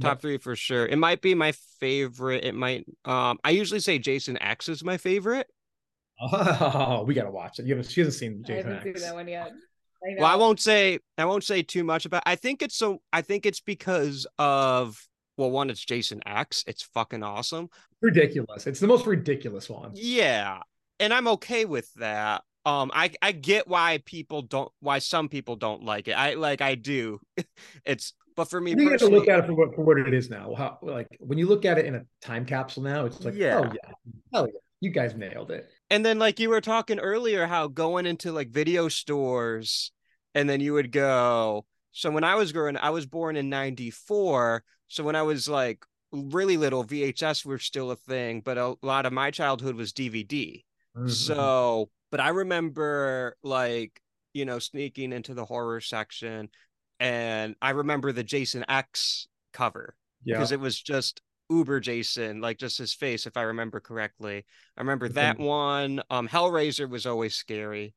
Top 0.00 0.20
three 0.20 0.38
for 0.38 0.54
sure. 0.54 0.86
It 0.86 0.96
might 0.96 1.20
be 1.20 1.34
my 1.34 1.52
favorite. 1.80 2.44
It 2.44 2.54
might. 2.54 2.86
Um, 3.04 3.38
I 3.42 3.50
usually 3.50 3.80
say 3.80 3.98
Jason 3.98 4.40
X 4.40 4.68
is 4.68 4.84
my 4.84 4.96
favorite. 4.96 5.48
Oh, 6.20 7.04
we 7.06 7.14
gotta 7.14 7.30
watch 7.30 7.58
it. 7.58 7.66
You 7.66 7.76
haven't. 7.76 7.90
She 7.90 8.00
hasn't 8.00 8.16
seen 8.16 8.42
Jason 8.42 8.72
I 8.72 8.74
haven't 8.74 8.88
X. 8.88 9.00
seen 9.00 9.08
that 9.08 9.14
one 9.14 9.28
yet. 9.28 9.52
I 10.04 10.14
well, 10.18 10.26
I 10.26 10.36
won't 10.36 10.60
say 10.60 10.98
I 11.16 11.24
won't 11.24 11.44
say 11.44 11.62
too 11.62 11.84
much 11.84 12.06
about. 12.06 12.22
I 12.26 12.36
think 12.36 12.62
it's 12.62 12.76
so. 12.76 13.00
I 13.12 13.22
think 13.22 13.46
it's 13.46 13.60
because 13.60 14.26
of 14.38 15.00
well, 15.36 15.50
one, 15.50 15.70
it's 15.70 15.84
Jason 15.84 16.20
X. 16.26 16.64
It's 16.66 16.82
fucking 16.82 17.22
awesome. 17.22 17.68
Ridiculous. 18.02 18.66
It's 18.66 18.80
the 18.80 18.86
most 18.86 19.06
ridiculous 19.06 19.70
one. 19.70 19.92
Yeah, 19.94 20.60
and 20.98 21.12
I'm 21.12 21.28
okay 21.28 21.64
with 21.64 21.92
that. 21.94 22.42
Um, 22.66 22.90
I 22.92 23.10
I 23.22 23.32
get 23.32 23.68
why 23.68 24.00
people 24.04 24.42
don't, 24.42 24.70
why 24.80 24.98
some 24.98 25.28
people 25.28 25.56
don't 25.56 25.84
like 25.84 26.08
it. 26.08 26.12
I 26.12 26.34
like, 26.34 26.60
I 26.60 26.74
do. 26.74 27.20
it's, 27.84 28.12
but 28.36 28.50
for 28.50 28.60
me, 28.60 28.74
you 28.76 28.90
have 28.90 29.00
to 29.00 29.06
look 29.06 29.28
at 29.28 29.38
it 29.38 29.46
for 29.46 29.54
what, 29.54 29.74
for 29.74 29.82
what 29.82 29.98
it 29.98 30.12
is 30.12 30.28
now. 30.28 30.54
How 30.54 30.78
like 30.82 31.08
when 31.20 31.38
you 31.38 31.46
look 31.46 31.64
at 31.64 31.78
it 31.78 31.86
in 31.86 31.94
a 31.94 32.02
time 32.20 32.44
capsule 32.44 32.82
now, 32.82 33.06
it's 33.06 33.24
like, 33.24 33.34
yeah. 33.34 33.58
oh 33.58 33.72
yeah, 33.72 33.92
hell 34.32 34.46
yeah, 34.46 34.58
you 34.80 34.90
guys 34.90 35.14
nailed 35.14 35.50
it 35.50 35.70
and 35.90 36.04
then 36.04 36.18
like 36.18 36.38
you 36.38 36.48
were 36.48 36.60
talking 36.60 36.98
earlier 36.98 37.46
how 37.46 37.66
going 37.66 38.06
into 38.06 38.32
like 38.32 38.50
video 38.50 38.88
stores 38.88 39.92
and 40.34 40.48
then 40.48 40.60
you 40.60 40.72
would 40.72 40.92
go 40.92 41.64
so 41.92 42.10
when 42.10 42.24
i 42.24 42.34
was 42.34 42.52
growing 42.52 42.76
i 42.76 42.90
was 42.90 43.06
born 43.06 43.36
in 43.36 43.48
94 43.48 44.62
so 44.88 45.04
when 45.04 45.16
i 45.16 45.22
was 45.22 45.48
like 45.48 45.84
really 46.12 46.56
little 46.56 46.84
vhs 46.84 47.44
were 47.44 47.58
still 47.58 47.90
a 47.90 47.96
thing 47.96 48.40
but 48.40 48.58
a 48.58 48.74
lot 48.82 49.06
of 49.06 49.12
my 49.12 49.30
childhood 49.30 49.74
was 49.74 49.92
dvd 49.92 50.64
mm-hmm. 50.96 51.08
so 51.08 51.90
but 52.10 52.20
i 52.20 52.28
remember 52.28 53.36
like 53.42 54.00
you 54.32 54.44
know 54.44 54.58
sneaking 54.58 55.12
into 55.12 55.34
the 55.34 55.44
horror 55.44 55.80
section 55.80 56.48
and 57.00 57.54
i 57.60 57.70
remember 57.70 58.12
the 58.12 58.24
jason 58.24 58.64
x 58.68 59.28
cover 59.52 59.94
because 60.24 60.50
yeah. 60.50 60.56
it 60.56 60.60
was 60.60 60.80
just 60.80 61.20
Uber 61.50 61.80
Jason, 61.80 62.40
like 62.40 62.58
just 62.58 62.78
his 62.78 62.92
face, 62.92 63.26
if 63.26 63.36
I 63.36 63.42
remember 63.42 63.80
correctly. 63.80 64.44
I 64.76 64.80
remember 64.80 65.08
that 65.10 65.38
one. 65.38 66.02
Um, 66.10 66.28
Hellraiser 66.28 66.88
was 66.88 67.06
always 67.06 67.34
scary. 67.34 67.94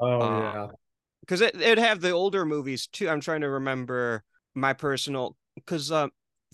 Oh 0.00 0.20
um, 0.20 0.42
yeah, 0.42 0.66
because 1.20 1.40
it 1.40 1.54
it'd 1.54 1.78
have 1.78 2.00
the 2.00 2.10
older 2.10 2.44
movies 2.44 2.86
too. 2.86 3.08
I'm 3.08 3.20
trying 3.20 3.42
to 3.42 3.48
remember 3.48 4.24
my 4.54 4.72
personal 4.72 5.36
because 5.54 5.92
uh, 5.92 6.08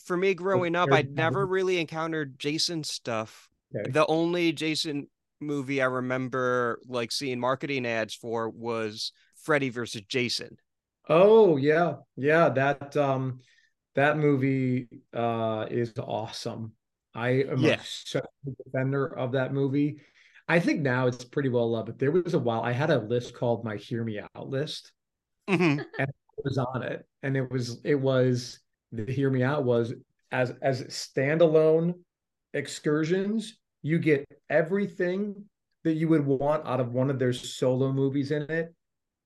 for 0.04 0.16
me 0.16 0.34
growing 0.34 0.76
up, 0.76 0.90
I 0.92 1.02
never 1.02 1.46
really 1.46 1.78
encountered 1.78 2.38
Jason 2.38 2.84
stuff. 2.84 3.48
Okay. 3.74 3.90
The 3.90 4.06
only 4.06 4.52
Jason 4.52 5.08
movie 5.40 5.82
I 5.82 5.86
remember 5.86 6.80
like 6.86 7.12
seeing 7.12 7.40
marketing 7.40 7.86
ads 7.86 8.14
for 8.14 8.48
was 8.48 9.12
Freddy 9.36 9.70
versus 9.70 10.02
Jason. 10.02 10.56
Oh 11.08 11.56
yeah, 11.56 11.96
yeah. 12.16 12.48
That 12.48 12.96
um 12.96 13.40
that 13.94 14.18
movie 14.18 14.88
uh, 15.12 15.66
is 15.70 15.92
awesome. 15.98 16.72
I 17.14 17.28
am 17.28 17.58
yeah. 17.58 17.80
a 18.14 18.50
defender 18.64 19.06
of 19.06 19.32
that 19.32 19.52
movie. 19.52 20.00
I 20.48 20.60
think 20.60 20.80
now 20.80 21.06
it's 21.06 21.24
pretty 21.24 21.48
well 21.48 21.70
loved, 21.70 21.86
but 21.86 21.98
there 21.98 22.10
was 22.10 22.34
a 22.34 22.38
while 22.38 22.62
I 22.62 22.72
had 22.72 22.90
a 22.90 22.98
list 22.98 23.34
called 23.34 23.64
my 23.64 23.76
Hear 23.76 24.04
Me 24.04 24.20
Out 24.20 24.48
list, 24.48 24.92
mm-hmm. 25.48 25.80
and 25.98 26.08
it 26.08 26.44
was 26.44 26.58
on 26.58 26.82
it, 26.82 27.06
and 27.22 27.36
it 27.36 27.50
was 27.50 27.80
it 27.84 27.94
was 27.94 28.58
the 28.92 29.10
Hear 29.10 29.30
Me 29.30 29.42
Out 29.42 29.64
was 29.64 29.94
as 30.32 30.52
as 30.60 30.82
standalone 30.84 31.94
excursions. 32.52 33.56
You 33.82 33.98
get 33.98 34.26
everything 34.50 35.44
that 35.84 35.94
you 35.94 36.08
would 36.08 36.26
want 36.26 36.66
out 36.66 36.80
of 36.80 36.92
one 36.92 37.10
of 37.10 37.18
their 37.18 37.32
solo 37.32 37.92
movies 37.92 38.30
in 38.30 38.42
it, 38.50 38.74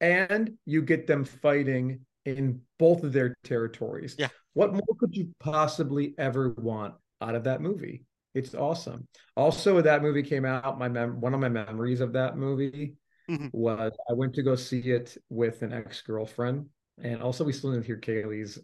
and 0.01 0.53
you 0.67 0.83
get 0.83 1.07
them 1.07 1.25
fighting 1.25 2.01
in 2.25 2.61
both 2.79 3.03
of 3.03 3.13
their 3.13 3.35
territories. 3.45 4.15
Yeah. 4.19 4.29
What 4.55 4.73
more 4.73 4.97
could 4.99 5.15
you 5.15 5.29
possibly 5.41 6.15
ever 6.19 6.51
want 6.51 6.95
out 7.21 7.35
of 7.35 7.45
that 7.45 7.61
movie? 7.61 8.05
It's 8.35 8.55
awesome. 8.55 9.07
Also, 9.37 9.81
that 9.81 10.03
movie 10.03 10.23
came 10.23 10.45
out. 10.45 10.79
My 10.79 10.89
mem- 10.89 11.21
one 11.21 11.35
of 11.35 11.41
my 11.41 11.49
memories 11.49 12.01
of 12.01 12.13
that 12.13 12.37
movie 12.37 12.97
mm-hmm. 13.29 13.49
was 13.53 13.93
I 14.09 14.13
went 14.13 14.35
to 14.35 14.43
go 14.43 14.55
see 14.55 14.81
it 14.81 15.17
with 15.29 15.63
an 15.63 15.73
ex 15.73 16.03
girlfriend, 16.03 16.67
and 17.03 17.23
also 17.23 17.45
we 17.45 17.53
still 17.53 17.73
didn't 17.73 17.87
hear 17.87 17.99
Kali's 17.99 18.59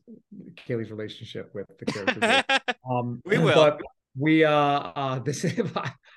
Kali's 0.56 0.90
relationship 0.90 1.50
with 1.54 1.66
the 1.78 1.86
character. 1.86 2.44
um, 2.90 3.20
we 3.24 3.38
will. 3.38 3.54
But 3.54 3.80
we 4.16 4.44
uh 4.44 4.52
uh 4.52 5.18
this 5.24 5.44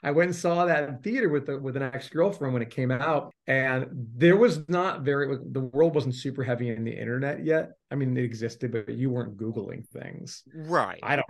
I 0.03 0.11
went 0.11 0.29
and 0.29 0.35
saw 0.35 0.65
that 0.65 0.87
in 0.87 0.97
theater 0.99 1.29
with 1.29 1.45
the, 1.47 1.57
with 1.57 1.75
an 1.75 1.83
ex-girlfriend 1.83 2.53
when 2.53 2.61
it 2.61 2.69
came 2.69 2.91
out 2.91 3.33
and 3.47 3.87
there 3.91 4.37
was 4.37 4.67
not 4.69 5.01
very 5.01 5.37
the 5.51 5.61
world 5.61 5.95
wasn't 5.95 6.15
super 6.15 6.43
heavy 6.43 6.69
in 6.69 6.83
the 6.83 6.91
internet 6.91 7.43
yet. 7.43 7.71
I 7.91 7.95
mean 7.95 8.15
it 8.17 8.23
existed 8.23 8.71
but 8.71 8.89
you 8.89 9.09
weren't 9.09 9.37
googling 9.37 9.87
things. 9.89 10.43
Right. 10.53 10.99
I 11.03 11.15
don't 11.15 11.25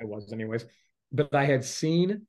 i 0.00 0.04
was 0.04 0.32
anyways. 0.32 0.64
But 1.12 1.34
i 1.34 1.44
had 1.44 1.64
seen 1.64 2.26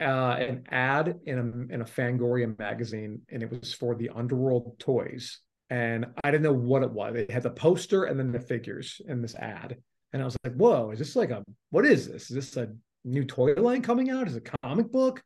uh 0.00 0.36
an 0.38 0.64
ad 0.70 1.18
in 1.24 1.38
a 1.38 1.74
in 1.74 1.80
a 1.80 1.84
fangoria 1.84 2.56
magazine 2.58 3.22
and 3.30 3.42
it 3.42 3.50
was 3.50 3.74
for 3.74 3.96
the 3.96 4.10
underworld 4.14 4.78
toys 4.78 5.40
and 5.70 6.06
i 6.22 6.30
didn't 6.30 6.44
know 6.44 6.52
what 6.52 6.82
it 6.82 6.90
was. 6.90 7.16
It 7.16 7.30
had 7.30 7.42
the 7.42 7.50
poster 7.50 8.04
and 8.04 8.18
then 8.18 8.32
the 8.32 8.40
figures 8.40 9.00
in 9.06 9.22
this 9.22 9.34
ad 9.34 9.76
and 10.12 10.22
i 10.22 10.24
was 10.24 10.36
like 10.44 10.54
whoa 10.54 10.90
is 10.90 10.98
this 10.98 11.16
like 11.16 11.30
a 11.30 11.44
what 11.70 11.84
is 11.84 12.08
this? 12.08 12.30
Is 12.30 12.34
this 12.34 12.56
a 12.56 12.70
new 13.04 13.24
toy 13.24 13.54
line 13.54 13.82
coming 13.82 14.10
out? 14.10 14.28
Is 14.28 14.36
a 14.36 14.42
comic 14.62 14.90
book? 14.90 15.22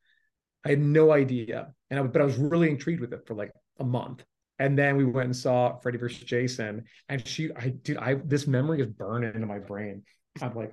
I 0.65 0.71
had 0.71 0.81
no 0.81 1.13
idea, 1.13 1.73
and 1.91 2.01
I, 2.01 2.03
but 2.05 2.23
I 2.23 2.25
was 2.25 2.37
really 2.37 2.71
intrigued 2.71 3.01
with 3.01 3.13
it 3.13 3.27
for 3.27 3.35
like 3.35 3.51
a 3.81 3.85
month. 3.85 4.25
And 4.59 4.79
then 4.79 4.97
we 4.97 5.05
went 5.05 5.27
and 5.27 5.37
saw 5.37 5.77
Freddy 5.79 5.99
vs. 5.99 6.23
Jason, 6.23 6.85
and 7.09 7.27
she, 7.27 7.51
I 7.57 7.71
did, 7.71 7.97
I 7.97 8.15
this 8.25 8.47
memory 8.47 8.81
is 8.81 8.87
burning 8.87 9.35
into 9.35 9.47
my 9.47 9.59
brain. 9.59 10.05
I'm 10.41 10.55
like, 10.55 10.73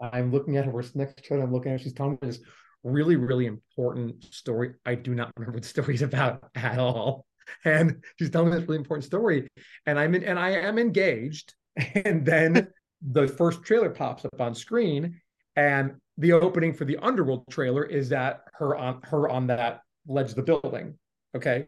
I'm 0.00 0.32
looking 0.32 0.56
at 0.56 0.64
her. 0.64 0.70
We're 0.70 0.82
next 0.94 1.22
to 1.24 1.34
her. 1.34 1.42
I'm 1.42 1.52
looking 1.52 1.72
at 1.72 1.78
her. 1.78 1.84
She's 1.84 1.92
telling 1.92 2.12
me 2.12 2.18
this 2.22 2.40
really, 2.82 3.16
really 3.16 3.46
important 3.46 4.24
story. 4.32 4.72
I 4.86 4.94
do 4.94 5.14
not 5.14 5.32
remember 5.36 5.56
what 5.56 5.62
the 5.62 5.68
story's 5.68 6.02
about 6.02 6.44
at 6.54 6.78
all. 6.78 7.26
And 7.64 8.04
she's 8.18 8.30
telling 8.30 8.50
me 8.50 8.56
this 8.58 8.68
really 8.68 8.78
important 8.78 9.04
story. 9.04 9.48
And 9.86 9.98
I'm 9.98 10.14
in, 10.14 10.24
and 10.24 10.38
I 10.38 10.50
am 10.50 10.78
engaged. 10.78 11.54
And 12.04 12.26
then 12.26 12.68
the 13.00 13.26
first 13.26 13.62
trailer 13.62 13.90
pops 13.90 14.24
up 14.24 14.40
on 14.40 14.54
screen. 14.54 15.20
And 15.56 15.94
the 16.18 16.32
opening 16.32 16.72
for 16.72 16.84
the 16.84 16.96
underworld 16.98 17.44
trailer 17.50 17.84
is 17.84 18.08
that 18.10 18.42
her 18.54 18.76
on 18.76 19.00
her 19.04 19.28
on 19.28 19.46
that 19.48 19.82
ledge 20.06 20.30
of 20.30 20.36
the 20.36 20.42
building. 20.42 20.98
Okay. 21.36 21.64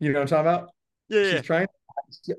You 0.00 0.12
know 0.12 0.20
what 0.20 0.32
I'm 0.32 0.44
talking 0.44 0.50
about? 0.50 0.70
Yeah, 1.08 1.22
She's 1.24 1.32
yeah. 1.34 1.40
trying. 1.42 1.66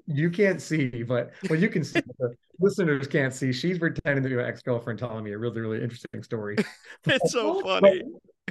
You 0.06 0.30
can't 0.30 0.62
see, 0.62 0.88
but 1.04 1.32
well, 1.50 1.60
you 1.60 1.70
can 1.70 1.84
see. 1.84 2.02
the 2.20 2.34
listeners 2.60 3.08
can't 3.08 3.34
see. 3.34 3.52
She's 3.52 3.80
pretending 3.80 4.24
to 4.24 4.30
be 4.30 4.36
my 4.36 4.43
ex 4.48 4.62
girlfriend, 4.62 5.00
telling 5.00 5.24
me 5.24 5.32
a 5.32 5.38
really, 5.38 5.60
really 5.62 5.82
interesting 5.84 6.24
story. 6.24 6.56
It's 7.06 7.32
so 7.32 7.62
But- 7.62 7.82
funny. 7.82 8.02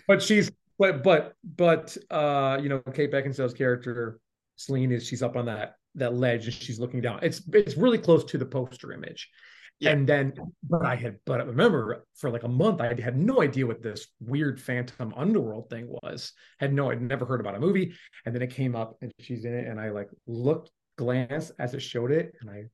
But, 0.07 0.23
she's, 0.23 0.51
but, 0.79 1.03
but, 1.03 1.33
but, 1.57 1.97
uh, 2.11 2.59
you 2.63 2.69
know, 2.69 2.81
Kate 2.93 3.11
Beckinsale's 3.11 3.55
character, 3.55 4.21
Selene, 4.57 4.93
is 4.93 5.07
she's 5.07 5.23
up 5.23 5.37
on 5.37 5.47
that 5.47 5.77
that 5.97 6.15
ledge 6.15 6.45
and 6.45 6.53
she's 6.55 6.79
looking 6.79 7.01
down. 7.01 7.19
It's 7.23 7.41
it's 7.53 7.77
really 7.77 7.97
close 7.99 8.23
to 8.25 8.37
the 8.39 8.45
poster 8.45 8.93
image. 8.93 9.31
Yeah. 9.79 9.91
And 9.91 10.09
then, 10.09 10.33
but 10.63 10.87
I 10.87 10.97
had, 10.97 11.19
but 11.27 11.41
I 11.41 11.45
remember 11.45 12.07
for 12.15 12.31
like 12.31 12.45
a 12.45 12.49
month, 12.49 12.81
I 12.81 12.99
had 13.01 13.17
no 13.17 13.43
idea 13.43 13.67
what 13.67 13.83
this 13.83 14.07
weird 14.21 14.61
phantom 14.61 15.13
underworld 15.15 15.69
thing 15.69 15.87
was. 15.89 16.33
Had 16.59 16.73
no, 16.73 16.91
I'd 16.91 17.03
never 17.03 17.27
heard 17.27 17.41
about 17.41 17.57
a 17.57 17.61
movie. 17.61 17.93
And 18.25 18.35
then 18.35 18.41
it 18.43 18.51
came 18.51 18.75
up 18.75 18.97
and 19.03 19.13
she's 19.21 19.45
in 19.45 19.53
it. 19.53 19.67
And 19.67 19.79
I 19.79 19.91
like 19.91 20.09
looked, 20.27 20.71
glanced 20.97 21.53
as 21.59 21.75
it 21.75 21.81
showed 21.81 22.11
it. 22.11 22.33
And 22.41 22.49
I, 22.49 22.65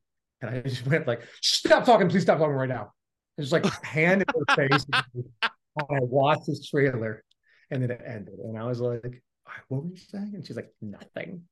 and 0.40 0.50
I 0.50 0.60
just 0.68 0.86
went 0.86 1.08
like, 1.08 1.22
stop 1.40 1.84
talking, 1.84 2.08
please 2.08 2.22
stop 2.22 2.38
talking 2.38 2.54
right 2.54 2.68
now. 2.68 2.92
It's 3.36 3.50
like 3.50 3.64
hand 3.84 4.22
in 4.22 4.28
her 4.28 4.68
face. 4.68 4.86
and 4.92 5.24
I 5.78 5.98
watched 6.02 6.46
this 6.46 6.68
trailer 6.68 7.24
and 7.70 7.82
then 7.82 7.90
it 7.90 8.02
ended. 8.06 8.38
And 8.44 8.56
I 8.56 8.64
was 8.64 8.80
like, 8.80 9.22
what 9.66 9.82
were 9.82 9.90
you 9.90 9.96
saying? 9.96 10.32
And 10.34 10.46
she's 10.46 10.56
like, 10.56 10.72
nothing. 10.80 11.42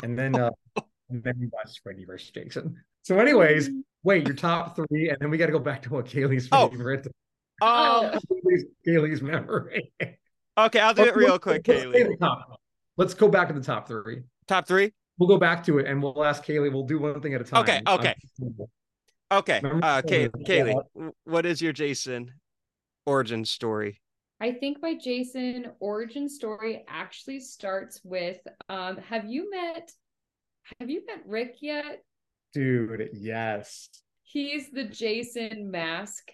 And 0.00 0.16
then, 0.16 0.36
uh, 0.36 0.50
and 1.12 1.22
then 1.22 1.34
we 1.38 1.48
watched 1.52 1.80
Freddy 1.82 2.04
versus 2.04 2.30
Jason. 2.30 2.76
So, 3.02 3.18
anyways, 3.18 3.70
wait, 4.02 4.26
your 4.26 4.36
top 4.36 4.76
three, 4.76 5.08
and 5.10 5.18
then 5.20 5.30
we 5.30 5.36
got 5.38 5.46
to 5.46 5.52
go 5.52 5.58
back 5.58 5.82
to 5.82 5.90
what 5.90 6.06
Kali's 6.06 6.48
Oh. 6.52 6.68
favorite. 6.68 7.06
Oh, 7.60 8.18
Kali's, 8.28 8.64
Kali's 8.86 9.22
memory. 9.22 9.92
okay. 10.58 10.80
I'll 10.80 10.94
do 10.94 11.04
it 11.04 11.16
real 11.16 11.38
quick, 11.38 11.66
let's 11.68 11.82
Kali. 11.84 12.16
top. 12.16 12.60
Let's 12.96 13.14
go 13.14 13.28
back 13.28 13.48
to 13.48 13.54
the 13.54 13.60
top 13.60 13.86
three. 13.88 14.22
Top 14.48 14.66
three. 14.66 14.92
We'll 15.18 15.28
go 15.28 15.38
back 15.38 15.62
to 15.64 15.78
it 15.78 15.86
and 15.86 16.02
we'll 16.02 16.24
ask 16.24 16.44
Kali. 16.44 16.68
We'll 16.68 16.86
do 16.86 16.98
one 16.98 17.20
thing 17.20 17.34
at 17.34 17.40
a 17.40 17.44
time. 17.44 17.62
Okay, 17.62 17.80
okay. 17.86 18.14
Okay. 19.30 19.60
Remember- 19.62 19.86
Uh, 19.86 20.02
Kay- 20.02 20.28
Kali, 20.46 20.76
what 21.24 21.46
is 21.46 21.62
your 21.62 21.72
Jason 21.72 22.32
origin 23.06 23.44
story? 23.44 24.00
I 24.40 24.52
think 24.52 24.78
my 24.82 24.94
Jason 24.94 25.70
origin 25.78 26.28
story 26.28 26.84
actually 26.88 27.38
starts 27.40 28.00
with 28.02 28.40
um 28.68 28.96
have 28.96 29.24
you 29.26 29.48
met 29.50 29.92
have 30.80 30.90
you 30.90 31.02
met 31.06 31.22
Rick 31.26 31.56
yet? 31.60 32.02
Dude, 32.54 33.10
yes. 33.14 33.88
He's 34.22 34.70
the 34.70 34.84
Jason 34.84 35.70
mask. 35.70 36.30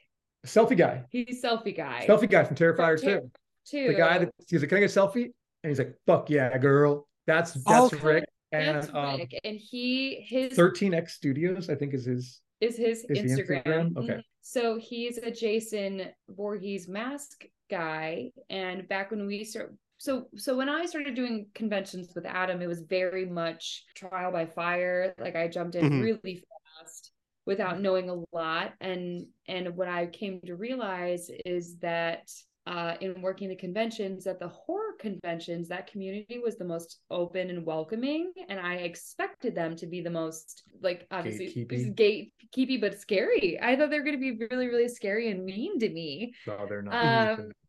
Selfie 0.46 0.76
guy. 0.76 1.04
He's 1.10 1.42
selfie 1.42 1.76
guy. 1.76 2.04
Selfie 2.08 2.30
guy 2.30 2.44
from 2.44 2.56
Terrifiers 2.56 3.02
Ter- 3.02 3.20
2. 3.20 3.30
too. 3.66 3.88
The 3.88 3.94
guy 3.94 4.18
that 4.18 4.30
he's 4.48 4.60
like, 4.60 4.68
Can 4.68 4.78
I 4.78 4.80
get 4.82 4.96
a 4.96 5.00
selfie? 5.00 5.24
And 5.64 5.70
he's 5.70 5.78
like, 5.78 5.94
Fuck 6.06 6.30
yeah, 6.30 6.56
girl. 6.58 7.06
That's 7.26 7.52
that's 7.64 7.92
Okay. 7.94 8.06
Rick. 8.06 8.24
And 8.52 8.76
That's 8.76 8.88
um, 8.94 9.18
Rick. 9.18 9.38
And 9.44 9.56
he 9.58 10.24
his 10.26 10.52
13X 10.56 11.10
Studios, 11.10 11.68
I 11.68 11.74
think 11.74 11.92
is 11.94 12.04
his 12.06 12.40
is 12.60 12.76
his 12.76 13.04
Is 13.08 13.18
Instagram. 13.18 13.64
Instagram? 13.64 13.96
Okay. 13.96 14.12
Mhm. 14.14 14.22
So 14.42 14.78
he's 14.78 15.18
a 15.18 15.30
Jason 15.30 16.06
Voorhees 16.30 16.88
mask 16.88 17.44
guy. 17.70 18.30
And 18.48 18.88
back 18.88 19.10
when 19.10 19.26
we 19.26 19.44
start 19.44 19.74
so 19.98 20.28
so 20.36 20.56
when 20.56 20.68
I 20.68 20.86
started 20.86 21.14
doing 21.14 21.46
conventions 21.54 22.12
with 22.14 22.24
Adam, 22.24 22.62
it 22.62 22.66
was 22.68 22.80
very 22.80 23.26
much 23.26 23.84
trial 23.94 24.32
by 24.32 24.46
fire. 24.46 25.14
Like 25.18 25.36
I 25.36 25.48
jumped 25.48 25.74
in 25.74 25.90
Mhm. 25.90 26.02
really 26.02 26.44
fast 26.78 27.12
without 27.46 27.80
knowing 27.80 28.08
a 28.10 28.22
lot. 28.32 28.74
And 28.80 29.26
and 29.46 29.76
what 29.76 29.88
I 29.88 30.06
came 30.06 30.40
to 30.46 30.54
realize 30.54 31.30
is 31.44 31.76
that 31.78 32.30
uh, 32.66 32.96
in 33.00 33.22
working 33.22 33.48
the 33.48 33.56
conventions 33.56 34.26
at 34.26 34.38
the 34.38 34.48
horror 34.48 34.92
conventions 35.00 35.68
that 35.68 35.86
community 35.90 36.38
was 36.38 36.58
the 36.58 36.64
most 36.66 37.00
open 37.10 37.48
and 37.48 37.64
welcoming 37.64 38.30
and 38.50 38.60
i 38.60 38.74
expected 38.74 39.54
them 39.54 39.74
to 39.74 39.86
be 39.86 40.02
the 40.02 40.10
most 40.10 40.64
like 40.82 41.06
obviously 41.10 41.46
Gatekeepy. 41.64 41.94
gatekeepy 42.54 42.78
but 42.78 43.00
scary 43.00 43.58
i 43.62 43.74
thought 43.74 43.88
they 43.88 43.98
were 43.98 44.04
going 44.04 44.20
to 44.20 44.20
be 44.20 44.46
really 44.50 44.66
really 44.66 44.88
scary 44.88 45.30
and 45.30 45.46
mean 45.46 45.78
to 45.78 45.88
me 45.88 46.34
No, 46.46 46.66
they're 46.68 46.82
not. 46.82 47.38
Um, 47.40 47.52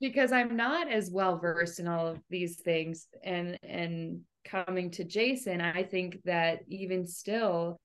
because 0.00 0.32
i'm 0.32 0.56
not 0.56 0.90
as 0.90 1.10
well 1.10 1.38
versed 1.38 1.80
in 1.80 1.88
all 1.88 2.06
of 2.06 2.18
these 2.30 2.56
things 2.56 3.06
and 3.24 3.58
and 3.62 4.20
coming 4.44 4.90
to 4.90 5.04
jason 5.04 5.60
i 5.60 5.82
think 5.82 6.18
that 6.24 6.60
even 6.68 7.06
still 7.06 7.80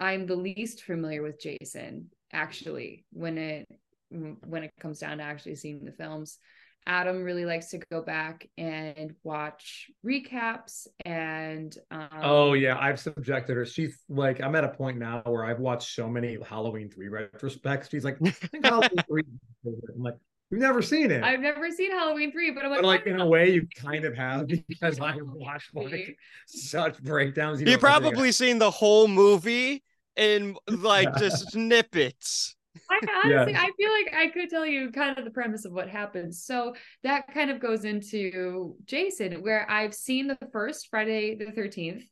i'm 0.00 0.26
the 0.26 0.36
least 0.36 0.82
familiar 0.82 1.22
with 1.22 1.40
jason 1.40 2.08
actually 2.32 3.04
when 3.12 3.38
it 3.38 3.66
when 4.10 4.62
it 4.62 4.70
comes 4.80 4.98
down 4.98 5.18
to 5.18 5.24
actually 5.24 5.54
seeing 5.54 5.84
the 5.84 5.92
films 5.92 6.38
adam 6.86 7.22
really 7.22 7.44
likes 7.44 7.68
to 7.68 7.78
go 7.90 8.00
back 8.00 8.48
and 8.56 9.14
watch 9.22 9.90
recaps 10.04 10.86
and 11.04 11.76
um, 11.90 12.08
Oh 12.22 12.52
yeah, 12.54 12.78
I've 12.80 12.98
subjected 12.98 13.56
her. 13.56 13.66
She's 13.66 13.98
like, 14.08 14.40
I'm 14.40 14.54
at 14.54 14.64
a 14.64 14.68
point 14.70 14.96
now 14.96 15.20
where 15.26 15.44
I've 15.44 15.60
watched 15.60 15.94
so 15.94 16.08
many 16.08 16.38
Halloween 16.42 16.88
three 16.88 17.08
retrospects. 17.08 17.90
She's 17.90 18.04
like, 18.04 18.16
I 18.24 18.30
think 18.30 18.64
Halloween 18.64 18.90
three. 19.06 19.22
is 19.22 19.28
my 19.64 19.70
favorite." 19.70 19.94
I'm 19.94 20.02
like, 20.02 20.14
you've 20.50 20.60
never 20.60 20.82
seen 20.82 21.10
it, 21.10 21.22
i've 21.22 21.40
never 21.40 21.70
seen 21.70 21.90
halloween 21.90 22.32
3 22.32 22.50
but 22.52 22.64
i'm 22.64 22.70
like, 22.70 22.80
but 22.80 22.86
like 22.86 23.02
"Oh, 23.06 23.10
in 23.10 23.20
a 23.20 23.26
way, 23.26 23.50
you 23.50 23.66
kind 23.76 24.04
of 24.04 24.14
have 24.14 24.46
because 24.68 25.00
I 25.00 25.16
watched 25.22 25.74
like 25.74 26.16
such 26.46 27.02
breakdowns. 27.02 27.60
You've 27.60 27.80
probably 27.80 28.32
seen 28.32 28.58
the 28.58 28.70
whole 28.70 29.08
movie 29.08 29.82
in 30.16 30.56
like 30.68 31.14
just 31.18 31.52
snippets. 31.52 32.56
I 32.90 32.98
honestly, 33.24 33.52
Yeah. 33.52 33.62
I 33.62 33.70
feel 33.76 33.90
like 33.90 34.14
I 34.14 34.28
could 34.28 34.48
tell 34.50 34.64
you 34.64 34.90
kind 34.90 35.18
of 35.18 35.24
the 35.24 35.30
premise 35.30 35.64
of 35.64 35.72
what 35.72 35.88
happens. 35.88 36.44
So 36.44 36.74
that 37.02 37.32
kind 37.34 37.50
of 37.50 37.60
goes 37.60 37.84
into 37.84 38.76
Jason, 38.84 39.42
where 39.42 39.70
I've 39.70 39.94
seen 39.94 40.26
the 40.26 40.38
first 40.52 40.88
Friday 40.88 41.34
the 41.34 41.46
13th, 41.46 42.04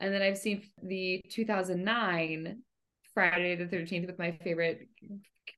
and 0.00 0.12
then 0.12 0.22
I've 0.22 0.38
seen 0.38 0.62
the 0.82 1.22
2009 1.30 2.62
Friday 3.14 3.56
the 3.56 3.66
13th 3.66 4.06
with 4.06 4.18
my 4.18 4.32
favorite 4.42 4.88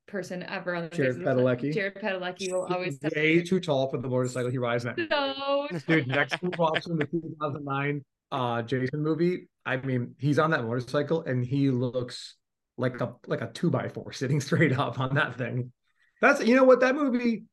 person 0.09 0.42
ever 0.42 0.74
on 0.74 0.84
the 0.84 0.90
face 0.90 0.96
Jared 0.98 1.16
of 1.16 1.36
the. 1.36 1.42
Padalecki. 1.42 1.72
Jared 1.72 1.94
Padalecki 1.96 2.50
will 2.52 2.66
always 2.66 2.98
He's 3.00 3.12
way 3.14 3.42
too 3.42 3.61
tall 3.61 3.88
for 3.90 3.98
the 3.98 4.09
motorcycle 4.09 4.50
he 4.50 4.59
rides 4.59 4.84
now. 4.84 4.94
No, 5.11 5.68
Dude, 5.86 6.09
next 6.09 6.40
time 6.40 6.50
watching 6.59 6.96
the 6.96 7.04
2009 7.06 8.04
uh 8.30 8.62
Jason 8.62 9.02
movie, 9.02 9.48
I 9.64 9.76
mean, 9.76 10.14
he's 10.18 10.38
on 10.38 10.50
that 10.50 10.64
motorcycle 10.64 11.22
and 11.22 11.44
he 11.44 11.70
looks 11.70 12.34
like 12.76 13.00
a 13.00 13.14
like 13.26 13.40
a 13.40 13.50
two 13.52 13.70
by 13.70 13.88
four 13.88 14.12
sitting 14.12 14.40
straight 14.48 14.76
up 14.78 14.98
on 14.98 15.14
that 15.14 15.36
thing. 15.38 15.72
That's 16.20 16.44
you 16.44 16.56
know 16.56 16.64
what 16.64 16.80
that 16.80 16.94
movie. 16.94 17.44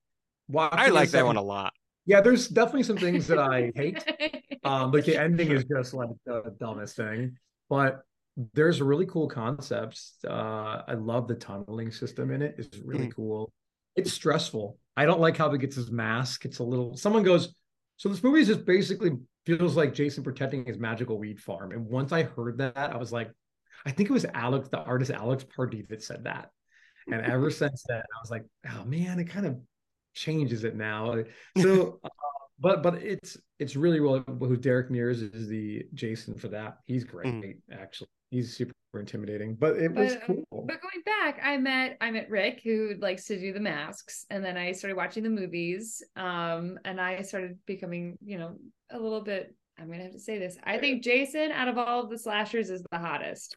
watching 0.48 0.80
I 0.80 0.88
like 0.88 1.10
that 1.10 1.12
second- 1.20 1.28
one 1.28 1.36
a 1.38 1.42
lot. 1.44 1.74
Yeah, 2.08 2.22
there's 2.22 2.48
definitely 2.48 2.84
some 2.84 2.98
things 2.98 3.26
that 3.28 3.40
I 3.40 3.72
hate. 3.76 4.04
Um, 4.64 4.92
like 4.92 5.06
the 5.06 5.16
ending 5.16 5.52
is 5.52 5.64
just 5.66 5.94
like 5.94 6.10
the 6.26 6.56
dumbest 6.60 6.96
thing, 6.96 7.38
but 7.70 8.02
there's 8.54 8.82
really 8.82 9.06
cool 9.06 9.28
concepts. 9.28 10.16
Uh, 10.28 10.82
I 10.88 10.94
love 10.94 11.28
the 11.28 11.36
tunneling 11.36 11.92
system 11.92 12.32
in 12.32 12.42
it. 12.42 12.56
It's 12.58 12.78
really 12.80 13.10
cool. 13.10 13.52
It's 13.96 14.12
stressful. 14.12 14.78
I 14.98 15.06
don't 15.06 15.22
like 15.22 15.38
how 15.38 15.52
he 15.52 15.58
gets 15.58 15.76
his 15.76 15.92
mask. 15.92 16.46
It's 16.46 16.60
a 16.60 16.64
little. 16.64 16.98
Someone 16.98 17.24
goes, 17.24 17.56
so 17.98 18.10
this 18.10 18.24
movie 18.24 18.42
is 18.42 18.48
just 18.48 18.66
basically 18.66 19.12
feels 19.46 19.78
like 19.78 19.94
Jason 19.94 20.24
protecting 20.24 20.66
his 20.66 20.78
magical 20.78 21.18
weed 21.18 21.40
farm. 21.40 21.72
And 21.72 21.86
once 21.86 22.12
I 22.12 22.24
heard 22.24 22.58
that, 22.58 22.76
I 22.78 22.98
was 22.98 23.12
like, 23.12 23.32
I 23.86 23.92
think 23.92 24.10
it 24.10 24.14
was 24.14 24.26
Alex, 24.34 24.68
the 24.70 24.80
artist 24.80 25.12
Alex 25.12 25.46
Pardee, 25.56 25.86
that 25.90 26.04
said 26.04 26.26
that. 26.26 26.50
And 27.12 27.22
ever 27.22 27.50
since 27.52 27.84
then, 27.88 28.00
I 28.00 28.20
was 28.22 28.32
like, 28.32 28.44
oh 28.74 28.84
man, 28.86 29.20
it 29.20 29.26
kind 29.26 29.46
of 29.46 29.58
changes 30.14 30.64
it 30.64 30.76
now. 30.76 31.24
So, 31.58 32.00
uh, 32.04 32.10
but 32.60 32.84
but 32.84 32.96
it's 32.96 33.38
it's 33.60 33.76
really 33.76 34.00
well. 34.00 34.24
Who 34.28 34.58
Derek 34.58 34.90
Mears 34.90 35.22
is 35.22 35.48
the 35.48 35.84
Jason 35.94 36.36
for 36.36 36.48
that. 36.50 36.78
He's 36.86 37.04
great, 37.04 37.58
actually. 37.72 38.08
He's 38.36 38.54
super 38.58 38.74
intimidating, 39.00 39.56
but 39.56 39.78
it 39.78 39.94
was 39.94 40.16
But, 40.16 40.30
um, 40.30 40.44
cool. 40.52 40.66
But 40.68 40.82
going 40.82 41.04
back, 41.06 41.40
I 41.42 41.56
met 41.56 41.96
I 42.02 42.12
met 42.12 42.30
Rick 42.30 42.60
who 42.66 42.96
likes 43.00 43.24
to 43.28 43.40
do 43.40 43.54
the 43.54 43.62
masks, 43.62 44.26
and 44.30 44.44
then 44.44 44.58
I 44.58 44.74
started 44.74 44.98
watching 44.98 45.24
the 45.24 45.30
movies. 45.30 46.04
Um, 46.18 46.78
and 46.84 47.00
I 47.00 47.22
started 47.22 47.58
becoming, 47.66 48.18
you 48.26 48.38
know, 48.38 48.58
a 48.90 49.00
little 49.00 49.22
bit. 49.22 49.56
I'm 49.80 49.90
gonna 49.90 50.04
have 50.04 50.12
to 50.12 50.20
say 50.20 50.38
this. 50.38 50.58
I 50.66 50.78
think 50.80 51.02
Jason, 51.02 51.52
out 51.54 51.70
of 51.70 51.78
all 51.78 52.04
of 52.04 52.10
the 52.10 52.18
slashers, 52.18 52.70
is 52.70 52.84
the 52.92 52.98
hottest. 52.98 53.56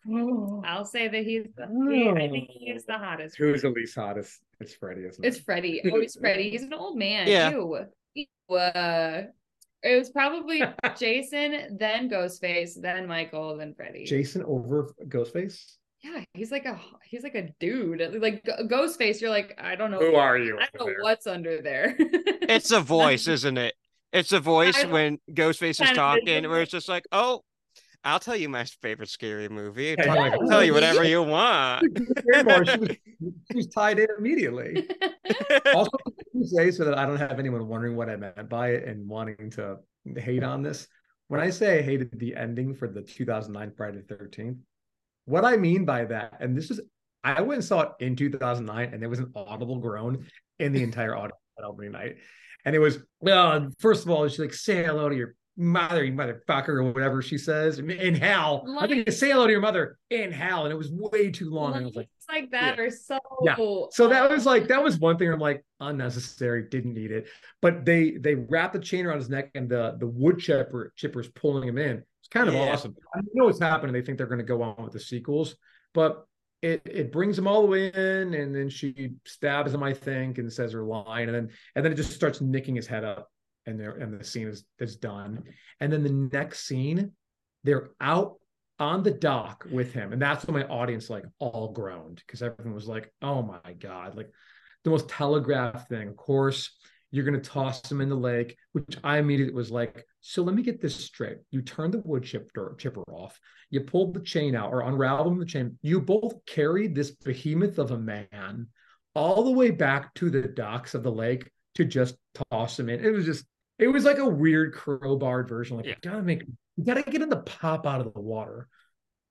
I'll 0.65 0.85
say 0.85 1.09
that 1.09 1.25
he's. 1.25 1.47
The, 1.57 1.67
he- 1.91 2.09
I 2.09 2.29
think 2.29 2.51
he 2.51 2.71
is 2.71 2.85
the 2.85 2.99
hottest. 2.99 3.37
Who's 3.37 3.63
the 3.63 3.71
least 3.71 3.97
hottest? 3.97 4.41
It's 4.61 4.75
Freddy, 4.75 5.03
isn't 5.07 5.25
it? 5.25 5.27
It's 5.29 5.41
Freddy. 5.41 5.83
Oh, 5.93 5.97
it's 5.99 6.17
Freddy. 6.17 6.51
He's 6.51 6.63
an 6.63 6.73
old 6.73 6.97
man. 6.97 7.27
Yeah. 7.27 7.51
Ew. 7.51 7.85
Ew. 8.15 8.55
Uh, 8.55 9.23
it 9.83 9.99
was 9.99 10.11
probably 10.11 10.63
Jason, 10.99 11.77
then 11.79 12.09
Ghostface, 12.11 12.71
then 12.81 13.07
Michael, 13.07 13.57
then 13.57 13.75
Freddy. 13.75 14.05
Jason 14.05 14.43
over 14.45 14.93
Ghostface. 15.09 15.61
yeah, 16.03 16.23
he's 16.35 16.51
like 16.51 16.65
a 16.65 16.81
he's 17.05 17.23
like 17.23 17.35
a 17.35 17.51
dude. 17.61 18.01
Like 18.21 18.45
G- 18.45 18.53
Ghostface, 18.65 19.21
you're 19.21 19.31
like, 19.31 19.59
I 19.63 19.75
don't 19.77 19.91
know. 19.91 19.99
Who 20.01 20.15
are 20.17 20.39
you? 20.39 20.57
I 20.59 20.67
don't 20.77 20.81
know 20.81 20.93
there? 20.93 21.03
what's 21.03 21.27
under 21.27 21.61
there. 21.63 21.97
It's 21.99 22.71
a 22.71 22.81
voice, 22.81 23.29
isn't 23.37 23.59
it? 23.59 23.75
It's 24.13 24.33
a 24.33 24.41
voice 24.41 24.75
Kind 24.75 24.87
of- 24.87 24.93
when 24.93 25.19
Ghostface 25.33 25.83
is 25.83 25.91
talking, 25.91 26.49
where 26.49 26.63
it's 26.63 26.73
just 26.73 26.89
like, 26.89 27.05
"Oh, 27.13 27.43
I'll 28.09 28.19
tell 28.19 28.37
you 28.37 28.49
my 28.49 28.65
favorite 28.65 29.11
scary 29.11 29.51
movie. 29.51 29.95
Yeah, 29.99 30.05
Tell, 30.05 30.17
you're 30.17 30.47
tell 30.47 30.65
you 30.65 30.73
"Oh, 30.73 30.75
whatever 30.75 31.05
you 31.05 31.23
want." 31.23 31.85
She, 31.99 32.43
was, 32.43 32.89
she 33.51 33.55
was 33.57 33.67
tied 33.67 33.99
in 33.99 34.09
immediately. 34.19 34.89
also, 35.75 35.91
say 36.43 36.71
so 36.71 36.87
that 36.87 36.97
I 36.97 37.05
don't 37.05 37.19
have 37.19 37.39
anyone 37.39 37.69
wondering 37.69 37.97
what 37.97 38.09
I 38.09 38.17
meant 38.17 38.49
by 38.49 38.71
it 38.71 38.89
and 38.89 39.07
wanting 39.07 39.51
to 39.51 39.77
hate 40.17 40.43
on 40.43 40.63
this. 40.63 40.87
When 41.29 41.39
I 41.39 41.51
say 41.51 41.81
I 41.81 41.83
hated 41.83 42.19
the 42.19 42.35
ending 42.35 42.75
for 42.75 42.89
the 42.89 43.03
2009 43.03 43.73
Friday 43.77 44.01
the 44.09 44.15
13th, 44.15 44.57
what 45.27 45.45
I 45.45 45.59
mean 45.59 45.85
by 45.85 46.07
that, 46.07 46.39
and 46.41 46.57
this 46.57 46.71
is, 46.71 46.81
I 47.23 47.43
went 47.43 47.59
and 47.59 47.65
saw 47.65 47.83
it 47.83 47.91
in 48.01 48.17
2009, 48.17 48.89
and 48.91 49.03
there 49.03 49.11
was 49.11 49.19
an 49.19 49.31
audible 49.37 49.81
groan 49.81 50.25
in 50.59 50.73
the 50.73 50.83
entire 50.83 51.15
audience 51.15 51.37
that 51.59 51.67
opening 51.67 51.93
night, 51.93 52.17
and 52.65 52.75
it 52.75 52.79
was, 52.79 53.01
well, 53.21 53.69
first 53.79 54.07
of 54.07 54.11
all, 54.11 54.27
she's 54.27 54.39
like, 54.39 54.55
say 54.55 54.83
hello 54.83 55.11
to 55.11 55.15
your 55.15 55.35
mother, 55.59 56.05
you 56.05 56.13
motherfucker, 56.13 56.69
or 56.69 56.85
whatever 56.93 57.21
she 57.21 57.37
says 57.37 57.79
in, 57.79 57.91
in 57.91 58.15
hell. 58.15 58.65
I 58.79 58.87
think 58.87 59.11
say 59.11 59.31
hello 59.31 59.47
to 59.47 59.51
your 59.53 59.61
mother 59.61 59.99
in 60.09 60.33
hell, 60.33 60.65
and 60.65 60.73
it 60.73 60.77
was 60.77 60.91
way 60.91 61.31
too 61.31 61.51
long, 61.51 61.75
and 61.75 61.83
I 61.83 61.87
was 61.87 61.97
like. 61.97 62.09
It's 62.17 62.29
like 62.29 62.51
that 62.53 62.79
are 62.79 62.91
so 62.91 63.19
Yeah. 63.43 63.57
So 63.91 64.09
that 64.09 64.31
was 64.31 64.47
like 64.47 64.69
that 64.69 64.83
was 64.83 64.99
one 64.99 65.19
thing 65.19 65.31
I'm 65.33 65.39
like 65.41 65.65
unnecessary, 65.81 66.65
didn't 66.71 66.95
need 66.95 67.11
it. 67.11 67.27
But 67.61 67.85
they 67.85 68.13
they 68.13 68.35
wrap 68.37 68.73
the 68.73 68.79
chain 68.79 69.05
around 69.05 69.19
his 69.19 69.29
neck 69.29 69.51
and 69.55 69.69
the 69.69 69.97
the 69.99 70.07
wood 70.07 70.39
chipper 70.39 70.93
chipper's 70.97 71.29
pulling 71.29 71.69
him 71.69 71.79
in. 71.79 72.03
It's 72.21 72.29
kind 72.31 72.49
of 72.49 72.55
Yeah. 72.55 72.73
awesome. 72.73 72.95
I 73.15 73.21
know 73.35 73.47
what's 73.47 73.61
happening. 73.61 73.93
They 73.93 74.03
think 74.03 74.19
they're 74.19 74.27
going 74.27 74.39
to 74.39 74.45
go 74.45 74.63
on 74.63 74.83
with 74.83 74.93
the 74.93 75.01
sequels, 75.01 75.57
but 75.95 76.25
it 76.63 76.83
it 76.85 77.13
brings 77.13 77.39
him 77.39 77.47
all 77.47 77.63
the 77.63 77.69
way 77.69 77.87
in, 77.89 78.35
and 78.35 78.55
then 78.55 78.69
she 78.69 79.13
stabs 79.25 79.73
him, 79.73 79.83
I 79.83 79.95
think, 79.95 80.39
and 80.39 80.53
says 80.53 80.73
her 80.73 80.83
line, 80.85 81.29
and 81.29 81.35
then 81.35 81.49
and 81.75 81.85
then 81.85 81.93
it 81.93 81.97
just 81.97 82.13
starts 82.13 82.41
nicking 82.41 82.75
his 82.77 82.87
head 82.87 83.05
up, 83.05 83.31
and 83.69 83.79
there 83.79 83.93
and 83.93 84.19
the 84.19 84.25
scene 84.25 84.49
is 84.49 84.65
is 84.79 84.97
done. 84.97 85.45
And 85.81 85.93
then 85.93 86.03
the 86.03 86.29
next 86.37 86.67
scene, 86.67 87.13
they're 87.65 87.91
out 88.01 88.35
on 88.79 89.03
the 89.03 89.11
dock 89.11 89.67
with 89.71 89.93
him. 89.93 90.13
And 90.13 90.23
that's 90.23 90.45
when 90.45 90.61
my 90.61 90.67
audience 90.69 91.11
like 91.11 91.25
all 91.39 91.73
groaned 91.73 92.23
because 92.27 92.43
everyone 92.43 92.75
was 92.75 92.89
like, 92.89 93.13
oh 93.23 93.43
my 93.43 93.73
God, 93.75 94.17
like 94.17 94.31
the 94.85 94.91
most 94.91 95.09
telegraphed 95.09 95.89
thing. 95.89 96.09
Of 96.09 96.17
course, 96.17 96.71
you're 97.11 97.25
going 97.25 97.41
to 97.41 97.51
toss 97.51 97.91
him 97.91 98.01
in 98.01 98.09
the 98.09 98.15
lake, 98.15 98.57
which 98.73 98.97
I 99.03 99.19
immediately 99.19 99.55
was 99.55 99.71
like, 99.71 100.05
so 100.21 100.43
let 100.43 100.55
me 100.55 100.63
get 100.63 100.81
this 100.81 100.95
straight. 100.95 101.39
You 101.51 101.63
turn 101.63 101.91
the 101.91 102.03
wood 102.05 102.23
chipper, 102.23 102.77
chipper 102.79 103.03
off, 103.11 103.39
you 103.71 103.81
pulled 103.81 104.15
the 104.15 104.21
chain 104.21 104.55
out 104.55 104.73
or 104.73 104.83
unraveled 104.83 105.41
the 105.41 105.47
chain. 105.47 105.79
You 105.83 106.01
both 106.01 106.45
carried 106.47 106.95
this 106.95 107.11
behemoth 107.11 107.79
of 107.79 107.91
a 107.91 107.99
man 107.99 108.69
all 109.15 109.43
the 109.43 109.51
way 109.51 109.71
back 109.71 110.15
to 110.15 110.31
the 110.31 110.43
docks 110.43 110.95
of 110.95 111.03
the 111.03 111.11
lake 111.11 111.51
to 111.75 111.85
just 111.85 112.17
toss 112.51 112.79
him 112.79 112.89
in. 112.89 113.05
It 113.05 113.11
was 113.11 113.25
just, 113.25 113.45
it 113.79 113.89
was 113.89 114.05
like 114.05 114.19
a 114.19 114.29
weird 114.29 114.75
crowbarred 114.75 115.49
version. 115.49 115.77
Like, 115.77 115.87
Yeah. 115.87 115.95
you 116.03 116.11
gotta 116.11 116.23
make, 116.23 116.43
you 116.77 116.85
gotta 116.85 117.03
get 117.03 117.23
him 117.23 117.31
to 117.31 117.37
pop 117.37 117.87
out 117.87 118.01
of 118.01 118.13
the 118.13 118.21
water. 118.21 118.69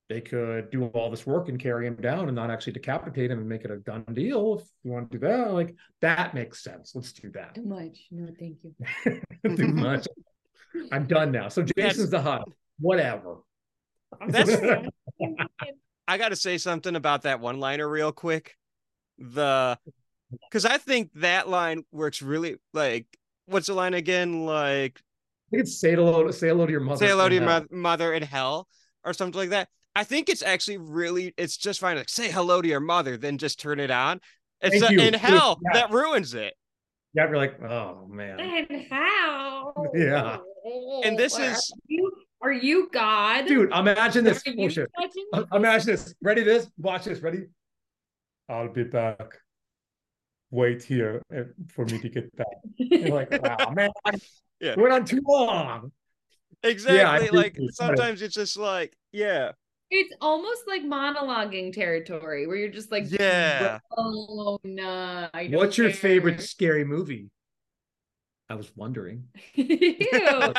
They 0.09 0.21
could 0.21 0.69
do 0.71 0.85
all 0.85 1.11
this 1.11 1.25
work 1.27 1.49
and 1.49 1.59
carry 1.59 1.85
him 1.85 1.95
down 1.95 2.27
and 2.27 2.35
not 2.35 2.49
actually 2.49 2.71
decapitate 2.73 3.29
him 3.29 3.39
and 3.39 3.49
make 3.49 3.65
it 3.65 3.71
a 3.71 3.77
done 3.77 4.05
deal. 4.13 4.59
If 4.59 4.67
you 4.83 4.91
want 4.91 5.11
to 5.11 5.17
do 5.19 5.27
that, 5.27 5.51
like 5.51 5.75
that 5.99 6.33
makes 6.33 6.63
sense. 6.63 6.93
Let's 6.95 7.11
do 7.11 7.29
that. 7.31 7.55
too 7.55 7.63
much. 7.65 8.07
No, 8.09 8.29
thank 8.39 8.57
you. 8.63 9.21
Too 9.57 9.67
much. 9.67 10.07
I'm 10.93 11.07
done 11.07 11.31
now. 11.31 11.49
So 11.49 11.61
Jason's 11.63 12.09
the 12.11 12.21
hot. 12.21 12.47
Whatever. 12.79 13.39
That's 14.27 14.49
I 16.07 16.17
got 16.17 16.29
to 16.29 16.37
say 16.37 16.57
something 16.57 16.95
about 16.95 17.23
that 17.23 17.41
one 17.41 17.59
liner 17.59 17.87
real 17.89 18.13
quick. 18.13 18.55
The 19.17 19.77
because 20.49 20.63
I 20.65 20.77
think 20.77 21.11
that 21.15 21.49
line 21.49 21.83
works 21.91 22.21
really 22.21 22.57
like 22.73 23.05
what's 23.47 23.67
the 23.67 23.73
line 23.73 23.93
again? 23.93 24.45
Like 24.45 24.99
I 24.99 25.49
think 25.51 25.61
it's 25.63 25.79
say 25.79 25.91
hello, 25.95 26.29
say 26.31 26.49
hello 26.49 26.65
to 26.65 26.71
your 26.71 26.81
mother. 26.81 26.97
say 26.99 27.07
hello 27.09 27.27
to 27.29 27.35
your 27.35 27.43
mo- 27.43 27.65
mother 27.71 28.13
in 28.13 28.23
hell 28.23 28.67
or 29.03 29.13
something 29.13 29.39
like 29.39 29.49
that. 29.49 29.69
I 29.95 30.03
think 30.03 30.29
it's 30.29 30.43
actually 30.43 30.77
really 30.77 31.33
it's 31.37 31.57
just 31.57 31.79
fine. 31.79 31.97
Like 31.97 32.09
say 32.09 32.29
hello 32.29 32.61
to 32.61 32.67
your 32.67 32.79
mother, 32.79 33.17
then 33.17 33.37
just 33.37 33.59
turn 33.59 33.79
it 33.79 33.89
on. 33.91 34.19
It's 34.61 34.79
Thank 34.79 34.83
uh, 34.83 34.87
you. 34.93 34.99
in 35.07 35.13
hell 35.13 35.59
Yeah. 35.63 35.81
that 35.81 35.91
ruins 35.91 36.33
it. 36.33 36.53
Yeah, 37.13 37.27
you're 37.27 37.37
like, 37.37 37.61
oh 37.63 38.07
man. 38.09 38.39
And 38.39 38.85
how? 38.89 39.73
Yeah. 39.95 40.37
And 41.03 41.17
this 41.17 41.39
Are 41.39 41.43
is 41.51 41.73
you 41.87 42.11
are 42.41 42.51
you 42.51 42.89
God? 42.91 43.47
Dude, 43.47 43.71
imagine 43.71 44.23
this. 44.23 44.45
Are 44.45 44.51
you 44.51 44.55
Bullshit. 44.57 44.89
judging 44.99 45.25
me? 45.33 45.43
Imagine 45.53 45.87
this. 45.87 46.13
Ready 46.21 46.43
this? 46.43 46.69
Watch 46.77 47.05
this. 47.05 47.19
Ready? 47.21 47.45
I'll 48.49 48.71
be 48.71 48.83
back. 48.83 49.29
Wait 50.51 50.83
here 50.83 51.21
uh, 51.35 51.41
for 51.69 51.85
me 51.85 51.99
to 51.99 52.09
get 52.09 52.33
back. 52.35 52.47
You're 52.77 53.09
like, 53.09 53.31
wow, 53.41 53.71
man. 53.75 53.89
Yeah. 54.59 54.75
Went 54.77 54.93
on 54.93 55.05
too 55.05 55.21
long. 55.27 55.91
exactly 56.63 57.27
agree 57.27 57.37
like 57.37 57.55
with 57.59 57.75
sometimes 57.75 58.21
it's 58.23 58.33
just 58.33 58.57
like 58.57 58.91
yeah 59.11 59.51
It's 59.91 60.11
almost 60.21 60.61
like 60.67 60.81
monologuing 60.83 61.71
territory 61.71 62.47
where 62.47 62.55
you're 62.57 62.69
just 62.69 62.91
like, 62.91 63.05
Yeah. 63.09 63.79
oh 63.95 64.57
no. 64.63 65.29
I 65.33 65.47
don't 65.47 65.59
What's 65.59 65.77
your 65.77 65.89
care." 65.89 65.97
favorite 65.97 66.41
scary 66.41 66.83
movie? 66.85 67.29
I 68.49 68.55
was 68.55 68.71
wondering. 68.75 69.25
Ew. 69.55 70.53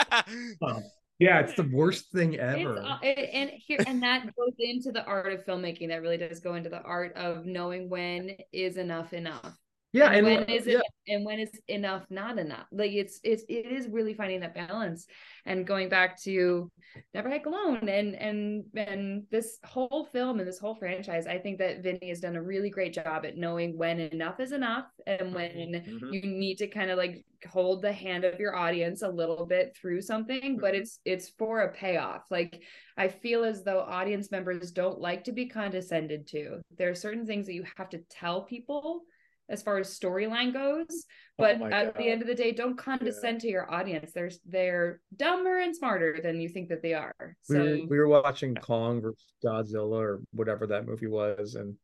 Yeah, 1.20 1.40
it's 1.40 1.54
the 1.54 1.68
worst 1.72 2.12
thing 2.12 2.36
ever. 2.36 2.80
it- 3.02 3.30
and 3.32 3.50
here 3.50 3.80
and 3.88 4.00
that 4.04 4.24
goes 4.36 4.54
into 4.60 4.92
the 4.92 5.04
art 5.04 5.32
of 5.32 5.44
filmmaking. 5.44 5.88
That 5.88 6.00
really 6.00 6.16
does 6.16 6.38
go 6.38 6.54
into 6.54 6.68
the 6.68 6.80
art 6.82 7.12
of 7.16 7.44
knowing 7.44 7.88
when 7.88 8.36
is 8.52 8.76
enough 8.76 9.12
enough. 9.12 9.58
Yeah, 9.92 10.10
and 10.10 10.26
when 10.26 10.42
is 10.44 10.66
it 10.66 10.72
yeah, 11.06 11.14
and 11.16 11.24
when 11.24 11.38
is 11.40 11.50
enough 11.68 12.04
not 12.10 12.38
enough? 12.38 12.66
Like 12.70 12.92
it's 12.92 13.20
it's 13.24 13.42
it 13.48 13.66
is 13.66 13.88
really 13.88 14.14
finding 14.14 14.40
that 14.40 14.54
balance 14.54 15.06
and 15.46 15.66
going 15.66 15.88
back 15.88 16.20
to 16.22 16.70
never 17.14 17.28
hike 17.28 17.46
alone 17.46 17.88
and 17.88 18.14
and 18.14 18.64
and 18.74 19.24
this 19.30 19.58
whole 19.64 20.08
film 20.12 20.38
and 20.38 20.48
this 20.48 20.58
whole 20.58 20.74
franchise 20.74 21.26
i 21.26 21.36
think 21.38 21.58
that 21.58 21.82
vinny 21.82 22.08
has 22.08 22.20
done 22.20 22.34
a 22.34 22.42
really 22.42 22.70
great 22.70 22.94
job 22.94 23.26
at 23.26 23.36
knowing 23.36 23.76
when 23.76 24.00
enough 24.00 24.40
is 24.40 24.52
enough 24.52 24.86
and 25.06 25.34
when 25.34 25.54
Mhm. 25.86 26.12
you 26.12 26.22
need 26.22 26.56
to 26.56 26.66
kind 26.66 26.90
of 26.90 26.96
like 26.96 27.24
hold 27.48 27.82
the 27.82 27.92
hand 27.92 28.24
of 28.24 28.40
your 28.40 28.56
audience 28.56 29.02
a 29.02 29.08
little 29.08 29.44
bit 29.46 29.76
through 29.76 30.00
something 30.00 30.58
but 30.58 30.74
it's 30.74 30.98
it's 31.04 31.28
for 31.38 31.60
a 31.60 31.72
payoff. 31.72 32.22
Like 32.30 32.62
i 32.96 33.08
feel 33.08 33.44
as 33.44 33.62
though 33.62 33.80
audience 33.80 34.30
members 34.30 34.72
don't 34.72 34.98
like 35.00 35.24
to 35.24 35.32
be 35.32 35.46
condescended 35.46 36.26
to. 36.28 36.60
There 36.76 36.90
are 36.90 36.94
certain 36.94 37.26
things 37.26 37.46
that 37.46 37.54
you 37.54 37.64
have 37.76 37.90
to 37.90 37.98
tell 38.10 38.42
people 38.44 39.02
as 39.48 39.62
far 39.62 39.78
as 39.78 39.98
storyline 39.98 40.52
goes 40.52 40.86
oh 40.90 40.94
but 41.38 41.56
Oh 41.56 41.58
my 41.58 41.70
at 41.70 41.96
the 41.96 42.08
end 42.08 42.22
of 42.22 42.28
the 42.28 42.34
day 42.34 42.52
don't 42.52 42.76
condescend 42.76 43.40
to 43.42 43.48
your 43.48 43.70
audience 43.72 44.12
they're 44.14 44.30
they're 44.46 45.00
dumber 45.16 45.58
and 45.58 45.74
smarter 45.74 46.20
than 46.22 46.40
you 46.40 46.48
think 46.48 46.68
that 46.68 46.82
they 46.82 46.94
are 46.94 47.36
we, 47.48 47.58
were, 47.58 47.78
we 47.88 47.98
were 47.98 48.08
watching 48.08 48.54
Kong 48.54 49.00
versus 49.00 49.24
Godzilla 49.44 50.00
or 50.00 50.20
whatever 50.32 50.66
that 50.68 50.86
movie 50.86 51.06
was, 51.06 51.54
and 51.54 51.74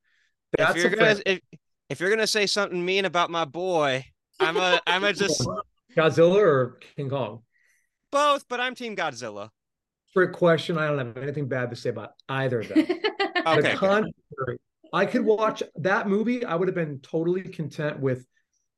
if 0.59 0.77
you're 0.77 0.91
gonna 0.91 1.17
if, 1.27 1.41
if 1.89 2.01
you're 2.01 2.11
gonna 2.11 2.27
say 2.27 2.47
something 2.47 2.85
mean 2.85 3.05
about 3.05 3.31
my 3.31 3.45
boy 3.45 4.05
i'm 4.41 4.57
a 4.57 4.81
i'm 4.87 5.05
a 5.05 5.13
just 5.13 5.47
Godzilla 5.97 6.37
or 6.37 6.79
King 6.97 7.11
Kong. 7.11 7.43
both 8.11 8.47
but 8.49 8.61
i'm 8.61 8.75
team 8.75 8.97
godzilla 8.97 9.51
Trick 10.15 10.33
question. 10.33 10.79
I 10.79 10.87
don't 10.87 10.99
have 10.99 11.17
anything 11.17 11.49
bad 11.49 11.71
to 11.71 11.77
say 11.77 11.91
about 11.91 12.13
either 12.29 12.61
of 12.61 12.69
them. 12.69 12.87
Okay, 13.47 13.61
the 13.61 13.69
good. 13.69 13.79
contrary. 13.79 14.59
I 14.95 15.07
could 15.07 15.25
watch 15.25 15.63
that 15.77 16.09
movie. 16.09 16.45
I 16.45 16.55
would 16.55 16.69
have 16.69 16.75
been 16.75 17.01
totally 17.01 17.43
content 17.43 17.99
with. 18.01 18.25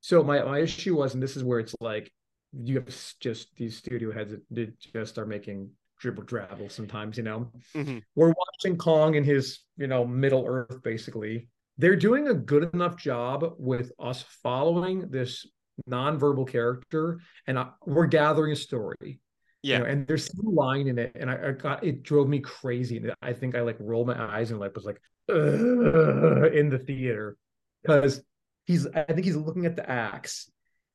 So 0.00 0.22
my 0.24 0.42
my 0.42 0.60
issue 0.60 0.96
was, 0.96 1.14
and 1.14 1.22
this 1.22 1.36
is 1.36 1.44
where 1.44 1.60
it's 1.60 1.74
like 1.80 2.10
you 2.52 2.76
have 2.76 2.88
just 3.20 3.54
these 3.56 3.76
studio 3.76 4.12
heads 4.12 4.34
that 4.52 4.80
just 4.80 5.18
are 5.18 5.26
making 5.26 5.70
dribble 6.00 6.24
drabble 6.24 6.70
sometimes. 6.72 7.16
You 7.18 7.24
know, 7.24 7.52
Mhm. 7.74 8.02
we're 8.14 8.32
watching 8.44 8.78
Kong 8.78 9.14
in 9.14 9.24
his 9.24 9.60
you 9.76 9.86
know 9.86 10.06
Middle 10.06 10.44
Earth 10.46 10.82
basically. 10.82 11.48
They're 11.78 11.96
doing 11.96 12.28
a 12.28 12.34
good 12.34 12.72
enough 12.72 12.96
job 12.96 13.54
with 13.58 13.92
us 13.98 14.22
following 14.42 15.10
this 15.10 15.46
nonverbal 15.86 16.48
character, 16.48 17.20
and 17.46 17.58
I, 17.58 17.70
we're 17.84 18.06
gathering 18.06 18.52
a 18.52 18.56
story 18.56 19.20
yeah 19.66 19.78
you 19.78 19.84
know, 19.84 19.88
and 19.90 20.06
there's 20.06 20.26
some 20.26 20.54
line 20.54 20.86
in 20.88 20.98
it, 20.98 21.12
and 21.14 21.30
I, 21.30 21.48
I 21.48 21.52
got 21.52 21.84
it 21.84 22.02
drove 22.02 22.28
me 22.28 22.40
crazy. 22.40 22.96
And 22.98 23.14
I 23.22 23.32
think 23.32 23.54
I 23.54 23.60
like 23.62 23.76
rolled 23.80 24.06
my 24.06 24.20
eyes 24.36 24.50
and 24.50 24.60
like 24.60 24.74
was 24.74 24.84
like 24.84 25.00
in 25.28 26.68
the 26.70 26.82
theater 26.86 27.36
because 27.82 28.22
he's 28.66 28.86
I 28.86 29.02
think 29.04 29.24
he's 29.24 29.36
looking 29.36 29.66
at 29.66 29.76
the 29.76 29.88
axe, 29.88 30.50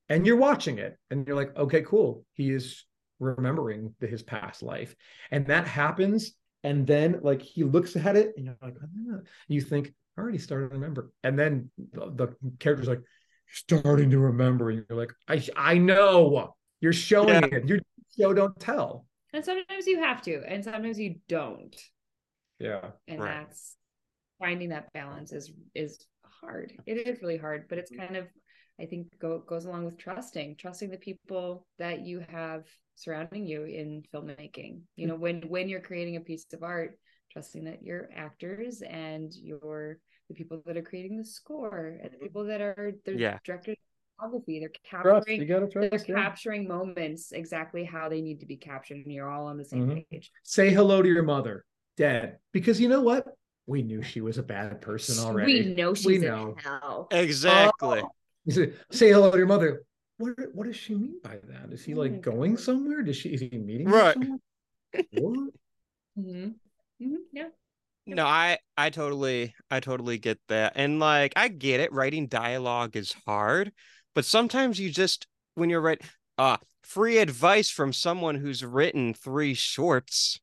and 0.09 0.25
you're 0.25 0.37
watching 0.37 0.77
it, 0.77 0.97
and 1.09 1.25
you're 1.27 1.35
like, 1.35 1.55
okay, 1.55 1.81
cool. 1.81 2.25
He 2.33 2.51
is 2.51 2.85
remembering 3.19 3.93
the, 3.99 4.07
his 4.07 4.23
past 4.23 4.63
life, 4.63 4.95
and 5.31 5.45
that 5.47 5.67
happens, 5.67 6.33
and 6.63 6.85
then 6.87 7.19
like 7.21 7.41
he 7.41 7.63
looks 7.63 7.95
at 7.95 8.15
it, 8.15 8.33
and 8.37 8.45
you're 8.45 8.57
like, 8.61 8.75
"Ah." 8.81 9.17
you 9.47 9.61
think, 9.61 9.93
I 10.17 10.21
already 10.21 10.37
started 10.37 10.69
to 10.69 10.75
remember, 10.75 11.11
and 11.23 11.37
then 11.37 11.69
the, 11.93 12.11
the 12.11 12.35
character's 12.59 12.87
like, 12.87 13.01
starting 13.53 14.09
to 14.11 14.19
remember, 14.19 14.69
and 14.69 14.85
you're 14.89 14.97
like, 14.97 15.13
I 15.27 15.45
I 15.55 15.77
know. 15.77 16.55
You're 16.79 16.93
showing 16.93 17.43
Yeah. 17.43 17.49
it. 17.51 17.67
You're 17.67 17.79
show 18.17 18.33
don't 18.33 18.59
tell. 18.59 19.05
and 19.33 19.43
sometimes 19.45 19.87
you 19.87 19.99
have 20.01 20.21
to 20.21 20.41
and 20.47 20.63
sometimes 20.63 20.99
you 20.99 21.15
don't 21.27 21.75
Yeah. 22.59 22.91
and 23.07 23.19
Right. 23.19 23.45
that's 23.45 23.77
finding 24.39 24.69
that 24.69 24.91
balance 24.93 25.31
is 25.31 25.51
is 25.75 26.05
hard. 26.25 26.73
It 26.85 27.07
is 27.07 27.21
really 27.21 27.37
hard, 27.37 27.67
but 27.69 27.77
it's 27.77 27.91
kind 27.91 28.15
of 28.17 28.27
I 28.79 28.85
think 28.87 29.17
go, 29.19 29.39
goes 29.39 29.65
along 29.65 29.85
with 29.85 29.97
trusting, 29.97 30.55
trusting 30.57 30.89
the 30.89 30.97
people 30.97 31.67
that 31.77 32.01
you 32.05 32.19
have 32.29 32.65
surrounding 32.95 33.45
you 33.45 33.63
in 33.65 34.03
filmmaking. 34.13 34.81
You 34.95 35.07
know, 35.07 35.15
when 35.15 35.41
when 35.43 35.69
you're 35.69 35.81
creating 35.81 36.15
a 36.15 36.21
piece 36.21 36.45
of 36.53 36.63
art, 36.63 36.97
trusting 37.31 37.63
that 37.65 37.83
your 37.83 38.09
actors 38.15 38.81
and 38.81 39.31
your 39.35 39.99
the 40.29 40.33
people 40.35 40.61
that 40.65 40.77
are 40.77 40.81
creating 40.81 41.17
the 41.17 41.25
score 41.25 41.97
and 42.01 42.11
the 42.11 42.17
mm-hmm. 42.17 42.23
people 42.23 42.45
that 42.45 42.61
are 42.61 42.93
the 43.05 43.13
Yeah. 43.13 43.39
directors 43.43 43.77
of 43.77 43.90
photography, 44.21 44.59
they're 44.59 44.69
Trust. 45.01 45.27
capturing 45.27 45.41
You 45.41 45.45
gotta 45.47 45.67
they're 45.89 45.99
yeah. 46.07 46.23
capturing 46.23 46.67
moments 46.67 47.31
exactly 47.31 47.83
how 47.83 48.09
they 48.09 48.21
need 48.21 48.39
to 48.41 48.45
be 48.45 48.57
captured 48.57 48.97
and 48.97 49.11
you're 49.11 49.29
all 49.29 49.47
on 49.47 49.57
the 49.57 49.65
same 49.65 49.87
Mhm. 49.87 50.05
page. 50.11 50.31
Say 50.43 50.71
hello 50.71 51.01
to 51.01 51.09
your 51.09 51.23
mother, 51.23 51.65
dead. 51.97 52.37
Because 52.51 52.79
you 52.79 52.89
know 52.89 53.01
what? 53.01 53.25
We 53.67 53.81
knew 53.83 54.01
she 54.01 54.21
was 54.21 54.37
a 54.37 54.43
bad 54.43 54.81
person 54.81 55.19
already. 55.19 55.69
We 55.69 55.75
know 55.75 55.93
she's 55.93 56.05
We 56.05 56.17
in 56.17 56.23
know. 56.23 56.55
hell. 56.57 57.07
Exactly. 57.11 58.03
You 58.45 58.53
say, 58.53 58.73
say 58.91 59.09
hello 59.11 59.31
to 59.31 59.37
your 59.37 59.47
mother. 59.47 59.83
What 60.17 60.33
what 60.53 60.67
does 60.67 60.75
she 60.75 60.95
mean 60.95 61.19
by 61.23 61.37
that? 61.47 61.71
Is 61.71 61.83
he 61.83 61.93
Oh 61.93 61.99
like 61.99 62.21
going 62.21 62.57
somewhere? 62.57 63.01
Does 63.01 63.17
she 63.17 63.29
is 63.29 63.41
he 63.41 63.49
meeting 63.57 63.89
Right. 63.89 64.15
somewhere? 64.15 64.39
What? 65.11 65.53
hmm 66.15 66.47
hmm 66.99 67.15
Yeah. 67.31 67.49
No, 68.07 68.25
I 68.25 68.57
I 68.77 68.89
totally 68.89 69.53
I 69.69 69.79
totally 69.79 70.17
get 70.17 70.39
that. 70.49 70.73
And 70.75 70.99
like 70.99 71.33
I 71.35 71.47
get 71.47 71.79
it, 71.79 71.93
writing 71.93 72.27
dialogue 72.27 72.95
is 72.95 73.13
hard, 73.25 73.71
but 74.15 74.25
sometimes 74.25 74.79
you 74.79 74.89
just 74.89 75.27
when 75.55 75.69
you're 75.69 75.81
right 75.81 76.01
uh 76.37 76.57
free 76.83 77.17
advice 77.17 77.69
from 77.69 77.93
someone 77.93 78.35
who's 78.35 78.63
written 78.65 79.13
three 79.13 79.53
shorts. 79.53 80.39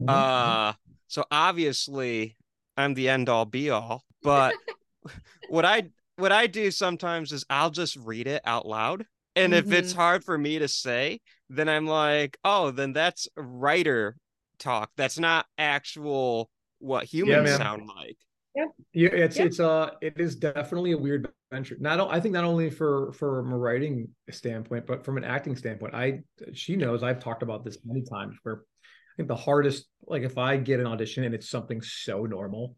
Mm-hmm. 0.00 0.08
Uh 0.08 0.72
so 1.08 1.24
obviously 1.30 2.36
I'm 2.76 2.94
the 2.94 3.08
end 3.08 3.28
all 3.28 3.44
be 3.44 3.70
all, 3.70 4.04
but 4.22 4.54
what 5.48 5.64
I 5.64 5.90
what 6.16 6.32
I 6.32 6.46
do 6.46 6.70
sometimes 6.70 7.32
is 7.32 7.44
I'll 7.48 7.70
just 7.70 7.96
read 7.96 8.26
it 8.26 8.42
out 8.44 8.66
loud. 8.66 9.06
And 9.36 9.54
if 9.54 9.72
it's 9.72 9.92
Mhm. 9.92 9.96
hard 9.96 10.24
for 10.24 10.36
me 10.36 10.58
to 10.58 10.68
say, 10.68 11.20
then 11.48 11.68
I'm 11.68 11.86
like, 11.86 12.36
oh, 12.44 12.70
then 12.72 12.92
that's 12.92 13.28
writer 13.36 14.16
talk. 14.58 14.90
That's 14.96 15.18
not 15.18 15.46
actual 15.56 16.50
what 16.78 17.04
humans 17.04 17.44
man. 17.44 17.58
sound 17.58 17.86
like. 17.86 18.18
Yeah, 18.54 18.66
it's 18.92 19.36
Yeah. 19.38 19.44
it's 19.44 19.60
uh 19.60 19.90
it 20.00 20.18
is 20.18 20.34
definitely 20.36 20.92
a 20.92 20.98
weird 20.98 21.28
venture. 21.50 21.76
Not 21.80 22.00
I 22.10 22.20
think 22.20 22.34
not 22.34 22.44
only 22.44 22.70
for 22.70 23.12
for 23.12 23.42
from 23.42 23.52
a 23.52 23.58
writing 23.58 24.08
standpoint, 24.30 24.86
but 24.86 25.04
from 25.04 25.16
an 25.16 25.24
acting 25.24 25.56
standpoint. 25.56 25.94
I 25.94 26.20
she 26.52 26.76
knows 26.76 27.02
I've 27.02 27.22
talked 27.22 27.42
about 27.42 27.64
this 27.64 27.78
many 27.84 28.02
times 28.02 28.36
where 28.42 28.56
I 28.56 29.12
think 29.16 29.28
the 29.28 29.36
hardest, 29.36 29.86
like 30.06 30.22
if 30.22 30.38
I 30.38 30.56
get 30.56 30.80
an 30.80 30.86
audition 30.86 31.24
and 31.24 31.34
it's 31.34 31.48
something 31.48 31.82
so 31.82 32.24
normal, 32.24 32.76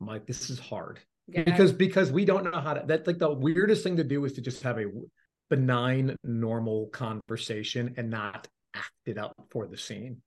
I'm 0.00 0.06
like, 0.06 0.26
this 0.26 0.50
is 0.50 0.58
hard. 0.58 1.00
Yeah. 1.28 1.44
Because 1.44 1.72
because 1.72 2.12
we 2.12 2.24
don't 2.24 2.44
know 2.44 2.60
how 2.60 2.74
to 2.74 2.84
that's 2.86 3.06
like 3.06 3.18
the 3.18 3.32
weirdest 3.32 3.82
thing 3.82 3.96
to 3.96 4.04
do 4.04 4.24
is 4.24 4.34
to 4.34 4.40
just 4.40 4.62
have 4.62 4.78
a 4.78 4.86
benign, 5.48 6.16
normal 6.24 6.88
conversation 6.88 7.94
and 7.96 8.10
not 8.10 8.48
act 8.74 8.92
it 9.06 9.18
up 9.18 9.34
for 9.50 9.66
the 9.66 9.76
scene. 9.76 10.22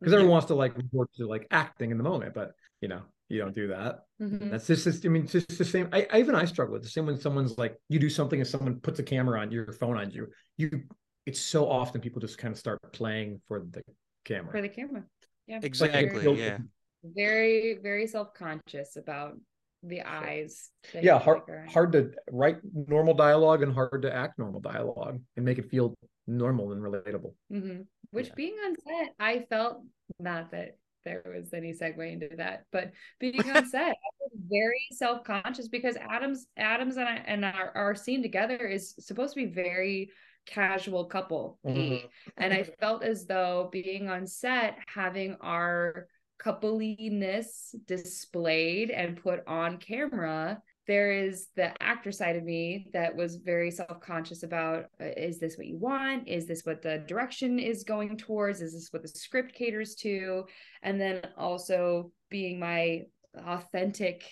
Because 0.00 0.12
everyone 0.12 0.32
wants 0.32 0.48
to 0.48 0.54
like 0.54 0.76
resort 0.76 1.10
to 1.14 1.26
like 1.26 1.46
acting 1.50 1.90
in 1.90 1.98
the 1.98 2.04
moment, 2.04 2.34
but 2.34 2.52
you 2.80 2.88
know, 2.88 3.02
you 3.28 3.38
don't 3.40 3.54
do 3.54 3.68
that. 3.68 4.00
Mhm. 4.20 4.50
That's 4.50 4.66
just, 4.66 4.84
just 4.84 5.04
I 5.04 5.08
mean, 5.08 5.24
it's 5.24 5.32
just 5.32 5.58
the 5.58 5.64
same. 5.64 5.88
I, 5.92 6.06
I 6.12 6.18
even 6.20 6.34
I 6.34 6.44
struggle 6.44 6.72
with 6.74 6.82
the 6.82 6.88
same 6.88 7.06
when 7.06 7.18
someone's 7.18 7.58
like, 7.58 7.76
you 7.88 7.98
do 7.98 8.08
something 8.10 8.40
and 8.40 8.48
someone 8.48 8.80
puts 8.80 8.98
a 8.98 9.02
camera 9.02 9.40
on 9.40 9.50
your 9.50 9.72
phone 9.72 9.96
on 9.98 10.10
you. 10.10 10.28
You, 10.56 10.82
it's 11.26 11.40
so 11.40 11.68
often 11.68 12.00
people 12.00 12.20
just 12.20 12.38
kind 12.38 12.52
of 12.52 12.58
start 12.58 12.78
playing 12.92 13.40
for 13.48 13.60
the 13.60 13.82
camera. 14.24 14.52
for 14.52 14.62
the 14.62 14.68
camera. 14.68 15.04
Yeah. 15.46 15.60
Exactly. 15.62 16.20
Very- 16.20 16.38
Yeah. 16.40 16.58
Very, 17.04 17.78
very 17.82 18.06
self-conscious 18.06 18.96
about 18.96 19.38
the 19.82 20.02
eyes. 20.02 20.70
yeah, 20.94 21.18
hard 21.18 21.42
hard 21.68 21.92
to 21.92 22.10
write 22.32 22.58
normal 22.74 23.14
dialogue 23.14 23.62
and 23.62 23.72
hard 23.72 24.02
to 24.02 24.12
act 24.12 24.38
normal 24.38 24.60
dialogue 24.60 25.20
and 25.36 25.44
make 25.44 25.58
it 25.58 25.70
feel 25.70 25.94
normal 26.26 26.72
and 26.72 26.82
relatable. 26.82 27.34
hmm 27.50 27.82
Which 28.10 28.28
Yeah. 28.28 28.34
being 28.36 28.54
on 28.66 28.74
set, 28.80 29.14
I 29.20 29.46
felt 29.48 29.84
not 30.18 30.50
that 30.50 30.76
there 31.06 31.22
was 31.24 31.54
any 31.54 31.72
segue 31.72 32.12
into 32.12 32.36
that, 32.36 32.66
but 32.72 32.92
being 33.18 33.50
on 33.50 33.66
set, 33.70 33.88
I 33.88 34.10
was 34.20 34.32
very 34.50 34.86
self-conscious 34.92 35.68
because 35.68 35.96
Adams, 35.96 36.48
Adams 36.58 36.98
and 36.98 37.08
I 37.08 37.22
and 37.26 37.44
our, 37.44 37.72
our 37.74 37.94
scene 37.94 38.20
together 38.20 38.58
is 38.58 38.94
supposed 38.98 39.32
to 39.34 39.40
be 39.40 39.46
very 39.46 40.10
casual 40.46 41.06
couple. 41.06 41.58
Mhm. 41.64 42.02
And 42.36 42.52
I 42.52 42.64
felt 42.64 43.02
as 43.02 43.26
though 43.26 43.68
being 43.72 44.08
on 44.08 44.26
set, 44.26 44.78
having 44.86 45.36
our 45.40 46.08
coupliness 46.38 47.74
displayed 47.86 48.90
and 48.90 49.20
put 49.22 49.46
on 49.46 49.78
camera, 49.78 50.62
there 50.86 51.12
is 51.12 51.48
the 51.56 51.70
actor 51.82 52.12
side 52.12 52.36
of 52.36 52.44
me 52.44 52.88
that 52.92 53.14
was 53.14 53.36
very 53.36 53.70
self-conscious 53.70 54.42
about 54.42 54.86
uh, 55.00 55.06
is 55.16 55.38
this 55.38 55.56
what 55.56 55.66
you 55.66 55.78
want? 55.78 56.28
Is 56.28 56.46
this 56.46 56.62
what 56.64 56.82
the 56.82 56.98
direction 57.08 57.58
is 57.58 57.82
going 57.82 58.16
towards? 58.16 58.60
Is 58.60 58.72
this 58.72 58.92
what 58.92 59.02
the 59.02 59.08
script 59.08 59.54
caters 59.54 59.94
to? 59.96 60.44
And 60.82 61.00
then 61.00 61.22
also 61.36 62.12
being 62.30 62.60
my 62.60 63.02
authentic 63.36 64.24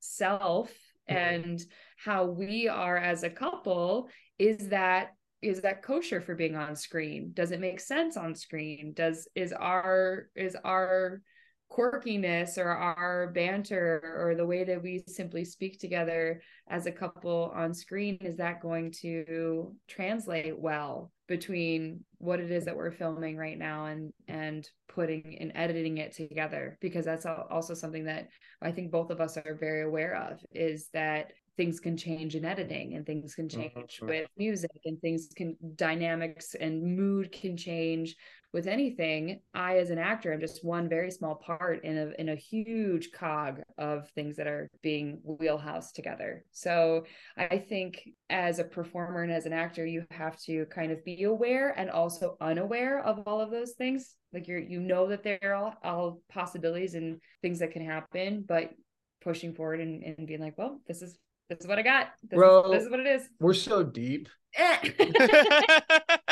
self 0.00 0.70
and 1.08 1.60
how 1.96 2.26
we 2.26 2.68
are 2.68 2.96
as 2.96 3.22
a 3.22 3.30
couple 3.30 4.08
is 4.38 4.68
that 4.68 5.14
is 5.40 5.60
that 5.62 5.82
kosher 5.82 6.20
for 6.20 6.34
being 6.36 6.54
on 6.54 6.76
screen 6.76 7.32
does 7.34 7.50
it 7.50 7.60
make 7.60 7.80
sense 7.80 8.16
on 8.16 8.34
screen 8.34 8.92
does 8.94 9.28
is 9.34 9.52
our 9.52 10.28
is 10.36 10.56
our 10.64 11.20
quirkiness 11.72 12.58
or 12.58 12.68
our 12.68 13.30
banter 13.34 14.16
or 14.18 14.34
the 14.34 14.44
way 14.44 14.62
that 14.64 14.82
we 14.82 15.02
simply 15.06 15.44
speak 15.44 15.78
together 15.80 16.42
as 16.68 16.86
a 16.86 16.92
couple 16.92 17.50
on 17.54 17.72
screen 17.72 18.16
is 18.20 18.36
that 18.36 18.60
going 18.60 18.90
to 18.90 19.74
translate 19.88 20.58
well 20.58 21.10
between 21.28 22.04
what 22.18 22.40
it 22.40 22.50
is 22.50 22.64
that 22.66 22.76
we're 22.76 22.90
filming 22.90 23.36
right 23.36 23.58
now 23.58 23.86
and 23.86 24.12
and 24.28 24.68
putting 24.88 25.38
and 25.40 25.52
editing 25.54 25.96
it 25.98 26.12
together 26.12 26.76
because 26.82 27.06
that's 27.06 27.24
also 27.26 27.72
something 27.72 28.04
that 28.04 28.28
I 28.60 28.70
think 28.70 28.90
both 28.90 29.10
of 29.10 29.20
us 29.20 29.38
are 29.38 29.56
very 29.58 29.82
aware 29.82 30.14
of 30.16 30.40
is 30.52 30.88
that 30.92 31.32
things 31.56 31.80
can 31.80 31.96
change 31.96 32.34
in 32.34 32.44
editing 32.44 32.94
and 32.94 33.06
things 33.06 33.34
can 33.34 33.48
change 33.48 33.72
Mhm. 34.00 34.08
with 34.08 34.26
music 34.36 34.70
and 34.84 35.00
things 35.00 35.28
can 35.34 35.56
dynamics 35.76 36.54
and 36.54 36.96
mood 36.96 37.30
can 37.32 37.56
change 37.56 38.16
with 38.52 38.66
anything 38.66 39.40
i 39.54 39.78
as 39.78 39.90
an 39.90 39.98
actor 39.98 40.32
am 40.32 40.40
just 40.40 40.64
one 40.64 40.88
very 40.88 41.10
small 41.10 41.34
part 41.34 41.82
in 41.84 41.96
a 41.96 42.20
in 42.20 42.28
a 42.30 42.34
huge 42.34 43.10
cog 43.12 43.60
of 43.78 44.08
things 44.10 44.36
that 44.36 44.46
are 44.46 44.68
being 44.82 45.20
wheelhouse 45.24 45.92
together 45.92 46.44
so 46.50 47.04
i 47.36 47.58
think 47.58 48.08
as 48.30 48.58
a 48.58 48.64
performer 48.64 49.22
and 49.22 49.32
as 49.32 49.46
an 49.46 49.52
actor 49.52 49.86
you 49.86 50.04
have 50.10 50.38
to 50.38 50.66
kind 50.66 50.92
of 50.92 51.04
be 51.04 51.24
aware 51.24 51.70
and 51.78 51.90
also 51.90 52.36
unaware 52.40 53.02
of 53.04 53.22
all 53.26 53.40
of 53.40 53.50
those 53.50 53.72
things 53.72 54.16
like 54.32 54.48
you're 54.48 54.58
you 54.58 54.80
know 54.80 55.06
that 55.06 55.22
there 55.22 55.38
are 55.42 55.54
all, 55.54 55.74
all 55.82 56.20
possibilities 56.30 56.94
and 56.94 57.20
things 57.40 57.58
that 57.58 57.72
can 57.72 57.84
happen 57.84 58.44
but 58.46 58.70
pushing 59.22 59.54
forward 59.54 59.80
and, 59.80 60.02
and 60.02 60.26
being 60.26 60.40
like 60.40 60.56
well 60.58 60.80
this 60.86 61.00
is 61.00 61.18
this 61.48 61.58
is 61.60 61.66
what 61.66 61.78
i 61.78 61.82
got 61.82 62.08
this, 62.28 62.36
Bro. 62.36 62.64
is, 62.64 62.70
this 62.72 62.82
is 62.84 62.90
what 62.90 63.00
it 63.00 63.06
is 63.06 63.28
We're 63.40 63.54
so 63.54 63.82
deep. 63.82 64.28
Eh. 64.54 64.90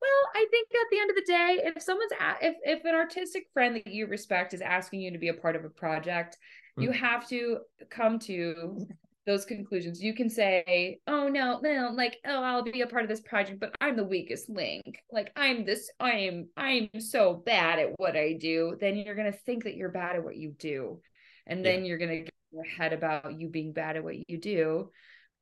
Well, 0.00 0.24
I 0.34 0.46
think 0.50 0.68
at 0.72 0.86
the 0.90 0.98
end 0.98 1.10
of 1.10 1.16
the 1.16 1.24
day, 1.26 1.60
if 1.64 1.82
someone's 1.82 2.12
a- 2.12 2.46
if 2.46 2.56
if 2.64 2.84
an 2.84 2.94
artistic 2.94 3.46
friend 3.52 3.76
that 3.76 3.86
you 3.86 4.06
respect 4.06 4.54
is 4.54 4.60
asking 4.60 5.00
you 5.00 5.12
to 5.12 5.18
be 5.18 5.28
a 5.28 5.34
part 5.34 5.56
of 5.56 5.64
a 5.64 5.70
project, 5.70 6.38
you 6.76 6.90
mm. 6.90 6.94
have 6.94 7.28
to 7.28 7.60
come 7.90 8.18
to 8.20 8.86
those 9.26 9.44
conclusions. 9.44 10.02
You 10.02 10.14
can 10.14 10.28
say, 10.28 11.00
"Oh 11.06 11.28
no, 11.28 11.60
no, 11.62 11.90
like 11.94 12.18
oh, 12.26 12.42
I'll 12.42 12.62
be 12.62 12.82
a 12.82 12.86
part 12.86 13.04
of 13.04 13.08
this 13.08 13.20
project, 13.20 13.60
but 13.60 13.74
I'm 13.80 13.96
the 13.96 14.04
weakest 14.04 14.48
link. 14.50 15.02
Like 15.10 15.32
I'm 15.36 15.64
this, 15.64 15.90
I'm 16.00 16.48
I'm 16.56 16.88
so 16.98 17.34
bad 17.34 17.78
at 17.78 17.98
what 17.98 18.16
I 18.16 18.34
do." 18.34 18.76
Then 18.80 18.96
you're 18.96 19.14
gonna 19.14 19.32
think 19.32 19.64
that 19.64 19.76
you're 19.76 19.90
bad 19.90 20.16
at 20.16 20.24
what 20.24 20.36
you 20.36 20.50
do, 20.58 21.00
and 21.46 21.64
then 21.64 21.84
you're 21.84 21.98
gonna 21.98 22.20
get 22.20 22.34
in 22.52 22.58
your 22.58 22.64
head 22.64 22.92
about 22.92 23.40
you 23.40 23.48
being 23.48 23.72
bad 23.72 23.96
at 23.96 24.04
what 24.04 24.28
you 24.28 24.38
do 24.38 24.90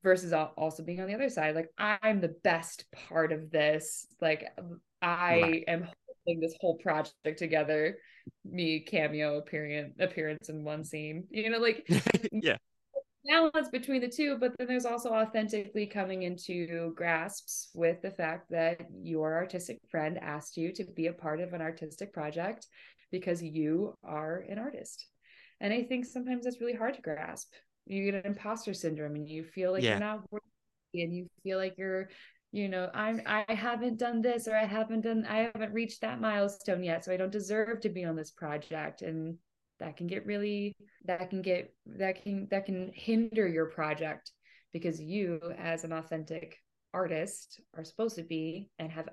versus 0.02 0.32
also 0.32 0.82
being 0.82 1.00
on 1.00 1.06
the 1.06 1.14
other 1.14 1.28
side 1.28 1.54
like 1.54 1.68
i'm 1.78 2.20
the 2.20 2.34
best 2.44 2.84
part 3.08 3.32
of 3.32 3.50
this 3.50 4.06
like 4.20 4.44
i 5.00 5.40
Right. 5.40 5.64
am 5.68 5.88
holding 6.24 6.40
this 6.40 6.54
whole 6.60 6.76
project 6.78 7.38
together 7.38 7.96
me 8.44 8.80
cameo 8.80 9.38
appearance 9.38 9.94
appearance 10.00 10.48
in 10.48 10.64
one 10.64 10.84
scene 10.84 11.24
you 11.30 11.50
know 11.50 11.58
like 11.58 11.86
yeah. 12.32 12.56
balance 13.28 13.68
between 13.68 14.00
the 14.00 14.08
two 14.08 14.36
but 14.38 14.52
then 14.58 14.66
there's 14.68 14.86
also 14.86 15.10
authentically 15.10 15.86
coming 15.86 16.22
into 16.22 16.92
grasps 16.94 17.70
with 17.74 18.00
the 18.02 18.10
fact 18.10 18.50
that 18.50 18.80
your 19.02 19.34
artistic 19.34 19.78
friend 19.90 20.18
asked 20.20 20.56
you 20.56 20.72
to 20.72 20.84
be 20.94 21.06
a 21.08 21.12
part 21.12 21.40
of 21.40 21.52
an 21.52 21.60
artistic 21.60 22.12
project 22.12 22.66
because 23.10 23.42
you 23.42 23.94
are 24.04 24.44
an 24.48 24.58
artist 24.58 25.06
and 25.60 25.72
i 25.72 25.82
think 25.82 26.04
sometimes 26.04 26.44
that's 26.44 26.60
really 26.60 26.74
hard 26.74 26.94
to 26.94 27.02
grasp 27.02 27.52
you 27.86 28.04
get 28.10 28.24
an 28.24 28.26
imposter 28.32 28.74
syndrome 28.74 29.16
and 29.16 29.28
you 29.28 29.44
feel 29.44 29.72
like 29.72 29.82
Yeah. 29.82 29.90
you're 29.90 30.00
not 30.00 30.30
worthy 30.30 31.02
and 31.02 31.14
you 31.14 31.26
feel 31.42 31.59
like 31.59 31.76
you're 31.78 32.09
you 32.52 32.68
know 32.68 32.90
i'm 32.94 33.22
i 33.26 33.44
haven't 33.48 33.96
done 33.98 34.20
this 34.20 34.46
or 34.46 34.54
i 34.54 34.64
haven't 34.66 35.00
done 35.00 35.24
i 35.26 35.38
haven't 35.54 35.72
reached 35.72 36.02
that 36.02 36.20
milestone 36.20 36.82
yet 36.84 37.04
so 37.04 37.10
i 37.12 37.16
don't 37.16 37.32
deserve 37.32 37.80
to 37.80 37.88
be 37.88 38.04
on 38.04 38.14
this 38.16 38.30
project. 38.30 39.02
And 39.02 39.38
that 39.80 39.96
can 39.96 40.06
get 40.06 40.26
really 40.26 40.76
that 41.06 41.28
can 41.30 41.42
get 41.42 41.74
that 41.86 42.22
can 42.22 42.46
that 42.50 42.66
can 42.66 42.92
hinder 42.94 43.48
your 43.48 43.66
project 43.66 44.30
because 44.72 45.00
you 45.00 45.40
as 45.59 45.82
an 45.82 45.92
authentic 45.92 46.56
artist 46.94 47.60
are 47.76 47.82
supposed 47.84 48.16
to 48.16 48.22
be 48.22 48.70
and 48.78 48.92
have 48.92 49.09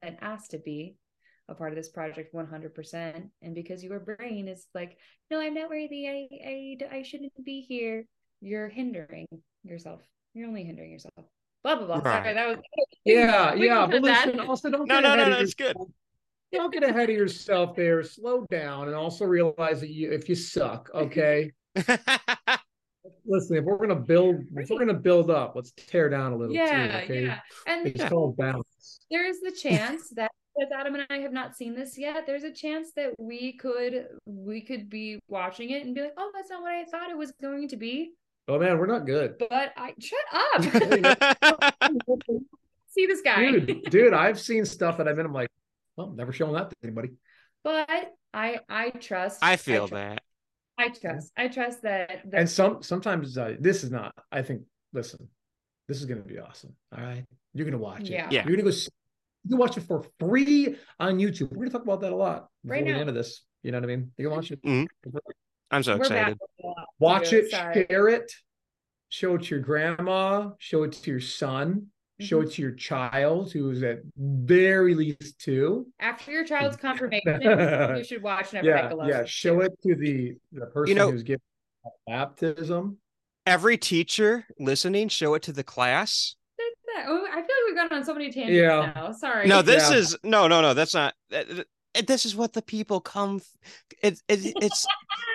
been 0.00 0.16
asked 0.22 0.52
to 0.52 0.58
be 0.58 0.96
a 1.48 1.54
part 1.54 1.72
of 1.72 1.76
this 1.76 1.90
project 1.90 2.32
100% 2.34 3.28
and 3.42 3.54
because 3.54 3.84
your 3.84 4.00
brain 4.00 4.48
is 4.48 4.66
like 4.72 4.96
no 5.30 5.40
i'm 5.40 5.52
not 5.52 5.68
worthy. 5.68 6.08
I, 6.08 6.28
I 6.90 6.96
i 6.98 7.02
shouldn't 7.02 7.32
be 7.44 7.60
here 7.60 8.06
you're 8.44 8.68
hindering 8.68 9.26
yourself 9.62 10.00
you're 10.34 10.46
only 10.48 10.64
hindering 10.64 10.90
yourself 10.90 11.12
blah 11.62 11.76
blah 11.76 11.86
blah 11.86 11.96
Right. 11.96 12.22
sorry 12.22 12.34
that 12.34 12.48
was 12.48 12.58
Yeah, 13.04 13.54
We 13.54 13.66
yeah. 13.66 13.86
But 13.86 13.92
cut 13.92 14.02
that. 14.04 14.26
listen, 14.26 14.40
also 14.48 14.70
don't 14.70 14.86
No, 14.86 15.00
get 15.00 15.02
no, 15.04 15.14
ahead 15.14 15.28
no, 15.30 15.34
no, 15.36 15.40
it's 15.40 15.54
good. 15.54 15.76
Don't 16.52 16.72
get 16.72 16.84
ahead 16.84 17.10
of 17.10 17.16
yourself 17.16 17.74
there. 17.74 18.02
Slow 18.04 18.46
down 18.50 18.86
and 18.88 18.94
also 18.96 19.24
realize 19.24 19.80
that 19.80 19.90
you 19.90 20.12
if 20.12 20.28
you 20.28 20.34
suck, 20.34 20.90
okay. 20.94 21.52
Listen, 23.26 23.56
if 23.56 23.64
we're 23.64 23.78
gonna 23.78 23.94
build 23.96 24.36
if 24.56 24.70
we're 24.70 24.78
gonna 24.78 24.94
build 24.94 25.30
up, 25.30 25.54
let's 25.56 25.72
tear 25.72 26.08
down 26.08 26.32
a 26.32 26.36
little 26.36 26.54
yeah 26.54 27.00
too. 27.00 27.04
Okay. 27.04 27.22
yeah 27.24 27.38
and 27.66 27.86
It's 27.86 28.04
called 28.04 28.36
balance. 28.36 29.00
there's 29.10 29.40
the 29.40 29.50
chance 29.62 30.10
that 30.10 30.30
because 30.56 30.70
Adam 30.78 30.94
and 30.94 31.04
I 31.10 31.18
have 31.18 31.32
not 31.32 31.56
seen 31.56 31.74
this 31.74 31.98
yet, 31.98 32.26
there's 32.26 32.44
a 32.44 32.52
chance 32.52 32.92
that 32.96 33.10
we 33.18 33.54
could 33.56 34.06
we 34.26 34.60
could 34.60 34.88
be 34.88 35.18
watching 35.28 35.70
it 35.70 35.84
and 35.84 35.94
be 35.94 36.02
like, 36.02 36.14
oh, 36.16 36.30
that's 36.34 36.50
not 36.50 36.62
what 36.62 36.72
I 36.72 36.84
thought 36.84 37.10
it 37.10 37.18
was 37.18 37.32
going 37.42 37.68
to 37.68 37.76
be. 37.76 38.12
Oh 38.46 38.58
man, 38.58 38.78
we're 38.78 38.86
not 38.86 39.06
good. 39.06 39.36
But 39.38 39.72
I 39.76 39.94
shut 39.98 40.20
up. 40.32 40.62
See 42.90 43.06
this 43.06 43.22
guy. 43.22 43.50
Dude, 43.52 43.84
dude, 43.90 44.12
I've 44.14 44.38
seen 44.38 44.64
stuff 44.64 44.98
that 44.98 45.08
I've 45.08 45.16
been 45.16 45.26
I'm 45.26 45.32
like, 45.32 45.48
well, 45.96 46.10
never 46.10 46.32
showing 46.32 46.52
that 46.54 46.70
to 46.70 46.76
anybody. 46.82 47.10
But 47.62 48.12
I 48.32 48.58
I 48.68 48.90
trust 48.90 49.38
I 49.42 49.56
feel 49.56 49.88
tr- 49.88 49.94
that. 49.94 50.22
I 50.78 50.88
trust. 50.88 51.32
I 51.36 51.48
trust 51.48 51.82
that, 51.82 52.22
that 52.30 52.38
And 52.40 52.50
some 52.50 52.82
sometimes 52.82 53.38
uh, 53.38 53.54
this 53.58 53.84
is 53.84 53.90
not. 53.90 54.12
I 54.30 54.42
think. 54.42 54.62
Listen, 54.92 55.28
this 55.88 55.98
is 55.98 56.04
gonna 56.06 56.20
be 56.22 56.38
awesome. 56.38 56.74
All 56.96 57.02
right, 57.02 57.24
you're 57.52 57.64
gonna 57.64 57.78
watch 57.78 58.02
it. 58.02 58.10
Yeah. 58.10 58.28
Yeah. 58.30 58.42
You're 58.46 58.52
gonna 58.56 58.62
go. 58.64 58.68
s- 58.68 58.88
You 59.44 59.50
can 59.50 59.58
watch 59.58 59.76
it 59.76 59.82
for 59.84 60.04
free 60.20 60.76
on 61.00 61.18
YouTube. 61.18 61.50
We're 61.50 61.64
gonna 61.64 61.70
talk 61.70 61.82
about 61.82 62.00
that 62.02 62.12
a 62.12 62.16
lot 62.16 62.48
before 62.62 62.76
Right 62.76 62.84
we 62.84 62.92
now. 62.92 63.00
end 63.00 63.08
of 63.08 63.14
this. 63.14 63.42
You 63.62 63.72
know 63.72 63.78
what 63.78 63.84
I 63.84 63.96
mean? 63.96 64.12
You 64.18 64.28
can 64.28 64.36
watch 64.36 64.50
it. 64.52 64.62
Mhm. 64.62 64.86
I'm 65.74 65.82
so 65.82 65.96
we're 65.96 66.02
excited. 66.02 66.38
Watch 66.98 67.32
it, 67.32 67.50
sorry. 67.50 67.86
share 67.90 68.08
it, 68.08 68.32
show 69.08 69.34
it 69.34 69.42
to 69.44 69.54
your 69.56 69.60
grandma, 69.60 70.50
show 70.58 70.82
it 70.84 70.92
to 70.92 71.10
your 71.10 71.20
son, 71.20 71.86
show 72.20 72.38
Mm-hmm. 72.38 72.48
it 72.48 72.52
to 72.54 72.62
your 72.62 72.70
child 72.72 73.52
who's 73.52 73.82
at 73.82 73.98
very 74.16 74.94
least 74.94 75.38
two. 75.40 75.86
After 75.98 76.30
your 76.30 76.44
child's 76.44 76.76
confirmation, 76.88 77.40
you 77.42 78.04
should 78.04 78.22
watch 78.22 78.52
Never 78.52 78.68
yeah, 78.68 78.82
Hike 78.82 78.90
Alone. 78.92 79.08
yeah. 79.08 79.24
Show 79.24 79.60
it 79.60 79.72
to 79.82 79.94
the 79.94 80.36
the 80.52 80.66
person 80.66 80.94
know- 80.96 81.10
who's 81.10 81.22
giving 81.22 81.40
baptism. 82.06 82.98
Every 83.46 83.76
teacher 83.76 84.46
listening, 84.58 85.08
show 85.08 85.34
it 85.34 85.42
to 85.42 85.52
the 85.52 85.64
class. 85.64 86.36
Oh, 87.06 87.26
I 87.28 87.32
feel 87.34 87.40
like 87.42 87.48
we've 87.66 87.76
gone 87.76 87.92
on 87.92 88.04
so 88.04 88.14
many 88.14 88.32
tangents 88.32 88.52
Yeah. 88.56 88.92
now. 88.94 89.12
Sorry. 89.12 89.46
No, 89.48 89.60
this 89.62 89.90
Yeah. 89.90 89.96
is 89.96 90.16
no, 90.22 90.46
no, 90.48 90.62
no. 90.62 90.72
That's 90.74 90.94
not. 90.94 91.12
This 92.06 92.26
is 92.26 92.34
what 92.36 92.52
the 92.52 92.62
people 92.62 93.00
come. 93.00 93.40
It, 94.02 94.20
it, 94.28 94.52
it's 94.62 94.86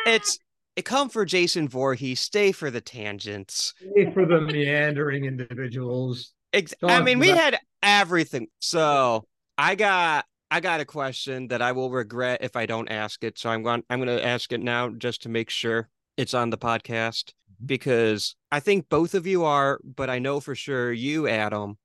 it's 0.05 0.39
it 0.75 0.85
come 0.85 1.09
for 1.09 1.25
Jason 1.25 1.67
Voorhees. 1.67 2.19
Stay 2.19 2.51
for 2.51 2.69
the 2.71 2.81
tangents. 2.81 3.73
Pay 3.95 4.11
for 4.11 4.25
the 4.25 4.41
meandering 4.41 5.25
individuals. 5.25 6.33
Ex- 6.53 6.73
I 6.83 7.01
mean, 7.01 7.19
we 7.19 7.27
Matt. 7.31 7.37
had 7.53 7.59
everything. 7.83 8.47
So 8.59 9.25
I 9.57 9.75
got 9.75 10.25
I 10.51 10.59
got 10.59 10.79
a 10.79 10.85
question 10.85 11.47
that 11.49 11.61
I 11.61 11.71
will 11.71 11.91
regret 11.91 12.39
if 12.41 12.55
I 12.55 12.65
don't 12.65 12.89
ask 12.89 13.23
it. 13.23 13.37
So 13.37 13.49
I'm 13.49 13.63
going 13.63 13.83
I'm 13.89 13.99
going 14.03 14.17
to 14.17 14.25
ask 14.25 14.51
it 14.51 14.61
now 14.61 14.89
just 14.89 15.21
to 15.23 15.29
make 15.29 15.49
sure 15.49 15.89
it's 16.17 16.33
on 16.33 16.49
the 16.49 16.57
podcast 16.57 17.33
Mm-hmm. 17.59 17.65
because 17.65 18.35
I 18.51 18.59
think 18.61 18.87
both 18.89 19.13
of 19.15 19.27
you 19.27 19.43
are, 19.43 19.79
but 19.83 20.09
I 20.09 20.19
know 20.19 20.39
for 20.39 20.55
sure 20.55 20.93
you, 20.93 21.27
Adam, 21.27 21.77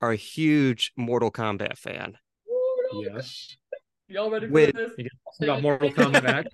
are 0.00 0.12
a 0.12 0.16
huge 0.16 0.92
Mortal 0.96 1.30
Kombat 1.30 1.76
fan. 1.76 2.16
Yes. 2.94 3.56
Y'all 4.12 4.30
ready 4.30 4.46
for 4.46 4.52
With- 4.52 4.74
You 4.98 5.08
can 5.38 5.48
about 5.48 5.62
Mortal 5.62 5.90
Kombat 5.90 6.46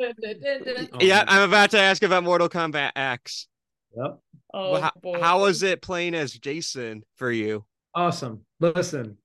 yeah. 1.00 1.24
I'm 1.26 1.48
about 1.48 1.70
to 1.72 1.78
ask 1.78 2.02
about 2.02 2.22
Mortal 2.24 2.48
Kombat 2.48 2.92
X. 2.96 3.48
Yep. 3.96 4.18
Oh, 4.54 4.72
Well, 4.72 4.80
how, 4.82 4.92
boy. 5.02 5.20
how 5.20 5.40
was 5.40 5.62
it 5.62 5.82
playing 5.82 6.14
as 6.14 6.32
Jason 6.32 7.02
for 7.16 7.30
you? 7.32 7.64
Awesome. 7.94 8.44
Listen, 8.60 9.16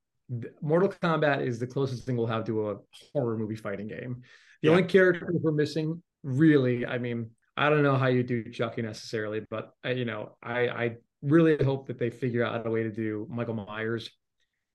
Mortal 0.61 0.89
Kombat 0.89 1.45
is 1.45 1.59
the 1.59 1.67
closest 1.67 2.05
thing 2.05 2.17
we'll 2.17 2.27
have 2.27 2.45
to 2.45 2.69
a 2.71 2.77
horror 3.13 3.37
movie 3.37 3.55
fighting 3.55 3.87
game. 3.87 4.21
The 4.61 4.69
Yeah. 4.69 4.71
only 4.71 4.83
character 4.83 5.29
we're 5.31 5.51
missing, 5.51 6.01
really, 6.23 6.85
I 6.85 6.97
mean, 6.97 7.29
I 7.55 7.69
don't 7.69 7.83
know 7.83 7.95
how 7.95 8.07
you 8.07 8.23
do 8.23 8.43
Chucky 8.51 8.81
necessarily, 8.81 9.41
but 9.49 9.73
I, 9.83 9.91
you 9.91 10.05
know, 10.05 10.37
I 10.41 10.67
I 10.69 10.95
really 11.21 11.63
hope 11.63 11.87
that 11.87 11.99
they 11.99 12.09
figure 12.09 12.43
out 12.43 12.65
a 12.65 12.69
way 12.71 12.83
to 12.83 12.91
do 12.91 13.27
Michael 13.29 13.53
Myers 13.53 14.09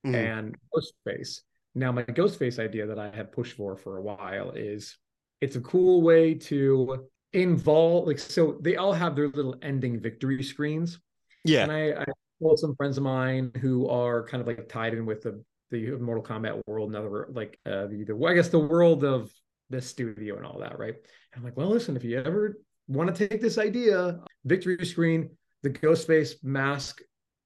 Mhm. 0.07 0.15
and 0.15 0.57
Ghostface. 0.73 1.41
Now, 1.75 1.93
my 1.93 2.03
Ghostface 2.03 2.59
idea 2.59 2.87
that 2.87 2.99
I 2.99 3.15
have 3.15 3.33
pushed 3.33 3.57
for 3.57 3.77
for 3.77 3.99
a 3.99 4.03
while 4.03 4.51
is 4.51 4.97
it's 5.41 5.57
a 5.57 5.61
cool 5.61 6.03
way 6.03 6.35
to 6.35 7.09
involve 7.35 8.07
like 8.07 8.19
so 8.19 8.57
they 8.63 8.77
all 8.77 8.93
have 8.93 9.15
their 9.15 9.29
little 9.29 9.55
ending 9.61 10.01
victory 10.01 10.43
screens 10.43 10.99
Yeah. 11.45 11.65
and 11.65 11.71
I, 11.71 11.91
I 11.91 12.05
told 12.43 12.59
some 12.59 12.75
friends 12.75 12.97
of 12.97 13.03
mine 13.03 13.53
who 13.61 13.87
are 13.89 14.25
kind 14.27 14.41
of 14.41 14.47
like 14.47 14.67
tied 14.69 14.95
in 14.95 15.05
with 15.05 15.23
the 15.23 15.43
the 15.71 15.91
Mortal 15.99 16.25
Kombat 16.25 16.63
world, 16.67 16.89
another 16.89 17.29
like 17.31 17.59
uh, 17.67 17.87
the, 17.89 18.05
the 18.05 18.27
I 18.27 18.33
guess 18.33 18.49
the 18.49 18.59
world 18.59 19.05
of 19.05 19.31
the 19.69 19.83
studio 19.83 20.39
and 20.39 20.47
all 20.47 20.61
that, 20.61 20.79
right? 20.79 20.95
And 20.95 21.37
I'm 21.37 21.45
like, 21.45 21.59
well, 21.59 21.69
listen, 21.69 21.95
if 21.95 22.05
you 22.05 22.19
ever 22.19 22.59
want 22.87 23.15
to 23.15 23.29
take 23.29 23.43
this 23.43 23.59
idea, 23.59 24.19
victory 24.47 24.83
screen, 24.87 25.29
the 25.63 25.69
Ghostface 25.69 26.43
mask 26.43 27.03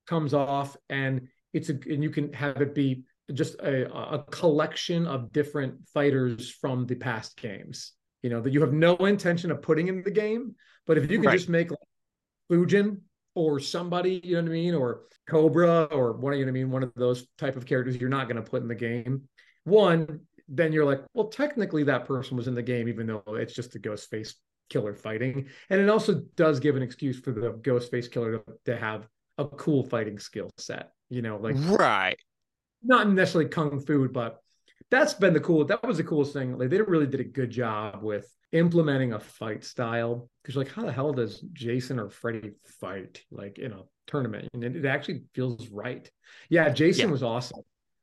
comes 0.06 0.34
off, 0.34 0.76
and 0.88 1.26
it's 1.52 1.68
a 1.68 1.72
and 1.72 2.02
you 2.02 2.10
can 2.10 2.32
have 2.32 2.62
it 2.62 2.76
be 2.76 3.02
just 3.32 3.54
a, 3.60 3.92
a 3.92 4.24
collection 4.30 5.06
of 5.06 5.32
different 5.32 5.88
fighters 5.88 6.50
from 6.50 6.86
the 6.86 6.94
past 6.94 7.36
games. 7.36 7.92
You 8.22 8.30
know 8.30 8.40
that 8.40 8.52
you 8.52 8.60
have 8.60 8.72
no 8.72 8.94
intention 8.96 9.50
of 9.50 9.62
putting 9.62 9.88
in 9.88 10.02
the 10.02 10.10
game, 10.10 10.54
but 10.86 10.96
if 10.98 11.10
you 11.10 11.18
can 11.18 11.26
Right. 11.26 11.38
just 11.38 11.48
make 11.48 11.70
like, 11.70 11.80
Fujin 12.50 12.98
or 13.34 13.58
somebody, 13.60 14.20
you 14.22 14.36
know 14.36 14.42
what 14.42 14.48
I 14.50 14.52
mean, 14.52 14.74
or 14.74 15.02
Kobra 15.28 15.90
or 15.90 16.12
one, 16.12 16.34
you 16.34 16.40
know 16.40 16.46
what 16.46 16.58
I 16.58 16.60
mean, 16.62 16.70
one 16.70 16.82
of 16.82 16.92
those 16.94 17.26
type 17.38 17.56
of 17.56 17.66
characters 17.66 17.96
you're 17.96 18.10
not 18.10 18.28
going 18.28 18.42
to 18.42 18.48
put 18.48 18.62
in 18.62 18.68
the 18.68 18.74
game. 18.74 19.22
One, 19.64 20.20
then 20.48 20.72
you're 20.72 20.84
like, 20.84 21.00
well, 21.14 21.28
technically 21.28 21.84
that 21.84 22.06
person 22.06 22.36
was 22.36 22.48
in 22.48 22.54
the 22.54 22.62
game, 22.62 22.88
even 22.88 23.06
though 23.06 23.22
it's 23.28 23.54
just 23.54 23.74
a 23.74 23.78
ghost 23.78 24.10
face 24.10 24.34
killer 24.68 24.94
fighting. 24.94 25.48
And 25.70 25.80
it 25.80 25.88
also 25.88 26.22
does 26.36 26.60
give 26.60 26.76
an 26.76 26.82
excuse 26.82 27.18
for 27.18 27.32
the 27.32 27.52
ghost 27.62 27.90
face 27.90 28.08
killer 28.08 28.38
to, 28.38 28.44
to 28.66 28.76
have 28.76 29.08
a 29.38 29.46
cool 29.46 29.82
fighting 29.84 30.18
skill 30.18 30.50
set, 30.58 30.92
you 31.08 31.22
know, 31.22 31.38
like 31.38 31.56
right. 31.56 32.18
Not 32.82 33.08
necessarily 33.08 33.48
kung 33.50 33.80
fu, 33.80 34.08
but 34.08 34.38
that's 34.90 35.14
been 35.14 35.32
the 35.32 35.40
cool. 35.40 35.64
That 35.64 35.86
was 35.86 35.96
the 35.96 36.04
coolest 36.04 36.32
thing. 36.32 36.58
Like 36.58 36.70
they 36.70 36.80
really 36.80 37.06
did 37.06 37.20
a 37.20 37.24
good 37.24 37.50
job 37.50 38.02
with 38.02 38.28
implementing 38.52 39.12
a 39.12 39.20
fight 39.20 39.64
style. 39.64 40.28
Because 40.42 40.56
like, 40.56 40.70
how 40.70 40.84
the 40.84 40.92
hell 40.92 41.12
does 41.12 41.40
Jason 41.52 41.98
or 41.98 42.10
Freddy 42.10 42.52
fight 42.80 43.22
like 43.30 43.58
in 43.58 43.72
a 43.72 43.82
tournament? 44.06 44.48
And 44.52 44.64
it, 44.64 44.76
it 44.76 44.84
actually 44.84 45.22
feels 45.34 45.68
right. 45.68 46.10
Yeah, 46.50 46.68
Jason 46.68 47.06
Yeah. 47.06 47.12
was 47.12 47.22
awesome. 47.22 47.62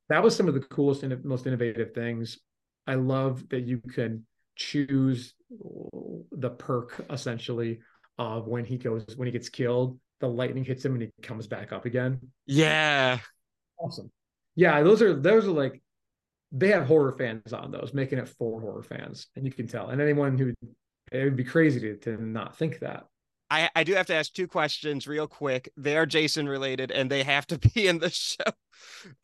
That 0.10 0.24
was 0.24 0.36
some 0.36 0.48
of 0.48 0.56
the 0.56 0.62
coolest 0.62 1.04
and 1.04 1.24
most 1.24 1.46
innovative 1.46 1.94
things. 1.94 2.40
I 2.88 2.96
love 2.96 3.48
that 3.50 3.62
you 3.62 3.78
can 3.78 4.26
choose 4.56 5.36
the 6.32 6.50
perk 6.50 7.06
essentially 7.10 7.80
of 8.18 8.48
when 8.48 8.66
he 8.66 8.78
goes 8.78 9.06
when 9.16 9.28
he 9.28 9.32
gets 9.32 9.50
killed. 9.50 10.00
The 10.20 10.28
lightning 10.28 10.66
hits 10.66 10.84
him 10.84 10.94
and 10.94 11.04
he 11.04 11.12
comes 11.22 11.48
back 11.48 11.72
up 11.72 11.86
again 11.86 12.20
Yeah. 12.46 13.20
awesome 13.78 14.12
yeah 14.60 14.84
those 14.84 15.02
are 15.02 15.14
those 15.14 15.46
are 15.46 15.52
like 15.52 15.82
they 16.52 16.68
have 16.70 16.86
horror 16.86 17.16
fans 17.18 17.54
on 17.54 17.72
those 17.72 17.94
making 17.94 18.20
it 18.20 18.28
for 18.28 18.60
horror 18.60 18.84
fans 18.84 19.28
and 19.36 19.46
you 19.46 19.52
can 19.52 19.68
tell 19.68 19.90
and 19.90 20.02
anyone 20.02 20.38
who 20.38 20.54
it 21.12 21.24
would 21.24 21.36
be 21.36 21.44
crazy 21.44 21.80
to, 21.80 21.96
to 21.96 22.24
not 22.24 22.56
think 22.58 22.80
that 22.80 23.06
I, 23.52 23.70
I 23.76 23.84
do 23.84 23.94
have 23.94 24.06
to 24.08 24.14
ask 24.14 24.32
two 24.32 24.48
questions 24.48 25.08
real 25.08 25.26
quick. 25.26 25.72
They 25.76 25.98
are 25.98 26.06
Jason 26.06 26.48
related 26.48 26.92
and 26.92 27.10
they 27.10 27.24
have 27.24 27.48
to 27.48 27.58
be 27.58 27.88
in 27.88 27.98
the 27.98 28.10
show. 28.12 28.44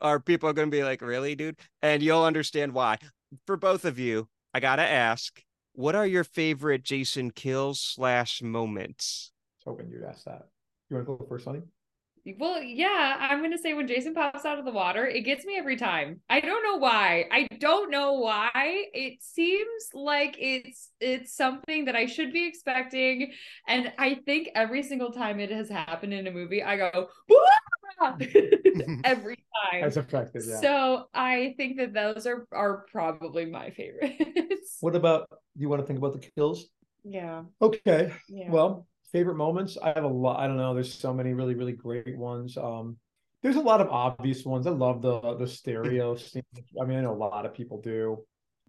Are 0.02 0.20
people 0.20 0.52
going 0.52 0.72
to 0.72 0.76
be 0.76 0.84
like, 0.84 1.04
really, 1.04 1.36
dude? 1.36 1.60
And 1.84 2.02
you'll 2.02 2.24
understand 2.24 2.74
why. 2.74 2.98
For 3.46 3.56
both 3.56 3.86
of 3.86 4.00
you, 4.00 4.28
I 4.52 4.62
got 4.62 4.78
to 4.78 4.82
ask, 4.82 5.44
what 5.74 5.94
are 5.94 6.08
your 6.08 6.24
favorite 6.24 6.82
Jason 6.82 7.30
kills 7.30 7.80
slash 7.80 8.42
moments? 8.42 9.32
hoping 9.66 9.90
you'd 9.90 10.04
ask 10.04 10.24
that 10.26 10.48
you 10.90 10.96
want 10.96 11.08
to 11.08 11.18
go 11.18 11.26
first 11.28 11.46
honey 11.46 11.62
Well, 12.40 12.62
yeah, 12.62 13.18
I'm 13.20 13.42
gonna 13.44 13.58
say 13.58 13.74
when 13.76 13.88
Jason 13.88 14.16
pops 14.16 14.46
out 14.46 14.58
of 14.58 14.66
the 14.66 14.72
water, 14.72 15.06
it 15.06 15.22
gets 15.22 15.46
me 15.46 15.58
every 15.60 15.76
time. 15.76 16.22
I 16.28 16.40
don't 16.40 16.64
know 16.64 16.78
why. 16.78 17.26
I 17.32 17.48
don't 17.60 17.92
know 17.92 18.14
why. 18.14 18.50
It 18.94 19.22
seems 19.22 19.90
like 19.94 20.36
it's 20.40 20.90
it's 21.00 21.36
something 21.36 21.86
that 21.86 21.96
I 21.96 22.08
should 22.08 22.34
be 22.34 22.48
expecting, 22.48 23.32
and 23.68 23.94
I 24.00 24.16
think 24.26 24.50
every 24.56 24.82
single 24.82 25.12
time 25.12 25.40
it 25.40 25.52
has 25.52 25.70
happened 25.70 26.14
in 26.16 26.26
a 26.26 26.32
movie, 26.32 26.64
I 26.64 26.78
go 26.78 27.10
every 29.04 29.38
time. 29.72 29.82
that's 29.82 29.98
effective 29.98 30.44
yeah 30.48 30.62
So 30.62 31.06
I 31.14 31.54
think 31.58 31.78
that 31.78 31.94
those 31.94 32.26
are 32.26 32.48
are 32.52 32.86
probably 32.92 33.46
my 33.46 33.70
favorites. 33.70 34.78
what 34.82 34.96
about 34.96 35.30
you 35.56 35.70
want 35.70 35.82
to 35.82 35.86
think 35.86 36.00
about 36.00 36.14
the 36.14 36.28
kills? 36.36 36.66
Yeah. 37.04 37.44
Okay. 37.62 38.12
Yeah. 38.30 38.50
Well, 38.52 38.88
favorite 39.16 39.38
moments. 39.38 39.78
I 39.82 39.94
have 39.96 40.04
a 40.04 40.10
lot. 40.10 40.42
I 40.42 40.48
don't 40.48 40.58
know. 40.58 40.74
There's 40.74 40.94
so 40.94 41.14
many 41.14 41.32
really, 41.32 41.56
really 41.56 41.72
great 41.72 42.18
ones. 42.18 42.58
Um, 42.58 42.98
there's 43.42 43.56
a 43.56 43.62
lot 43.62 43.80
of 43.80 43.88
obvious 43.88 44.44
ones. 44.44 44.68
I 44.68 44.72
love 44.72 45.02
the 45.02 45.38
the 45.38 45.48
stereo 45.48 46.18
scene. 46.18 46.44
I 46.82 46.84
mean, 46.84 46.98
I 46.98 47.02
know 47.02 47.14
a 47.14 47.16
lot 47.16 47.46
of 47.46 47.54
people 47.54 47.80
do. 47.82 48.26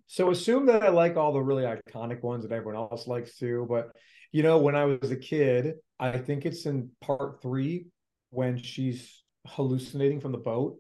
So 0.07 0.31
assume 0.31 0.67
that 0.67 0.85
I 0.85 0.91
like 0.91 1.17
all 1.17 1.33
the 1.33 1.43
really 1.43 1.65
iconic 1.65 2.23
ones 2.23 2.45
that 2.45 2.55
everyone 2.55 2.77
else 2.77 3.09
likes 3.09 3.37
too. 3.37 3.67
But 3.69 3.91
you 4.31 4.45
know, 4.45 4.59
when 4.59 4.77
I 4.77 4.85
was 4.85 5.11
a 5.11 5.17
kid, 5.17 5.75
I 5.99 6.17
think 6.17 6.47
it's 6.47 6.65
in 6.65 6.91
part 7.01 7.43
three 7.43 7.87
when 8.31 8.57
she's 8.57 9.25
hallucinating 9.49 10.21
from 10.21 10.31
the 10.31 10.39
boat 10.39 10.79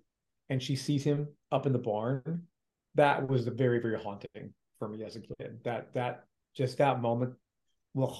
and 0.48 0.62
she 0.62 0.76
sees 0.76 1.02
him 1.02 1.26
up 1.50 1.66
in 1.66 1.72
the 1.72 1.78
barn. 1.80 2.44
That 2.94 3.28
was 3.28 3.48
very, 3.48 3.80
very 3.80 4.00
haunting 4.00 4.54
for 4.78 4.88
me 4.88 5.02
as 5.02 5.16
a 5.16 5.20
kid. 5.20 5.58
That 5.64 5.92
that 5.94 6.22
just 6.54 6.78
that 6.78 7.02
moment, 7.02 7.34
well, 7.94 8.16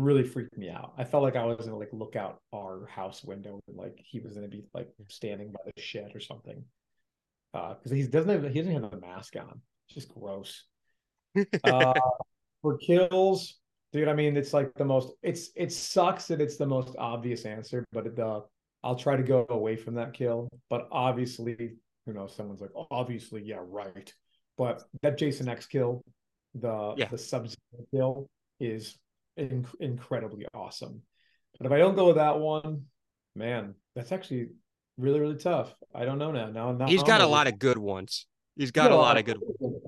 really 0.00 0.24
freaked 0.24 0.56
me 0.56 0.70
out. 0.70 0.92
I 0.98 1.04
felt 1.04 1.22
like 1.22 1.36
I 1.36 1.44
was 1.44 1.66
gonna 1.66 1.78
like 1.78 1.92
look 1.92 2.16
out 2.16 2.40
our 2.54 2.86
house 2.86 3.22
window 3.24 3.60
and 3.68 3.76
like 3.76 4.00
he 4.04 4.20
was 4.20 4.34
gonna 4.34 4.48
be 4.48 4.64
like 4.74 4.88
standing 5.08 5.52
by 5.52 5.60
the 5.64 5.80
shed 5.80 6.12
or 6.14 6.20
something. 6.20 6.64
Uh, 7.52 7.74
because 7.74 7.90
he 7.90 8.06
doesn't 8.06 8.30
have 8.30 8.52
he 8.52 8.60
doesn't 8.60 8.82
have 8.82 8.92
a 8.92 9.00
mask 9.00 9.36
on. 9.36 9.60
It's 9.86 9.94
just 9.94 10.08
gross. 10.14 10.64
uh, 11.64 11.92
for 12.62 12.76
kills, 12.78 13.58
dude. 13.92 14.08
I 14.08 14.14
mean, 14.14 14.36
it's 14.36 14.52
like 14.52 14.72
the 14.74 14.84
most. 14.84 15.12
It's 15.22 15.50
it 15.56 15.72
sucks 15.72 16.26
that 16.28 16.40
it's 16.40 16.56
the 16.56 16.66
most 16.66 16.94
obvious 16.98 17.44
answer, 17.44 17.84
but 17.92 18.18
uh, 18.18 18.40
I'll 18.82 18.96
try 18.96 19.16
to 19.16 19.22
go 19.22 19.46
away 19.48 19.76
from 19.76 19.94
that 19.94 20.12
kill. 20.14 20.48
But 20.68 20.88
obviously, 20.92 21.56
you 22.06 22.12
know, 22.12 22.26
someone's 22.26 22.60
like, 22.60 22.70
obviously, 22.90 23.42
yeah, 23.44 23.60
right. 23.60 24.12
But 24.56 24.82
that 25.02 25.18
Jason 25.18 25.48
X 25.48 25.66
kill, 25.66 26.02
the 26.54 26.94
Yeah. 26.96 27.08
the 27.08 27.18
sub 27.18 27.48
kill 27.92 28.28
is 28.60 28.98
in- 29.36 29.66
incredibly 29.78 30.46
awesome. 30.54 31.02
But 31.58 31.66
if 31.66 31.72
I 31.72 31.78
don't 31.78 31.94
go 31.96 32.06
with 32.06 32.16
that 32.16 32.38
one, 32.38 32.86
man, 33.34 33.74
that's 33.94 34.12
actually 34.12 34.48
really 34.96 35.20
really 35.20 35.36
tough. 35.36 35.74
I 35.94 36.04
don't 36.04 36.18
know 36.18 36.32
now. 36.32 36.50
Now, 36.50 36.72
now 36.72 36.86
He's 36.86 37.02
got 37.02 37.20
a 37.20 37.26
lot 37.26 37.46
of 37.46 37.58
good 37.58 37.78
ones. 37.78 38.26
He's 38.56 38.70
got 38.70 38.90
a 38.92 38.96
lot 38.96 39.16
of 39.18 39.24
good. 39.24 39.38
Ones. 39.58 39.82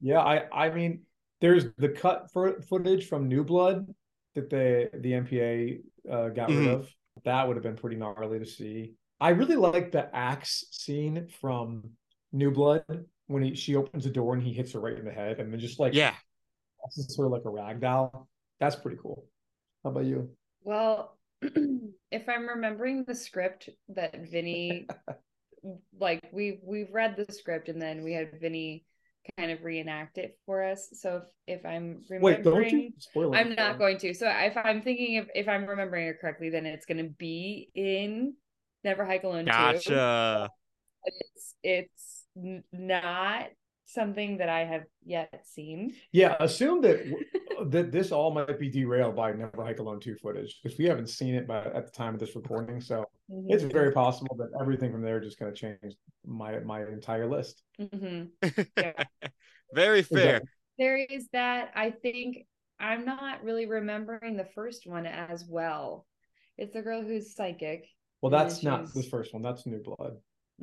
Yeah, 0.00 0.20
I 0.20 0.44
I 0.52 0.70
mean, 0.70 1.02
there's 1.40 1.66
the 1.78 1.88
cut 1.88 2.30
for 2.32 2.60
footage 2.62 3.06
from 3.08 3.28
New 3.28 3.44
Blood 3.44 3.86
that 4.34 4.50
the 4.50 4.90
the 4.94 5.12
MPA 5.12 5.80
uh, 6.10 6.28
got 6.30 6.48
rid 6.48 6.58
Mhm. 6.58 6.74
of. 6.74 6.88
That 7.24 7.46
would 7.46 7.56
have 7.56 7.62
been 7.64 7.76
pretty 7.76 7.96
gnarly 7.96 8.38
to 8.38 8.46
see. 8.46 8.94
I 9.20 9.30
really 9.30 9.56
like 9.56 9.90
the 9.90 10.14
axe 10.14 10.64
scene 10.70 11.26
from 11.40 11.90
New 12.32 12.50
Blood 12.52 12.84
when 13.26 13.42
he 13.42 13.54
she 13.54 13.74
opens 13.76 14.04
the 14.04 14.10
door 14.10 14.34
and 14.34 14.42
he 14.42 14.52
hits 14.52 14.72
her 14.72 14.80
right 14.80 14.96
in 14.96 15.04
the 15.04 15.10
head 15.12 15.40
and 15.40 15.52
then 15.52 15.58
just 15.60 15.80
like 15.80 15.94
Yeah. 15.94 16.14
this 16.86 16.98
is 16.98 17.14
sort 17.14 17.26
of 17.26 17.32
like 17.32 17.44
a 17.44 17.50
rag 17.50 17.80
doll. 17.80 18.28
That's 18.60 18.76
pretty 18.76 18.98
cool. 19.00 19.24
How 19.84 19.90
about 19.90 20.04
you? 20.04 20.30
Well, 20.62 21.16
if 21.42 22.28
I'm 22.28 22.48
remembering 22.48 23.04
the 23.04 23.14
script 23.14 23.70
that 23.90 24.28
Vinny 24.28 24.86
like 26.00 26.20
we've 26.32 26.58
we've 26.62 26.92
read 26.92 27.16
the 27.16 27.32
script 27.32 27.68
and 27.68 27.80
then 27.80 28.02
we 28.02 28.12
had 28.12 28.40
Vinny 28.40 28.84
kind 29.36 29.50
of 29.50 29.62
reenact 29.62 30.18
it 30.18 30.38
for 30.46 30.62
us. 30.62 30.88
So 30.92 31.22
if, 31.46 31.60
if 31.60 31.66
I'm 31.66 32.02
Wait, 32.08 32.42
don't 32.42 32.54
you 32.54 32.60
remembering 32.60 32.92
spoil 32.98 33.34
I'm 33.34 33.54
not 33.54 33.74
me. 33.74 33.78
going 33.78 33.98
to. 33.98 34.14
So 34.14 34.28
if 34.28 34.56
I'm 34.56 34.82
thinking 34.82 35.14
if 35.14 35.26
if 35.34 35.48
I'm 35.48 35.66
remembering 35.66 36.08
it 36.08 36.20
correctly, 36.20 36.50
then 36.50 36.66
it's 36.66 36.86
gonna 36.86 37.04
be 37.04 37.70
in 37.74 38.34
Never 38.84 39.04
Hike 39.04 39.24
Alone 39.24 39.46
2. 39.46 39.50
Gotcha. 39.50 40.50
It's 41.04 41.54
it's 41.62 42.24
not 42.72 43.48
something 43.86 44.38
that 44.38 44.48
I 44.48 44.64
have 44.64 44.84
yet 45.04 45.42
seen. 45.46 45.94
Yeah, 46.12 46.36
assume 46.40 46.82
that 46.82 47.00
that 47.68 47.92
this 47.92 48.12
all 48.12 48.32
might 48.32 48.58
be 48.58 48.68
derailed 48.70 49.16
by 49.16 49.32
Never 49.32 49.64
Hike 49.64 49.78
Alone 49.78 50.00
2 50.00 50.16
footage 50.16 50.58
because 50.62 50.78
we 50.78 50.84
haven't 50.86 51.08
seen 51.08 51.34
it 51.34 51.46
by 51.46 51.64
at 51.64 51.86
the 51.86 51.92
time 51.92 52.14
of 52.14 52.20
this 52.20 52.34
recording. 52.36 52.80
So 52.80 53.04
it's 53.48 53.62
very 53.62 53.92
possible 53.92 54.36
that 54.36 54.50
everything 54.60 54.92
from 54.92 55.02
there 55.02 55.20
just 55.20 55.38
going 55.38 55.52
to 55.52 55.58
change 55.58 55.94
my 56.26 56.58
my 56.60 56.82
entire 56.82 57.28
list. 57.28 57.62
hmm 57.94 58.24
Very 59.74 60.02
fair. 60.02 60.40
there 60.78 60.96
is 60.96 61.28
that 61.32 61.70
i 61.74 61.90
think 61.90 62.46
i'm 62.80 63.04
not 63.04 63.42
really 63.44 63.66
remembering 63.66 64.36
the 64.36 64.48
first 64.54 64.86
one 64.86 65.06
as 65.06 65.44
well 65.48 66.06
it's 66.56 66.72
the 66.72 66.82
girl 66.82 67.02
who's 67.02 67.34
psychic 67.34 67.86
Well, 68.22 68.30
that's 68.30 68.62
not 68.62 68.92
the 68.94 69.02
first 69.02 69.32
one. 69.32 69.42
That's 69.42 69.64
New 69.66 69.80
Blood. 69.82 70.16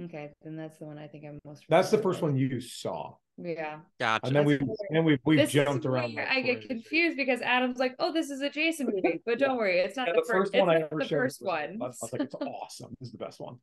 Okay 0.03 0.31
then 0.43 0.55
that's 0.57 0.77
the 0.79 0.85
one 0.85 0.97
i 0.97 1.07
think 1.07 1.23
i'm 1.25 1.39
most 1.45 1.63
That's 1.69 1.89
the 1.89 1.97
familiar 1.97 2.13
first 2.13 2.21
one 2.21 2.35
you 2.35 2.59
saw, 2.59 3.13
yeah 3.37 3.77
Gotcha. 3.99 4.27
and 4.27 4.35
then 4.35 4.45
we 4.45 4.57
That's 4.57 4.69
and 4.89 4.97
then 4.97 5.03
we 5.05 5.17
we 5.25 5.37
this 5.37 5.51
jumped 5.51 5.85
around. 5.85 6.13
where 6.15 6.25
like 6.25 6.35
i 6.35 6.41
get 6.41 6.67
confused 6.67 7.15
because 7.17 7.41
adam's 7.41 7.77
like 7.77 7.95
oh 7.99 8.11
this 8.11 8.29
is 8.29 8.41
a 8.41 8.49
jason 8.49 8.87
movie 8.93 9.21
but 9.25 9.39
don't 9.39 9.57
worry 9.57 9.79
it's 9.79 9.95
not 9.95 10.07
Yeah, 10.07 10.13
the, 10.17 10.25
first, 10.27 10.53
one 10.53 10.69
I 10.69 10.75
it's 10.75 10.87
ever 10.91 11.01
the 11.01 11.07
first 11.09 11.41
was- 11.41 11.47
one 11.47 11.79
I 11.81 11.85
was 11.87 12.09
like, 12.11 12.21
it's 12.21 12.35
awesome. 12.35 12.95
This 12.99 13.07
is 13.07 13.11
the 13.13 13.17
best 13.17 13.39
one. 13.39 13.55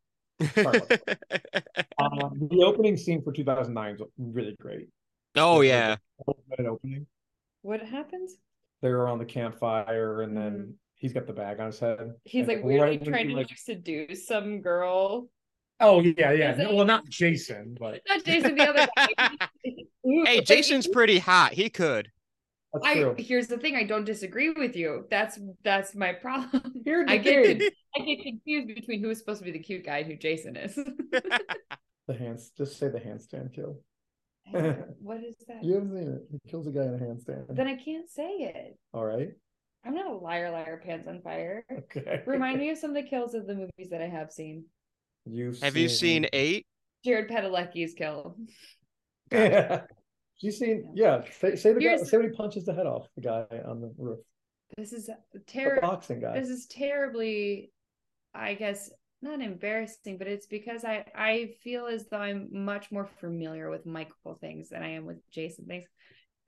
Sorry 0.55 0.81
Um, 1.99 2.49
the 2.51 2.63
opening 2.65 2.97
scene 2.97 3.23
for 3.23 3.33
2009 3.33 3.95
is 3.95 4.01
really 4.19 4.57
great. 4.61 4.89
oh 5.37 5.61
The- 5.61 5.67
yeah. 5.69 5.97
the 6.27 6.35
opening 6.35 6.67
opening. 6.71 7.07
what 7.63 7.81
happens 7.83 8.35
They're 8.81 8.97
around 8.97 9.19
the 9.19 9.25
campfire, 9.27 10.23
and 10.23 10.37
then 10.37 10.75
he's 10.97 11.13
got 11.13 11.27
the 11.27 11.33
bag 11.33 11.61
on 11.61 11.67
his 11.67 11.79
head. 11.79 12.13
he's 12.25 12.47
like 12.47 12.57
right 12.59 12.65
weirdly 12.65 12.99
when 12.99 13.07
trying 13.11 13.29
to 13.29 13.35
like- 13.35 13.49
like 13.51 13.59
seduce 13.59 14.27
some 14.27 14.61
girl 14.63 15.29
Oh 15.83 16.01
yeah, 16.01 16.33
yeah. 16.33 16.53
Is 16.53 16.59
it- 16.61 16.73
Well, 16.75 16.85
not 16.87 17.05
Jason, 17.09 17.77
but 17.79 18.01
not 18.09 18.25
jason 18.25 18.55
the 18.55 18.69
other 18.69 18.89
guy 18.97 19.31
Hey, 20.25 20.41
Jason's 20.41 20.87
pretty 20.87 21.19
hot. 21.19 21.53
He 21.53 21.69
could. 21.71 22.09
that's 22.73 22.85
I 22.87 22.95
true. 22.95 23.15
here's 23.19 23.47
the 23.49 23.59
thing. 23.59 23.77
I 23.77 23.85
don't 23.85 24.05
disagree 24.05 24.51
with 24.51 24.75
you. 24.77 25.07
That's 25.11 25.39
that's 25.63 25.95
my 25.95 26.13
problem. 26.13 26.81
Here's 26.85 27.07
the 27.07 27.13
I 27.13 27.17
get 27.19 27.63
I 27.97 28.01
get 28.05 28.23
confused 28.23 28.69
between 28.75 29.03
who's 29.03 29.19
supposed 29.19 29.41
to 29.41 29.45
be 29.45 29.53
the 29.53 29.59
cute 29.59 29.85
guy 29.85 29.99
and 29.99 30.07
who 30.11 30.17
Jason 30.17 30.57
is. 30.57 30.79
The 32.09 32.15
hands. 32.15 32.51
Just 32.59 32.81
say 32.81 32.89
the 32.89 32.99
handstand 32.99 33.55
kill. 33.55 33.79
what 34.51 35.23
is 35.23 35.37
that? 35.47 35.63
You 35.63 35.75
haven't 35.75 35.93
seen 35.97 36.09
it. 36.09 36.23
He 36.33 36.51
kills 36.51 36.67
a 36.67 36.71
guy 36.73 36.83
in 36.83 36.95
a 36.95 36.99
handstand. 36.99 37.45
Then 37.55 37.69
I 37.69 37.77
can't 37.77 38.11
say 38.11 38.29
it. 38.39 38.77
All 38.93 39.05
right. 39.05 39.29
I'm 39.87 39.95
not 39.95 40.07
a 40.11 40.13
liar, 40.15 40.51
liar, 40.51 40.83
pants 40.85 41.07
on 41.07 41.23
fire. 41.23 41.65
Okay. 41.73 42.23
Remind 42.27 42.59
me 42.59 42.71
of 42.71 42.79
some 42.79 42.91
of 42.91 42.97
the 42.97 43.09
kills 43.09 43.35
of 43.35 43.47
the 43.47 43.55
movies 43.55 43.91
that 43.91 44.03
I 44.03 44.09
have 44.09 44.33
seen. 44.33 44.65
You've 45.27 45.61
Have 45.61 45.77
you 45.77 45.89
seen 45.89 46.27
eight? 46.33 46.67
Jared 47.05 47.29
Padalecki's 47.31 47.95
kill. 47.95 48.37
Yeah. 49.31 49.83
You 50.41 50.51
seen? 50.51 50.93
Yeah. 50.95 51.23
Say, 51.41 51.57
say 51.57 51.73
the 51.73 51.81
guy. 51.81 51.97
Say 51.97 52.19
when 52.19 52.27
he 52.31 52.37
punches 52.37 52.67
the 52.67 52.75
head 52.75 52.85
off 52.87 53.07
the 53.15 53.23
guy 53.23 53.47
on 53.67 53.81
the 53.81 53.91
roof. 53.97 54.19
This 54.77 54.93
is 54.93 55.07
The 55.07 55.39
terrible. 55.47 55.89
boxing 55.89 56.21
guy. 56.21 56.39
This 56.39 56.51
is 56.51 56.67
terribly, 56.67 57.71
I 58.35 58.53
guess, 58.55 58.91
not 59.23 59.41
embarrassing, 59.41 60.19
but 60.19 60.27
it's 60.27 60.47
because 60.47 60.85
I 60.85 61.07
I 61.15 61.53
feel 61.63 61.87
as 61.87 62.07
though 62.11 62.19
I'm 62.19 62.49
much 62.51 62.91
more 62.91 63.09
familiar 63.21 63.71
with 63.71 63.87
Michael 63.87 64.35
things 64.41 64.69
than 64.69 64.83
I 64.83 64.91
am 64.91 65.07
with 65.07 65.19
Jason 65.31 65.65
things. 65.65 65.85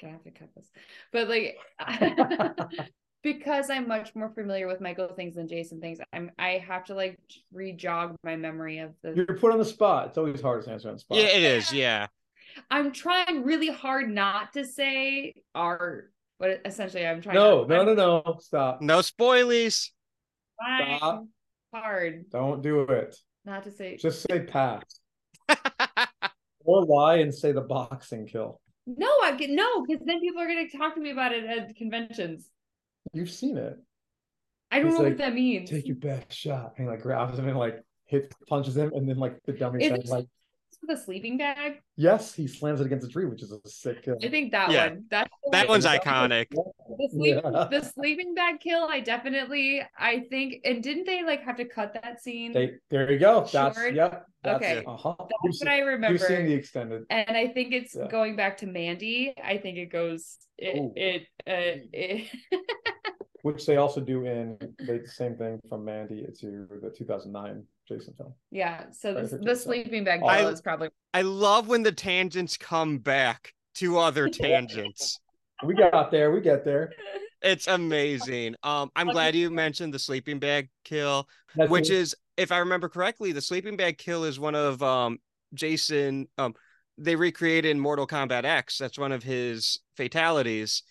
Gonna 0.01 0.15
have 0.15 0.25
to 0.25 0.31
cut 0.33 0.49
this, 0.55 0.71
but 1.13 1.29
like 1.29 1.57
because 3.25 3.71
I'm 3.71 3.89
much 3.89 4.15
more 4.15 4.29
familiar 4.29 4.69
with 4.69 4.81
Michael 4.81 5.09
things 5.09 5.35
than 5.35 5.49
Jason 5.49 5.81
things. 5.81 5.99
I'm 6.13 6.31
I 6.39 6.63
have 6.69 6.85
to 6.85 6.95
like 6.95 7.19
re-jog 7.53 8.15
my 8.23 8.37
memory 8.37 8.79
of 8.79 8.93
the. 9.03 9.15
You're 9.17 9.39
put 9.39 9.51
on 9.51 9.59
the 9.59 9.65
spot. 9.65 10.09
It's 10.09 10.19
always 10.19 10.41
hard 10.41 10.63
to 10.65 10.71
answer 10.71 10.89
on 10.89 10.95
the 10.95 11.01
spot. 11.01 11.19
Yeah, 11.19 11.25
it 11.25 11.43
is. 11.43 11.73
Yeah. 11.73 12.07
I'm 12.71 12.93
trying 12.93 13.43
really 13.43 13.71
hard 13.71 14.09
not 14.09 14.53
to 14.53 14.65
say 14.65 15.35
art, 15.57 16.13
but 16.39 16.61
essentially 16.65 17.05
I'm 17.05 17.21
trying. 17.21 17.35
No, 17.35 17.65
not, 17.65 17.87
no, 17.87 17.95
no, 17.95 18.23
no. 18.25 18.37
Stop. 18.39 18.81
No 18.81 18.99
spoilies. 18.99 19.91
trying 20.61 20.99
Stop. 20.99 21.27
hard 21.73 22.27
Don't 22.31 22.63
do 22.63 22.83
it. 22.83 23.17
not 23.45 23.65
to 23.65 23.73
say. 23.73 23.97
Just 23.97 24.25
say 24.31 24.41
pass. 24.41 24.83
Or 26.67 26.83
lie 26.87 27.17
and 27.17 27.35
say 27.35 27.53
the 27.53 27.61
boxing 27.61 28.27
kill. 28.27 28.59
No, 28.87 29.07
I 29.23 29.37
get 29.37 29.51
no, 29.51 29.85
because 29.85 30.03
then 30.07 30.19
people 30.21 30.41
are 30.41 30.49
gonna 30.49 30.67
talk 30.71 30.95
to 30.95 31.01
me 31.01 31.11
about 31.11 31.33
it 31.33 31.45
at 31.45 31.77
conventions. 31.77 32.49
You've 33.13 33.31
seen 33.31 33.57
it. 33.57 33.79
I 34.71 34.79
don't 34.79 34.87
He's 34.89 34.95
know 34.97 35.03
like, 35.05 35.11
what 35.13 35.19
that 35.19 35.35
means. 35.35 35.71
Take 35.71 35.87
your 35.87 35.97
best 35.97 36.33
shot. 36.33 36.75
And 36.77 36.87
he 36.87 36.91
like 36.91 37.03
grabs 37.03 37.39
him 37.39 37.47
and 37.49 37.59
like 37.59 37.81
hits 38.07 38.35
punches 38.49 38.77
him 38.77 38.93
and 38.95 39.09
then 39.09 39.19
like 39.19 39.39
the 39.45 39.53
dummy 39.53 39.85
Is 39.85 39.93
it- 39.93 40.07
like 40.09 40.27
with 40.87 40.99
a 40.99 41.03
sleeping 41.03 41.39
bag. 41.39 41.81
yes, 41.97 42.35
he 42.35 42.47
slams 42.47 42.79
it 42.81 42.85
against 42.87 43.07
a 43.07 43.09
tree, 43.09 43.25
which 43.25 43.43
is 43.43 43.53
a 43.53 43.59
sick 43.67 44.03
kill. 44.03 44.17
I 44.23 44.29
think 44.29 44.51
that 44.53 44.71
Yeah. 44.71 44.89
one. 44.89 45.05
That's 45.09 45.31
the 45.45 45.51
That 45.53 45.69
one- 45.69 45.75
one's 45.77 45.87
iconic. 45.87 46.51
the 46.51 47.09
sleep, 47.11 47.37
Yeah. 47.43 47.69
the 47.71 47.81
sleeping 47.95 48.35
bag 48.35 48.61
kill. 48.61 48.85
I 48.91 49.01
definitely, 49.01 49.81
I 49.99 50.21
think, 50.29 50.57
and 50.67 50.83
didn't 50.83 51.05
they 51.07 51.23
like 51.23 51.43
have 51.45 51.57
to 51.57 51.65
cut 51.65 51.95
that 51.95 52.21
scene? 52.21 52.53
They, 52.53 52.73
there 52.91 53.11
you 53.11 53.19
go. 53.19 53.47
That's 53.51 53.79
Short. 53.79 53.95
yep. 53.95 54.27
That's, 54.43 54.57
Okay. 54.63 54.85
Uh-huh. 54.85 55.15
That's 55.19 55.31
You've 55.45 55.51
what 55.53 55.55
seen- 55.55 55.69
I 55.69 55.79
remember. 55.79 56.13
You've 56.19 56.23
seen 56.27 56.45
the 56.45 56.53
extended. 56.53 57.05
and 57.09 57.35
I 57.37 57.49
think 57.49 57.73
it's 57.73 57.95
Yeah. 57.95 58.09
going 58.09 58.37
back 58.37 58.59
to 58.59 58.67
Mandy. 58.67 59.33
I 59.43 59.57
think 59.59 59.79
it 59.79 59.87
goes. 59.91 60.37
It 60.59 60.77
Ooh. 60.77 60.93
it 60.97 61.23
uh, 61.47 61.87
it. 61.95 62.31
which 63.45 63.67
they 63.67 63.77
also 63.77 64.01
do 64.01 64.25
in 64.25 64.57
they 64.79 64.97
the 64.99 65.07
same 65.07 65.37
thing 65.37 65.61
from 65.69 65.85
Mandy 65.85 66.27
to 66.41 66.67
the 66.83 66.89
2009 66.89 67.63
Jason 67.87 68.15
film. 68.17 68.33
yeah. 68.51 68.85
So 68.91 69.15
Right, 69.15 69.23
this, 69.31 69.35
the 69.39 69.55
sleeping 69.55 70.03
bag 70.03 70.23
I- 70.27 70.39
kill 70.41 70.49
is 70.49 70.63
probably 70.63 70.89
I 71.13 71.21
love 71.23 71.69
when 71.69 71.83
the 71.83 71.93
tangents 71.93 72.57
come 72.57 72.99
back 72.99 73.53
to 73.77 73.99
other 73.99 74.29
tangents. 74.45 75.21
we 75.63 75.75
got 75.75 76.11
there. 76.11 76.33
We 76.33 76.41
get 76.41 76.65
there. 76.65 76.93
It's 77.43 77.67
amazing. 77.67 78.55
Um, 78.63 78.91
I'm 78.97 79.09
glad 79.09 79.35
you 79.35 79.51
mentioned 79.51 79.93
the 79.93 79.99
sleeping 79.99 80.39
bag 80.39 80.71
kill, 80.83 81.29
That's 81.55 81.71
which 81.71 81.91
is, 81.91 82.17
if 82.39 82.51
I 82.51 82.57
remember 82.61 82.89
correctly, 82.89 83.33
the 83.33 83.43
sleeping 83.43 83.77
bag 83.77 83.99
kill 83.99 84.25
is 84.25 84.41
one 84.41 84.55
of 84.55 84.83
um 84.83 85.19
Jason. 85.53 86.27
Um, 86.39 86.55
they 86.97 87.17
recreated 87.17 87.71
in 87.71 87.79
Mortal 87.79 88.07
Kombat 88.07 88.45
X. 88.45 88.79
That's 88.79 88.99
one 88.99 89.13
of 89.13 89.23
his 89.23 89.81
fatalities. 89.95 90.85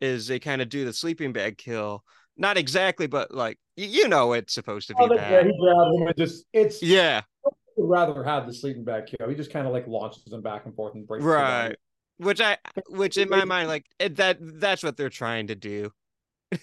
Is 0.00 0.26
they 0.26 0.38
kind 0.38 0.62
of 0.62 0.68
do 0.68 0.84
the 0.84 0.92
sleeping 0.92 1.32
bag 1.32 1.58
kill. 1.58 2.04
Not 2.36 2.56
exactly, 2.56 3.06
but 3.06 3.34
like 3.34 3.58
you 3.76 4.08
know, 4.08 4.32
it's 4.32 4.54
supposed 4.54 4.88
to 4.88 4.94
be 4.94 5.02
Oh, 5.02 5.08
bad. 5.08 5.32
right. 5.32 5.46
He 5.46 5.60
grabbed 5.60 5.94
him 5.94 6.06
and 6.06 6.16
just 6.16 6.44
it's 6.52 6.82
Yeah, 6.82 7.22
would 7.80 7.88
rather 7.88 8.22
have 8.22 8.46
the 8.46 8.54
sleeping 8.54 8.84
bag 8.84 9.06
kill. 9.06 9.28
He 9.28 9.34
just 9.34 9.52
kind 9.52 9.66
of 9.66 9.72
like 9.72 9.86
launches 9.86 10.32
him 10.32 10.42
back 10.42 10.66
and 10.66 10.74
forth 10.74 10.94
and 10.94 11.06
breaks. 11.06 11.24
right. 11.24 11.76
Which 12.18 12.40
I, 12.40 12.58
which 12.90 13.16
in 13.16 13.30
my 13.30 13.46
mind, 13.46 13.68
like 13.68 13.86
it, 13.98 14.16
that, 14.16 14.36
that's 14.40 14.82
what 14.82 14.98
they're 14.98 15.08
trying 15.08 15.46
to 15.46 15.54
do. 15.54 15.90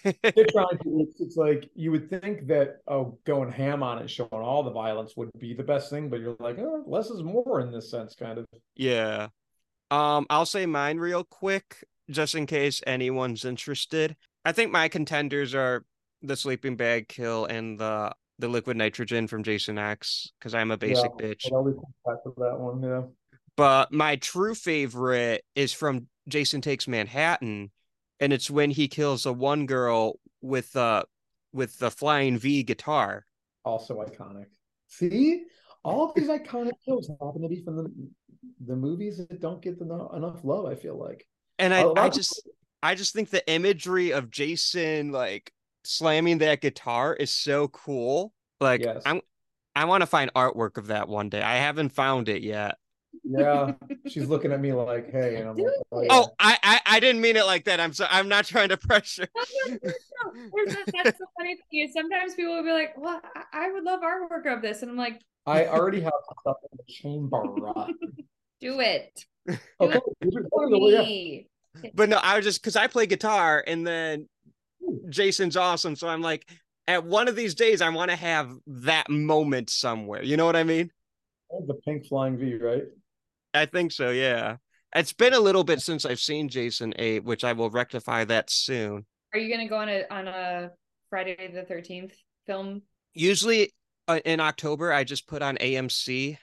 They're 0.03 0.13
trying 0.51 0.77
to. 0.83 0.99
It's, 0.99 1.19
it's 1.19 1.35
like 1.35 1.69
you 1.73 1.89
would 1.91 2.09
think 2.09 2.45
that 2.47 2.81
oh, 2.87 3.17
going 3.25 3.51
ham 3.51 3.81
on 3.81 3.97
it, 3.97 4.09
showing 4.09 4.29
all 4.33 4.61
the 4.61 4.71
violence 4.71 5.17
would 5.17 5.31
be 5.39 5.55
the 5.55 5.63
best 5.63 5.89
thing, 5.89 6.09
but 6.09 6.19
you're 6.19 6.35
like, 6.39 6.59
oh, 6.59 6.83
less 6.85 7.09
is 7.09 7.23
more 7.23 7.59
in 7.61 7.71
this 7.71 7.89
sense, 7.89 8.13
kind 8.13 8.37
of. 8.37 8.45
Yeah. 8.75 9.29
Um, 9.89 10.27
I'll 10.29 10.45
say 10.45 10.67
mine 10.67 10.97
real 10.97 11.23
quick, 11.23 11.83
just 12.09 12.35
in 12.35 12.45
case 12.45 12.81
anyone's 12.87 13.45
interested. 13.45 14.15
I 14.45 14.51
think 14.51 14.71
my 14.71 14.87
contenders 14.87 15.53
are 15.53 15.85
the 16.21 16.35
sleeping 16.35 16.75
bag 16.75 17.07
kill 17.07 17.45
and 17.45 17.79
the 17.79 18.13
the 18.39 18.47
liquid 18.47 18.77
nitrogen 18.77 19.27
from 19.27 19.43
Jason 19.43 19.77
X, 19.77 20.31
because 20.39 20.53
I'm 20.53 20.71
a 20.71 20.77
basic 20.77 21.11
bitch. 21.13 21.49
But 21.49 21.55
I'll 21.55 21.63
back 22.05 22.23
to 22.23 22.33
that 22.37 22.59
one. 22.59 22.83
Yeah. 22.83 23.01
But 23.55 23.91
my 23.91 24.17
true 24.17 24.53
favorite 24.53 25.43
is 25.55 25.73
from 25.73 26.07
Jason 26.27 26.61
Takes 26.61 26.87
Manhattan, 26.87 27.71
and 28.19 28.31
it's 28.31 28.51
when 28.51 28.69
he 28.69 28.87
kills 28.87 29.25
a 29.25 29.33
one 29.33 29.65
girl 29.65 30.19
with 30.41 30.75
uh 30.75 31.03
with 31.53 31.77
the 31.79 31.89
flying 31.89 32.37
V 32.37 32.63
guitar. 32.63 33.25
Also 33.65 33.95
iconic. 33.95 34.45
See, 34.87 35.43
all 35.83 36.09
of 36.09 36.15
these 36.15 36.29
iconic 36.29 36.73
kills 36.85 37.07
happen 37.07 37.41
to 37.41 37.49
be 37.49 37.63
from 37.63 37.77
the 37.77 37.91
the 38.65 38.75
movies 38.75 39.17
that 39.17 39.41
don't 39.41 39.61
get 39.61 39.79
the, 39.79 39.85
enough 40.15 40.43
love. 40.43 40.65
I 40.65 40.75
feel 40.75 40.97
like. 40.97 41.27
And 41.59 41.73
I, 41.73 41.79
A 41.79 41.87
lot 41.87 41.97
I 41.97 42.07
of 42.07 42.13
just 42.13 42.47
I 42.83 42.95
just 42.95 43.13
think 43.13 43.29
the 43.29 43.47
imagery 43.51 44.11
of 44.13 44.29
Jason 44.29 45.11
like 45.11 45.51
slamming 45.83 46.39
that 46.39 46.61
guitar 46.61 47.15
is 47.15 47.31
so 47.33 47.67
cool. 47.69 48.33
Like 48.59 48.81
Yes. 48.81 49.01
I'm 49.05 49.21
I 49.75 49.85
want 49.85 50.01
to 50.01 50.07
find 50.07 50.33
artwork 50.33 50.77
of 50.77 50.87
that 50.87 51.07
one 51.07 51.29
day. 51.29 51.41
I 51.41 51.57
haven't 51.57 51.89
found 51.89 52.29
it 52.29 52.41
yet. 52.41 52.77
Yeah, 53.23 53.73
she's 54.07 54.27
looking 54.27 54.51
at 54.51 54.59
me 54.59 54.73
like, 54.73 55.11
"Hey," 55.11 55.35
and 55.37 55.49
I'm 55.49 55.55
like, 55.55 55.65
oh, 55.67 55.83
"Oh, 55.91 56.01
yeah." 56.01 56.07
Oh, 56.11 56.29
I, 56.39 56.57
I 56.63 56.79
I 56.85 56.99
didn't 56.99 57.21
mean 57.21 57.35
it 57.35 57.45
like 57.45 57.65
that. 57.65 57.79
I'm 57.79 57.93
so 57.93 58.05
I'm 58.09 58.27
not 58.27 58.45
trying 58.45 58.69
to 58.69 58.77
pressure. 58.77 59.27
There's 59.67 59.81
a- 60.73 60.91
That's 60.93 61.17
the 61.17 61.25
funny 61.37 61.55
thing 61.71 61.81
is 61.87 61.93
sometimes 61.93 62.35
people 62.35 62.55
will 62.55 62.63
be 62.63 62.71
like, 62.71 62.97
"Well, 62.97 63.21
I- 63.35 63.43
I 63.67 63.71
would 63.71 63.83
love 63.83 64.01
artwork 64.01 64.51
of 64.51 64.61
this," 64.61 64.81
and 64.81 64.91
I'm 64.91 64.97
like, 64.97 65.21
I 65.45 65.65
already 65.67 66.01
have 66.01 66.13
stuff 66.41 66.57
in 66.71 66.77
the 66.77 66.91
chamber. 66.93 67.43
"Do 68.61 68.79
it 68.79 69.25
okay, 69.81 69.99
for 70.31 70.43
oh, 70.53 70.69
me." 70.69 71.47
But 71.93 72.09
no, 72.09 72.17
I 72.17 72.37
was 72.37 72.45
just 72.45 72.61
because 72.61 72.75
I 72.75 72.87
play 72.87 73.05
guitar 73.05 73.63
and 73.65 73.85
then 73.85 74.27
Jason's 75.09 75.57
awesome. 75.57 75.95
So 75.95 76.07
I'm 76.07 76.21
like, 76.21 76.49
at 76.87 77.05
one 77.05 77.27
of 77.27 77.35
these 77.35 77.55
days, 77.55 77.81
I 77.81 77.89
want 77.89 78.11
to 78.11 78.17
have 78.17 78.51
that 78.67 79.09
moment 79.09 79.69
somewhere. 79.69 80.23
You 80.23 80.37
know 80.37 80.45
what 80.45 80.55
I 80.55 80.63
mean? 80.63 80.91
the 81.65 81.75
pink 81.85 82.05
flying 82.05 82.37
V, 82.37 82.55
right? 82.55 82.83
I 83.53 83.65
think 83.65 83.91
so. 83.91 84.09
Yeah. 84.09 84.57
It's 84.95 85.13
been 85.13 85.33
a 85.33 85.39
little 85.39 85.63
bit 85.63 85.81
since 85.81 86.05
I've 86.05 86.19
seen 86.19 86.49
Jason 86.49 86.93
8, 86.97 87.23
which 87.23 87.43
I 87.43 87.53
will 87.53 87.69
rectify 87.69 88.25
that 88.25 88.49
soon. 88.49 89.05
Are 89.33 89.39
you 89.39 89.53
gonna 89.53 89.67
go 89.67 89.77
on 89.77 89.89
a 89.89 90.03
on 90.09 90.27
a 90.27 90.71
Friday 91.09 91.51
the 91.53 91.63
Thirteenth 91.63 92.13
film? 92.45 92.81
Usually 93.13 93.73
uh, 94.07 94.19
in 94.23 94.39
October, 94.39 94.93
I 94.93 95.03
just 95.03 95.27
put 95.27 95.41
on 95.41 95.57
AMC 95.57 96.37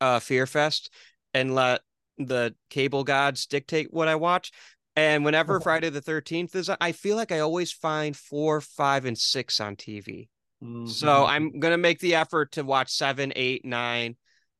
uh, 0.00 0.18
Fear 0.20 0.46
Fest 0.46 0.92
and 1.32 1.54
let 1.54 1.80
the 2.18 2.54
cable 2.70 3.04
gods 3.04 3.46
dictate 3.46 3.92
what 3.92 4.08
I 4.08 4.14
watch. 4.14 4.52
And 4.94 5.24
whenever 5.24 5.60
Friday 5.60 5.90
the 5.90 6.00
13th 6.00 6.54
is, 6.54 6.70
I 6.80 6.92
feel 6.92 7.16
like 7.16 7.30
I 7.30 7.40
always 7.40 7.70
find 7.70 8.16
four, 8.16 8.62
five, 8.62 9.04
and 9.04 9.16
six 9.16 9.60
on 9.60 9.76
TV. 9.76 10.28
So 10.62 11.06
Mhm. 11.06 11.28
I'm 11.28 11.60
gonna 11.60 11.76
make 11.76 11.98
the 11.98 12.14
effort 12.14 12.52
to 12.52 12.64
watch 12.64 12.90
seven, 12.90 13.32
eight, 13.36 13.64
nine, 13.64 14.16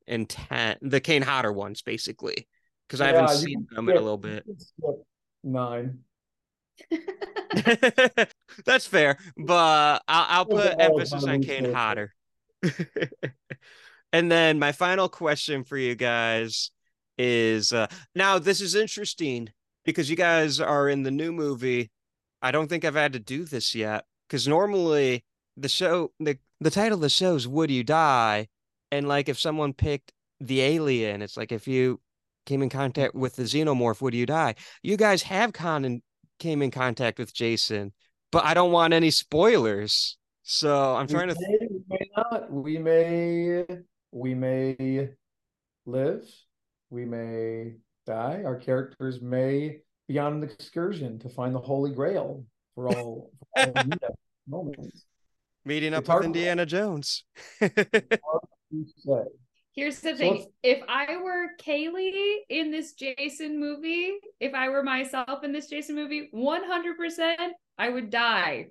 and 0.06 0.28
ten, 0.28 0.76
the 0.82 1.00
Kane 1.00 1.22
Hodder 1.22 1.52
ones, 1.52 1.80
basically, 1.82 2.46
because 2.86 3.00
I 3.00 3.06
haven't 3.06 3.28
seen 3.28 3.66
them 3.70 3.88
in 3.88 3.96
a 3.96 4.00
little 4.00 4.18
bit. 4.18 4.44
skip 4.58 5.06
nine. 5.42 6.00
That's 8.66 8.86
fair, 8.86 9.16
but 9.38 10.02
I'll, 10.06 10.26
I'll 10.28 10.46
put 10.46 10.76
emphasis 10.78 11.24
on 11.24 11.42
Kane. 11.42 11.72
Hodder. 11.72 12.12
and 14.12 14.30
then 14.30 14.58
my 14.58 14.72
final 14.72 15.08
question 15.08 15.64
for 15.64 15.78
you 15.78 15.94
guys 15.94 16.70
is 17.18 17.72
uh, 17.72 17.86
now 18.14 18.38
this 18.38 18.60
is 18.60 18.74
interesting 18.74 19.48
because 19.84 20.10
you 20.10 20.16
guys 20.16 20.60
are 20.60 20.88
in 20.88 21.02
the 21.02 21.10
new 21.10 21.32
movie. 21.32 21.90
I 22.42 22.50
don't 22.50 22.68
think 22.68 22.84
I've 22.84 22.94
had 22.94 23.14
to 23.14 23.18
do 23.18 23.44
this 23.44 23.74
yet 23.74 24.04
because 24.28 24.46
normally 24.46 25.24
the 25.56 25.68
show 25.68 26.12
the 26.20 26.38
the 26.60 26.70
title 26.70 26.96
of 26.96 27.02
the 27.02 27.08
show 27.08 27.34
is 27.34 27.48
Would 27.48 27.70
You 27.70 27.84
Die? 27.84 28.48
And 28.92 29.08
like 29.08 29.28
if 29.28 29.38
someone 29.38 29.72
picked 29.72 30.12
the 30.40 30.60
alien, 30.60 31.22
it's 31.22 31.36
like 31.36 31.52
if 31.52 31.66
you 31.66 32.00
came 32.44 32.62
in 32.62 32.68
contact 32.68 33.14
with 33.14 33.36
the 33.36 33.42
xenomorph, 33.42 34.00
would 34.00 34.14
you 34.14 34.26
die? 34.26 34.54
You 34.82 34.96
guys 34.96 35.22
have 35.22 35.52
con 35.52 35.84
and 35.84 36.02
came 36.38 36.62
in 36.62 36.70
contact 36.70 37.18
with 37.18 37.34
Jason, 37.34 37.92
but 38.30 38.44
I 38.44 38.54
don't 38.54 38.72
want 38.72 38.94
any 38.94 39.10
spoilers. 39.10 40.16
So 40.42 40.94
I'm 40.94 41.08
trying 41.08 41.28
to 41.28 41.36
we 41.36 41.48
may, 41.48 41.66
we 41.70 41.82
may 41.88 42.10
not. 42.16 42.52
We 42.52 42.78
may 42.78 43.64
we 44.12 44.34
may 44.34 45.08
live. 45.84 46.24
We 46.90 47.04
may 47.04 47.72
die. 48.06 48.42
Our 48.44 48.56
characters 48.56 49.20
may 49.20 49.78
be 50.08 50.18
on 50.18 50.34
an 50.34 50.42
excursion 50.44 51.18
to 51.20 51.28
find 51.28 51.54
the 51.54 51.58
Holy 51.60 51.90
Grail 51.92 52.44
for 52.74 52.88
all, 52.88 53.30
for 53.56 53.72
all 53.76 54.16
moments. 54.48 55.04
meeting 55.64 55.92
up 55.94 56.00
It's 56.00 56.08
with 56.08 56.12
hard 56.12 56.22
to- 56.22 56.26
Indiana 56.26 56.64
Jones. 56.66 57.24
Here's 59.74 60.00
the 60.00 60.14
thing: 60.14 60.34
it's- 60.36 60.48
if 60.62 60.82
I 60.88 61.16
were 61.18 61.48
Kali 61.62 62.44
in 62.48 62.70
this 62.70 62.94
Jason 62.94 63.60
movie, 63.60 64.14
if 64.40 64.54
I 64.54 64.68
were 64.70 64.82
myself 64.82 65.44
in 65.44 65.52
this 65.52 65.68
Jason 65.68 65.94
movie, 65.94 66.30
100%, 66.34 67.36
I 67.78 67.88
would 67.90 68.08
die. 68.10 68.68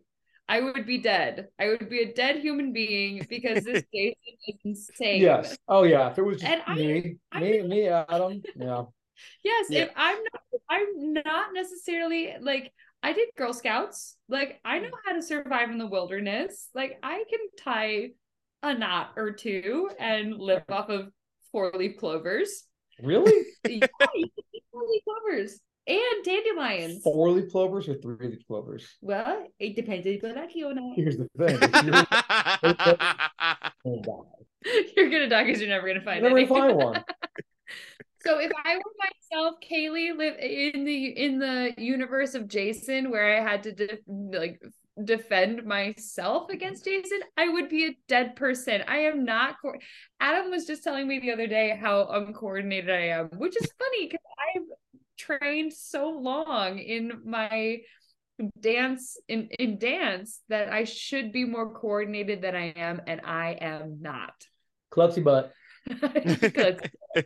I 0.47 0.59
would 0.61 0.85
be 0.85 0.99
dead. 0.99 1.47
I 1.59 1.69
would 1.69 1.89
be 1.89 2.01
a 2.01 2.13
dead 2.13 2.37
human 2.37 2.71
being 2.71 3.25
because 3.29 3.63
this 3.63 3.83
Jason 3.93 4.15
is 4.47 4.55
insane. 4.63 5.21
Yes. 5.21 5.57
Oh 5.67 5.83
yeah. 5.83 6.11
If 6.11 6.17
it 6.17 6.23
was 6.23 6.37
just 6.39 6.51
And 6.51 6.61
I- 6.67 6.75
me, 6.75 7.15
I 7.31 7.39
me, 7.39 7.61
me, 7.63 7.87
Adam. 7.87 8.41
Yeah. 8.55 8.83
Yes, 9.43 9.67
Yeah. 9.69 9.83
if 9.83 9.89
I'm 9.95 10.17
not 10.17 10.41
I'm 10.69 11.13
not 11.23 11.53
necessarily 11.53 12.33
like 12.41 12.73
I 13.01 13.13
did 13.13 13.29
Girl 13.37 13.53
Scouts. 13.53 14.17
Like 14.27 14.59
I 14.65 14.79
know 14.79 14.89
how 15.05 15.13
to 15.13 15.21
survive 15.21 15.69
in 15.69 15.77
the 15.77 15.87
wilderness. 15.87 16.69
Like 16.75 16.99
I 17.01 17.23
can 17.29 17.39
tie 17.57 18.09
a 18.61 18.73
knot 18.73 19.11
or 19.15 19.31
two 19.31 19.89
and 19.99 20.37
live 20.37 20.63
off 20.69 20.89
of 20.89 21.11
four 21.51 21.71
leaf 21.73 21.97
clovers. 21.97 22.65
Really? 23.01 23.31
yeah, 23.69 23.87
you 24.15 24.27
can 24.27 24.43
eat 24.53 24.63
four 24.71 24.81
leaf 24.83 25.01
clovers 25.05 25.59
and 25.87 26.23
dandelions. 26.23 27.01
Four 27.03 27.31
leaf 27.31 27.51
clovers 27.51 27.87
or 27.87 27.95
three 27.95 28.27
leaf 28.27 28.45
clovers? 28.47 28.97
Well, 29.01 29.47
it 29.59 29.75
depends 29.75 30.05
if 30.05 30.21
you 30.21 30.33
like 30.33 30.55
you 30.55 30.69
or 30.69 30.73
not. 30.73 30.95
Here's 30.95 31.17
the 31.17 31.27
thing. 31.37 31.59
You're 33.85 33.89
gonna 33.89 34.01
die, 34.01 34.13
You're 34.95 35.09
gonna 35.09 35.29
die 35.29 35.43
because 35.43 35.61
you're 35.61 35.69
never 35.69 35.87
gonna 35.87 36.01
find 36.01 36.23
never 36.23 36.45
find 36.47 36.75
one. 36.75 37.03
So 38.25 38.39
if 38.39 38.51
I 38.65 38.77
were 38.77 39.37
myself, 39.37 39.55
Kali, 39.61 40.11
live 40.11 40.39
in 40.39 40.83
the 40.83 41.05
in 41.09 41.37
the 41.37 41.75
universe 41.77 42.33
of 42.33 42.47
Jason, 42.47 43.11
where 43.11 43.37
I 43.37 43.41
had 43.47 43.61
to 43.63 43.71
de- 43.71 43.99
like 44.07 44.59
defend 45.03 45.63
myself 45.63 46.49
against 46.49 46.85
Jason, 46.85 47.19
I 47.37 47.49
would 47.49 47.69
be 47.69 47.85
a 47.85 47.95
dead 48.07 48.35
person. 48.35 48.81
I 48.87 48.97
am 49.01 49.25
not. 49.25 49.57
Co- 49.61 49.75
Adam 50.19 50.49
was 50.49 50.65
just 50.65 50.83
telling 50.83 51.07
me 51.07 51.19
the 51.19 51.33
other 51.33 51.45
day 51.45 51.77
how 51.79 52.07
uncoordinated 52.07 52.89
I 52.89 53.09
am, 53.09 53.27
which 53.37 53.55
is 53.61 53.71
funny 53.77 54.07
because 54.07 54.25
I've 54.55 54.63
trained 55.17 55.73
so 55.73 56.09
long 56.09 56.79
in 56.79 57.21
my 57.25 57.79
dance 58.59 59.17
in 59.27 59.47
in 59.59 59.77
dance 59.79 60.41
that 60.49 60.69
I 60.71 60.83
should 60.83 61.31
be 61.31 61.45
more 61.45 61.73
coordinated 61.73 62.41
than 62.41 62.55
I 62.55 62.71
am, 62.75 63.01
and 63.07 63.21
I 63.23 63.57
am 63.61 63.99
not. 64.01 64.33
Klutzy 64.91 65.23
butt. 65.23 65.53
Good. 65.87 66.91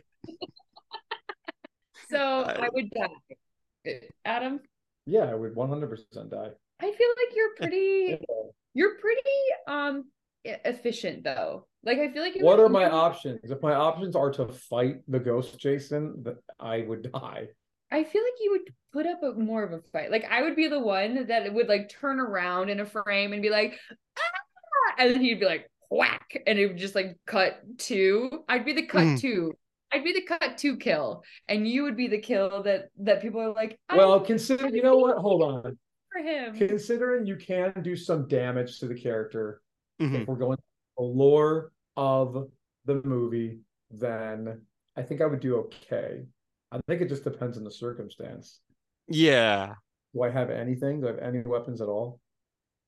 so 2.10 2.18
I 2.44 2.68
would 2.72 2.90
die. 2.90 4.00
Adam, 4.24 4.60
Yeah, 5.06 5.24
I 5.24 5.34
would 5.34 5.54
100% 5.54 6.30
die. 6.30 6.50
I 6.80 6.92
feel 6.92 7.08
like 7.16 7.34
you're 7.34 7.54
pretty 7.56 8.18
Yeah. 8.28 8.50
you're 8.74 8.98
pretty 8.98 9.40
um 9.66 10.04
efficient 10.44 11.24
though. 11.24 11.66
Like 11.82 11.98
I 11.98 12.12
feel 12.12 12.22
like 12.22 12.34
you 12.36 12.44
What 12.44 12.58
would- 12.58 12.66
are 12.66 12.68
my 12.68 12.88
options? 12.90 13.40
If 13.50 13.62
my 13.62 13.74
options 13.74 14.14
are 14.16 14.30
to 14.32 14.46
fight 14.48 14.96
the 15.08 15.18
ghost 15.18 15.58
Jason, 15.58 16.22
that 16.24 16.36
I 16.58 16.82
would 16.82 17.10
die. 17.10 17.48
I 17.90 18.04
feel 18.04 18.22
like 18.22 18.34
you 18.40 18.50
would 18.52 18.74
put 18.92 19.06
up 19.06 19.22
a 19.22 19.32
more 19.38 19.62
of 19.64 19.72
a 19.72 19.80
fight. 19.92 20.10
Like 20.10 20.24
I 20.30 20.42
would 20.42 20.56
be 20.56 20.68
the 20.68 20.78
one 20.80 21.26
that 21.26 21.52
would 21.52 21.68
like 21.68 21.88
turn 21.88 22.20
around 22.20 22.68
in 22.70 22.80
a 22.80 22.86
frame 22.86 23.32
and 23.32 23.42
be 23.42 23.50
like, 23.50 23.78
ah! 24.18 24.94
and 24.98 25.14
then 25.14 25.20
he'd 25.20 25.40
be 25.40 25.46
like, 25.46 25.68
whack, 25.90 26.36
and 26.46 26.58
it 26.58 26.66
would 26.68 26.76
just 26.78 26.94
like 26.94 27.16
cut 27.26 27.60
two. 27.78 28.44
I'd 28.48 28.64
be 28.64 28.72
the 28.72 28.86
cut 28.86 29.02
Mhm. 29.02 29.20
two. 29.20 29.52
I'd 29.92 30.04
be 30.04 30.12
the 30.12 30.22
cut 30.22 30.56
two 30.56 30.76
kill, 30.76 31.24
and 31.48 31.66
you 31.66 31.82
would 31.82 31.96
be 31.96 32.06
the 32.06 32.20
kill 32.20 32.62
that 32.62 32.90
that 32.98 33.20
people 33.22 33.40
are 33.40 33.52
like, 33.52 33.76
Well, 33.88 34.08
well, 34.10 34.20
consider 34.20 34.68
you 34.68 34.82
know 34.82 34.96
what? 34.96 35.18
Hold 35.18 35.42
on. 35.42 35.78
for 36.12 36.22
him. 36.22 36.56
Considering 36.56 37.24
you 37.26 37.36
can 37.36 37.72
do 37.82 37.94
some 37.96 38.26
damage 38.28 38.80
to 38.80 38.86
the 38.88 38.94
character, 38.94 39.60
Mhm. 40.00 40.22
if 40.22 40.28
we're 40.28 40.34
going 40.36 40.58
the 40.96 41.04
lore 41.04 41.70
of 41.96 42.50
the 42.84 43.00
movie, 43.04 43.60
then 43.92 44.60
I 44.96 45.02
think 45.02 45.20
I 45.20 45.26
would 45.26 45.38
do 45.40 45.56
okay. 45.56 46.24
I 46.72 46.80
think 46.86 47.00
it 47.00 47.08
just 47.08 47.24
depends 47.24 47.56
on 47.58 47.64
the 47.64 47.70
circumstance. 47.70 48.60
Yeah. 49.08 49.74
Do 50.14 50.22
I 50.22 50.30
have 50.30 50.50
anything? 50.50 51.00
Do 51.00 51.08
I 51.08 51.10
have 51.10 51.18
any 51.18 51.42
weapons 51.42 51.80
at 51.80 51.88
all? 51.88 52.20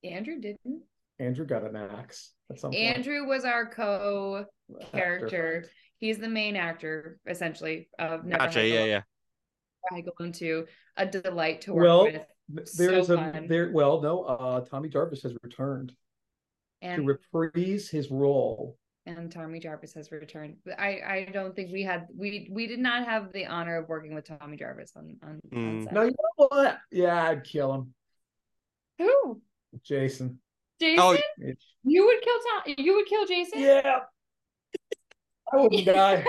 Andrew 0.04 0.40
didn't. 0.40 0.82
Andrew 1.18 1.44
got 1.46 1.64
an 1.64 1.76
axe 1.76 2.32
at 2.50 2.58
some 2.58 2.70
point. 2.72 2.82
Andrew 2.82 3.26
was 3.26 3.44
our 3.44 3.66
co 3.66 4.46
Actor. 4.80 4.88
Character. 4.92 5.64
He's 5.98 6.18
the 6.18 6.28
main 6.28 6.56
actor, 6.56 7.20
essentially, 7.28 7.88
of 7.98 8.24
Never 8.24 8.44
Gotcha. 8.46 8.60
Hike 8.60 8.72
Yeah, 8.72 8.78
Alone. 8.78 8.88
yeah. 8.88 9.02
I 9.92 10.00
go 10.00 10.12
into 10.20 10.66
a 10.96 11.06
delight 11.06 11.62
to 11.62 11.74
work 11.74 11.84
Well, 11.84 12.04
with. 12.04 12.22
There 12.76 12.92
is 12.94 13.06
So 13.06 13.14
a 13.14 13.16
fun. 13.16 13.46
there. 13.48 13.70
Well, 13.72 14.00
no. 14.00 14.22
Uh, 14.24 14.60
Tommy 14.62 14.88
Jarvis 14.88 15.22
has 15.22 15.34
returned 15.42 15.92
to 16.82 17.02
reprise 17.02 17.88
his 17.88 18.10
role. 18.10 18.76
And 19.06 19.30
Tommy 19.32 19.58
Jarvis 19.58 19.94
has 19.94 20.12
returned. 20.12 20.56
But 20.64 20.78
I 20.78 21.00
I 21.26 21.30
don't 21.32 21.54
think 21.56 21.72
we 21.72 21.82
had 21.82 22.06
we 22.16 22.48
we 22.50 22.66
did 22.66 22.78
not 22.78 23.04
have 23.06 23.32
the 23.32 23.46
honor 23.46 23.76
of 23.78 23.88
working 23.88 24.14
with 24.14 24.26
Tommy 24.26 24.56
Jarvis 24.56 24.92
on 24.96 25.16
on, 25.22 25.40
on 25.52 25.58
Mm. 25.58 25.84
set. 25.84 25.92
Now 25.92 26.02
you 26.02 26.10
know 26.38 26.46
what? 26.48 26.78
Yeah, 26.90 27.28
I'd 27.28 27.44
kill 27.44 27.72
him, 27.74 27.94
Who? 28.98 29.40
Jason. 29.84 30.38
Jason? 30.80 30.98
Oh, 31.00 31.16
you 31.84 32.04
would 32.06 32.20
kill 32.22 32.38
Tom 32.38 32.74
you 32.78 32.94
would 32.94 33.06
kill 33.06 33.26
Jason? 33.26 33.60
yeah, 33.60 34.00
I 35.52 35.56
wouldn't 35.56 35.84
die. 35.86 36.24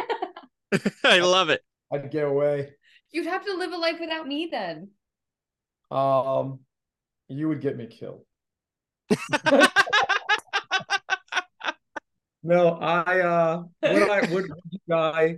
I 1.04 1.20
love 1.20 1.50
it. 1.50 1.62
I'd 1.92 2.12
get 2.12 2.26
away. 2.26 2.72
You'd 3.12 3.28
have 3.28 3.46
to 3.46 3.54
live 3.54 3.72
a 3.72 3.78
life 3.78 4.00
without 4.00 4.28
me 4.28 4.48
then. 4.52 4.90
Um, 5.92 6.60
you 7.28 7.48
would 7.48 7.62
get 7.62 7.78
me 7.78 7.86
killed. 7.88 8.26
No, 12.44 12.70
I 12.76 13.20
uh, 13.22 13.64
would 13.84 14.10
I 14.10 14.20
would, 14.22 14.32
would 14.50 14.50
you 14.72 14.80
die? 14.90 15.38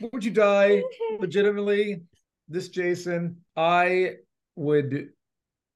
Would 0.00 0.24
you 0.24 0.30
die 0.30 0.82
legitimately? 1.18 2.02
This 2.48 2.68
Jason, 2.68 3.38
I 3.56 4.14
would 4.56 5.10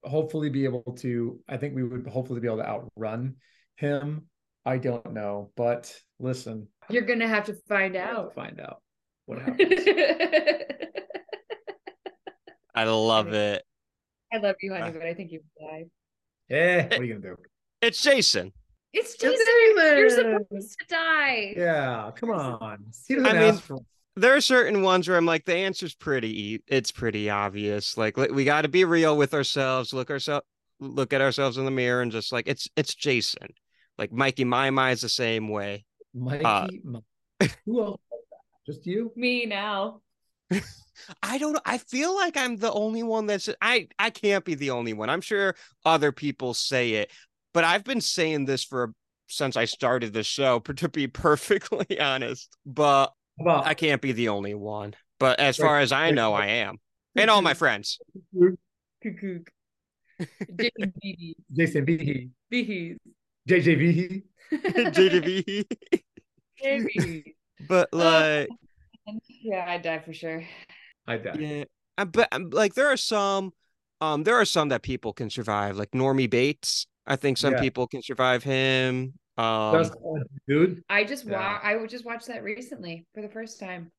hopefully 0.05 0.49
be 0.51 0.65
able 0.65 0.83
to. 1.01 1.41
I 1.49 1.57
think 1.57 1.75
we 1.75 1.83
would 1.83 2.07
hopefully 2.07 2.41
be 2.41 2.47
able 2.47 2.59
to 2.59 2.69
outrun 2.69 3.37
him. 3.77 4.29
I 4.65 4.79
don't 4.79 5.13
know, 5.13 5.51
but 5.57 5.93
listen, 6.21 6.69
You're 6.89 7.03
gonna 7.03 7.27
have 7.27 7.47
to 7.47 7.55
find 7.69 7.97
I'll 7.97 8.27
out. 8.27 8.35
find 8.35 8.61
out 8.61 8.81
what 9.27 9.39
happens. 9.43 9.85
I 12.75 12.85
love 12.85 13.33
it. 13.33 13.65
I 14.33 14.39
love 14.39 14.55
you, 14.63 14.73
honey, 14.73 14.93
but 14.93 15.03
I 15.03 15.15
think 15.15 15.31
you 15.33 15.41
would 15.41 15.69
die. 15.69 15.85
yeah, 16.49 16.85
what 16.85 17.01
are 17.01 17.05
you 17.05 17.15
gonna 17.15 17.35
do? 17.35 17.43
It's 17.83 18.01
Jason. 18.01 18.53
It's 18.93 19.15
It's 19.15 19.23
Jason. 19.23 19.45
You're 19.77 20.11
supposed 20.11 20.79
to 20.81 20.87
die. 20.89 21.55
Yeah, 21.57 22.11
come 22.15 22.31
on. 22.31 22.85
He 23.07 23.15
doesn't 23.15 23.29
I 23.29 23.33
mean, 23.33 23.55
ask 23.55 23.63
for. 23.63 23.79
There 24.15 24.37
are 24.37 24.43
certain 24.43 24.83
ones 24.83 25.09
where 25.09 25.17
I'm 25.17 25.25
like, 25.25 25.47
the 25.47 25.55
answer's 25.55 25.95
pretty, 25.95 26.63
it's 26.67 26.93
pretty 26.93 27.31
obvious. 27.31 27.97
Like, 27.97 28.19
we 28.19 28.45
got 28.45 28.63
to 28.63 28.69
be 28.69 28.85
real 28.85 29.17
with 29.17 29.33
ourselves. 29.33 29.95
Look 29.95 30.11
ourselves, 30.11 30.45
look 30.81 31.15
at 31.15 31.23
ourselves 31.23 31.57
in 31.57 31.65
the 31.65 31.71
mirror, 31.71 32.03
and 32.03 32.13
just 32.13 32.31
like, 32.33 32.47
it's 32.47 32.69
it's 32.77 32.95
Jason. 32.95 33.49
Like 33.99 34.13
Mikey, 34.13 34.45
my 34.45 34.71
mind's 34.71 35.01
the 35.01 35.09
same 35.09 35.49
way. 35.49 35.85
Mikey, 36.15 36.45
uh, 36.45 36.69
Mi- 36.85 37.49
who 37.65 37.83
else? 37.83 38.01
Just 38.67 38.87
you? 38.87 39.13
Me 39.17 39.47
now. 39.47 40.01
I 41.23 41.39
don't. 41.39 41.59
I 41.65 41.79
feel 41.79 42.15
like 42.15 42.37
I'm 42.37 42.57
the 42.57 42.73
only 42.73 43.03
one 43.03 43.27
that's 43.27 43.49
I 43.61 43.89
I 43.99 44.11
can't 44.11 44.45
be 44.45 44.55
the 44.55 44.71
only 44.71 44.93
one. 44.93 45.11
I'm 45.11 45.21
sure 45.21 45.55
other 45.85 46.13
people 46.13 46.55
say 46.55 46.93
it, 46.93 47.11
but 47.53 47.65
I've 47.65 47.85
been 47.85 48.01
saying 48.01 48.45
this 48.47 48.65
for 48.65 48.93
since 49.29 49.57
I 49.57 49.65
started 49.65 50.13
the 50.13 50.23
show 50.23 50.59
to 50.77 50.89
be 50.89 51.07
perfectly 51.07 51.99
honest. 52.01 52.57
But 52.67 53.13
How 53.39 53.45
about 53.45 53.67
I 53.67 53.75
can't 53.75 54.03
be 54.03 54.13
the 54.13 54.29
only 54.29 54.55
one. 54.55 54.95
But 55.19 55.39
as 55.39 55.57
far 55.57 55.79
as 55.81 55.93
I 55.93 56.11
know. 56.11 56.33
I 56.35 56.47
am. 56.47 56.79
And 57.15 57.31
all 57.31 57.43
my 57.43 57.55
friends. 57.55 57.99
Cuckoo. 59.03 59.41
Jason 60.59 60.93
Beebe. 61.01 61.35
Jason 61.53 61.85
V. 61.87 62.29
Beebe. 62.51 62.97
JJV. 63.49 64.23
JDB. 64.53 65.65
Beebe. 66.63 67.23
But 67.69 67.89
like 67.93 68.49
Yeah, 69.43 69.65
I'd 69.69 69.83
die 69.83 69.99
for 70.01 70.13
sure. 70.13 70.45
I 71.07 71.17
die. 71.19 71.37
yeah. 71.39 71.65
But 72.05 72.29
um, 72.33 72.51
like 72.51 72.75
there 72.75 72.89
are 72.93 72.97
some 72.97 73.53
um 74.01 74.25
there 74.25 74.37
are 74.37 74.45
some 74.45 74.69
that 74.71 74.83
people 74.83 75.13
can 75.13 75.31
survive, 75.31 75.77
like 75.77 75.91
Normie 75.93 76.31
Bates. 76.31 76.87
I 77.07 77.17
think 77.17 77.39
some 77.39 77.55
Yeah. 77.55 77.61
people 77.61 77.87
can 77.87 78.03
survive 78.03 78.43
him. 78.43 79.15
Um 79.39 79.73
Just 79.75 79.95
dude. 80.47 80.83
I 80.89 81.05
just 81.05 81.25
Yeah. 81.25 81.39
wa- 81.55 81.61
I 81.63 81.77
would 81.77 81.91
just 81.91 82.05
watch 82.05 82.27
that 82.27 82.43
recently 82.43 83.07
for 83.15 83.23
the 83.23 83.29
first 83.29 83.59
time. 83.59 83.91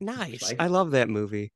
nice. 0.00 0.52
I 0.58 0.66
love 0.66 0.90
that 0.92 1.08
movie. 1.08 1.50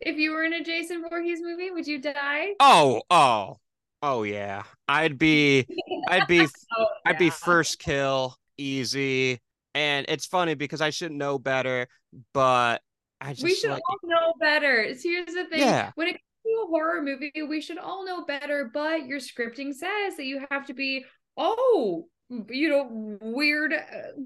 If 0.00 0.16
you 0.16 0.32
were 0.32 0.44
in 0.44 0.52
a 0.52 0.62
Jason 0.62 1.02
Voorhees 1.08 1.40
movie, 1.40 1.70
would 1.70 1.86
you 1.86 1.98
die? 1.98 2.48
Oh, 2.60 3.02
oh, 3.10 3.56
oh 4.02 4.22
yeah. 4.24 4.64
I'd 4.86 5.16
be 5.18 5.66
I'd 6.08 6.26
be 6.26 6.40
Oh, 6.78 6.86
I'd 7.06 7.18
be 7.18 7.30
first 7.30 7.78
kill, 7.78 8.36
easy. 8.58 9.40
And 9.74 10.04
it's 10.10 10.26
funny 10.26 10.54
because 10.54 10.82
I 10.82 10.90
should 10.90 11.12
know 11.12 11.38
better, 11.38 11.88
but 12.34 12.82
I 13.22 13.30
just 13.32 13.42
we 13.44 13.54
should 13.54 13.70
like 13.70 13.82
all 13.88 13.96
know 14.04 14.34
better. 14.38 14.94
So 14.94 15.08
Here's 15.08 15.32
the 15.32 15.46
thing. 15.46 15.60
Yeah. 15.60 15.92
When 15.94 16.08
it 16.08 16.12
comes 16.12 16.20
to 16.20 16.31
a 16.44 16.66
horror 16.66 17.02
movie, 17.02 17.32
we 17.48 17.60
should 17.60 17.78
all 17.78 18.04
know 18.04 18.24
better, 18.24 18.70
but 18.72 19.06
your 19.06 19.18
scripting 19.18 19.72
says 19.72 20.16
that 20.16 20.24
you 20.24 20.44
have 20.50 20.66
to 20.66 20.74
be, 20.74 21.04
oh, 21.36 22.06
you 22.48 22.68
know, 22.68 23.18
weird 23.20 23.72
uh, 23.72 23.78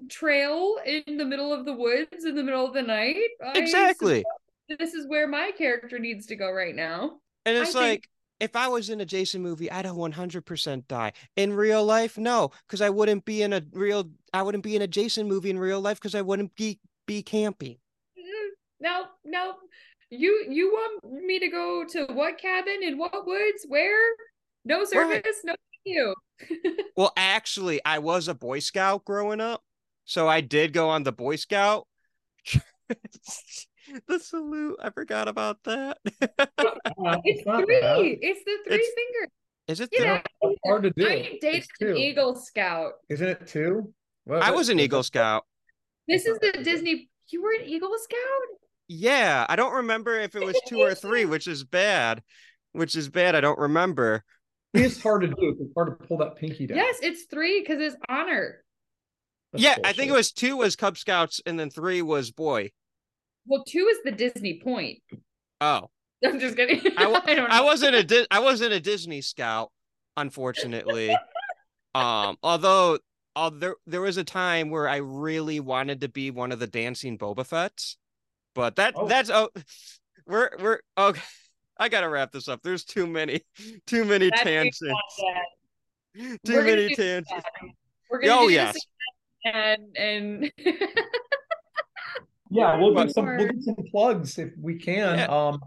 trail 0.08 0.76
in 0.84 1.16
the 1.16 1.24
middle 1.24 1.52
of 1.52 1.64
the 1.64 1.72
woods 1.72 2.24
in 2.24 2.34
the 2.34 2.42
middle 2.42 2.66
of 2.66 2.72
the 2.74 2.82
night. 2.82 3.16
Exactly. 3.54 4.24
This 4.68 4.94
is 4.94 5.06
where 5.08 5.28
my 5.28 5.52
character 5.56 5.98
needs 5.98 6.26
to 6.26 6.36
go 6.36 6.50
right 6.50 6.74
now. 6.74 7.18
And 7.44 7.56
I 7.56 7.62
it's 7.62 7.72
think- 7.72 7.80
like 7.80 8.08
if 8.38 8.54
I 8.54 8.68
was 8.68 8.90
in 8.90 9.00
a 9.00 9.04
Jason 9.06 9.42
movie, 9.42 9.70
I'd 9.70 9.86
100% 9.86 10.88
die. 10.88 11.12
In 11.36 11.52
real 11.54 11.84
life, 11.84 12.18
no, 12.18 12.50
because 12.66 12.80
I 12.80 12.90
wouldn't 12.90 13.24
be 13.24 13.42
in 13.42 13.52
a 13.52 13.62
real. 13.72 14.10
I 14.34 14.42
wouldn't 14.42 14.62
be 14.64 14.76
in 14.76 14.82
a 14.82 14.86
Jason 14.86 15.26
movie 15.26 15.50
in 15.50 15.58
real 15.58 15.80
life 15.80 15.98
because 15.98 16.14
I 16.14 16.22
wouldn't 16.22 16.54
be 16.54 16.78
be 17.06 17.22
campy. 17.22 17.78
No, 18.78 19.06
no. 19.24 19.54
You 20.10 20.46
you 20.48 20.70
want 20.72 21.24
me 21.26 21.38
to 21.40 21.48
go 21.48 21.84
to 21.84 22.06
what 22.12 22.38
cabin 22.38 22.82
in 22.82 22.96
what 22.98 23.26
woods? 23.26 23.64
Where? 23.66 23.98
No 24.64 24.84
service, 24.84 25.22
no 25.44 25.52
thank 25.52 25.58
you. 25.84 26.14
Well, 26.96 27.12
actually, 27.16 27.80
I 27.84 27.98
was 27.98 28.26
a 28.28 28.34
Boy 28.34 28.58
Scout 28.58 29.04
growing 29.04 29.40
up, 29.40 29.62
so 30.04 30.28
I 30.28 30.40
did 30.40 30.72
go 30.72 30.88
on 30.88 31.02
the 31.02 31.12
Boy 31.12 31.36
Scout. 31.36 31.86
the 32.88 34.18
salute, 34.18 34.76
I 34.82 34.90
forgot 34.90 35.28
about 35.28 35.62
that. 35.64 35.98
It's 36.04 37.42
three. 37.42 38.18
It's 38.22 38.44
the 38.44 38.58
three 38.66 38.74
It's- 38.76 38.90
finger. 38.94 39.32
Is 39.68 39.80
it? 39.80 39.88
Yeah. 39.92 40.22
three? 40.40 40.52
It's 40.52 40.60
hard 40.64 40.82
to 40.84 40.90
do. 40.90 41.06
I 41.06 41.38
dated 41.40 41.64
It's 41.64 41.68
an. 41.80 41.96
Eagle 41.96 42.34
Scout. 42.36 42.92
Isn't 43.08 43.28
it 43.28 43.46
two? 43.46 43.92
What- 44.24 44.42
I 44.42 44.50
was 44.52 44.68
an 44.68 44.78
Eagle 44.80 45.02
Scout. 45.02 45.44
This 46.08 46.24
is 46.26 46.38
the 46.38 46.52
Disney. 46.52 47.08
You 47.28 47.42
were 47.42 47.52
an 47.52 47.64
Eagle 47.66 47.92
Scout? 47.98 48.58
Yeah, 48.88 49.46
I 49.48 49.56
don't 49.56 49.74
remember 49.74 50.18
if 50.18 50.36
it 50.36 50.44
was 50.44 50.60
two 50.66 50.80
or 50.80 50.94
three, 50.94 51.24
which 51.26 51.46
is 51.46 51.64
bad. 51.64 52.22
Which 52.72 52.94
is 52.94 53.08
bad. 53.08 53.34
I 53.34 53.40
don't 53.40 53.58
remember. 53.58 54.22
It's 54.74 55.02
hard 55.02 55.22
to 55.22 55.28
do. 55.28 55.56
It's 55.58 55.72
hard 55.74 55.98
to 55.98 56.06
pull 56.06 56.18
that 56.18 56.36
pinky 56.36 56.66
down. 56.66 56.76
Yes, 56.76 56.98
it's 57.02 57.24
three 57.24 57.60
because 57.60 57.80
it's 57.80 57.96
honor. 58.08 58.62
That's 59.52 59.64
yeah, 59.64 59.76
I 59.84 59.92
think 59.92 60.10
it 60.10 60.14
was 60.14 60.32
two 60.32 60.56
was 60.58 60.76
Cub 60.76 60.98
Scouts, 60.98 61.40
and 61.46 61.58
then 61.58 61.70
three 61.70 62.02
was 62.02 62.30
boy. 62.30 62.70
Well, 63.46 63.64
two 63.66 63.88
is 63.90 63.98
the 64.04 64.12
Disney 64.12 64.60
point. 64.62 64.98
Oh, 65.60 65.88
I'm 66.24 66.38
just 66.38 66.56
kidding. 66.56 66.80
I, 66.96 67.06
wa- 67.06 67.20
don't 67.26 67.50
I 67.50 67.62
wasn't 67.62 67.94
a 67.94 68.02
Di- 68.02 68.26
I 68.30 68.40
wasn't 68.40 68.72
a 68.72 68.80
Disney 68.80 69.20
Scout, 69.22 69.70
unfortunately. 70.16 71.16
um, 71.94 72.36
although, 72.42 72.98
uh, 73.34 73.50
there 73.50 73.76
there 73.86 74.00
was 74.02 74.16
a 74.16 74.24
time 74.24 74.70
where 74.70 74.88
I 74.88 74.96
really 74.96 75.60
wanted 75.60 76.02
to 76.02 76.08
be 76.08 76.30
one 76.30 76.52
of 76.52 76.58
the 76.58 76.66
dancing 76.66 77.16
Boba 77.16 77.46
Fett's, 77.46 77.96
but 78.56 78.74
that 78.76 78.94
Oh. 78.96 79.06
that's 79.06 79.30
oh, 79.30 79.50
we're 80.26 80.50
we're 80.58 80.80
okay. 80.98 81.20
I 81.78 81.88
gotta 81.90 82.08
wrap 82.08 82.32
this 82.32 82.48
up. 82.48 82.62
There's 82.62 82.84
too 82.84 83.06
many, 83.06 83.42
too 83.86 84.04
many 84.06 84.30
That's 84.30 84.42
tangents. 84.42 84.80
Too 84.80 86.38
We're 86.48 86.64
many 86.64 86.88
do 86.88 86.94
tangents. 86.96 87.30
We're 88.10 88.20
gonna 88.22 88.32
Oh 88.42 88.48
do 88.48 88.54
yes. 88.54 88.72
this 88.74 88.86
again 89.44 89.86
and 89.96 90.50
and 90.56 90.76
Yeah, 92.50 92.76
we'll 92.76 92.90
do 92.90 92.94
But- 92.94 93.10
some 93.12 93.26
we'll 93.26 93.48
do 93.48 93.60
some 93.60 93.76
plugs 93.90 94.38
if 94.38 94.52
we 94.58 94.76
can. 94.76 95.18
Yeah. 95.18 95.26
Um 95.26 95.60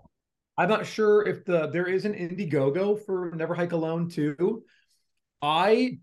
I'm 0.58 0.68
not 0.70 0.86
sure 0.86 1.26
if 1.28 1.46
the 1.46 1.68
there 1.68 1.86
is 1.88 2.06
an 2.06 2.14
Indiegogo 2.14 3.06
for 3.06 3.32
Never 3.36 3.54
Hike 3.54 3.72
Alone 3.74 4.10
too. 4.10 4.64
I 5.42 6.00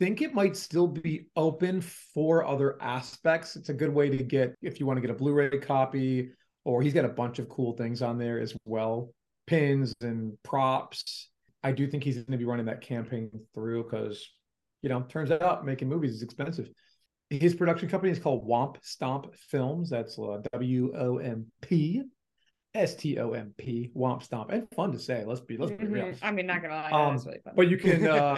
think 0.00 0.22
it 0.22 0.34
might 0.34 0.56
still 0.56 0.88
be 0.88 1.26
open 1.36 1.80
for 1.80 2.44
other 2.44 2.82
aspects. 2.82 3.54
It's 3.54 3.68
a 3.68 3.74
good 3.74 3.94
way 3.94 4.08
to 4.08 4.24
get 4.24 4.54
if 4.62 4.80
you 4.80 4.86
want 4.86 4.96
to 4.96 5.00
get 5.02 5.10
a 5.10 5.14
Blu-ray 5.14 5.58
copy, 5.58 6.30
or 6.64 6.82
he's 6.82 6.94
got 6.94 7.04
a 7.04 7.08
bunch 7.08 7.38
of 7.38 7.48
cool 7.48 7.76
things 7.76 8.00
on 8.00 8.18
there 8.18 8.40
as 8.40 8.56
well, 8.64 9.12
pins 9.46 9.94
and 10.00 10.36
props. 10.42 11.28
I 11.62 11.72
do 11.72 11.86
think 11.86 12.02
he's 12.02 12.16
going 12.16 12.32
to 12.32 12.38
be 12.38 12.46
running 12.46 12.66
that 12.66 12.80
campaign 12.80 13.30
through 13.54 13.84
because, 13.84 14.26
you 14.80 14.88
know, 14.88 15.02
turns 15.02 15.30
out 15.30 15.66
making 15.66 15.88
movies 15.88 16.14
is 16.14 16.22
expensive. 16.22 16.70
His 17.28 17.54
production 17.54 17.88
company 17.88 18.10
is 18.10 18.18
called 18.18 18.48
Womp 18.48 18.76
Stomp 18.82 19.34
Films. 19.36 19.90
That's 19.90 20.18
uh, 20.18 20.38
W 20.52 20.92
O 20.96 21.18
M 21.18 21.46
P 21.60 22.02
S 22.74 22.94
T 22.94 23.18
O 23.18 23.32
M 23.32 23.52
P, 23.58 23.90
Womp 23.96 24.22
Stomp, 24.22 24.50
and 24.50 24.66
fun 24.74 24.92
to 24.92 24.98
say. 24.98 25.24
Let's 25.24 25.40
be 25.40 25.56
let's 25.56 25.72
be 25.72 25.86
real. 25.86 26.06
Mhm. 26.06 26.18
I 26.22 26.30
mean, 26.30 26.46
not 26.46 26.62
gonna 26.62 26.74
lie, 26.74 26.90
Um, 26.90 27.16
really 27.24 27.38
fun. 27.44 27.54
But 27.56 27.68
you 27.68 27.76
can 27.76 28.06
uh, 28.06 28.36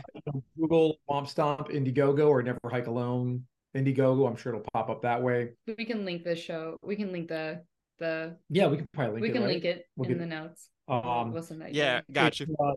Google 0.59 0.96
Womp 1.10 1.28
Stomp 1.28 1.68
Indiegogo 1.68 2.28
or 2.28 2.42
Never 2.42 2.59
Hike 2.70 2.86
Alone 2.86 3.44
Indiegogo. 3.76 4.26
I'm 4.28 4.36
sure 4.36 4.54
it'll 4.54 4.66
pop 4.72 4.88
up 4.88 5.02
that 5.02 5.22
way. 5.22 5.50
we 5.66 5.84
can 5.84 6.04
link 6.04 6.24
the 6.24 6.34
show. 6.36 6.78
We 6.82 6.96
can 6.96 7.12
link 7.12 7.28
the 7.28 7.62
the. 7.98 8.36
Yeah, 8.48 8.68
we 8.68 8.78
can 8.78 8.86
probably 8.94 9.20
link 9.20 9.22
we 9.22 9.28
it. 9.28 9.32
can 9.32 9.42
right? 9.42 9.48
link 9.52 9.64
it 9.64 9.84
We'll 9.96 10.09
in 10.09 10.14
get- 10.14 10.20
the 10.20 10.26
notes. 10.26 10.68
Um, 10.88 11.32
Listen, 11.32 11.59
that 11.60 11.74
Yeah, 11.74 12.00
you- 12.09 12.14
got 12.14 12.40
you. 12.40 12.46
Uh, 12.59 12.72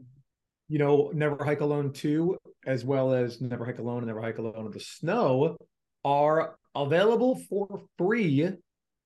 you 0.68 0.78
know, 0.80 1.12
Never 1.14 1.44
Hike 1.44 1.62
Alone 1.62 1.94
2, 1.94 2.38
as 2.66 2.84
well 2.84 3.14
as 3.14 3.40
Never 3.40 3.66
Hike 3.66 3.80
Alone 3.80 4.00
and 4.00 4.08
Never 4.08 4.22
Hike 4.22 4.40
Alone 4.40 4.66
in 4.66 4.72
the 4.72 4.80
Snow, 4.80 5.58
are 6.04 6.58
available 6.76 7.36
for 7.50 7.84
free 7.98 8.52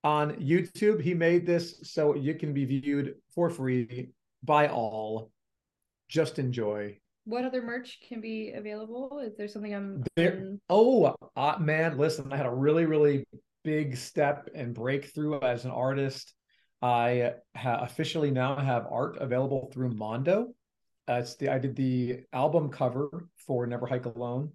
on 0.03 0.33
YouTube. 0.35 1.01
He 1.01 1.13
made 1.13 1.45
this 1.45 1.79
so 1.83 2.15
you 2.15 2.35
can 2.35 2.53
be 2.53 2.65
viewed 2.65 3.15
for 3.33 3.49
free 3.49 4.09
by 4.43 4.67
all. 4.67 5.31
Just 6.07 6.39
enjoy. 6.39 6.97
What 7.25 7.45
other 7.45 7.61
merch 7.61 7.99
can 8.07 8.21
be 8.21 8.51
available? 8.51 9.19
Is 9.23 9.35
there 9.37 9.47
something 9.47 9.73
I'm? 9.73 10.03
There- 10.15 10.57
Oh, 10.69 11.15
uh, 11.35 11.57
man, 11.59 11.97
listen, 11.97 12.31
I 12.33 12.37
had 12.37 12.45
a 12.45 12.53
really, 12.53 12.85
really 12.85 13.25
big 13.63 13.97
step 13.97 14.49
and 14.55 14.73
breakthrough 14.73 15.39
as 15.41 15.65
an 15.65 15.71
artist. 15.71 16.33
I 16.81 17.33
ha- 17.55 17.81
officially 17.83 18.31
now 18.31 18.55
have 18.55 18.87
art 18.89 19.17
available 19.19 19.69
through 19.73 19.89
Mondo. 19.89 20.53
Uh, 21.07 21.15
it's 21.15 21.35
the 21.35 21.49
I 21.49 21.59
did 21.59 21.75
the 21.75 22.21
album 22.33 22.69
cover 22.69 23.27
for 23.45 23.67
Never 23.67 23.85
Hike 23.85 24.05
Alone, 24.05 24.53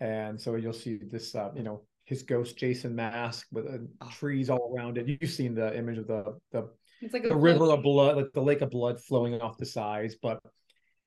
and 0.00 0.40
so 0.40 0.56
you'll 0.56 0.72
see 0.72 0.96
this, 0.96 1.34
uh, 1.34 1.50
you 1.54 1.62
know, 1.62 1.84
his 2.04 2.22
ghost 2.22 2.56
Jason 2.56 2.94
mask 2.94 3.46
with 3.52 3.66
uh, 3.66 3.78
Oh. 4.00 4.10
trees 4.10 4.50
all 4.50 4.74
around 4.74 4.98
it. 4.98 5.08
You've 5.08 5.30
seen 5.30 5.54
the 5.54 5.76
image 5.76 5.98
of 5.98 6.06
the 6.06 6.38
the 6.52 6.70
It's 7.00 7.14
like 7.14 7.24
a 7.24 7.28
the 7.28 7.36
river 7.36 7.70
of 7.70 7.82
blood, 7.82 8.16
like 8.16 8.32
the 8.32 8.42
lake 8.42 8.60
of 8.60 8.70
blood 8.70 9.00
flowing 9.00 9.40
off 9.40 9.58
the 9.58 9.66
sides. 9.66 10.16
But 10.20 10.38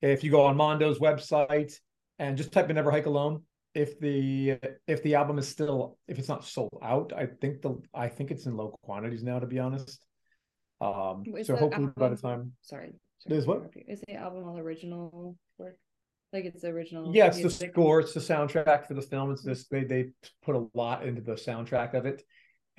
if 0.02 0.22
you 0.24 0.30
go 0.30 0.42
on 0.42 0.56
Mondo's 0.56 0.98
website 0.98 1.72
and 2.18 2.36
just 2.36 2.52
type 2.52 2.68
in 2.70 2.76
"Never 2.76 2.90
Hike 2.90 3.06
Alone," 3.06 3.44
if 3.74 3.98
the 4.00 4.58
if 4.86 5.02
the 5.02 5.14
album 5.14 5.38
is 5.38 5.48
still 5.48 5.98
if 6.08 6.18
it's 6.18 6.28
not 6.28 6.44
sold 6.44 6.78
out, 6.82 7.12
I 7.16 7.26
think 7.26 7.62
the 7.62 7.80
I 7.94 8.08
think 8.08 8.30
it's 8.30 8.46
in 8.46 8.56
low 8.56 8.74
quantities 8.82 9.22
now. 9.22 9.38
To 9.38 9.46
be 9.46 9.58
honest, 9.58 10.04
um, 10.80 11.24
Is 11.36 11.46
so 11.46 11.56
hopefully 11.56 11.88
by 11.96 12.08
the 12.08 12.16
time, 12.16 12.52
Sorry. 12.62 12.88
Is 12.88 13.24
sorry 13.24 13.40
to 13.42 13.46
what? 13.48 13.70
Is 13.88 14.00
the 14.06 14.14
album 14.14 14.44
all 14.48 14.58
original 14.58 15.36
work? 15.58 15.76
Like 16.32 16.44
it's 16.44 16.64
original. 16.64 17.14
yeah, 17.14 17.26
it's 17.28 17.42
the 17.42 17.50
score, 17.50 18.00
it's 18.00 18.12
the 18.12 18.20
soundtrack 18.20 18.86
for 18.86 18.94
the 18.94 19.02
film. 19.02 19.30
It's 19.32 19.42
this 19.42 19.66
they 19.68 19.84
they 19.84 20.10
put 20.44 20.56
a 20.56 20.66
lot 20.74 21.06
into 21.06 21.20
the 21.22 21.32
soundtrack 21.32 21.94
of 21.94 22.04
it. 22.06 22.22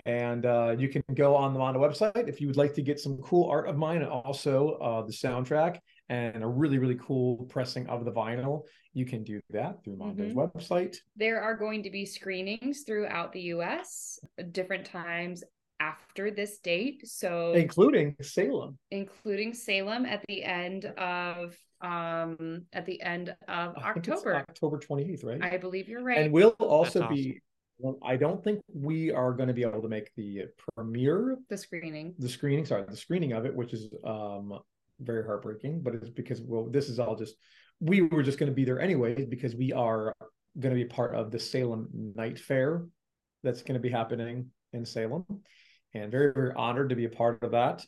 And 0.06 0.46
uh, 0.46 0.76
you 0.78 0.88
can 0.88 1.04
go 1.14 1.36
on 1.36 1.52
the 1.54 1.60
Mondo 1.60 1.80
website 1.82 2.30
if 2.30 2.40
you 2.40 2.48
would 2.48 2.56
like 2.58 2.74
to 2.76 2.82
get 2.82 3.00
some 3.00 3.18
cool 3.18 3.50
art 3.50 3.68
of 3.68 3.76
mine 3.76 4.02
and 4.02 4.10
also 4.10 4.72
uh, 4.76 5.02
the 5.06 5.12
soundtrack 5.12 5.80
and 6.08 6.42
a 6.42 6.48
really, 6.48 6.78
really 6.78 6.98
cool 7.02 7.46
pressing 7.50 7.86
of 7.88 8.06
the 8.06 8.12
vinyl. 8.12 8.64
You 8.94 9.06
can 9.06 9.24
do 9.24 9.42
that 9.50 9.84
through 9.84 9.98
Mondo's 9.98 10.34
Mhm. 10.34 10.36
website. 10.54 10.96
There 11.18 11.42
are 11.42 11.56
going 11.56 11.84
to 11.84 11.90
be 11.90 12.06
screenings 12.06 12.84
throughout 12.84 13.34
the 13.34 13.42
US, 13.56 14.20
different 14.52 14.86
times 14.86 15.44
after 15.82 16.32
this 16.32 16.60
date. 16.60 17.06
So 17.06 17.54
including 17.54 18.16
Salem. 18.22 18.78
including 18.92 19.54
Salem 19.54 20.06
at 20.06 20.24
the 20.30 20.44
end 20.46 20.86
of 20.86 21.58
um 21.82 22.64
at 22.74 22.86
the 22.86 23.02
end 23.02 23.30
of 23.48 23.78
I 23.78 23.94
think 23.94 24.08
it's 24.08 24.10
October. 24.10 24.36
October 24.36 24.80
28th, 24.80 25.24
right? 25.26 25.42
I 25.42 25.58
believe 25.58 25.88
you're 25.88 26.04
right. 26.04 26.18
And 26.18 26.34
we'll 26.34 26.50
also 26.60 27.04
awesome. 27.04 27.16
be, 27.16 27.42
well, 27.78 27.98
I 28.04 28.18
don't 28.18 28.44
think 28.44 28.62
we 28.74 29.12
are 29.12 29.32
going 29.34 29.48
to 29.48 29.54
be 29.54 29.64
able 29.64 29.82
to 29.82 29.88
make 29.88 30.12
the 30.16 30.46
premiere, 30.76 31.38
the 31.50 31.58
screening. 31.58 32.14
the 32.18 32.30
screening, 32.30 32.66
sorry, 32.66 32.84
the 32.90 32.98
screening 32.98 33.34
of 33.34 33.46
it, 33.46 33.56
which 33.56 33.74
is 33.74 33.88
um 34.06 34.60
very 35.02 35.24
heartbreaking, 35.26 35.82
but 35.82 35.96
it's 35.96 36.10
because, 36.10 36.42
well, 36.42 36.68
this 36.70 36.90
is 36.90 37.00
all 37.00 37.16
just, 37.16 37.36
we 37.80 38.02
were 38.02 38.24
just 38.24 38.38
going 38.38 38.52
to 38.52 38.56
be 38.56 38.66
there 38.66 38.80
anyways 38.80 39.26
because 39.28 39.56
we 39.56 39.72
are 39.72 40.14
going 40.60 40.76
to 40.76 40.82
be 40.84 40.86
part 40.86 41.16
of 41.16 41.32
the 41.32 41.40
Salem 41.40 41.88
Night 42.16 42.38
Fair 42.38 42.86
that's 43.44 43.62
going 43.62 43.76
to 43.76 43.80
be 43.80 43.90
happening 43.90 44.48
in 44.74 44.86
Salem. 44.86 45.26
And 45.94 46.12
very, 46.12 46.34
very 46.34 46.54
honored 46.56 46.90
to 46.90 46.96
be 46.96 47.06
a 47.06 47.10
part 47.10 47.42
of 47.42 47.52
that. 47.52 47.86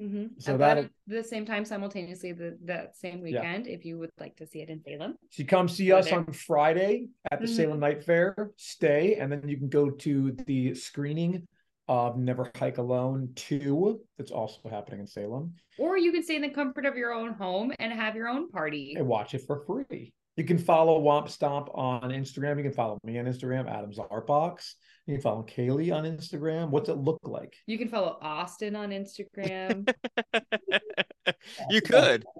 Mm-hmm. 0.00 0.26
So 0.38 0.54
At 0.54 0.58
that- 0.58 0.90
the, 1.06 1.22
same 1.22 1.44
time, 1.44 1.64
simultaneously, 1.64 2.32
the 2.32 2.58
that 2.64 2.96
same 2.96 3.20
weekend, 3.20 3.66
if 3.66 3.84
you 3.84 3.98
would 3.98 4.10
like 4.18 4.36
to 4.36 4.46
see 4.46 4.60
it 4.60 4.68
in 4.70 4.82
Salem. 4.82 5.14
So 5.30 5.42
you 5.42 5.46
come 5.46 5.68
see 5.68 5.90
We're 5.92 5.98
us 5.98 6.06
there. 6.10 6.18
on 6.18 6.32
Friday 6.32 7.08
at 7.30 7.40
the 7.40 7.46
Mhm. 7.46 7.56
Salem 7.56 7.80
Night 7.80 8.02
Fair, 8.04 8.50
stay, 8.56 9.16
and 9.16 9.30
then 9.30 9.48
you 9.48 9.56
can 9.58 9.68
go 9.68 9.90
to 9.90 10.32
the 10.32 10.74
screening 10.74 11.46
of 11.88 12.16
Never 12.16 12.50
Hike 12.56 12.78
Alone 12.78 13.32
2 13.34 14.00
that's 14.16 14.30
also 14.30 14.68
happening 14.68 15.00
in 15.00 15.06
Salem 15.06 15.54
Or 15.78 15.98
you 15.98 16.12
can 16.12 16.22
stay 16.22 16.36
in 16.36 16.42
the 16.42 16.48
comfort 16.50 16.86
of 16.86 16.96
your 16.96 17.12
own 17.12 17.34
home 17.34 17.72
and 17.78 17.92
have 17.92 18.14
your 18.16 18.28
own 18.28 18.48
party. 18.48 18.94
and 18.96 19.06
watch 19.06 19.34
it 19.34 19.42
for 19.46 19.60
free. 19.66 20.12
You 20.36 20.44
can 20.44 20.56
follow 20.58 21.00
Womp 21.02 21.28
Stomp 21.28 21.68
on 21.74 22.10
Instagram. 22.10 22.56
You 22.56 22.62
can 22.62 22.72
follow 22.72 22.98
me 23.04 23.18
on 23.18 23.26
Instagram, 23.26 23.68
Adam's 23.70 23.98
Artbox. 23.98 24.72
You 25.06 25.14
can 25.14 25.20
follow 25.22 25.42
Kali 25.42 25.90
on 25.90 26.04
Instagram. 26.04 26.70
What's 26.70 26.88
it 26.88 26.96
look 26.96 27.20
like? 27.24 27.54
You 27.66 27.76
can 27.76 27.88
follow 27.88 28.18
Austin 28.22 28.74
on 28.74 28.90
Instagram. 28.90 29.92
you 31.70 31.82
could. 31.82 32.24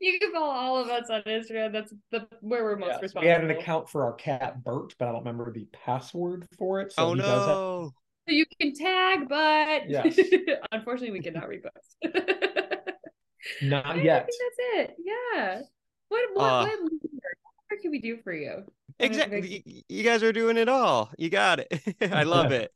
you 0.00 0.18
can 0.20 0.32
follow 0.32 0.50
all 0.50 0.76
of 0.78 0.88
us 0.88 1.08
on 1.08 1.22
Instagram. 1.22 1.72
That's 1.72 1.94
the 2.10 2.26
where 2.42 2.64
we're 2.64 2.76
most 2.76 2.88
Yes, 2.88 3.02
responsible. 3.02 3.22
we 3.22 3.28
had 3.28 3.44
an 3.44 3.50
account 3.50 3.88
for 3.88 4.04
our 4.04 4.12
cat 4.14 4.62
Bert, 4.62 4.94
but 4.98 5.08
I 5.08 5.12
don't 5.12 5.20
remember 5.20 5.50
the 5.52 5.66
password 5.72 6.46
for 6.58 6.80
it. 6.82 6.92
So 6.92 7.02
oh 7.06 7.14
he 7.14 7.20
have 7.22 7.28
no. 7.28 7.92
So 8.28 8.34
you 8.34 8.44
can 8.60 8.74
tag, 8.74 9.26
but 9.28 9.88
Yes. 9.88 10.18
unfortunately, 10.72 11.12
we 11.12 11.20
cannot 11.22 11.48
repost. 11.48 12.92
not 13.62 13.86
I 13.86 14.02
yet. 14.02 14.26
think 14.26 14.38
that's 14.42 14.90
it. 14.90 14.96
Yeah. 15.02 15.60
What 16.10 16.20
what 16.34 16.42
Uh, 16.42 16.62
what 16.64 16.80
more 16.82 16.90
what 17.70 17.80
can 17.80 17.90
we 17.90 18.00
do 18.00 18.18
for 18.22 18.32
you? 18.32 18.64
Exactly. 18.98 19.62
You, 19.64 19.82
you 19.88 20.02
guys 20.04 20.22
are 20.22 20.32
doing 20.32 20.56
it 20.58 20.68
all. 20.68 21.10
You 21.16 21.30
got 21.30 21.60
it. 21.60 21.72
I 22.12 22.24
love 22.24 22.52
it. 22.52 22.70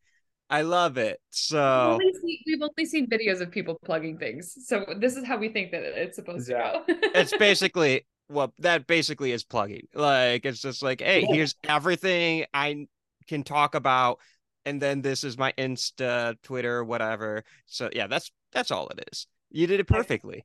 I 0.48 0.62
love 0.62 0.96
it. 0.98 1.20
We've 1.20 1.20
So 1.30 1.58
only, 2.00 2.12
seen, 2.14 2.38
we've 2.46 2.62
only 2.62 2.84
seen 2.86 3.06
videos 3.08 3.40
of 3.40 3.50
people 3.50 3.78
plugging 3.84 4.18
things, 4.18 4.56
so 4.66 4.86
this 4.98 5.16
is 5.16 5.24
how 5.26 5.36
we 5.36 5.48
think 5.48 5.72
that 5.72 5.82
it's 5.82 6.16
supposed 6.16 6.46
to 6.48 6.52
go. 6.54 6.84
it's 6.88 7.34
basically 7.36 8.06
well, 8.28 8.54
that 8.60 8.86
basically 8.86 9.32
is 9.32 9.44
plugging. 9.44 9.88
Like 9.94 10.46
it's 10.46 10.60
just 10.62 10.82
like, 10.82 11.00
hey, 11.00 11.26
Yeah. 11.28 11.34
here's 11.34 11.54
everything 11.64 12.46
I 12.54 12.86
can 13.26 13.42
talk 13.42 13.74
about, 13.74 14.20
and 14.64 14.80
then 14.80 15.02
this 15.02 15.24
is 15.24 15.36
my 15.36 15.52
Insta, 15.58 16.36
Twitter, 16.42 16.84
whatever. 16.84 17.44
So 17.66 17.90
yeah, 17.92 18.06
that's 18.06 18.30
that's 18.52 18.70
all 18.70 18.88
it 18.88 19.08
is. 19.12 19.26
You 19.50 19.66
did 19.66 19.80
it 19.80 19.86
perfectly. 19.88 20.42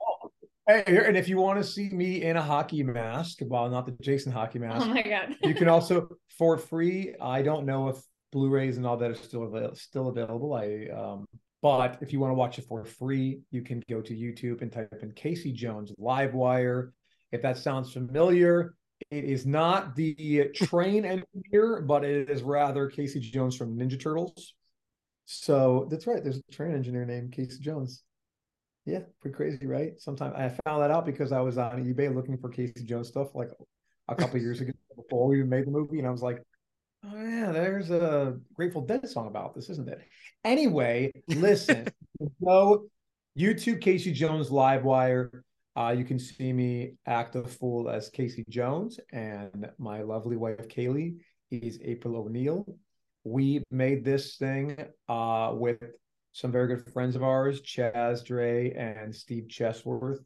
Hey, 0.69 0.83
and 0.85 1.17
if 1.17 1.27
you 1.27 1.37
want 1.37 1.57
to 1.57 1.63
see 1.63 1.89
me 1.89 2.21
in 2.21 2.37
a 2.37 2.43
hockey 2.43 2.83
mask, 2.83 3.39
well, 3.41 3.67
not 3.71 3.87
the 3.87 3.91
Jason 4.03 4.31
hockey 4.31 4.59
mask, 4.59 4.85
oh 4.85 4.93
my 4.93 5.01
god! 5.01 5.35
you 5.41 5.55
can 5.55 5.67
also 5.67 6.09
for 6.37 6.59
free. 6.59 7.15
I 7.19 7.41
don't 7.41 7.65
know 7.65 7.87
if 7.87 7.97
Blu-rays 8.31 8.77
and 8.77 8.85
all 8.85 8.95
that 8.97 9.09
are 9.09 9.15
still 9.15 9.45
avail- 9.45 9.73
still 9.73 10.09
available. 10.09 10.53
I 10.53 10.87
um, 10.95 11.25
but 11.63 11.97
if 12.01 12.13
you 12.13 12.19
want 12.19 12.29
to 12.29 12.35
watch 12.35 12.59
it 12.59 12.65
for 12.67 12.85
free, 12.85 13.41
you 13.49 13.63
can 13.63 13.81
go 13.89 13.99
to 13.99 14.13
YouTube 14.13 14.61
and 14.61 14.71
type 14.71 14.93
in 15.01 15.11
Casey 15.13 15.51
Jones 15.51 15.91
Livewire. 15.99 16.91
If 17.31 17.41
that 17.41 17.57
sounds 17.57 17.91
familiar, 17.91 18.75
it 19.09 19.23
is 19.23 19.47
not 19.47 19.95
the 19.95 20.49
train 20.53 21.03
engineer, 21.03 21.81
but 21.81 22.05
it 22.05 22.29
is 22.29 22.43
rather 22.43 22.89
Casey 22.89 23.19
Jones 23.19 23.55
from 23.55 23.75
Ninja 23.75 23.99
Turtles. 23.99 24.53
So 25.25 25.87
that's 25.89 26.05
right. 26.05 26.23
There's 26.23 26.37
a 26.37 26.51
train 26.51 26.75
engineer 26.75 27.05
named 27.05 27.31
Casey 27.31 27.59
Jones. 27.59 28.03
Yeah, 28.85 28.99
pretty 29.21 29.35
crazy, 29.35 29.65
right? 29.65 29.99
Sometimes 29.99 30.33
I 30.35 30.49
found 30.65 30.81
that 30.81 30.91
out 30.91 31.05
because 31.05 31.31
I 31.31 31.41
was 31.41 31.57
on 31.57 31.83
eBay 31.83 32.13
looking 32.13 32.37
for 32.37 32.49
Casey 32.49 32.83
Jones 32.83 33.07
stuff 33.09 33.35
like 33.35 33.49
a 34.07 34.15
couple 34.15 34.39
years 34.39 34.61
ago 34.61 34.71
before 34.95 35.27
we 35.27 35.37
even 35.37 35.49
made 35.49 35.65
the 35.65 35.71
movie, 35.71 35.99
and 35.99 36.07
I 36.07 36.11
was 36.11 36.21
like, 36.21 36.41
"Oh 37.03 37.21
yeah, 37.21 37.51
there's 37.51 37.91
a 37.91 38.37
Grateful 38.53 38.81
Dead 38.81 39.07
song 39.07 39.27
about 39.27 39.53
this, 39.53 39.69
isn't 39.69 39.89
it?" 39.89 39.99
Anyway, 40.43 41.11
listen, 41.27 41.87
go 42.43 42.89
YouTube 43.37 43.81
Casey 43.81 44.11
Jones 44.11 44.49
Livewire. 44.49 45.41
Uh, 45.75 45.95
you 45.97 46.03
can 46.03 46.19
see 46.19 46.51
me 46.51 46.93
act 47.05 47.35
a 47.35 47.43
fool 47.43 47.89
as 47.89 48.09
Casey 48.09 48.43
Jones, 48.49 48.99
and 49.13 49.69
my 49.77 50.01
lovely 50.01 50.35
wife 50.35 50.67
Kali 50.73 51.17
is 51.51 51.79
April 51.83 52.17
O'Neill. 52.17 52.65
We 53.23 53.63
made 53.71 54.03
this 54.03 54.37
thing 54.37 54.77
uh, 55.07 55.51
with 55.53 55.79
some 56.31 56.51
very 56.51 56.67
good 56.67 56.91
friends 56.93 57.15
of 57.15 57.23
ours, 57.23 57.61
Chaz 57.61 58.23
Dre 58.23 58.71
and 58.73 59.15
Steve 59.15 59.47
Chesworth. 59.47 60.19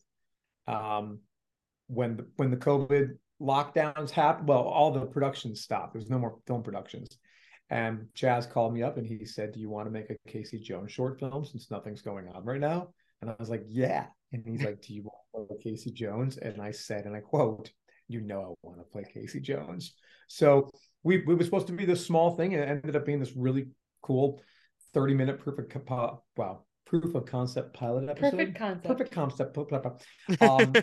Um, 0.67 1.19
when 1.87 2.17
the, 2.17 2.27
when 2.37 2.51
the 2.51 2.57
COVID 2.57 3.17
lockdowns 3.41 4.09
happened, 4.09 4.47
well, 4.47 4.61
all 4.61 4.91
the 4.91 5.05
production 5.05 5.55
stopped. 5.55 5.93
There 5.93 5.99
was 5.99 6.09
no 6.09 6.19
more 6.19 6.37
film 6.47 6.63
productions. 6.63 7.17
And 7.69 8.07
Chaz 8.15 8.49
called 8.49 8.73
me 8.73 8.83
up 8.83 8.97
and 8.97 9.07
he 9.07 9.25
said, 9.25 9.53
Do 9.53 9.59
you 9.59 9.69
want 9.69 9.87
to 9.87 9.91
make 9.91 10.09
a 10.09 10.29
Casey 10.29 10.59
Jones 10.59 10.91
short 10.91 11.19
film 11.19 11.45
since 11.45 11.71
nothing's 11.71 12.01
going 12.01 12.27
on 12.27 12.43
right 12.43 12.59
now? 12.59 12.89
And 13.21 13.29
I 13.29 13.35
was 13.39 13.49
like, 13.49 13.63
Yeah. 13.67 14.05
And 14.31 14.43
he's 14.45 14.63
like, 14.63 14.81
Do 14.81 14.93
you 14.93 15.03
want 15.03 15.49
to 15.49 15.55
play 15.55 15.71
Casey 15.71 15.91
Jones? 15.91 16.37
And 16.37 16.61
I 16.61 16.71
said, 16.71 17.05
and 17.05 17.15
I 17.15 17.21
quote, 17.21 17.71
You 18.07 18.21
know, 18.21 18.55
I 18.63 18.67
want 18.67 18.79
to 18.79 18.83
play 18.83 19.05
Casey 19.11 19.39
Jones. 19.39 19.93
So 20.27 20.69
we, 21.03 21.23
we 21.25 21.35
were 21.35 21.43
supposed 21.43 21.67
to 21.67 21.73
be 21.73 21.85
this 21.85 22.05
small 22.05 22.35
thing 22.35 22.53
and 22.53 22.63
it 22.63 22.69
ended 22.69 22.95
up 22.95 23.05
being 23.05 23.19
this 23.19 23.35
really 23.35 23.67
cool 24.01 24.41
30 24.93 25.13
minute 25.13 25.39
proof 25.39 25.59
of 25.59 26.19
wow 26.37 26.63
proof 26.85 27.15
of 27.15 27.25
concept 27.25 27.73
pilot 27.73 28.09
episode? 28.09 28.31
Perfect 28.31 28.57
concept. 28.57 28.85
perfect 28.85 29.11
concept 29.11 29.57
um, 30.41 30.73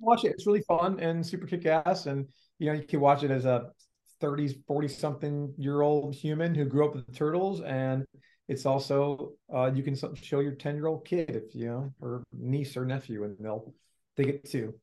watch 0.00 0.24
it. 0.24 0.32
It's 0.32 0.46
really 0.46 0.62
fun 0.62 0.98
and 1.00 1.24
super 1.24 1.46
kick-ass. 1.46 2.06
And 2.06 2.26
you 2.58 2.66
know 2.66 2.72
you 2.72 2.84
can 2.84 3.00
watch 3.00 3.22
it 3.22 3.30
as 3.30 3.44
a 3.44 3.70
30 4.20 4.62
40 4.66 4.88
something 4.88 5.54
year 5.58 5.82
old 5.82 6.14
human 6.14 6.54
who 6.54 6.64
grew 6.64 6.86
up 6.86 6.94
with 6.94 7.06
the 7.06 7.12
turtles. 7.12 7.60
And 7.60 8.04
it's 8.48 8.66
also 8.66 9.32
uh, 9.54 9.70
you 9.74 9.82
can 9.82 9.96
show 10.14 10.40
your 10.40 10.52
10 10.52 10.76
year 10.76 10.86
old 10.86 11.04
kid 11.04 11.30
if 11.30 11.54
you 11.54 11.66
know 11.66 11.92
or 12.00 12.22
niece 12.32 12.76
or 12.76 12.84
nephew 12.84 13.24
and 13.24 13.36
they'll 13.40 13.74
they 14.16 14.24
get 14.24 14.48
to 14.50 14.74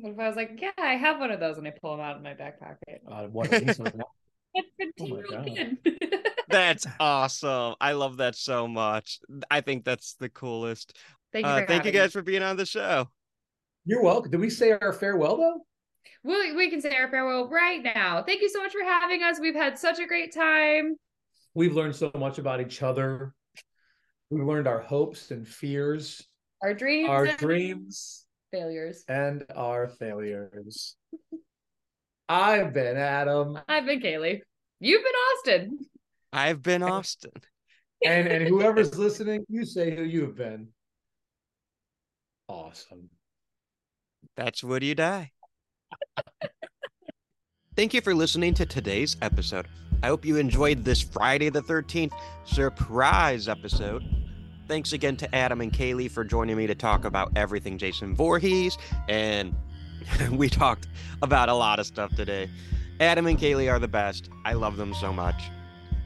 what 0.00 0.12
if 0.12 0.18
I 0.18 0.26
was 0.26 0.36
like, 0.36 0.58
yeah, 0.60 0.70
I 0.78 0.94
have 0.94 1.20
one 1.20 1.30
of 1.30 1.40
those, 1.40 1.58
and 1.58 1.66
I 1.66 1.72
pull 1.72 1.96
them 1.96 2.04
out 2.04 2.16
of 2.16 2.22
my 2.22 2.34
back 2.34 2.58
pocket? 2.58 3.02
uh, 3.10 3.24
what 3.24 3.52
a 3.52 3.60
niece 3.60 3.78
or 3.78 3.92
It's 4.54 4.68
Oh 4.98 5.06
my 5.08 5.16
15 5.16 5.16
year 5.16 5.26
old 5.32 5.44
kid. 5.44 5.78
That's 6.50 6.86
awesome. 6.98 7.74
I 7.80 7.92
love 7.92 8.18
that 8.18 8.34
so 8.36 8.66
much. 8.68 9.20
I 9.50 9.60
think 9.60 9.84
that's 9.84 10.14
the 10.14 10.28
coolest. 10.28 10.96
Thank 11.32 11.46
you. 11.46 11.50
Uh, 11.52 11.56
thank 11.58 11.68
you 11.70 11.74
having 11.76 11.92
me. 11.92 11.98
guys 11.98 12.12
for 12.12 12.22
being 12.22 12.42
on 12.42 12.56
the 12.56 12.66
show. 12.66 13.08
you're 13.84 14.02
welcome 14.02 14.30
did 14.30 14.40
we 14.40 14.50
say 14.50 14.72
our 14.72 14.92
farewell 14.92 15.36
though 15.36 15.60
We, 16.24 16.54
we 16.54 16.68
can 16.70 16.80
say 16.82 16.94
our 16.96 17.08
farewell 17.10 17.48
right 17.48 17.82
now. 17.82 18.22
Thank 18.22 18.42
you 18.42 18.48
so 18.48 18.62
much 18.62 18.72
for 18.72 18.84
having 18.84 19.22
us. 19.22 19.38
We've 19.40 19.54
had 19.54 19.78
such 19.78 19.98
a 20.00 20.06
great 20.06 20.34
time. 20.34 20.96
we've 21.54 21.74
learned 21.74 21.94
so 21.96 22.10
much 22.18 22.38
about 22.38 22.60
each 22.60 22.82
other 22.82 23.32
we've 24.30 24.44
learned 24.46 24.66
our 24.68 24.80
hopes 24.80 25.30
and 25.30 25.46
fears 25.46 26.26
Our 26.62 26.74
dreams, 26.74 27.08
our 27.08 27.24
and 27.26 27.38
dreams 27.38 28.26
failures. 28.52 29.04
and 29.08 29.44
our 29.56 29.88
failures. 29.88 30.96
I've 32.28 32.72
been 32.72 32.96
Adam, 32.96 33.58
I've 33.68 33.86
been 33.86 34.00
Kali. 34.00 34.42
You've 34.80 35.02
been 35.04 35.12
Austin. 35.14 35.78
I've 36.32 36.62
been 36.62 36.82
Austin. 36.82 37.32
and 38.04 38.28
and 38.28 38.46
whoever's 38.46 38.96
listening, 38.98 39.44
you 39.48 39.64
say 39.64 39.94
who 39.96 40.02
you've 40.02 40.36
been. 40.36 40.68
Awesome. 42.48 43.08
That's 44.36 44.64
Would 44.64 44.82
You 44.82 44.94
Die? 44.94 45.30
Thank 47.76 47.94
you 47.94 48.00
for 48.00 48.14
listening 48.14 48.54
to 48.54 48.66
today's 48.66 49.16
episode. 49.22 49.66
I 50.02 50.08
hope 50.08 50.24
you 50.24 50.36
enjoyed 50.36 50.84
this 50.84 51.00
Friday 51.00 51.48
the 51.50 51.62
13th 51.62 52.12
surprise 52.44 53.48
episode. 53.48 54.02
Thanks 54.66 54.92
again 54.92 55.16
to 55.18 55.34
Adam 55.34 55.60
and 55.60 55.76
Kali 55.76 56.08
for 56.08 56.24
joining 56.24 56.56
me 56.56 56.66
to 56.66 56.74
talk 56.74 57.04
about 57.04 57.32
everything 57.36 57.76
Jason 57.76 58.14
Voorhees, 58.14 58.78
and 59.08 59.54
we 60.30 60.48
talked 60.48 60.88
about 61.22 61.48
a 61.48 61.54
lot 61.54 61.78
of 61.78 61.86
stuff 61.86 62.14
today. 62.14 62.48
Adam 63.00 63.26
and 63.26 63.38
Kali 63.38 63.68
are 63.68 63.78
the 63.78 63.88
best. 63.88 64.28
I 64.44 64.52
love 64.52 64.76
them 64.76 64.94
so 64.94 65.12
much. 65.12 65.50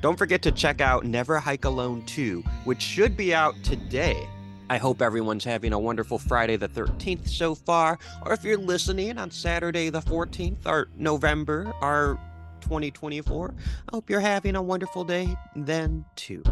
Don't 0.05 0.18
forget 0.18 0.43
to 0.43 0.52
check 0.52 0.82
out 0.82 1.06
Never 1.06 1.39
Hike 1.39 1.64
Alone 1.64 2.05
2, 2.05 2.44
which 2.64 2.82
should 2.82 3.16
be 3.16 3.35
out 3.35 3.55
today. 3.64 4.28
I 4.68 4.76
hope 4.76 5.01
everyone's 5.01 5.44
having 5.44 5.72
a 5.72 5.78
wonderful 5.78 6.18
Friday 6.18 6.56
the 6.56 6.68
13th 6.68 7.26
so 7.26 7.55
far, 7.55 7.98
or 8.20 8.35
if 8.35 8.44
you're 8.44 8.59
listening 8.59 9.16
on 9.16 9.31
Saturday 9.31 9.89
the 9.89 10.02
14th 10.02 10.66
or 10.66 10.89
November 10.94 11.72
or 11.81 12.20
2024, 12.60 13.55
I 13.59 13.94
hope 13.94 14.10
you're 14.10 14.20
having 14.20 14.56
a 14.56 14.62
wonderful 14.62 15.05
day 15.05 15.35
then 15.56 16.05
too. 16.16 16.43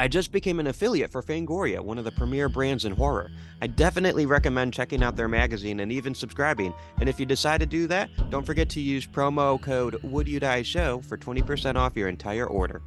I 0.00 0.08
just 0.08 0.32
became 0.32 0.58
an 0.58 0.68
affiliate 0.68 1.12
for 1.12 1.22
Fangoria, 1.22 1.80
one 1.80 1.98
of 1.98 2.04
the 2.04 2.12
premier 2.12 2.48
brands 2.48 2.86
in 2.86 2.92
horror. 2.92 3.30
I 3.60 3.66
definitely 3.66 4.24
recommend 4.24 4.72
checking 4.72 5.02
out 5.02 5.16
their 5.16 5.28
magazine 5.28 5.80
and 5.80 5.92
even 5.92 6.14
subscribing. 6.14 6.72
And 6.98 7.10
if 7.10 7.20
you 7.20 7.26
decide 7.26 7.60
to 7.60 7.66
do 7.66 7.86
that, 7.88 8.08
don't 8.30 8.46
forget 8.46 8.70
to 8.70 8.80
use 8.80 9.06
promo 9.06 9.60
code 9.60 10.02
Would 10.02 10.28
You 10.28 10.40
Die 10.40 10.62
Show 10.62 11.02
for 11.02 11.18
20% 11.18 11.76
off 11.76 11.94
your 11.94 12.08
entire 12.08 12.46
order. 12.46 12.80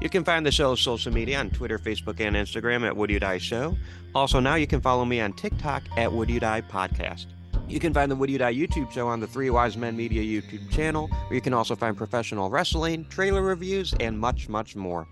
You 0.00 0.10
can 0.10 0.24
find 0.24 0.44
the 0.44 0.52
show's 0.52 0.80
social 0.80 1.12
media 1.12 1.40
on 1.40 1.50
Twitter, 1.50 1.78
Facebook, 1.78 2.20
and 2.20 2.36
Instagram 2.36 2.86
at 2.86 2.94
Would 2.96 3.10
You 3.10 3.18
Die 3.18 3.38
Show. 3.38 3.76
Also, 4.14 4.40
now 4.40 4.54
you 4.56 4.66
can 4.66 4.80
follow 4.80 5.04
me 5.04 5.20
on 5.20 5.32
TikTok 5.32 5.82
at 5.96 6.12
Would 6.12 6.28
You 6.28 6.38
Die 6.38 6.60
Podcast. 6.62 7.26
You 7.66 7.80
can 7.80 7.94
find 7.94 8.10
the 8.10 8.16
Would 8.16 8.30
You 8.30 8.38
Die 8.38 8.54
YouTube 8.54 8.92
show 8.92 9.08
on 9.08 9.20
the 9.20 9.26
Three 9.26 9.48
Y's 9.48 9.76
Men 9.76 9.96
Media 9.96 10.22
YouTube 10.22 10.70
channel, 10.70 11.08
where 11.08 11.34
you 11.34 11.40
can 11.40 11.54
also 11.54 11.74
find 11.74 11.96
professional 11.96 12.50
wrestling, 12.50 13.06
trailer 13.08 13.42
reviews, 13.42 13.94
and 13.98 14.18
much, 14.18 14.48
much 14.48 14.76
more. 14.76 15.08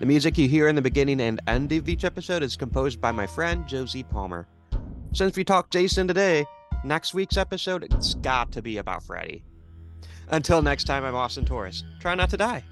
The 0.00 0.06
music 0.06 0.36
you 0.36 0.48
hear 0.48 0.68
in 0.68 0.76
the 0.76 0.82
beginning 0.82 1.22
and 1.22 1.40
end 1.46 1.72
of 1.72 1.88
each 1.88 2.04
episode 2.04 2.42
is 2.42 2.56
composed 2.56 3.00
by 3.00 3.12
my 3.12 3.26
friend 3.26 3.66
Josie 3.66 4.02
Palmer. 4.02 4.46
Since 5.14 5.36
we 5.36 5.44
talked 5.44 5.72
Jason 5.72 6.06
today, 6.06 6.44
next 6.84 7.14
week's 7.14 7.38
episode 7.38 7.84
it's 7.84 8.12
got 8.14 8.52
to 8.52 8.60
be 8.60 8.76
about 8.76 9.02
Freddy. 9.02 9.42
Until 10.28 10.60
next 10.60 10.84
time, 10.84 11.04
I'm 11.04 11.14
Austin 11.14 11.46
Torres. 11.46 11.84
Try 12.00 12.14
not 12.14 12.28
to 12.30 12.36
die. 12.36 12.62